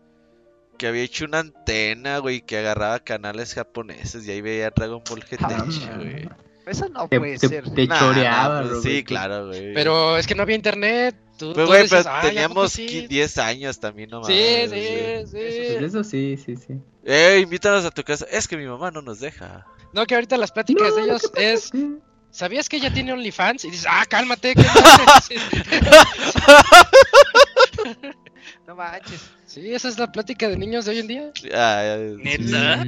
[0.81, 5.21] Que había hecho una antena, güey, que agarraba canales japoneses y ahí veía Dragon Ball
[5.23, 5.63] GT, Ah,
[5.99, 6.27] güey.
[6.65, 7.69] Eso no Te, puede te- ser.
[7.71, 8.83] te Nah, choreaba, pues.
[8.83, 9.75] Sí, claro, güey.
[9.75, 11.15] Pero es que no había internet.
[11.39, 12.87] Tú, Pues, tú güey, decías, pero "Ay, ¿a poco teníamos sí?".
[12.87, 15.27] qui- 10 años también, no Sí, mames, sí, güey.
[15.27, 15.33] sí.
[15.79, 16.81] Pues eso sí, sí, sí.
[17.05, 18.25] Eh, invítanos a tu casa.
[18.31, 19.67] Es que mi mamá no nos deja.
[19.93, 21.99] No, que ahorita las pláticas No, de lo ellos que es, Sí.
[22.31, 23.67] ¿sabías que ella tiene OnlyFans?
[23.67, 24.65] Y dices, ah, cálmate, ¿qué?
[28.67, 29.31] No manches.
[29.47, 31.33] Sí, esa es la plática de niños de hoy en día.
[31.55, 32.85] Ah, ¿Neta?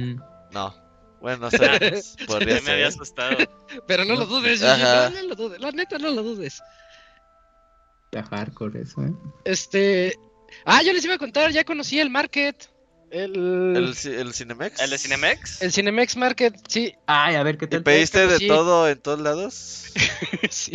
[0.51, 0.75] No.
[1.21, 2.15] Bueno, no sabemos.
[2.27, 3.01] Podría Ya me había ser.
[3.01, 3.37] asustado.
[3.87, 5.09] Pero no lo dudes, Ajá.
[5.09, 6.61] no, no lo dudes, la neta no lo dudes.
[8.11, 9.11] Está hardcore eso, ¿eh?
[9.45, 10.17] Este,
[10.65, 12.69] ah, yo les iba a contar, ya conocí el Market,
[13.09, 14.81] el, ¿El, el Cinemex?
[14.81, 15.61] ¿El de Cinemex?
[15.61, 17.83] el Cinemex Market, sí, Ay, a ver qué ¿Y tal.
[17.83, 18.47] pediste de sí.
[18.47, 19.93] todo en todos lados?
[20.49, 20.73] sí,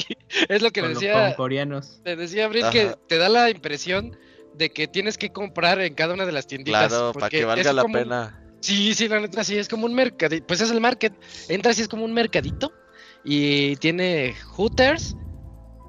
[0.48, 2.00] es lo que le con, decía, con coreanos.
[2.04, 2.98] le decía a Abril que Ajá.
[3.08, 4.16] te da la impresión
[4.58, 6.88] de que tienes que comprar en cada una de las tienditas.
[6.88, 8.42] Claro, para que valga la un- pena.
[8.60, 10.44] Sí, sí, la neta, sí, es como un mercadito.
[10.46, 11.12] Pues es el market.
[11.48, 12.72] Entras y es como un mercadito.
[13.24, 15.14] Y tiene Hooters.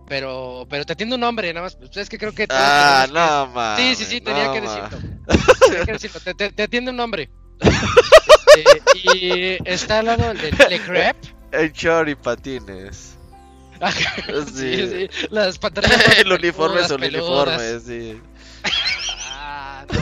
[0.07, 1.75] Pero, pero te atiende un hombre, nada más.
[1.75, 2.45] Pues es que creo que.
[2.49, 3.97] Ah, que- no, mames.
[3.97, 4.89] Sí, sí, sí, tenía no, que decirlo.
[5.67, 6.19] Tenía que decirlo.
[6.19, 7.29] Te, te- te atiende un hombre.
[8.55, 11.35] Este, y está al lado del Le Crepe.
[11.51, 13.15] En short y patines.
[14.53, 14.75] Sí.
[14.75, 15.27] sí, sí.
[15.31, 16.19] Las pantalones.
[16.19, 18.19] el uniforme es uniforme, sí.
[19.31, 19.99] Ah, no.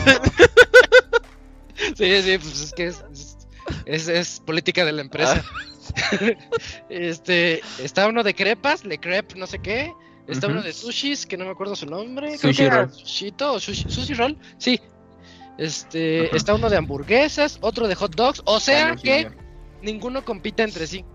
[1.95, 3.03] Sí, sí, pues es que es,
[3.85, 5.43] es, es política de la empresa.
[5.45, 6.17] Ah.
[6.89, 9.93] este, está uno de crepas, le crepe, no sé qué.
[10.27, 12.37] Está uno de sushis, que no me acuerdo su nombre.
[12.37, 12.93] creo Sushi que era roll.
[12.93, 14.79] Sushito o sushi, sushi roll, sí.
[15.57, 19.31] Este, está uno de hamburguesas, otro de hot dogs, o sea que
[19.81, 21.05] ninguno compite entre sí.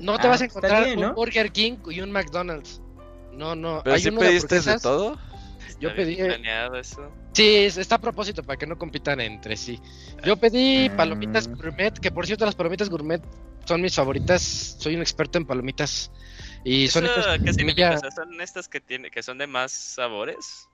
[0.00, 1.14] No te Ah, vas a encontrar bien, un.
[1.14, 2.80] Burger King y un McDonald's.
[3.32, 3.82] No, no.
[3.84, 4.82] Pero hay si uno de pediste de hamburguesas.
[4.82, 5.18] todo.
[5.82, 7.10] Yo pedí- planeado eso.
[7.32, 9.80] Sí, es- está a propósito para que no compitan entre sí.
[10.24, 10.96] Yo pedí Ah.
[10.96, 13.22] palomitas gourmet, que por cierto las palomitas gourmet
[13.64, 14.42] son mis favoritas.
[14.78, 16.10] Soy un experto en palomitas.
[16.64, 17.98] Y son ¿Eso estas qué significa?
[17.98, 20.68] sea, ¿Son estas que, tiene, que son de más sabores?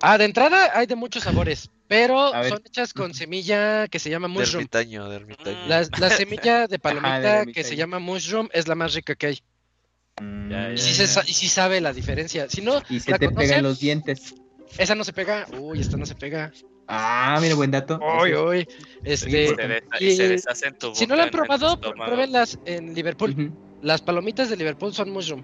[0.00, 4.28] Ah, de entrada hay de muchos sabores, pero son hechas con semilla que se llama
[4.28, 4.60] De mushroom.
[4.60, 5.66] ermitaño, de ermitaño.
[5.66, 9.14] La, la semilla de palomita Ajá, de que se llama mushroom es la más rica
[9.16, 9.38] que hay.
[10.20, 10.50] Mm.
[10.50, 12.48] Ya, Y ya, sí, se, sa- y sí sabe la diferencia.
[12.48, 13.48] Si no, Y se ¿la te conocen?
[13.48, 14.34] pegan los dientes.
[14.76, 15.46] esa no se pega.
[15.58, 16.52] Uy, esta no se pega.
[16.86, 17.98] Ah, mira, buen dato.
[18.22, 18.68] Uy, uy.
[19.04, 22.58] Este, se, de- y y- se deshace en tu si no la han probado, pruébenlas
[22.64, 23.52] en Liverpool.
[23.82, 25.42] Las palomitas de Liverpool son mushroom.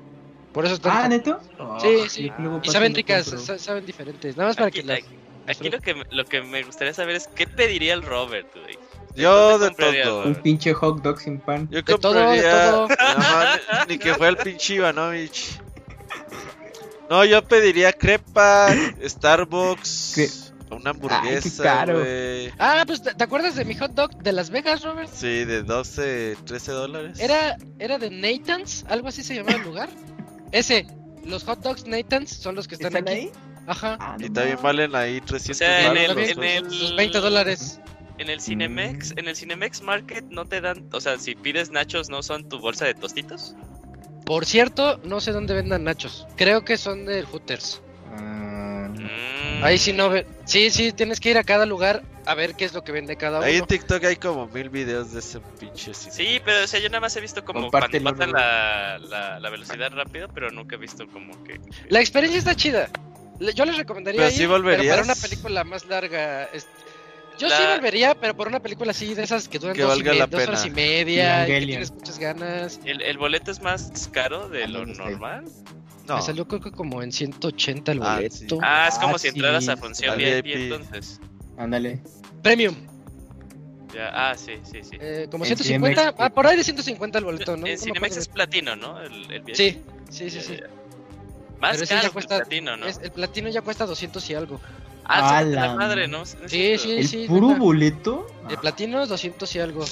[0.52, 1.40] Por eso están Ah, ¿neto?
[1.42, 2.32] Sí, Oh, sí.
[2.62, 3.26] Y saben ricas,
[3.58, 4.36] saben diferentes.
[4.36, 5.00] Nada más para Aquí, que las.
[5.48, 8.78] aquí- lo que, me- lo que me gustaría saber es qué pediría el Robert, güey.
[9.16, 10.24] Yo de compraría, todo.
[10.24, 11.68] Un pinche hot dog sin pan.
[11.70, 12.70] Yo De todo, de compraría.
[12.70, 12.88] todo.
[12.98, 15.60] Ajá, ni, ni que fuera el pinche Ivanovich.
[17.10, 18.68] No, yo pediría crepa,
[19.04, 22.00] Starbucks, Cre- una hamburguesa, caro.
[22.00, 22.50] güey.
[22.58, 25.10] Ah, pues ¿te, acuerdas de mi hot dog de Las Vegas, Robert?
[25.12, 27.20] Sí, de 12, 13 dólares.
[27.20, 29.88] Era, era de Nathan's, algo así se llamaba el lugar.
[30.50, 30.86] Ese,
[31.24, 33.22] los hot dogs Nathan's son los que están, ¿Están aquí.
[33.26, 33.32] ahí?
[33.66, 33.96] Ajá.
[34.00, 34.62] Ah, no Y también mames.
[34.62, 37.80] valen ahí 300 sea, en baros el- en el- Sus 20 dólares.
[38.18, 42.08] En el Cinemex, en el Cinemex Market no te dan, o sea, si pides nachos
[42.10, 43.54] no son tu bolsa de tostitos.
[44.24, 46.26] Por cierto, no sé dónde vendan nachos.
[46.36, 47.80] Creo que son del Hooters.
[48.10, 48.60] Ah,
[48.94, 49.64] Mm.
[49.64, 50.26] Ahí sí no ve.
[50.44, 53.16] Sí, sí, tienes que ir a cada lugar a ver qué es lo que vende
[53.16, 53.46] cada uno.
[53.46, 56.12] Ahí en TikTok hay como mil videos de ese pinche cine.
[56.12, 58.32] Sí, pero o sea, yo nada más he visto como cuando Robert.
[58.32, 61.60] la, la, la velocidad rápido, pero nunca he visto como que...
[61.88, 62.88] La experiencia está chida.
[63.54, 64.96] Yo les recomendaría Pero ir, sí pero volverías.
[64.96, 66.44] para una película más larga.
[66.44, 66.68] es-
[67.38, 69.98] Yo La- sí volvería, pero por una película así de esas que duran Que dos,
[69.98, 72.78] y la dos horas y media, y que tienes muchas ganas.
[72.84, 75.10] El, el boleto es más caro de lo está ahí.
[75.12, 75.44] normal.
[76.06, 78.36] No, Me salió creo que como en 180 el Ah, boleto.
[78.36, 78.46] sí.
[78.62, 81.18] Ah, es como Ah, si entraras a función VIP, entonces.
[81.56, 82.00] ándale.
[82.42, 82.74] Premium.
[83.94, 84.96] Ya, ah, sí, sí, sí.
[85.00, 86.00] Eh, como En 150.
[86.00, 86.20] Cinemex.
[86.20, 87.66] Ah, por ahí de 150 el boleto, ¿no?
[87.66, 89.00] en Cinemex es platino, ¿no?
[89.00, 89.54] El, el VIP.
[89.56, 89.80] Sí,
[90.10, 90.56] sí, sí, sí.
[91.60, 92.86] Más Pero caro ya cuesta- el platino, ¿no?
[92.86, 94.60] Es- el platino ya cuesta 200 y algo.
[95.07, 96.24] Ah, sí, la madre, ¿no?
[96.24, 97.24] Sí, Sí, sí, ¿El sí.
[97.28, 98.26] puro boleto?
[98.49, 99.84] El platino 200 y algo.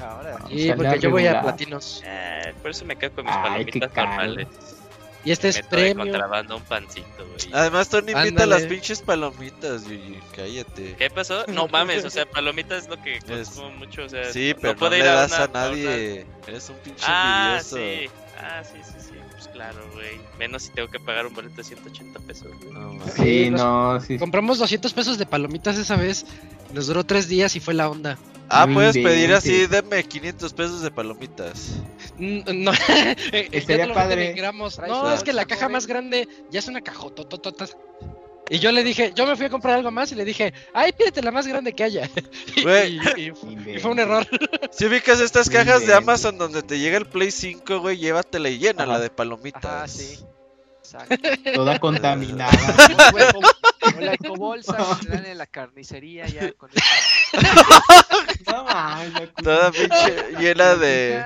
[0.00, 2.02] Ahora, Ah, Sí, porque yo voy a platinos.
[2.06, 4.48] Eh, por eso me quedo con mis Ay, palomitas normales.
[5.22, 5.98] Y este es de premium.
[6.08, 7.52] contrabando un pancito, güey.
[7.52, 8.46] Además, Tony invita Ándale.
[8.46, 10.18] las pinches palomitas, Yuyi.
[10.34, 10.94] Cállate.
[10.96, 11.44] ¿Qué pasó?
[11.48, 14.60] No mames, o sea, palomitas es lo que Es- consumo mucho, o sea, Sí, no
[14.62, 16.26] pero no, le ir a das una- a nadie.
[16.46, 17.76] Eres un pinche Ah, envidioso.
[17.76, 18.10] sí.
[18.38, 19.09] Ah, sí, sí, sí.
[19.60, 20.18] Claro, güey.
[20.38, 22.72] Menos si tengo que pagar un boleto de 180 pesos, güey.
[22.72, 22.98] No.
[23.14, 24.16] Sí, no, sí.
[24.18, 26.24] Compramos 200 pesos de palomitas esa vez.
[26.72, 28.16] Nos duró tres días y fue la onda.
[28.48, 31.82] Ah, puedes pedir así, deme 500 pesos de palomitas.
[32.16, 32.72] Mm, No,
[33.32, 34.34] eh, Estaría padre.
[34.88, 37.66] No, es que la caja más grande ya es una cajotototota.
[38.52, 40.90] Y yo le dije, yo me fui a comprar algo más y le dije, ay,
[40.92, 42.10] pídete la más grande que haya.
[42.56, 42.98] Y- Güey.
[43.16, 44.26] y, y- y fue un error.
[44.72, 45.94] Si ubicas estas cajas de.
[45.94, 49.02] Amazon donde te llega el Play 5, güey, llévatela y llénala Ajá.
[49.02, 49.64] de palomitas.
[49.64, 50.18] Ajá, sí.
[50.78, 51.16] Exacto.
[51.54, 52.50] Toda contaminada.
[53.14, 56.82] O la la ecobolsa que te dan en la carnicería ya con la
[59.42, 61.22] Toda pinche llena de...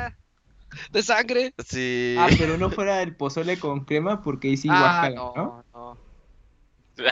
[0.91, 1.55] De sangre.
[1.67, 2.17] Sí.
[2.19, 5.64] Ah, pero no fuera el pozole con crema porque ahí sí ah, no.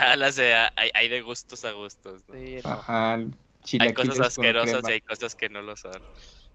[0.00, 2.34] Ah, las de, hay, hay de gustos a gustos, ¿no?
[2.34, 2.70] Sí, no.
[2.70, 3.14] Ajá,
[3.80, 6.00] Hay cosas asquerosas y hay cosas que no lo son.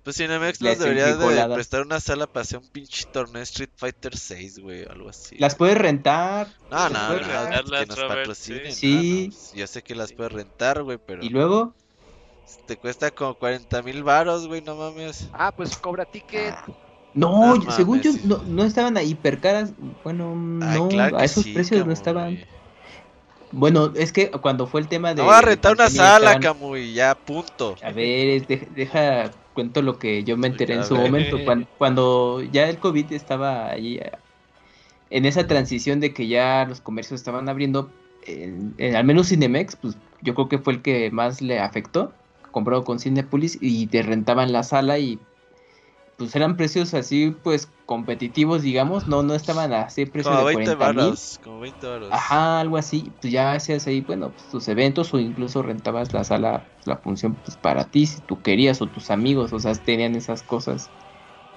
[0.04, 4.16] Pues Cinemex nos debería de prestar una sala para hacer un pinche torneo Street Fighter
[4.16, 5.36] 6, güey, o algo así.
[5.38, 7.64] Las puedes rentar No, no, no, rentar.
[7.66, 8.72] que nos Robert, patrocinen.
[8.74, 9.30] sí.
[9.30, 11.76] no, no, yo sé que las puedes rentar, güey, pero y luego
[12.66, 15.28] te cuesta como 40 mil varos, güey, no mames.
[15.34, 16.56] Ah, pues cobra ticket.
[17.14, 18.26] No, No según yo mames.
[18.26, 19.74] no, no estaban ahí hiper caras.
[20.04, 20.32] Bueno,
[20.66, 22.46] Ay, no, claro a esos sí, precios no estaban.
[23.51, 25.22] Bueno, es que cuando fue el tema de.
[25.22, 27.76] No va a rentar una sala, estaban- Camuy, ya, punto.
[27.84, 28.45] A ver,
[28.76, 31.03] deja, cuento lo que yo me enteré en su ver.
[31.06, 31.38] momento.
[31.45, 34.11] Cuando, cuando ya el COVID estaba ahí, eh,
[35.09, 37.90] en esa transición de que ya los comercios estaban abriendo,
[38.26, 42.11] en- en- al menos Cinemex, pues yo creo que fue el que más le afectó,
[42.51, 45.19] comprado con Cinepolis y te rentaban la sala y
[46.18, 50.76] pues eran precios así, pues competitivos, digamos, no, no estaban así precios Como de 20
[50.76, 51.06] 40 mil.
[51.06, 52.10] varos, como 20 varos.
[52.12, 53.12] Ajá, algo así.
[53.22, 57.36] Pues ya hacías ahí, bueno, pues, tus eventos o incluso rentabas la sala, la función
[57.36, 60.90] pues para ti, si tú querías o tus amigos, o sea, tenían esas cosas.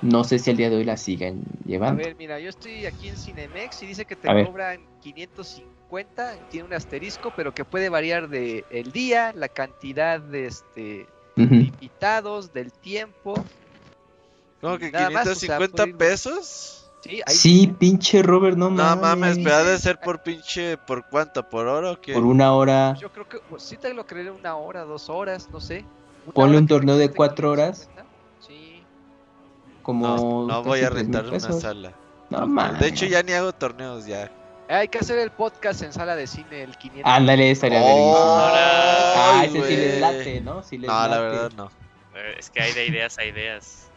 [0.03, 2.03] No sé si al día de hoy las siguen A llevando.
[2.03, 4.47] ver, mira, yo estoy aquí en Cinemex y dice que te A ver.
[4.47, 10.47] cobran 550, tiene un asterisco, pero que puede variar de el día, la cantidad de
[10.47, 11.07] este
[11.37, 13.35] invitados, del tiempo.
[14.61, 16.77] ¿Cómo que Nada más, o sea, 550 puede ir- pesos?
[17.29, 19.01] Sí, pinche Robert, no, No mames.
[19.03, 21.49] mames, pero ha de ser por pinche, ¿por cuánto?
[21.49, 22.13] ¿Por oro o qué?
[22.13, 22.95] Por una hora.
[23.01, 25.85] Yo creo que pues, sí te lo creeré una hora, dos horas, no sé.
[26.27, 27.89] Una Ponle hora un torneo de cuatro horas.
[27.95, 28.05] 550.
[28.47, 28.83] Sí.
[29.83, 30.07] Como.
[30.07, 31.93] No, no voy a rentar una sala.
[32.29, 32.81] No mames.
[32.81, 34.31] De hecho, ya ni hago torneos ya.
[34.69, 37.11] Hay que hacer el podcast en sala de cine el 500.
[37.11, 38.15] Ándale, estaría Oh.
[38.53, 40.63] Ah, ese sí les late, ¿no?
[40.63, 41.71] Sí les No, la verdad no.
[42.15, 43.90] Eh, Es que hay de ideas a ideas.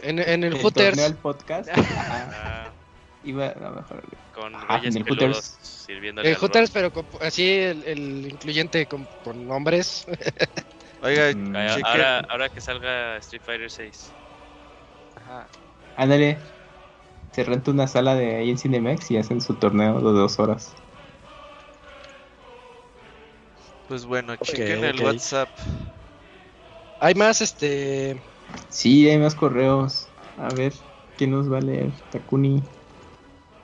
[0.00, 0.90] En, en el El Hooters.
[0.90, 1.68] torneo al podcast.
[1.76, 2.70] Ah,
[3.24, 4.02] Iba a mejor.
[4.32, 5.58] con reyes en el Hooters.
[5.60, 10.06] sirviéndole El al Hooters, pero con- así el, el incluyente con, con hombres.
[11.02, 11.54] Oiga, Mm.
[11.56, 14.10] Ah, cheque- Ahora, ahora que salga Street Fighter 6.
[15.16, 15.46] Ajá.
[15.96, 16.38] Ándale.
[17.32, 20.74] Se renta una sala de ahí en Cinemex y hacen su torneo de dos horas.
[23.88, 25.04] Pues bueno, chequen el ok.
[25.06, 25.48] WhatsApp.
[27.00, 28.20] Hay más, este.
[28.68, 30.08] Sí, hay más correos.
[30.38, 30.72] A ver,
[31.16, 31.90] ¿quién nos va a leer?
[32.10, 32.62] Takuni.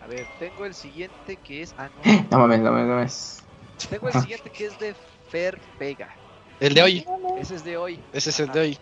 [0.03, 1.75] A ver, tengo el siguiente que es.
[1.79, 2.25] Ah, no.
[2.31, 3.45] No mames, no mames, no mames.
[3.89, 4.95] Tengo el siguiente que es de
[5.29, 6.15] Fer Vega.
[6.61, 7.07] El de hoy.
[7.39, 8.01] Ese es de hoy.
[8.13, 8.79] Ese es el de hoy.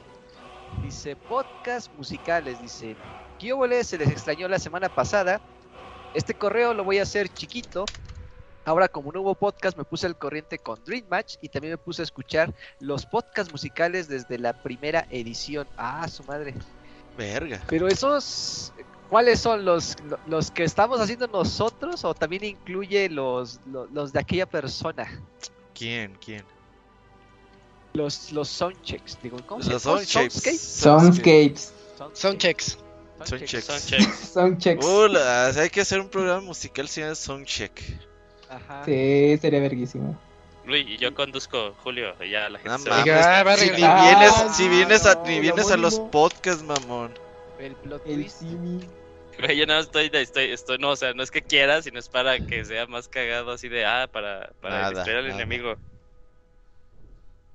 [0.83, 2.61] Dice podcast musicales.
[2.61, 2.97] Dice:
[3.39, 3.53] ¿Qué?
[3.85, 5.41] Se les extrañó la semana pasada.
[6.15, 7.85] Este correo lo voy a hacer chiquito.
[8.65, 11.79] Ahora, como no hubo podcast, me puse al corriente con Dream Match y también me
[11.79, 15.67] puse a escuchar los podcasts musicales desde la primera edición.
[15.77, 16.55] Ah, su madre.
[17.19, 17.61] Verga.
[17.69, 18.73] Pero esos,
[19.11, 24.13] ¿cuáles son los, lo- los que estamos haciendo nosotros o también incluye los, los, los
[24.13, 25.07] de aquella persona?
[25.75, 26.17] ¿Quién?
[26.25, 26.45] ¿Quién?
[27.95, 30.03] Los, los soundchecks, digo, ¿cómo se Los llama?
[30.05, 30.61] soundchecks.
[30.61, 31.73] Soundscapes.
[32.15, 32.79] Soundchecks.
[33.25, 33.65] Soundchecks.
[33.65, 34.15] Soundcheck.
[34.15, 34.85] Soundchecks.
[34.87, 37.83] Hola, hay que hacer un programa musical sin el soundcheck.
[38.53, 38.85] Ajá.
[38.85, 40.19] Sí, sería verguísimo.
[40.65, 43.57] Luis, y yo conduzco, Julio, y ya la gente No se va.
[43.57, 47.13] Si ni vienes, Ah, si vienes a, no, ni vienes a los podcasts, mamón.
[47.59, 48.43] El plot El twist.
[49.57, 52.39] Yo no estoy, estoy, estoy, no, o sea, no es que quiera, sino es para
[52.47, 55.37] que sea más cagado así de, ah, para, para Nada, distraer al nada.
[55.43, 55.79] enemigo.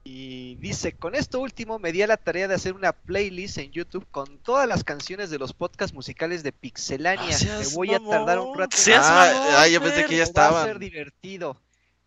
[0.09, 3.71] Y dice, con esto último me di a la tarea de hacer una playlist en
[3.71, 7.35] YouTube con todas las canciones de los podcasts musicales de Pixelania.
[7.35, 8.57] Ah, me voy a tardar un mamón.
[8.59, 8.77] rato.
[8.95, 11.57] Ah, mamón, ah, yo pensé que ya Pero Va a ser divertido.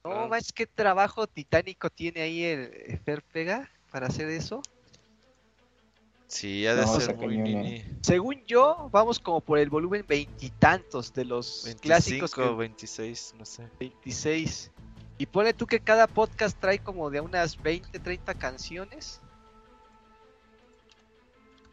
[0.02, 0.28] No, Ah.
[0.28, 4.62] más qué trabajo titánico tiene ahí el el Fer Pega para hacer eso.
[6.26, 7.38] Sí, ha de No, ser muy eh.
[7.38, 7.84] nini.
[8.00, 13.44] Según yo, vamos como por el volumen veintitantos de los 25, clásicos que- 26, no
[13.44, 13.68] sé.
[13.78, 14.70] 26.
[15.20, 19.20] Y pone tú que cada podcast trae como de unas 20, 30 canciones.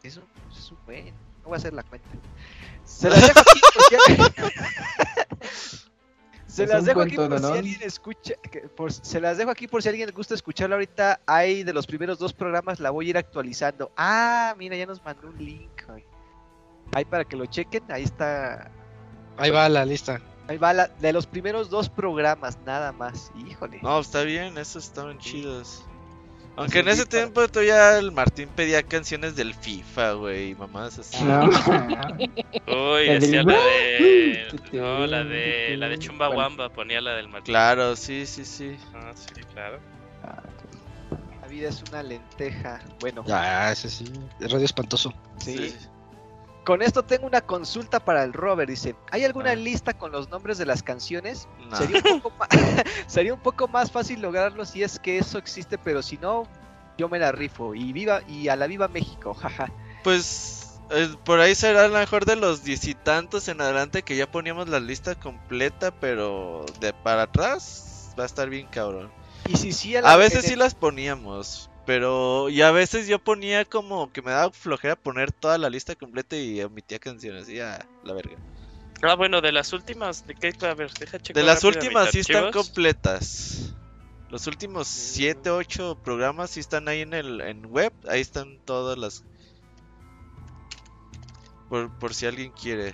[0.02, 1.06] Eso pues, es un buen.
[1.06, 2.06] No voy a hacer la cuenta.
[2.84, 4.32] Se las dejo aquí por si alguien...
[6.46, 7.52] Se las dejo aquí por si ¿no?
[7.54, 8.34] alguien escucha.
[8.76, 11.20] por- se las dejo aquí por si alguien le gusta escucharla ahorita.
[11.24, 13.92] Hay de los primeros dos programas, la voy a ir actualizando.
[13.96, 15.82] Ah, mira, ya nos mandó un link.
[16.92, 17.84] Ahí para que lo chequen.
[17.88, 18.70] Ahí está
[19.38, 20.20] Ahí va la lista.
[20.48, 23.30] Ahí va la de los primeros dos programas, nada más.
[23.46, 23.78] Híjole.
[23.82, 25.84] No, está bien, esos estaban chidos.
[26.56, 31.22] Aunque en ese es, tiempo todavía el Martín pedía canciones del FIFA, güey, mamás así.
[31.22, 31.44] No.
[32.66, 37.52] Uy, del- la de, no, la de, la de Chumbawamba, ponía la del Martín.
[37.52, 38.76] Claro, sí, sí, sí.
[38.94, 39.78] Ah, sí, claro.
[41.40, 42.80] La vida es una lenteja.
[43.00, 44.04] Bueno, Ah, ese sí.
[44.40, 45.12] Radio espantoso.
[45.38, 45.74] sí.
[46.68, 48.68] Con esto tengo una consulta para el Robert.
[48.68, 49.54] Dice, ¿hay alguna Ah.
[49.54, 51.48] lista con los nombres de las canciones?
[51.70, 51.74] No.
[51.74, 52.46] Sería, un poco ma-
[53.06, 56.46] sería un poco más fácil lograrlo si es que eso existe, pero si no,
[56.98, 57.74] yo me la rifo.
[57.74, 59.72] Y viva y a la viva México, jaja.
[60.04, 64.02] Pues eh, por ahí será a lo mejor de los diez y tantos en adelante
[64.02, 69.10] que ya poníamos la lista completa, pero de para atrás va a estar bien cabrón.
[69.48, 73.18] Y si sí a la- A veces sí las poníamos, pero y a veces yo
[73.18, 77.54] ponía como que me daba flojera poner toda la lista completa y omitía canciones y
[77.54, 78.36] ya, la verga.
[79.00, 80.52] Ah, bueno, de las últimas, ¿de qué?
[80.66, 83.74] A ver, deja checar De las últimas sí están completas.
[84.28, 88.98] Los últimos 7, 8 programas sí están ahí en el en web, ahí están todas
[88.98, 89.24] las
[91.70, 92.92] por, por si alguien quiere.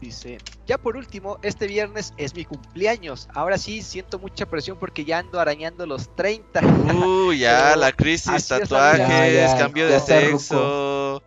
[0.00, 3.28] Dice, ya por último, este viernes es mi cumpleaños.
[3.34, 6.60] Ahora sí siento mucha presión porque ya ando arañando los 30.
[6.60, 9.28] Uh, ya, la crisis, es, tatuajes, amiga.
[9.28, 11.22] Ya, ya, cambio ya de ruco.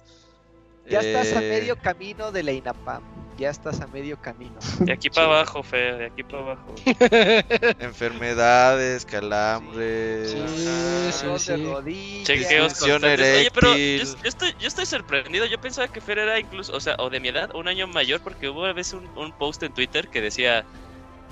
[0.90, 3.04] Ya estás a eh, medio camino de la INAPAM.
[3.38, 4.56] Ya estás a medio camino.
[4.82, 6.76] De aquí para abajo, Fer, de aquí para abajo.
[7.80, 10.32] Enfermedades, calambres.
[10.32, 12.28] Sí, rodillas.
[12.28, 12.82] Chequeos.
[12.82, 15.46] Oye, pero yo estoy, yo estoy sorprendido.
[15.46, 18.20] Yo pensaba que Fer era incluso, o sea, o de mi edad, un año mayor,
[18.20, 20.66] porque hubo a veces un, un post en Twitter que decía,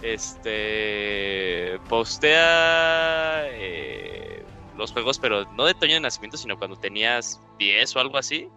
[0.02, 4.44] este, postea eh,
[4.78, 8.48] los juegos, pero no de Toño de Nacimiento, sino cuando tenías 10 o algo así.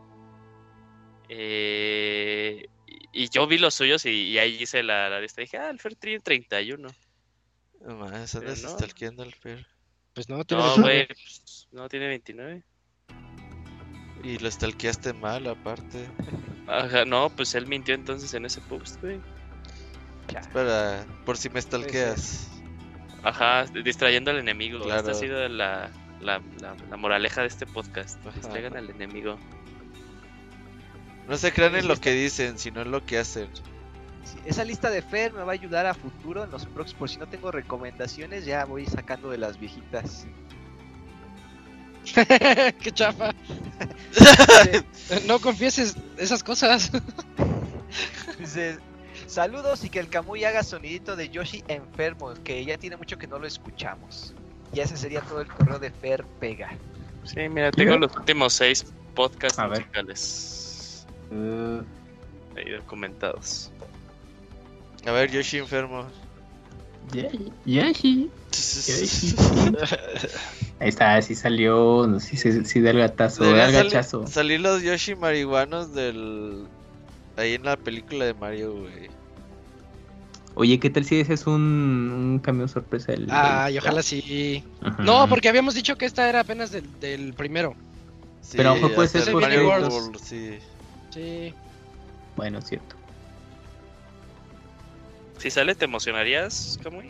[1.33, 2.67] Eh,
[3.12, 5.41] y yo vi los suyos y, y ahí hice la, la lista.
[5.41, 6.89] Dije, ah, el Fer tiene 31.
[7.83, 8.70] No más, andas no.
[8.70, 9.65] stalkeando al Fer.
[10.12, 12.65] Pues no, tiene No, güey, pues, no tiene 29.
[14.25, 16.09] Y lo stalkeaste mal, aparte.
[16.67, 19.20] Ajá, no, pues él mintió entonces en ese post, güey.
[20.52, 22.50] Para, por si me stalkeas.
[23.23, 24.81] Ajá, distrayendo al enemigo.
[24.81, 25.00] Claro.
[25.00, 28.18] Esta ha sido la, la, la, la moraleja de este podcast.
[28.26, 28.36] Ajá.
[28.36, 29.39] Distraigan al enemigo.
[31.28, 33.49] No se crean en lo que dicen, sino en lo que hacen.
[34.24, 36.99] Sí, Esa lista de Fer me va a ayudar a futuro en los próximos.
[36.99, 40.26] Por si no tengo recomendaciones, ya voy sacando de las viejitas.
[42.81, 43.32] Qué chafa.
[45.26, 46.90] No confieses esas cosas.
[48.39, 48.78] Dice,
[49.26, 53.26] saludos y que el Camuy haga sonidito de Yoshi enfermo, que ya tiene mucho que
[53.26, 54.34] no lo escuchamos.
[54.73, 56.70] Y ese sería todo el correo de Fer Pega.
[57.24, 59.86] Sí, mira, tengo los últimos seis podcasts A ver.
[61.31, 61.83] Uh,
[62.57, 63.70] ahí documentados.
[65.07, 66.07] A ver, Yoshi enfermo.
[67.12, 69.34] Yoshi, Yoshi, Yoshi.
[70.81, 74.26] Ahí está, sí salió, no sé si sí, da el gatazo, da el gachazo.
[74.26, 76.67] salir los Yoshi marihuanos del.
[77.36, 79.10] Ahí en la película de Mario, güey.
[80.55, 83.12] Oye, ¿qué tal si ese es un, un cambio sorpresa?
[83.12, 84.65] del- Ay, del- ojalá sí.
[84.83, 85.02] Ajá.
[85.02, 87.75] No, porque habíamos dicho que esta era apenas del, del primero.
[88.41, 89.94] Sí, Pero a lo mejor puede ser el por Mario Worlds.
[89.94, 90.59] World, sí.
[91.10, 91.55] Sí.
[92.36, 92.97] Bueno, cierto.
[95.39, 96.78] Si sale, ¿te emocionarías?
[96.82, 97.00] ¿Cómo?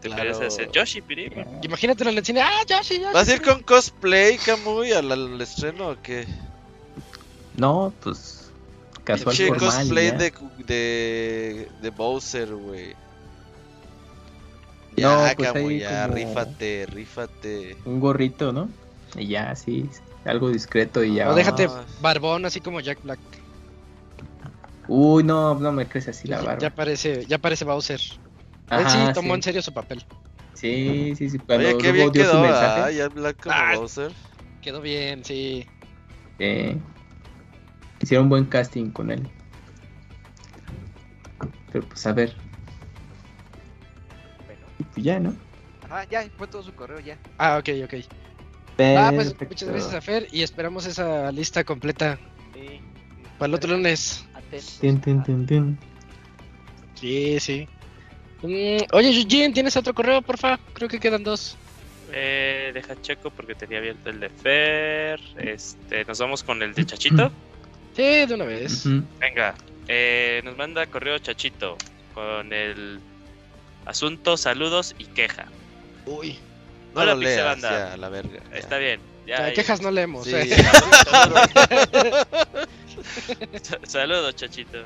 [0.00, 0.46] ¿Te Claro.
[0.46, 1.30] hacer Yoshi, Piri?
[1.62, 2.40] Imagínatelo en el cine.
[2.42, 3.12] ¡Ah, Yoshi, Yoshi!
[3.14, 6.26] ¿Vas a ir con cosplay, Kamui, al, al estreno o qué?
[7.56, 8.50] No, pues
[9.04, 9.70] casual Che, formal.
[9.70, 10.12] cosplay ya.
[10.18, 10.32] de,
[10.66, 12.94] de, de Bowser, güey.
[14.96, 17.76] No, Ya, pues Kamui, ahí ya, como- rífate, rífate.
[17.84, 18.68] Un gorrito, ¿no?
[19.14, 19.88] Y ya, sí,
[20.24, 21.30] algo discreto y ya.
[21.30, 21.84] O déjate Ah.
[22.00, 23.20] barbón, así como Jack Black.
[24.88, 26.70] Uy, no, no me crece así la Ya barba.
[26.70, 28.00] parece, ya parece Bowser.
[28.00, 28.18] Él
[28.68, 29.34] Ajá, sí tomó sí.
[29.36, 30.04] en serio su papel.
[30.54, 31.38] Sí, sí, sí.
[31.38, 32.80] Cuando Oye, qué bien dio su quedó, mensaje.
[32.80, 33.74] ah, ya Black como Ah.
[33.76, 34.12] Bowser.
[34.62, 35.66] Quedó bien, sí.
[36.38, 36.76] eh,
[38.00, 39.28] hicieron buen casting con él.
[41.72, 42.34] Pero pues a ver,
[44.46, 45.36] Bueno, y pues ya, ¿no?
[45.84, 47.18] ajá, ya fue todo su correo ya.
[47.38, 47.94] Ah, ok, ok.
[48.96, 49.46] Ah, pues Perfecto.
[49.48, 52.18] muchas gracias a Fer y esperamos esa lista completa
[52.52, 52.80] Sí,
[53.38, 54.24] para el otro lunes.
[54.80, 55.78] Tin, tin, tin, tin.
[56.94, 57.68] Sí, sí.
[58.42, 60.58] Mm, oye, Eugene, ¿tienes otro correo, porfa?
[60.74, 61.56] Creo que quedan dos.
[62.12, 65.20] Eh, deja checo porque tenía abierto el de Fer.
[65.36, 67.30] Este, nos vamos con el de Chachito.
[67.96, 68.84] Sí, de una vez.
[69.18, 69.54] Venga,
[69.88, 71.78] eh, nos manda correo Chachito
[72.14, 73.00] con el
[73.86, 75.46] asunto, saludos y queja.
[76.04, 76.38] Uy.
[76.94, 78.42] No Hola, lo leas, ya, a la verga.
[78.50, 78.58] ya.
[78.58, 79.00] Está bien.
[79.26, 80.24] Ya, quejas no leemos.
[80.24, 80.34] Sí.
[80.34, 80.56] eh.
[83.84, 84.78] Saludos, Chachito.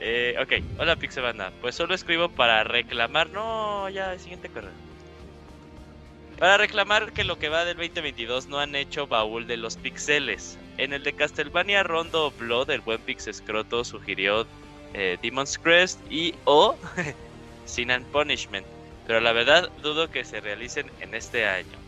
[0.00, 1.52] Eh, ok, hola Pixebanda.
[1.60, 3.30] Pues solo escribo para reclamar.
[3.30, 4.70] No, ya, siguiente correo.
[6.38, 10.58] Para reclamar que lo que va del 2022 no han hecho baúl de los pixeles.
[10.76, 14.46] En el de Castlevania Rondo Blood, el buen Pixescroto sugirió
[14.94, 16.76] eh, Demon's Crest y o
[17.64, 18.66] Sin and Punishment.
[19.06, 21.78] Pero la verdad dudo que se realicen en este año.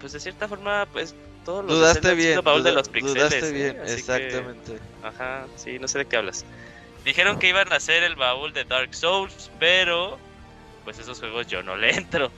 [0.00, 1.14] Pues de cierta forma, pues
[1.44, 3.14] todos los de Dudaste bien, baúl de duda- los pixeles.
[3.16, 3.52] dudaste ¿eh?
[3.52, 4.78] bien, Así que- exactamente.
[5.02, 6.44] Ajá, sí, no sé de qué hablas.
[7.04, 10.18] Dijeron que iban a hacer el baúl de Dark Souls, pero
[10.84, 12.30] pues esos juegos yo no le entro.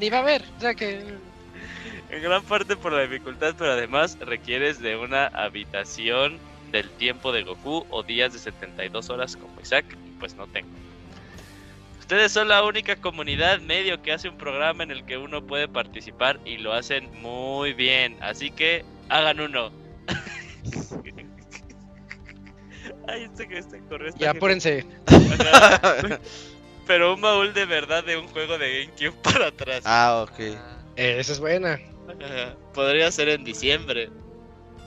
[0.00, 0.42] Ni va a haber.
[0.56, 1.00] O sea que.
[2.10, 6.38] En gran parte por la dificultad, pero además requieres de una habitación
[6.72, 10.68] del tiempo de Goku o días de 72 horas como Isaac, y pues no tengo.
[12.04, 15.68] Ustedes son la única comunidad medio que hace un programa en el que uno puede
[15.68, 19.72] participar y lo hacen muy bien, así que hagan uno.
[23.08, 23.48] Ay, este,
[23.88, 24.36] correo está Ya genial.
[24.36, 24.86] apúrense.
[26.86, 29.80] Pero un baúl de verdad de un juego de GameCube para atrás.
[29.86, 30.38] ah, ok.
[30.96, 31.80] Eh, esa es buena.
[32.74, 34.10] Podría ser en diciembre.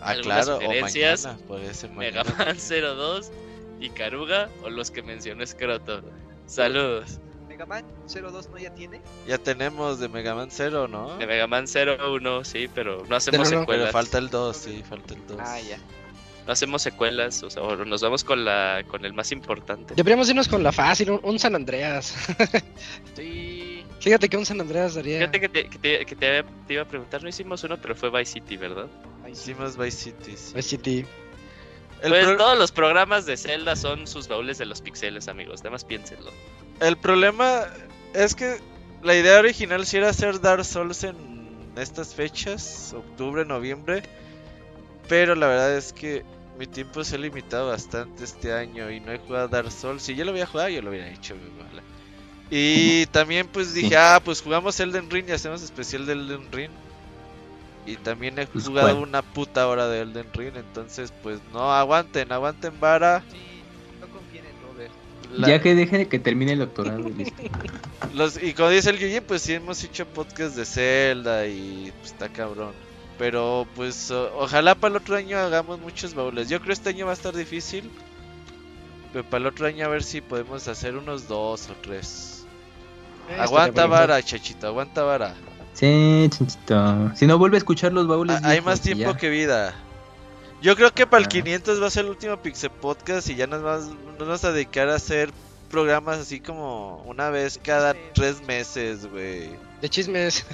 [0.01, 1.25] Ah, ¿Algunas claro, o sugerencias?
[1.25, 2.23] mañana, puede ser Mega.
[2.23, 3.31] Man 02
[3.79, 6.03] y Karuga o los que mencionó Scroto.
[6.47, 7.19] Saludos.
[7.47, 9.01] Mega Man 02 no ya tiene.
[9.27, 11.17] Ya tenemos de Mega Man 0, ¿no?
[11.17, 13.61] De Mega Man 01, sí, pero no hacemos Pero no.
[13.63, 13.85] secuelas.
[13.87, 15.37] Pero falta el 2, sí, falta el 2.
[15.41, 15.77] Ah, ya.
[16.45, 19.95] No hacemos secuelas, o sea, o nos vamos con la con el más importante.
[19.95, 22.15] Deberíamos irnos con la fácil, un, un San Andreas.
[23.15, 23.83] Sí.
[23.99, 25.17] Fíjate que un San Andreas daría.
[25.19, 27.95] Fíjate que, te, que, te, que te- te iba a preguntar, no hicimos uno, pero
[27.95, 28.87] fue Vice City, ¿verdad?
[29.29, 30.37] Hicimos Vice City.
[30.37, 30.53] sí.
[30.55, 31.05] Vice City.
[32.01, 35.61] El, pues pro- todos los programas de Zelda son sus baúles de los pixeles, amigos.
[35.61, 36.31] Además, piénsenlo.
[36.79, 37.65] el problema
[38.13, 38.59] es que
[39.03, 41.15] la idea original sí era hacer Dark Souls en
[41.77, 44.03] estas fechas, octubre, noviembre.
[45.07, 46.23] Pero la verdad es que
[46.59, 50.01] mi tiempo se ha limitado bastante este año y no he jugado Dark Souls.
[50.03, 51.35] Si yo lo había jugado, yo lo hubiera hecho.
[52.49, 56.71] Y también pues dije, ah, pues jugamos Elden Ring y hacemos especial de Elden Ring.
[57.87, 62.31] Y también he Pues, jugado una puta hora de Elden Ring, entonces pues no, aguanten,
[62.31, 63.23] aguanten vara.
[63.31, 63.37] Sí,
[64.01, 64.91] no confíen en Robert.
[65.33, 67.09] La- Ya que deje de que termine el doctorado.
[68.13, 72.11] Los, y como dice el Yuji, pues sí hemos hecho podcast de Zelda y pues,
[72.11, 72.73] está cabrón.
[73.17, 76.49] Pero pues o- ojalá para el otro año hagamos muchos baúles.
[76.49, 77.89] Yo creo este año va a estar difícil.
[79.13, 82.45] Pero para el otro año a ver si podemos hacer unos dos o tres.
[83.29, 85.35] Eh, aguanta vara, chachito, aguanta vara.
[85.77, 87.11] Sí, chinchito.
[87.15, 88.37] Si no vuelve a escuchar los baúles.
[88.43, 89.75] Ah, hay más tiempo que vida.
[90.61, 91.29] Yo creo que para el Ah.
[91.29, 94.51] 500 va a ser el último Pixel Podcast y ya nos, vamos- nos vamos a
[94.51, 95.29] dedicar a hacer
[95.69, 99.49] programas así como una vez cada tres meses, güey.
[99.81, 100.45] De chismes.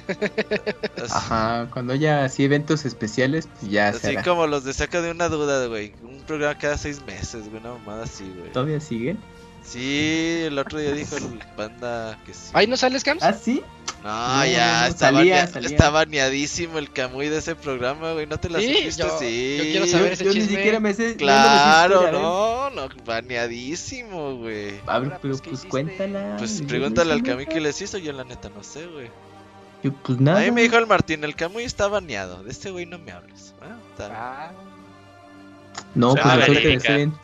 [1.10, 5.10] Ajá, cuando haya así eventos especiales, pues ya se así como los de saca de
[5.10, 5.94] una duda, güey.
[6.02, 8.52] Un programa cada seis meses, güey, una mamada así, güey.
[8.52, 9.18] ¿Todavía siguen?
[9.64, 12.50] Sí, el otro día dijo el panda que sí.
[12.52, 13.22] ¿Ahí no sales, Cams?
[13.22, 13.62] ¿Ah, sí?
[14.02, 15.68] No, No, ya, no, está, salía, banea- salía.
[15.70, 18.26] está baneadísimo el Camuy de ese programa, güey.
[18.26, 19.02] ¿No te la Sí, supiste?
[19.02, 19.54] yo- sí.
[19.56, 20.56] yo quiero saber Yo, ese yo ni chisme.
[20.56, 21.10] siquiera me sé.
[21.12, 24.80] yo Claro, no, me sé historia, no, no, baneadísimo, güey.
[24.86, 26.36] A ver, pero pues, ¿qué pues cuéntala.
[26.38, 29.10] Pues pregúntale al Camuy qué les hizo, yo la neta no sé, güey.
[29.82, 30.40] Yo, pues nada.
[30.40, 32.42] A mí me dijo el Martín, el Camuy está baneado.
[32.42, 33.54] De este güey no me hables.
[33.62, 34.10] Ah, está.
[34.12, 34.52] Ah,
[35.94, 36.88] No, pues resulta que me verídica.
[36.88, 37.14] estoy, en-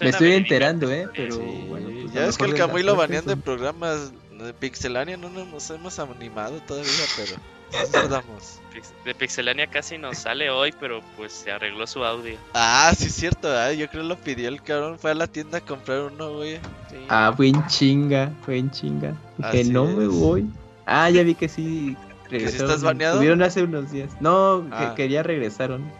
[0.00, 1.08] me estoy enterando, ¿eh?
[1.16, 1.88] Pero Sí, bueno.
[2.02, 5.98] pues, ya ves que el Camuy lo banean de programas de Pixelania, no nos hemos
[5.98, 7.36] animado todavía, pero
[7.72, 8.60] no tardamos.
[9.04, 12.36] De Pixelania casi nos sale hoy, pero pues se arregló su audio.
[12.54, 15.58] Ah, sí es cierto, ah, yo creo lo pidió el cabrón, fue a la tienda
[15.58, 16.58] a comprar uno, güey.
[16.88, 16.96] sí.
[17.08, 19.14] Ah, buen chinga, buen chinga.
[19.50, 20.10] Que no me es.
[20.10, 20.46] voy.
[20.86, 21.96] Ah, ya vi que sí.
[22.30, 22.66] Regresaron.
[22.66, 23.14] estás baneado?
[23.14, 24.10] Estuvieron hace unos días.
[24.20, 24.94] No, que, Ah.
[24.94, 25.90] que ya regresaron.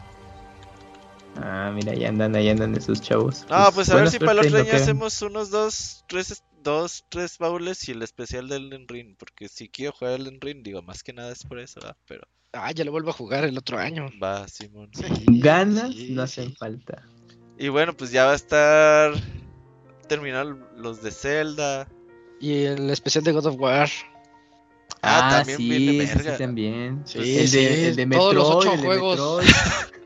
[1.40, 3.46] Ah, mira, ahí andan, ahí andan esos chavos.
[3.50, 7.38] No, pues a ver si para el otro año hacemos unos dos, tres, dos, tres
[7.38, 10.82] baúles y el especial del Elden Ring, porque si quiero jugar el Elden Ring, digo,
[10.82, 11.96] más que nada es por eso, ¿va?
[12.06, 14.08] pero Ah, ya lo vuelvo a jugar el otro año.
[14.22, 14.90] va, Simón.
[15.26, 16.56] Ganas Sí, no hacen sí.
[16.58, 17.06] falta.
[17.58, 19.12] Y bueno, pues ya va a estar
[20.08, 21.86] terminar los de Zelda.
[22.40, 23.90] Y el especial de God of War.
[25.02, 26.32] Ah, también sí, viene sí, verga.
[26.32, 27.02] sí, también.
[27.04, 29.44] Sí, el, sí, de, el de todos los Metroid, ocho el de juegos.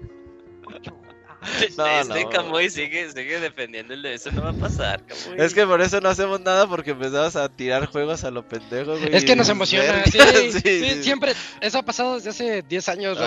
[1.77, 2.31] No, este no.
[2.31, 5.41] Camuy sigue, sigue defendiendo el de eso, no va a pasar, Camuy.
[5.41, 8.93] Es que por eso no hacemos nada porque empezamos a tirar juegos a lo pendejo,
[8.99, 9.15] güey.
[9.15, 9.85] Es que y nos emociona.
[9.93, 10.19] verga, Sí,
[10.53, 11.03] sí, sí, sí.
[11.03, 11.33] siempre.
[11.61, 13.19] Eso ha pasado desde hace 10 años.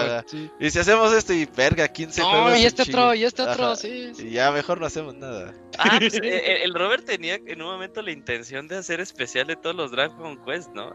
[0.60, 2.58] Y si hacemos esto y verga, 15 No, juegos.
[2.58, 3.76] y en este otro, y este otro, Ajá.
[3.76, 4.12] sí.
[4.16, 4.28] sí.
[4.28, 5.54] Y ya mejor no hacemos nada.
[5.78, 9.56] Ah, pues, el, el Robert tenía en un momento la intención de hacer especial de
[9.56, 10.94] todos los Dragon Quest, ¿no?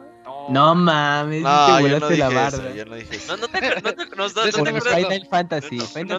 [0.49, 3.37] No mames, No, te yo no dije la eso, yo no dije eso.
[3.37, 4.45] No, no te, no te, no, no- no.
[6.05, 6.19] No,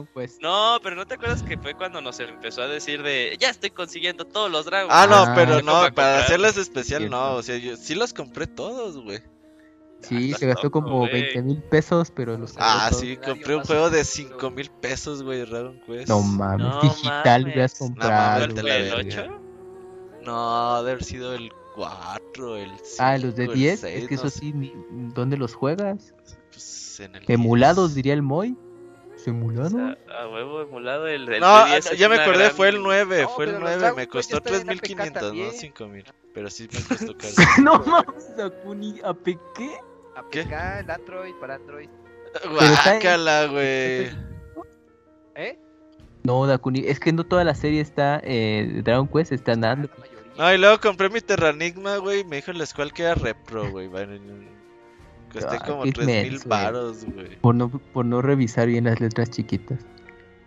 [0.00, 0.32] no pues.
[0.33, 0.33] No,
[0.82, 4.24] pero no te acuerdas que fue cuando nos empezó a decir de ya estoy consiguiendo
[4.24, 6.20] todos los Dragon Ah, no, Ah, pero para no, para comprar.
[6.22, 7.16] hacerles especial Cierto.
[7.16, 9.20] no, o sea, yo sí los compré todos, güey.
[10.02, 11.12] Sí, estás se gastó loco, como güey.
[11.12, 13.00] 20 mil pesos, pero los compró Ah, todos.
[13.00, 14.28] sí, compré un juego de oscuro.
[14.28, 16.08] 5 mil pesos, güey, de Dragon Quest.
[16.08, 17.44] No mames, No digital mames.
[17.54, 18.40] hubieras No comprado.
[18.40, 19.22] mames, te la ¿El verga.
[19.22, 19.40] 8?
[20.24, 24.08] No, debe haber sido el 4, el 5, Ah, los de el 10, 6, es
[24.08, 24.72] que no eso sí, ni-
[25.14, 26.12] ¿dónde los juegas?
[26.50, 27.94] pues, en el Emulados, 10.
[27.96, 28.56] diría el Moy.
[29.26, 29.96] ¿Emulado?
[30.18, 33.22] A huevo emulado el, el No, P10 ah, ya me acordé, gran- fue el 9,
[33.22, 35.28] No, fue el pero los 9, Dragon me costó ya están en APK 3500, no
[35.28, 35.52] también.
[35.52, 36.04] 5000,
[36.34, 37.34] pero sí me costó caro.
[37.62, 39.28] no mames, Dakuni, ¿APK?
[39.56, 39.70] ¿Qué?
[40.16, 41.88] APK, el Android, para Android.
[42.50, 44.10] Guácala, güey.
[45.36, 45.58] ¿Eh?
[46.22, 49.88] No, Dakuni, es que no toda la serie está, eh, Dragon Quest está mayoría.
[50.36, 53.70] No, y luego compré mi Terranigma, güey, me dijo en la escuela que era repro,
[53.70, 53.88] güey.
[55.34, 56.62] Costé Ah, como qué 3000 inmenso, güey.
[56.62, 57.36] baros, güey.
[57.40, 59.78] Por no, por no revisar bien las letras chiquitas.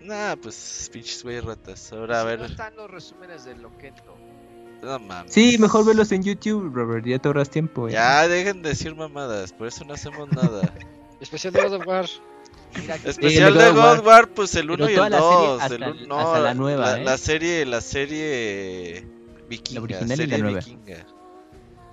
[0.01, 1.91] Nah, pues pinches güey ratas.
[1.93, 4.17] Ahora a ver, No están los resúmenes de Loquendo.
[4.81, 5.33] no mames.
[5.33, 7.87] Sí, mejor verlos en YouTube, Robert, ya te ahorras tiempo.
[7.89, 7.91] ¿eh?
[7.91, 10.73] Ya dejen de decir mamadas, por eso no hacemos nada.
[11.19, 12.05] Especial de God of War.
[12.79, 14.29] Mira, Especial de God of War.
[14.29, 15.61] pues el 1 Pero y el la serie 2.
[15.61, 17.03] hasta el no, hasta la nueva, la, ¿eh?
[17.03, 19.05] la serie, la serie
[19.49, 20.59] vikinga, original y la serie nueva.
[20.59, 21.05] vikinga.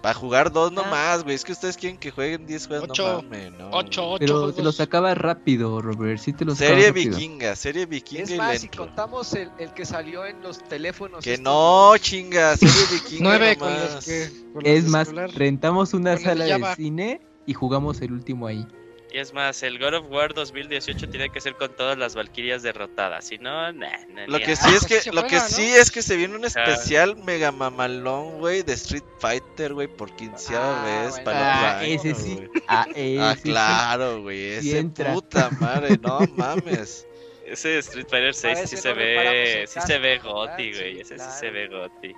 [0.04, 1.34] Para jugar dos nomás, güey.
[1.34, 3.06] Es que ustedes quieren que jueguen 10 juegos, Ocho.
[3.08, 3.70] no mames, no.
[3.70, 4.56] Ocho, ocho Pero juegos.
[4.56, 7.16] te los acaba rápido, Robert, sí te los Serie rápido.
[7.16, 11.24] vikinga, serie vikinga Es más, si contamos el, el que salió en los teléfonos.
[11.24, 13.94] Que estos no, chinga, serie vikinga Nueve con nomás.
[13.94, 14.28] los que.
[14.52, 15.30] con los Es más, celular.
[15.34, 18.66] rentamos una Con sala de cine y jugamos el último ahí.
[19.14, 22.64] Y es más, el God of War 2018 tiene que ser con todas las Valkyrias
[22.64, 23.24] derrotadas.
[23.24, 26.16] Si no, nah, nah, Lo que sí es que, lo que sí es que se
[26.16, 31.24] viene un especial mega mamalón, güey, de Street Fighter, güey, por quinceava Ah, vez bueno.
[31.26, 32.40] para el otro Ah, año, ese sí.
[32.66, 35.12] Ah, ese Ah, claro, güey, ese entra.
[35.14, 37.06] puta madre, no mames.
[37.46, 40.94] Ese Street Fighter 6 Para sí se ve, sí se ve goti, güey.
[40.96, 42.12] Sí, Ese sí se ve goti.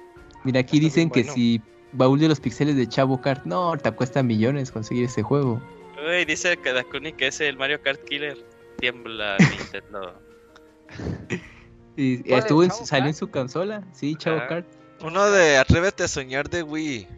[0.45, 1.61] Mira, aquí dicen que si
[1.93, 5.61] baúl de los pixeles de Chavo Kart, no, te cuesta millones conseguir ese juego.
[6.07, 8.39] Güey, dice Kadakuni que es el Mario Kart Killer.
[8.79, 10.15] Tiembla Nintendo.
[11.97, 14.47] Y ¿Cuál, estuvo en, salió en su consola, sí, Chavo Ah.
[14.47, 14.67] Kart.
[15.03, 17.09] Uno de Atrévete a soñar de Wii.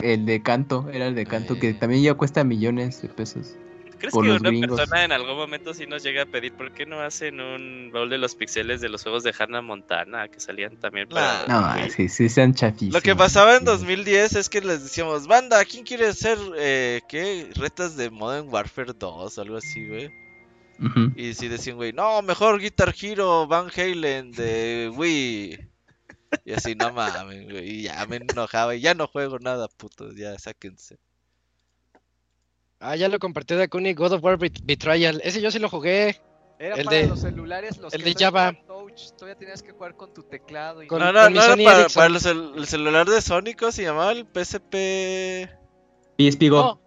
[0.00, 1.74] El de canto, era el de canto, que Eh.
[1.74, 3.56] también ya cuesta millones de pesos.
[4.02, 4.80] ¿Crees que una gringos.
[4.80, 8.10] persona en algún momento sí nos llega a pedir por qué no hacen un baúl
[8.10, 12.08] de los pixeles de los juegos de Hannah Montana que salían también para No, sí,
[12.08, 12.94] sí, sean chafísimos.
[12.94, 13.66] Lo que pasaba en Sí.
[13.66, 17.48] 2010 es que les decíamos, banda, ¿quién quiere hacer, eh, qué?
[17.54, 20.10] Retas de Modern Warfare 2 o algo así, güey.
[21.14, 25.68] Y si decían, güey, no, mejor Guitar Hero Van Halen de Wii.
[26.44, 27.70] Y así, no mames, güey.
[27.70, 30.16] Y ya me enojaba y ya no juego nada, putos.
[30.16, 30.98] Ya, sáquense.
[32.82, 35.20] Ah, ya lo compartí de Akuni, God of War Bet- Betrayal.
[35.24, 36.20] Ese yo sí lo jugué.
[36.58, 38.52] Era El para de- los celulares, los el que de Java.
[38.66, 41.64] touch, todavía tenías que jugar con tu teclado y Con- no, no, no era Sony
[41.64, 45.48] para, para cel- el celular de Sónico, se llamaba el PSP.
[46.18, 46.56] PSP Go.
[46.62, 46.81] No,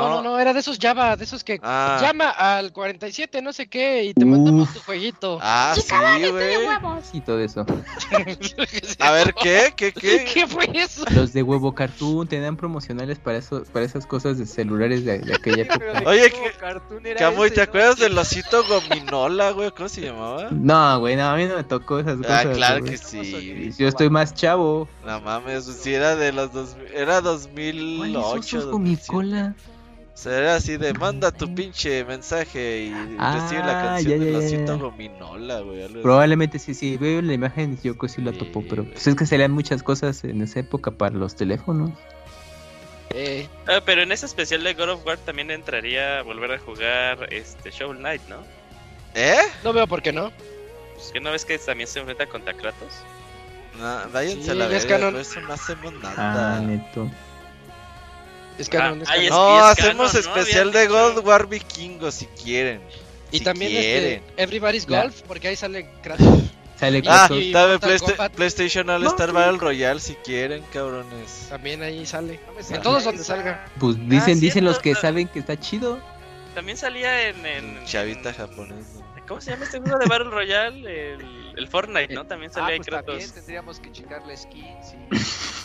[0.00, 0.38] no, no, No.
[0.38, 4.14] era de esos Java, de esos que Ah, llama al 47 no sé qué y
[4.14, 5.38] te mandamos tu jueguito.
[5.42, 5.82] ah sí,
[6.30, 6.54] güey.
[7.12, 7.64] Y todo eso.
[9.00, 9.72] A ver, ¿qué?
[9.76, 9.92] ¿Qué?
[9.92, 10.24] ¿Qué?
[10.34, 11.04] ¿Qué fue eso?
[11.14, 15.34] Los de Huevo Cartoon tenían promocionales para eso, para esas cosas de celulares de, de
[15.34, 16.02] aquella época.
[16.06, 17.62] Oye, qué que- cartoon era Camuy, ¿te no?
[17.64, 19.70] acuerdas del osito gominola, güey?
[19.70, 20.48] ¿Cómo se llamaba?
[20.50, 22.46] No, güey, no, a mí no me tocó esas cosas.
[22.46, 22.92] Ah, claro güey.
[22.92, 23.72] que sí.
[23.78, 24.88] Yo estoy más chavo.
[25.04, 28.28] No mames, si era de los dos, era ¿Cuáles 2008.
[28.38, 29.54] osos con mi 2007.
[30.26, 34.38] Era así de manda tu pinche mensaje y recibe la Ah, canción ya, del ya,
[34.40, 34.82] ya, osito ya.
[34.82, 35.88] gominola, güey.
[36.02, 36.96] Probablemente sí, sí.
[36.96, 39.50] Veo la imagen y yo que sí la Sí, topo, pero pues es que salían
[39.52, 41.90] muchas cosas en esa época para los teléfonos.
[43.10, 47.32] Eh, Ah, pero en ese especial de God of War también entraría volver a jugar
[47.32, 48.38] este Shovel Knight, ¿no?
[49.14, 49.36] ¿Eh?
[49.62, 50.32] no veo por qué no.
[50.94, 52.92] Pues que no ves que también se enfrenta contra Kratos.
[53.78, 56.60] No, váyanse Sí, a la verga, eso no hacemos Ah, nada.
[56.60, 57.10] neto.
[58.58, 59.26] Es canon, es ahí canon.
[59.26, 60.36] es- no, hacemos canon, ¿no?
[60.40, 62.80] especial de God War Vikingo si quieren.
[63.32, 64.22] Y si también quieren.
[64.24, 66.26] este, Everybody's La- Golf, porque ahí sale Kratos.
[66.78, 67.38] Sale Ah, Kratos.
[67.40, 68.28] y también Playsta-.
[68.30, 71.46] PlayStation All Star Battle Royale si quieren, cabrones.
[71.48, 72.40] También ahí sale.
[72.68, 73.64] No En todos donde salga.
[73.78, 76.00] Pues dicen, dicen los que saben que está chido.
[76.52, 77.46] También salía en.
[77.46, 78.86] en Chavita en- japonés.
[78.96, 79.04] ¿no?
[79.28, 81.12] ¿Cómo se llama este juego de Battle Royale?
[81.14, 82.26] El, el Fortnite, ¿no?
[82.26, 83.06] También Ah, salía ahí pues Kratos.
[83.06, 85.63] también tendríamos que checarle skins y...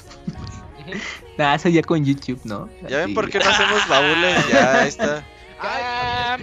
[1.38, 2.70] Ah, eso ya con YouTube, ¿no?
[2.90, 4.48] ¿Ya ven por qué no hacemos baúles?
[4.50, 5.24] Ya, ahí está.
[5.60, 6.38] Ah,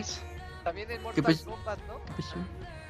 [0.64, 1.42] también en ¿Qué Mortal pues?
[1.42, 2.00] Kombat, ¿no?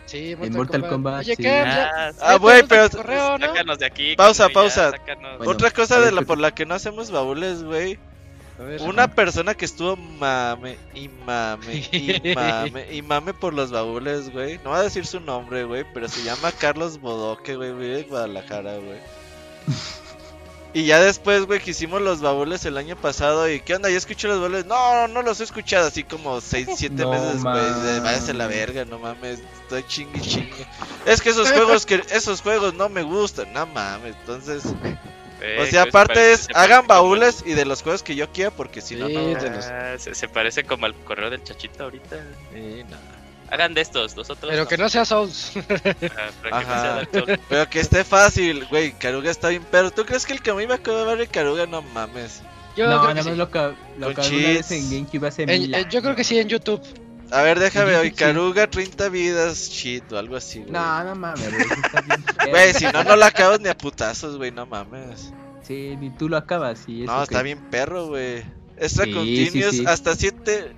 [0.06, 1.42] Sí, En Mortal Kombat, Oye, sí.
[1.42, 2.18] Ya- Ah, sí.
[2.22, 3.46] Ah, güey, pero- correo, ¿no?
[3.48, 4.14] Sácanos de aquí.
[4.16, 4.92] Pausa, pausa.
[4.92, 5.38] sácanos.
[5.38, 7.98] Bueno, Otra cosa a de ver, la ¿qué- por la que no hacemos baúles, güey.
[8.58, 8.80] Ver.
[8.82, 14.58] Una persona que estuvo mame y mame y mame y mame por los baúles, güey.
[14.64, 18.08] No voy a decir su nombre, güey, pero se llama Carlos Bodoque, güey, vive en
[18.08, 18.98] Guadalajara, güey.
[20.76, 23.88] Y ya después, güey, que hicimos los baúles el año pasado y ¿qué onda?
[23.88, 24.66] ¿Ya escuché los baúles?
[24.66, 28.00] No, no los he escuchado así como 6, 7 No meses, güey.
[28.00, 30.66] Váyase a la verga, no mames, estoy chingue chingue.
[31.06, 34.14] Es que esos juegos que esos juegos no me gustan, no mames.
[34.20, 34.64] Entonces,
[35.40, 38.02] Eh, o sea, se aparte parece- es se hagan como- baúles y de los juegos
[38.02, 39.40] que yo quiera porque si no Sí, no.
[39.42, 42.16] de los- se, se parece como al correo del chachito ahorita.
[42.52, 42.96] Sí, no.
[43.50, 44.50] Hagan de estos, los otros.
[44.50, 45.52] Pero que no sea Souls.
[45.56, 45.90] Ah, para
[46.42, 46.80] que no Ajá.
[46.82, 47.40] sea Dark Souls.
[47.48, 48.92] Pero que esté fácil, güey.
[48.92, 51.66] Caruga está bien, pero ¿tú crees que el que me iba a acabar de Caruga?
[51.66, 52.42] No mames.
[52.76, 53.34] Yo, no, creo, nada que más sí.
[53.38, 53.58] lo que,
[53.98, 56.48] lo que alguna vez en GameCube hace En- mil eh, yo creo que sí en
[56.48, 56.82] YouTube.
[57.30, 58.08] A ver, déjame Sí, hoy.
[58.10, 58.14] sí.
[58.16, 60.72] Caruga 30 vidas, shit, o algo así, güey.
[60.72, 61.48] No, no mames,
[62.50, 62.72] güey.
[62.74, 65.32] si no, no lo acabas ni a putazos, güey, no mames.
[65.62, 66.84] Sí, ni tú lo acabas.
[66.86, 68.44] Y eso No, que- está bien perro, güey.
[68.76, 69.84] Extra Sí, continuous sí, sí.
[69.86, 70.72] hasta 7.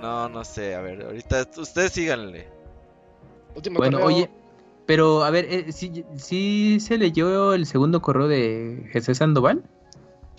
[0.00, 2.46] No, no sé, a ver, ahorita ustedes síganle.
[3.54, 4.16] Último Bueno, correo.
[4.16, 4.30] oye,
[4.86, 9.62] pero a ver, eh, ¿sí, sí se leyó el segundo correo de Jesús Sandoval?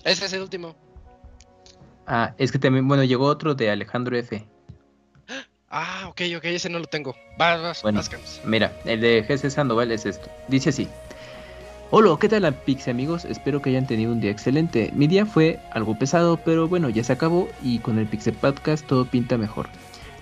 [0.03, 0.75] Ese es el último.
[2.07, 4.47] Ah, es que también, bueno, llegó otro de Alejandro F.
[5.69, 7.15] Ah, ok, ok, ese no lo tengo.
[7.37, 8.01] Vas, vas, Bueno.
[8.43, 10.27] Mira, el de Jesús Sandoval es esto.
[10.47, 10.87] Dice así.
[11.91, 13.25] Hola, ¿qué tal Pixie amigos?
[13.25, 14.91] Espero que hayan tenido un día excelente.
[14.93, 18.85] Mi día fue algo pesado, pero bueno, ya se acabó y con el Pixie Podcast
[18.85, 19.69] todo pinta mejor.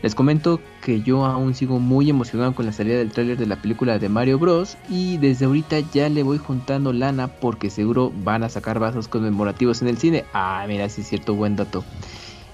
[0.01, 3.57] Les comento que yo aún sigo muy emocionado con la salida del tráiler de la
[3.57, 4.77] película de Mario Bros.
[4.89, 9.81] Y desde ahorita ya le voy juntando lana porque seguro van a sacar vasos conmemorativos
[9.81, 10.23] en el cine.
[10.31, 11.83] Ah, mira, sí es cierto, buen dato.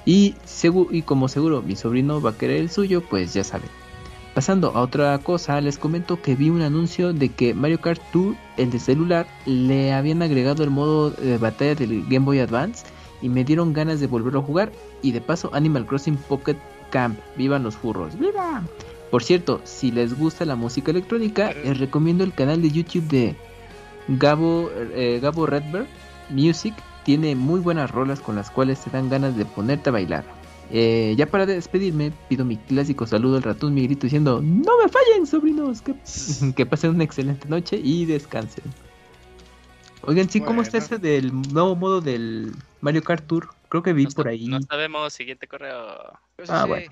[0.06, 0.33] Y,
[0.90, 3.69] y como seguro mi sobrino va a querer el suyo, pues ya saben.
[4.34, 8.36] Pasando a otra cosa, les comento que vi un anuncio de que Mario Kart Tour,
[8.58, 12.84] el de celular, le habían agregado el modo de batalla del Game Boy Advance
[13.22, 14.72] y me dieron ganas de volverlo a jugar.
[15.03, 16.58] Y de paso, Animal Crossing Pocket
[16.90, 18.64] Camp, vivan los furros, ¡viva!
[19.12, 23.36] Por cierto, si les gusta la música electrónica, les recomiendo el canal de YouTube de
[24.08, 25.86] Gabo, eh, Gabo Redbird
[26.32, 26.74] Music.
[27.03, 30.42] Tiene muy buenas rolas con las cuales te dan ganas de ponerte a bailar.
[30.76, 34.90] Eh, ya para despedirme, pido mi clásico saludo al ratón, mi grito diciendo: ¡No me
[34.90, 35.84] fallen, sobrinos!
[35.84, 35.93] Que,
[36.56, 38.64] que pasen una excelente noche y descansen.
[40.02, 43.50] Oigan, sí, ¿cómo está ese del nuevo modo del Mario Kart Tour?
[43.69, 44.48] Creo que vi No por ahí.
[44.48, 46.11] No sabemos, siguiente correo.
[46.35, 46.92] Pues Ah, bueno.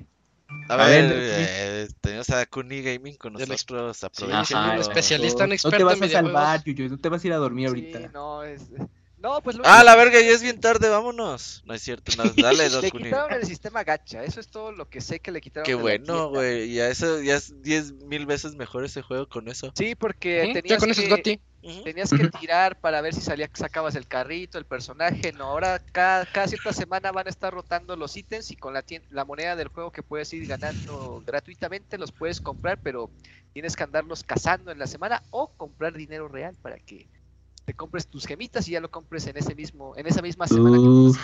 [0.70, 3.98] A, A ver, ver, eh, tenemos a Kuni Gaming con nosotros.
[3.98, 4.74] sí, Aprovechando.
[4.74, 7.34] un especialista, un no experto te vas a salvar, Yuyu, no te vas a ir
[7.34, 8.12] a dormir Sí, ahorita.
[8.14, 8.62] no, es...
[9.22, 11.62] No, pues lo Ah, la verga, ya es bien tarde, vámonos.
[11.66, 13.10] No es cierto, no, dale, Le Dokuni.
[13.10, 15.74] quitaron el sistema gacha, eso es todo lo que sé que le quitaron.
[15.74, 16.30] Qué de la bueno, tienda.
[16.30, 16.74] güey.
[16.74, 19.74] Ya eso, ya es 10 mil veces mejor ese juego con eso.
[19.76, 21.42] Sí, porque Ujú, tenías, Ya con eso es que, Gotti.
[21.84, 25.34] Tenías que tirar para ver si salía, sacabas el carrito, el personaje.
[25.34, 28.84] No, ahora cada, cada cierta semana van a estar rotando los ítems y con la,
[28.86, 33.12] tien- la moneda del juego que puedes ir ganando gratuitamente los puedes comprar, pero
[33.54, 37.10] tienes que andarlos cazando en la semana o comprar dinero real para que
[37.72, 40.76] te compres tus gemitas y ya lo compres en ese mismo, en esa misma semana.
[40.76, 41.18] que Uf.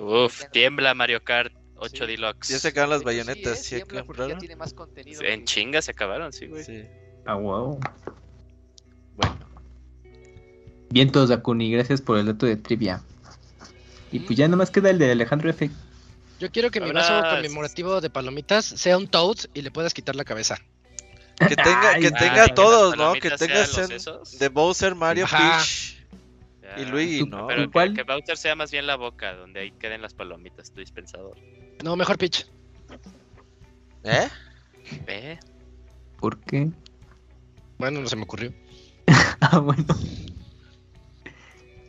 [0.00, 2.10] Uf, tiembla Mario Kart 8 Sí.
[2.12, 2.48] Deluxe.
[2.52, 3.62] Ya se acaban las sí, bayonetas, ¿eh?
[3.64, 5.20] ¿sí Tiembla porque ya tiene más contenido.
[5.22, 6.62] En que- chinga se acabaron, sí, güey.
[6.62, 6.84] Sí.
[7.26, 7.80] Ah, wow.
[9.16, 9.36] Bueno,
[10.90, 13.02] Vientos, Dakuni, gracias por el dato de trivia.
[14.12, 15.70] Y pues ya nomás queda el de Alejandro F.
[16.38, 19.92] Yo quiero que mi Ahora es- conmemorativo de palomitas sea un Toad y le puedas
[19.92, 20.58] quitar la cabeza.
[21.48, 23.12] Que tenga, que Ay, tenga todos, ¿no?
[23.14, 23.64] Que tenga
[24.38, 25.58] de Bowser, Mario, Ajá.
[25.58, 25.96] Peach
[26.62, 26.78] Ya.
[26.82, 27.46] y Luigi, ¿no?
[27.46, 27.94] Pero que, ¿Cuál?
[27.94, 31.36] que Bowser sea más bien la boca, donde ahí queden las palomitas, tu dispensador.
[31.82, 32.46] No, mejor pitch.
[34.04, 34.28] ¿Eh?
[35.06, 35.38] ¿Ve?
[36.18, 36.70] ¿Por qué?
[37.78, 38.52] Bueno, no se me ocurrió.
[39.42, 39.84] Ah, bueno.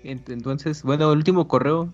[0.03, 1.93] Ent- Entonces, bueno, el último correo.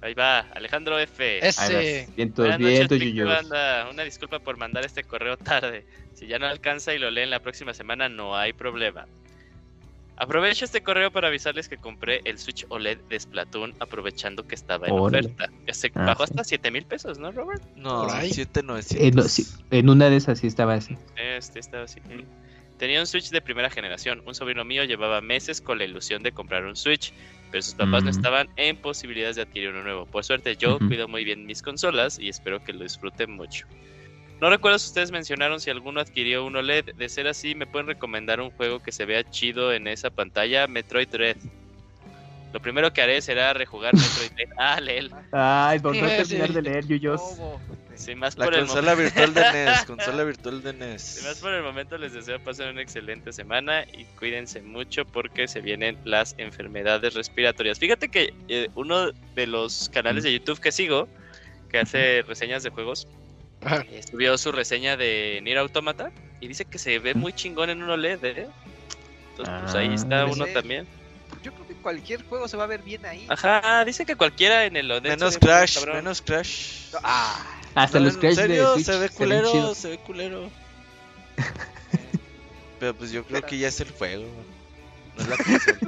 [0.00, 1.46] Ahí va, Alejandro F.
[1.46, 2.08] Ese.
[2.16, 2.88] Buenas noches.
[3.26, 3.88] Banda.
[3.90, 5.84] Una disculpa por mandar este correo tarde.
[6.14, 9.06] Si ya no alcanza y lo leen la próxima semana, no hay problema.
[10.20, 14.88] Aprovecho este correo para avisarles que compré el Switch OLED de Splatoon aprovechando que estaba
[14.88, 15.48] en oferta.
[15.72, 16.32] Se Ah, bajó sí.
[16.32, 17.62] hasta 7 mil pesos, ¿no, Robert?
[17.76, 18.30] No, Por ahí.
[18.32, 19.00] 7900.
[19.00, 20.96] Eh, no, sí, en una de esas sí estaba así.
[21.16, 22.00] Este estaba así.
[22.78, 24.22] Tenía un Switch de primera generación.
[24.26, 27.12] Un sobrino mío llevaba meses con la ilusión de comprar un Switch,
[27.50, 30.06] pero sus papás no estaban en posibilidades de adquirir uno nuevo.
[30.06, 33.66] Por suerte, yo cuido muy bien mis consolas y espero que lo disfruten mucho.
[34.40, 36.94] No recuerdo si ustedes mencionaron si alguno adquirió un OLED.
[36.94, 40.66] De ser así, ¿me pueden recomendar un juego que se vea chido en esa pantalla?
[40.68, 41.36] Metroid Dread.
[42.52, 44.50] Lo primero que haré será rejugar Metroid Dread.
[44.56, 45.12] Ah, Lel.
[45.32, 47.20] Ay, por no terminar de leer, yuyos.
[47.98, 51.34] Sin más La por el consola virtual de NES, consola virtual de E Sin más
[51.34, 51.38] NES.
[51.40, 55.98] por el momento les deseo pasar una excelente semana y cuídense mucho porque se vienen
[56.04, 57.78] las enfermedades respiratorias.
[57.78, 61.08] Fíjate que eh, uno de los canales de YouTube que sigo,
[61.70, 63.06] que hace reseñas de juegos,
[63.62, 63.84] Ajá.
[63.90, 66.10] eh, subió su reseña de Nier Automata
[66.40, 68.48] y dice que se ve muy chingón en un OLED, ¿eh?
[69.30, 70.52] Entonces, pues ahí está Ah, uno sí.
[70.54, 70.86] también.
[71.42, 73.26] Yo creo que cualquier juego se va a ver bien ahí.
[73.28, 75.10] Ajá, dice que cualquiera en el OLED.
[75.10, 76.92] Menos Crash, menos Crash.
[77.02, 80.50] Ah, Hasta No, los Crash serio, de Switch se ve culero, se ve culero.
[82.80, 84.26] Pero pues yo creo que ya es el juego.
[85.16, 85.78] No es la consola.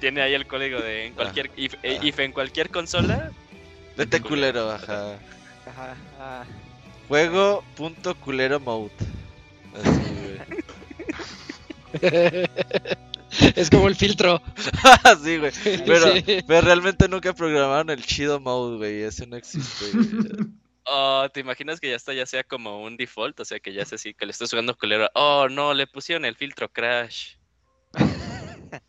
[0.00, 3.30] Tiene ahí el código de en cualquier if, eh, if en cualquier consola.
[3.96, 5.18] Vete culero, ajá.
[5.66, 6.44] ajá, ah.
[7.06, 8.90] Juego punto culero mode.
[9.74, 10.00] Así,
[12.00, 12.98] güey.
[13.56, 14.42] es como el filtro.
[15.04, 15.52] Así, güey.
[15.86, 16.24] Pero, Sí.
[16.46, 19.02] pero realmente nunca programaron el chido mode, güey.
[19.02, 19.96] Ese no existe.
[19.96, 20.46] güey.
[20.84, 23.38] Oh, ¿te imaginas que ya está ya sea como un default?
[23.40, 25.08] O sea, que ya es así, que le estás jugando culero.
[25.14, 27.34] Oh, no, le pusieron el filtro Crash.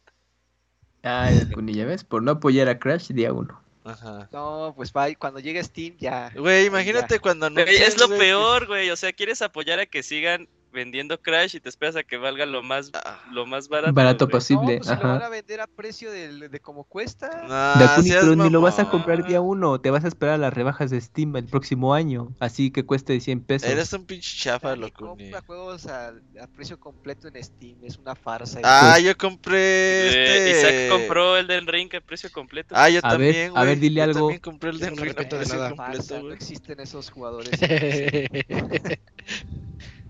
[1.03, 3.61] Ay, Dakuni, ya ves, por no apoyar a Crash día uno.
[3.83, 4.29] Ajá.
[4.31, 6.31] No, pues va, y cuando llegue Steam ya.
[6.35, 7.61] Güey, imagínate cuando no.
[7.61, 8.89] Es lo peor, güey.
[8.91, 12.45] O sea, quieres apoyar a que sigan vendiendo Crash y te esperas a que valga
[12.45, 13.19] lo más, Ah.
[13.31, 13.93] lo más barato.
[13.93, 14.31] Barato güey.
[14.31, 15.25] posible, no, pues si lo van ajá.
[15.25, 17.43] a vender a precio del- de como cuesta.
[17.47, 20.37] Nah, Dakuni, pero ni lo vas a comprar día uno, te vas a esperar a
[20.37, 23.69] las rebajas de Steam el próximo año, así que cueste 100 pesos.
[23.69, 25.23] Eres un pinche chafa, Locuni.
[25.31, 28.59] compra juegos a, a precio completo en Steam, es una farsa.
[28.63, 30.59] Ah, Pues- yo compré Eh, este.
[30.59, 32.73] Isaac compró el del Ring a precio completo.
[32.77, 33.65] Ah, yo A ver, también, a güey.
[33.65, 34.19] ver, dile Yo algo.
[34.19, 35.75] también compré el de me Enrique a de precio nada.
[35.75, 37.51] farsa, completo, no existen esos jugadores.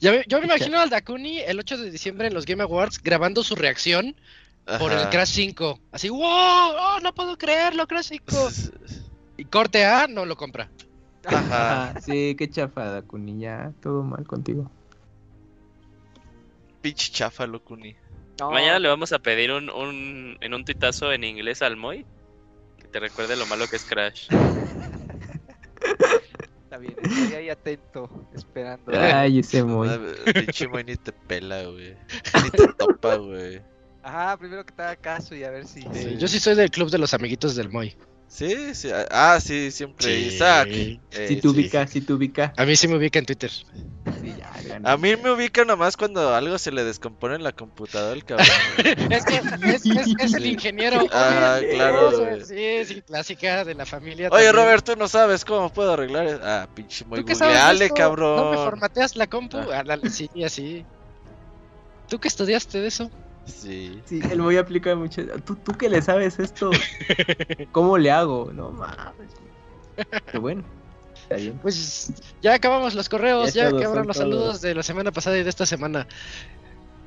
[0.00, 3.02] Ya me- yo me imagino al Dakuni el 8 de diciembre en los Game Awards
[3.02, 4.14] grabando su reacción
[4.78, 5.08] por el.
[5.10, 5.78] Crash 5.
[5.92, 8.48] Así, wow, oh, no puedo creerlo, Crash 5.
[9.36, 10.70] Y corte A, no lo compra.
[11.26, 11.88] Ajá.
[11.90, 14.70] Ajá, sí, qué chafa, Dakuni, ya, todo mal contigo.
[16.82, 17.96] Pinche chafa, Locuni.
[18.38, 22.04] No, Mañana le vamos a pedir un, un, en un tuitazo en inglés al Moy.
[22.78, 24.28] Que te recuerde lo malo que es Crash.
[26.74, 28.90] Está bien, estoy ahí atento, esperando.
[28.98, 29.88] Ay, ese muy.
[29.88, 30.00] Ah,
[30.32, 31.94] Pinche güey ni te pela, güey.
[32.42, 33.62] Ni te topa, güey.
[34.02, 35.82] Ajá, primero que te haga caso y a ver si.
[35.92, 37.96] Sí, yo sí soy del club de los amiguitos del Moy.
[38.36, 38.90] Sí, sí.
[39.12, 40.12] Ah, sí, siempre.
[40.18, 40.66] Isaac.
[40.68, 40.98] Eh,
[41.28, 42.52] Si te ubica, si te ubica.
[42.56, 43.48] A mí sí me ubica en Twitter.
[43.52, 44.50] Sí, ya.
[44.82, 48.48] A mí me ubica nomás cuando algo se le descompone en la computadora el cabrón.
[49.10, 51.06] Es que es, es- es el ingeniero.
[51.12, 52.84] Ah, claro, Sí, güey.
[52.84, 54.30] Sí, sí, clásica de la familia.
[54.32, 54.66] Oye, también.
[54.66, 56.40] Robert, tú no sabes cómo puedo arreglar eso.
[56.42, 57.94] Ah, pinche muy ¿Tú qué sabes de googleale, esto?
[57.94, 58.36] cabrón.
[58.36, 59.58] ¿No me formateas la compu?
[59.58, 59.78] Ah.
[59.78, 60.84] Ándale, sí, así.
[62.08, 63.10] ¿Tú qué estudiaste de eso?
[63.46, 64.00] Sí.
[64.06, 65.22] Sí, él voy a aplicar mucho.
[65.44, 66.70] ¿Tú, tú que le sabes esto,
[67.72, 68.50] ¿cómo le hago?
[68.52, 69.30] No mames.
[70.26, 70.64] Pero bueno,
[71.14, 71.58] está bien.
[71.60, 74.28] Pues ya acabamos los correos, Ya ya todos, acabaron los todos.
[74.30, 76.06] saludos de la semana pasada y de esta semana.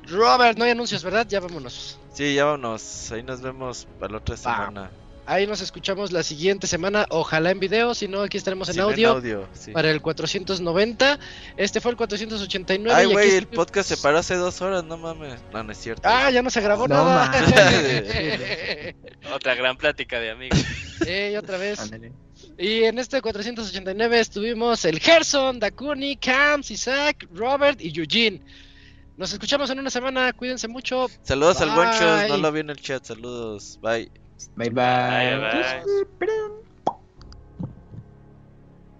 [0.06, 1.26] Robert, no hay anuncios, ¿verdad?
[1.28, 1.98] Ya vámonos.
[2.12, 3.12] Sí, ya vámonos.
[3.12, 4.90] Ahí nos vemos para la otra semana.
[5.30, 8.80] Ahí nos escuchamos la siguiente semana, ojalá en video, si no aquí estaremos en Sí,
[8.80, 9.10] audio.
[9.10, 9.72] audio, sí.
[9.72, 11.18] Para el 490,
[11.58, 12.98] este fue el 489.
[12.98, 15.38] Ay, aquí güey, el podcast se paró hace dos horas, no mames.
[15.52, 16.00] No, no es cierto.
[16.08, 17.30] Ah, ya no se grabó No nada.
[19.34, 20.64] Otra gran plática de amigos.
[21.06, 21.78] Ey, otra vez.
[21.78, 22.10] Ándale.
[22.56, 28.40] Y en este 489 estuvimos el Gerson, Dakuni, Camps, Isaac, Robert y Eugene.
[29.18, 31.08] Nos escuchamos en una semana, cuídense mucho.
[31.22, 32.38] Saludos al Gonchos, no Bye.
[32.38, 33.04] lo vi en el chat.
[33.04, 34.10] Saludos, bye.
[35.08, 35.88] Bye bye.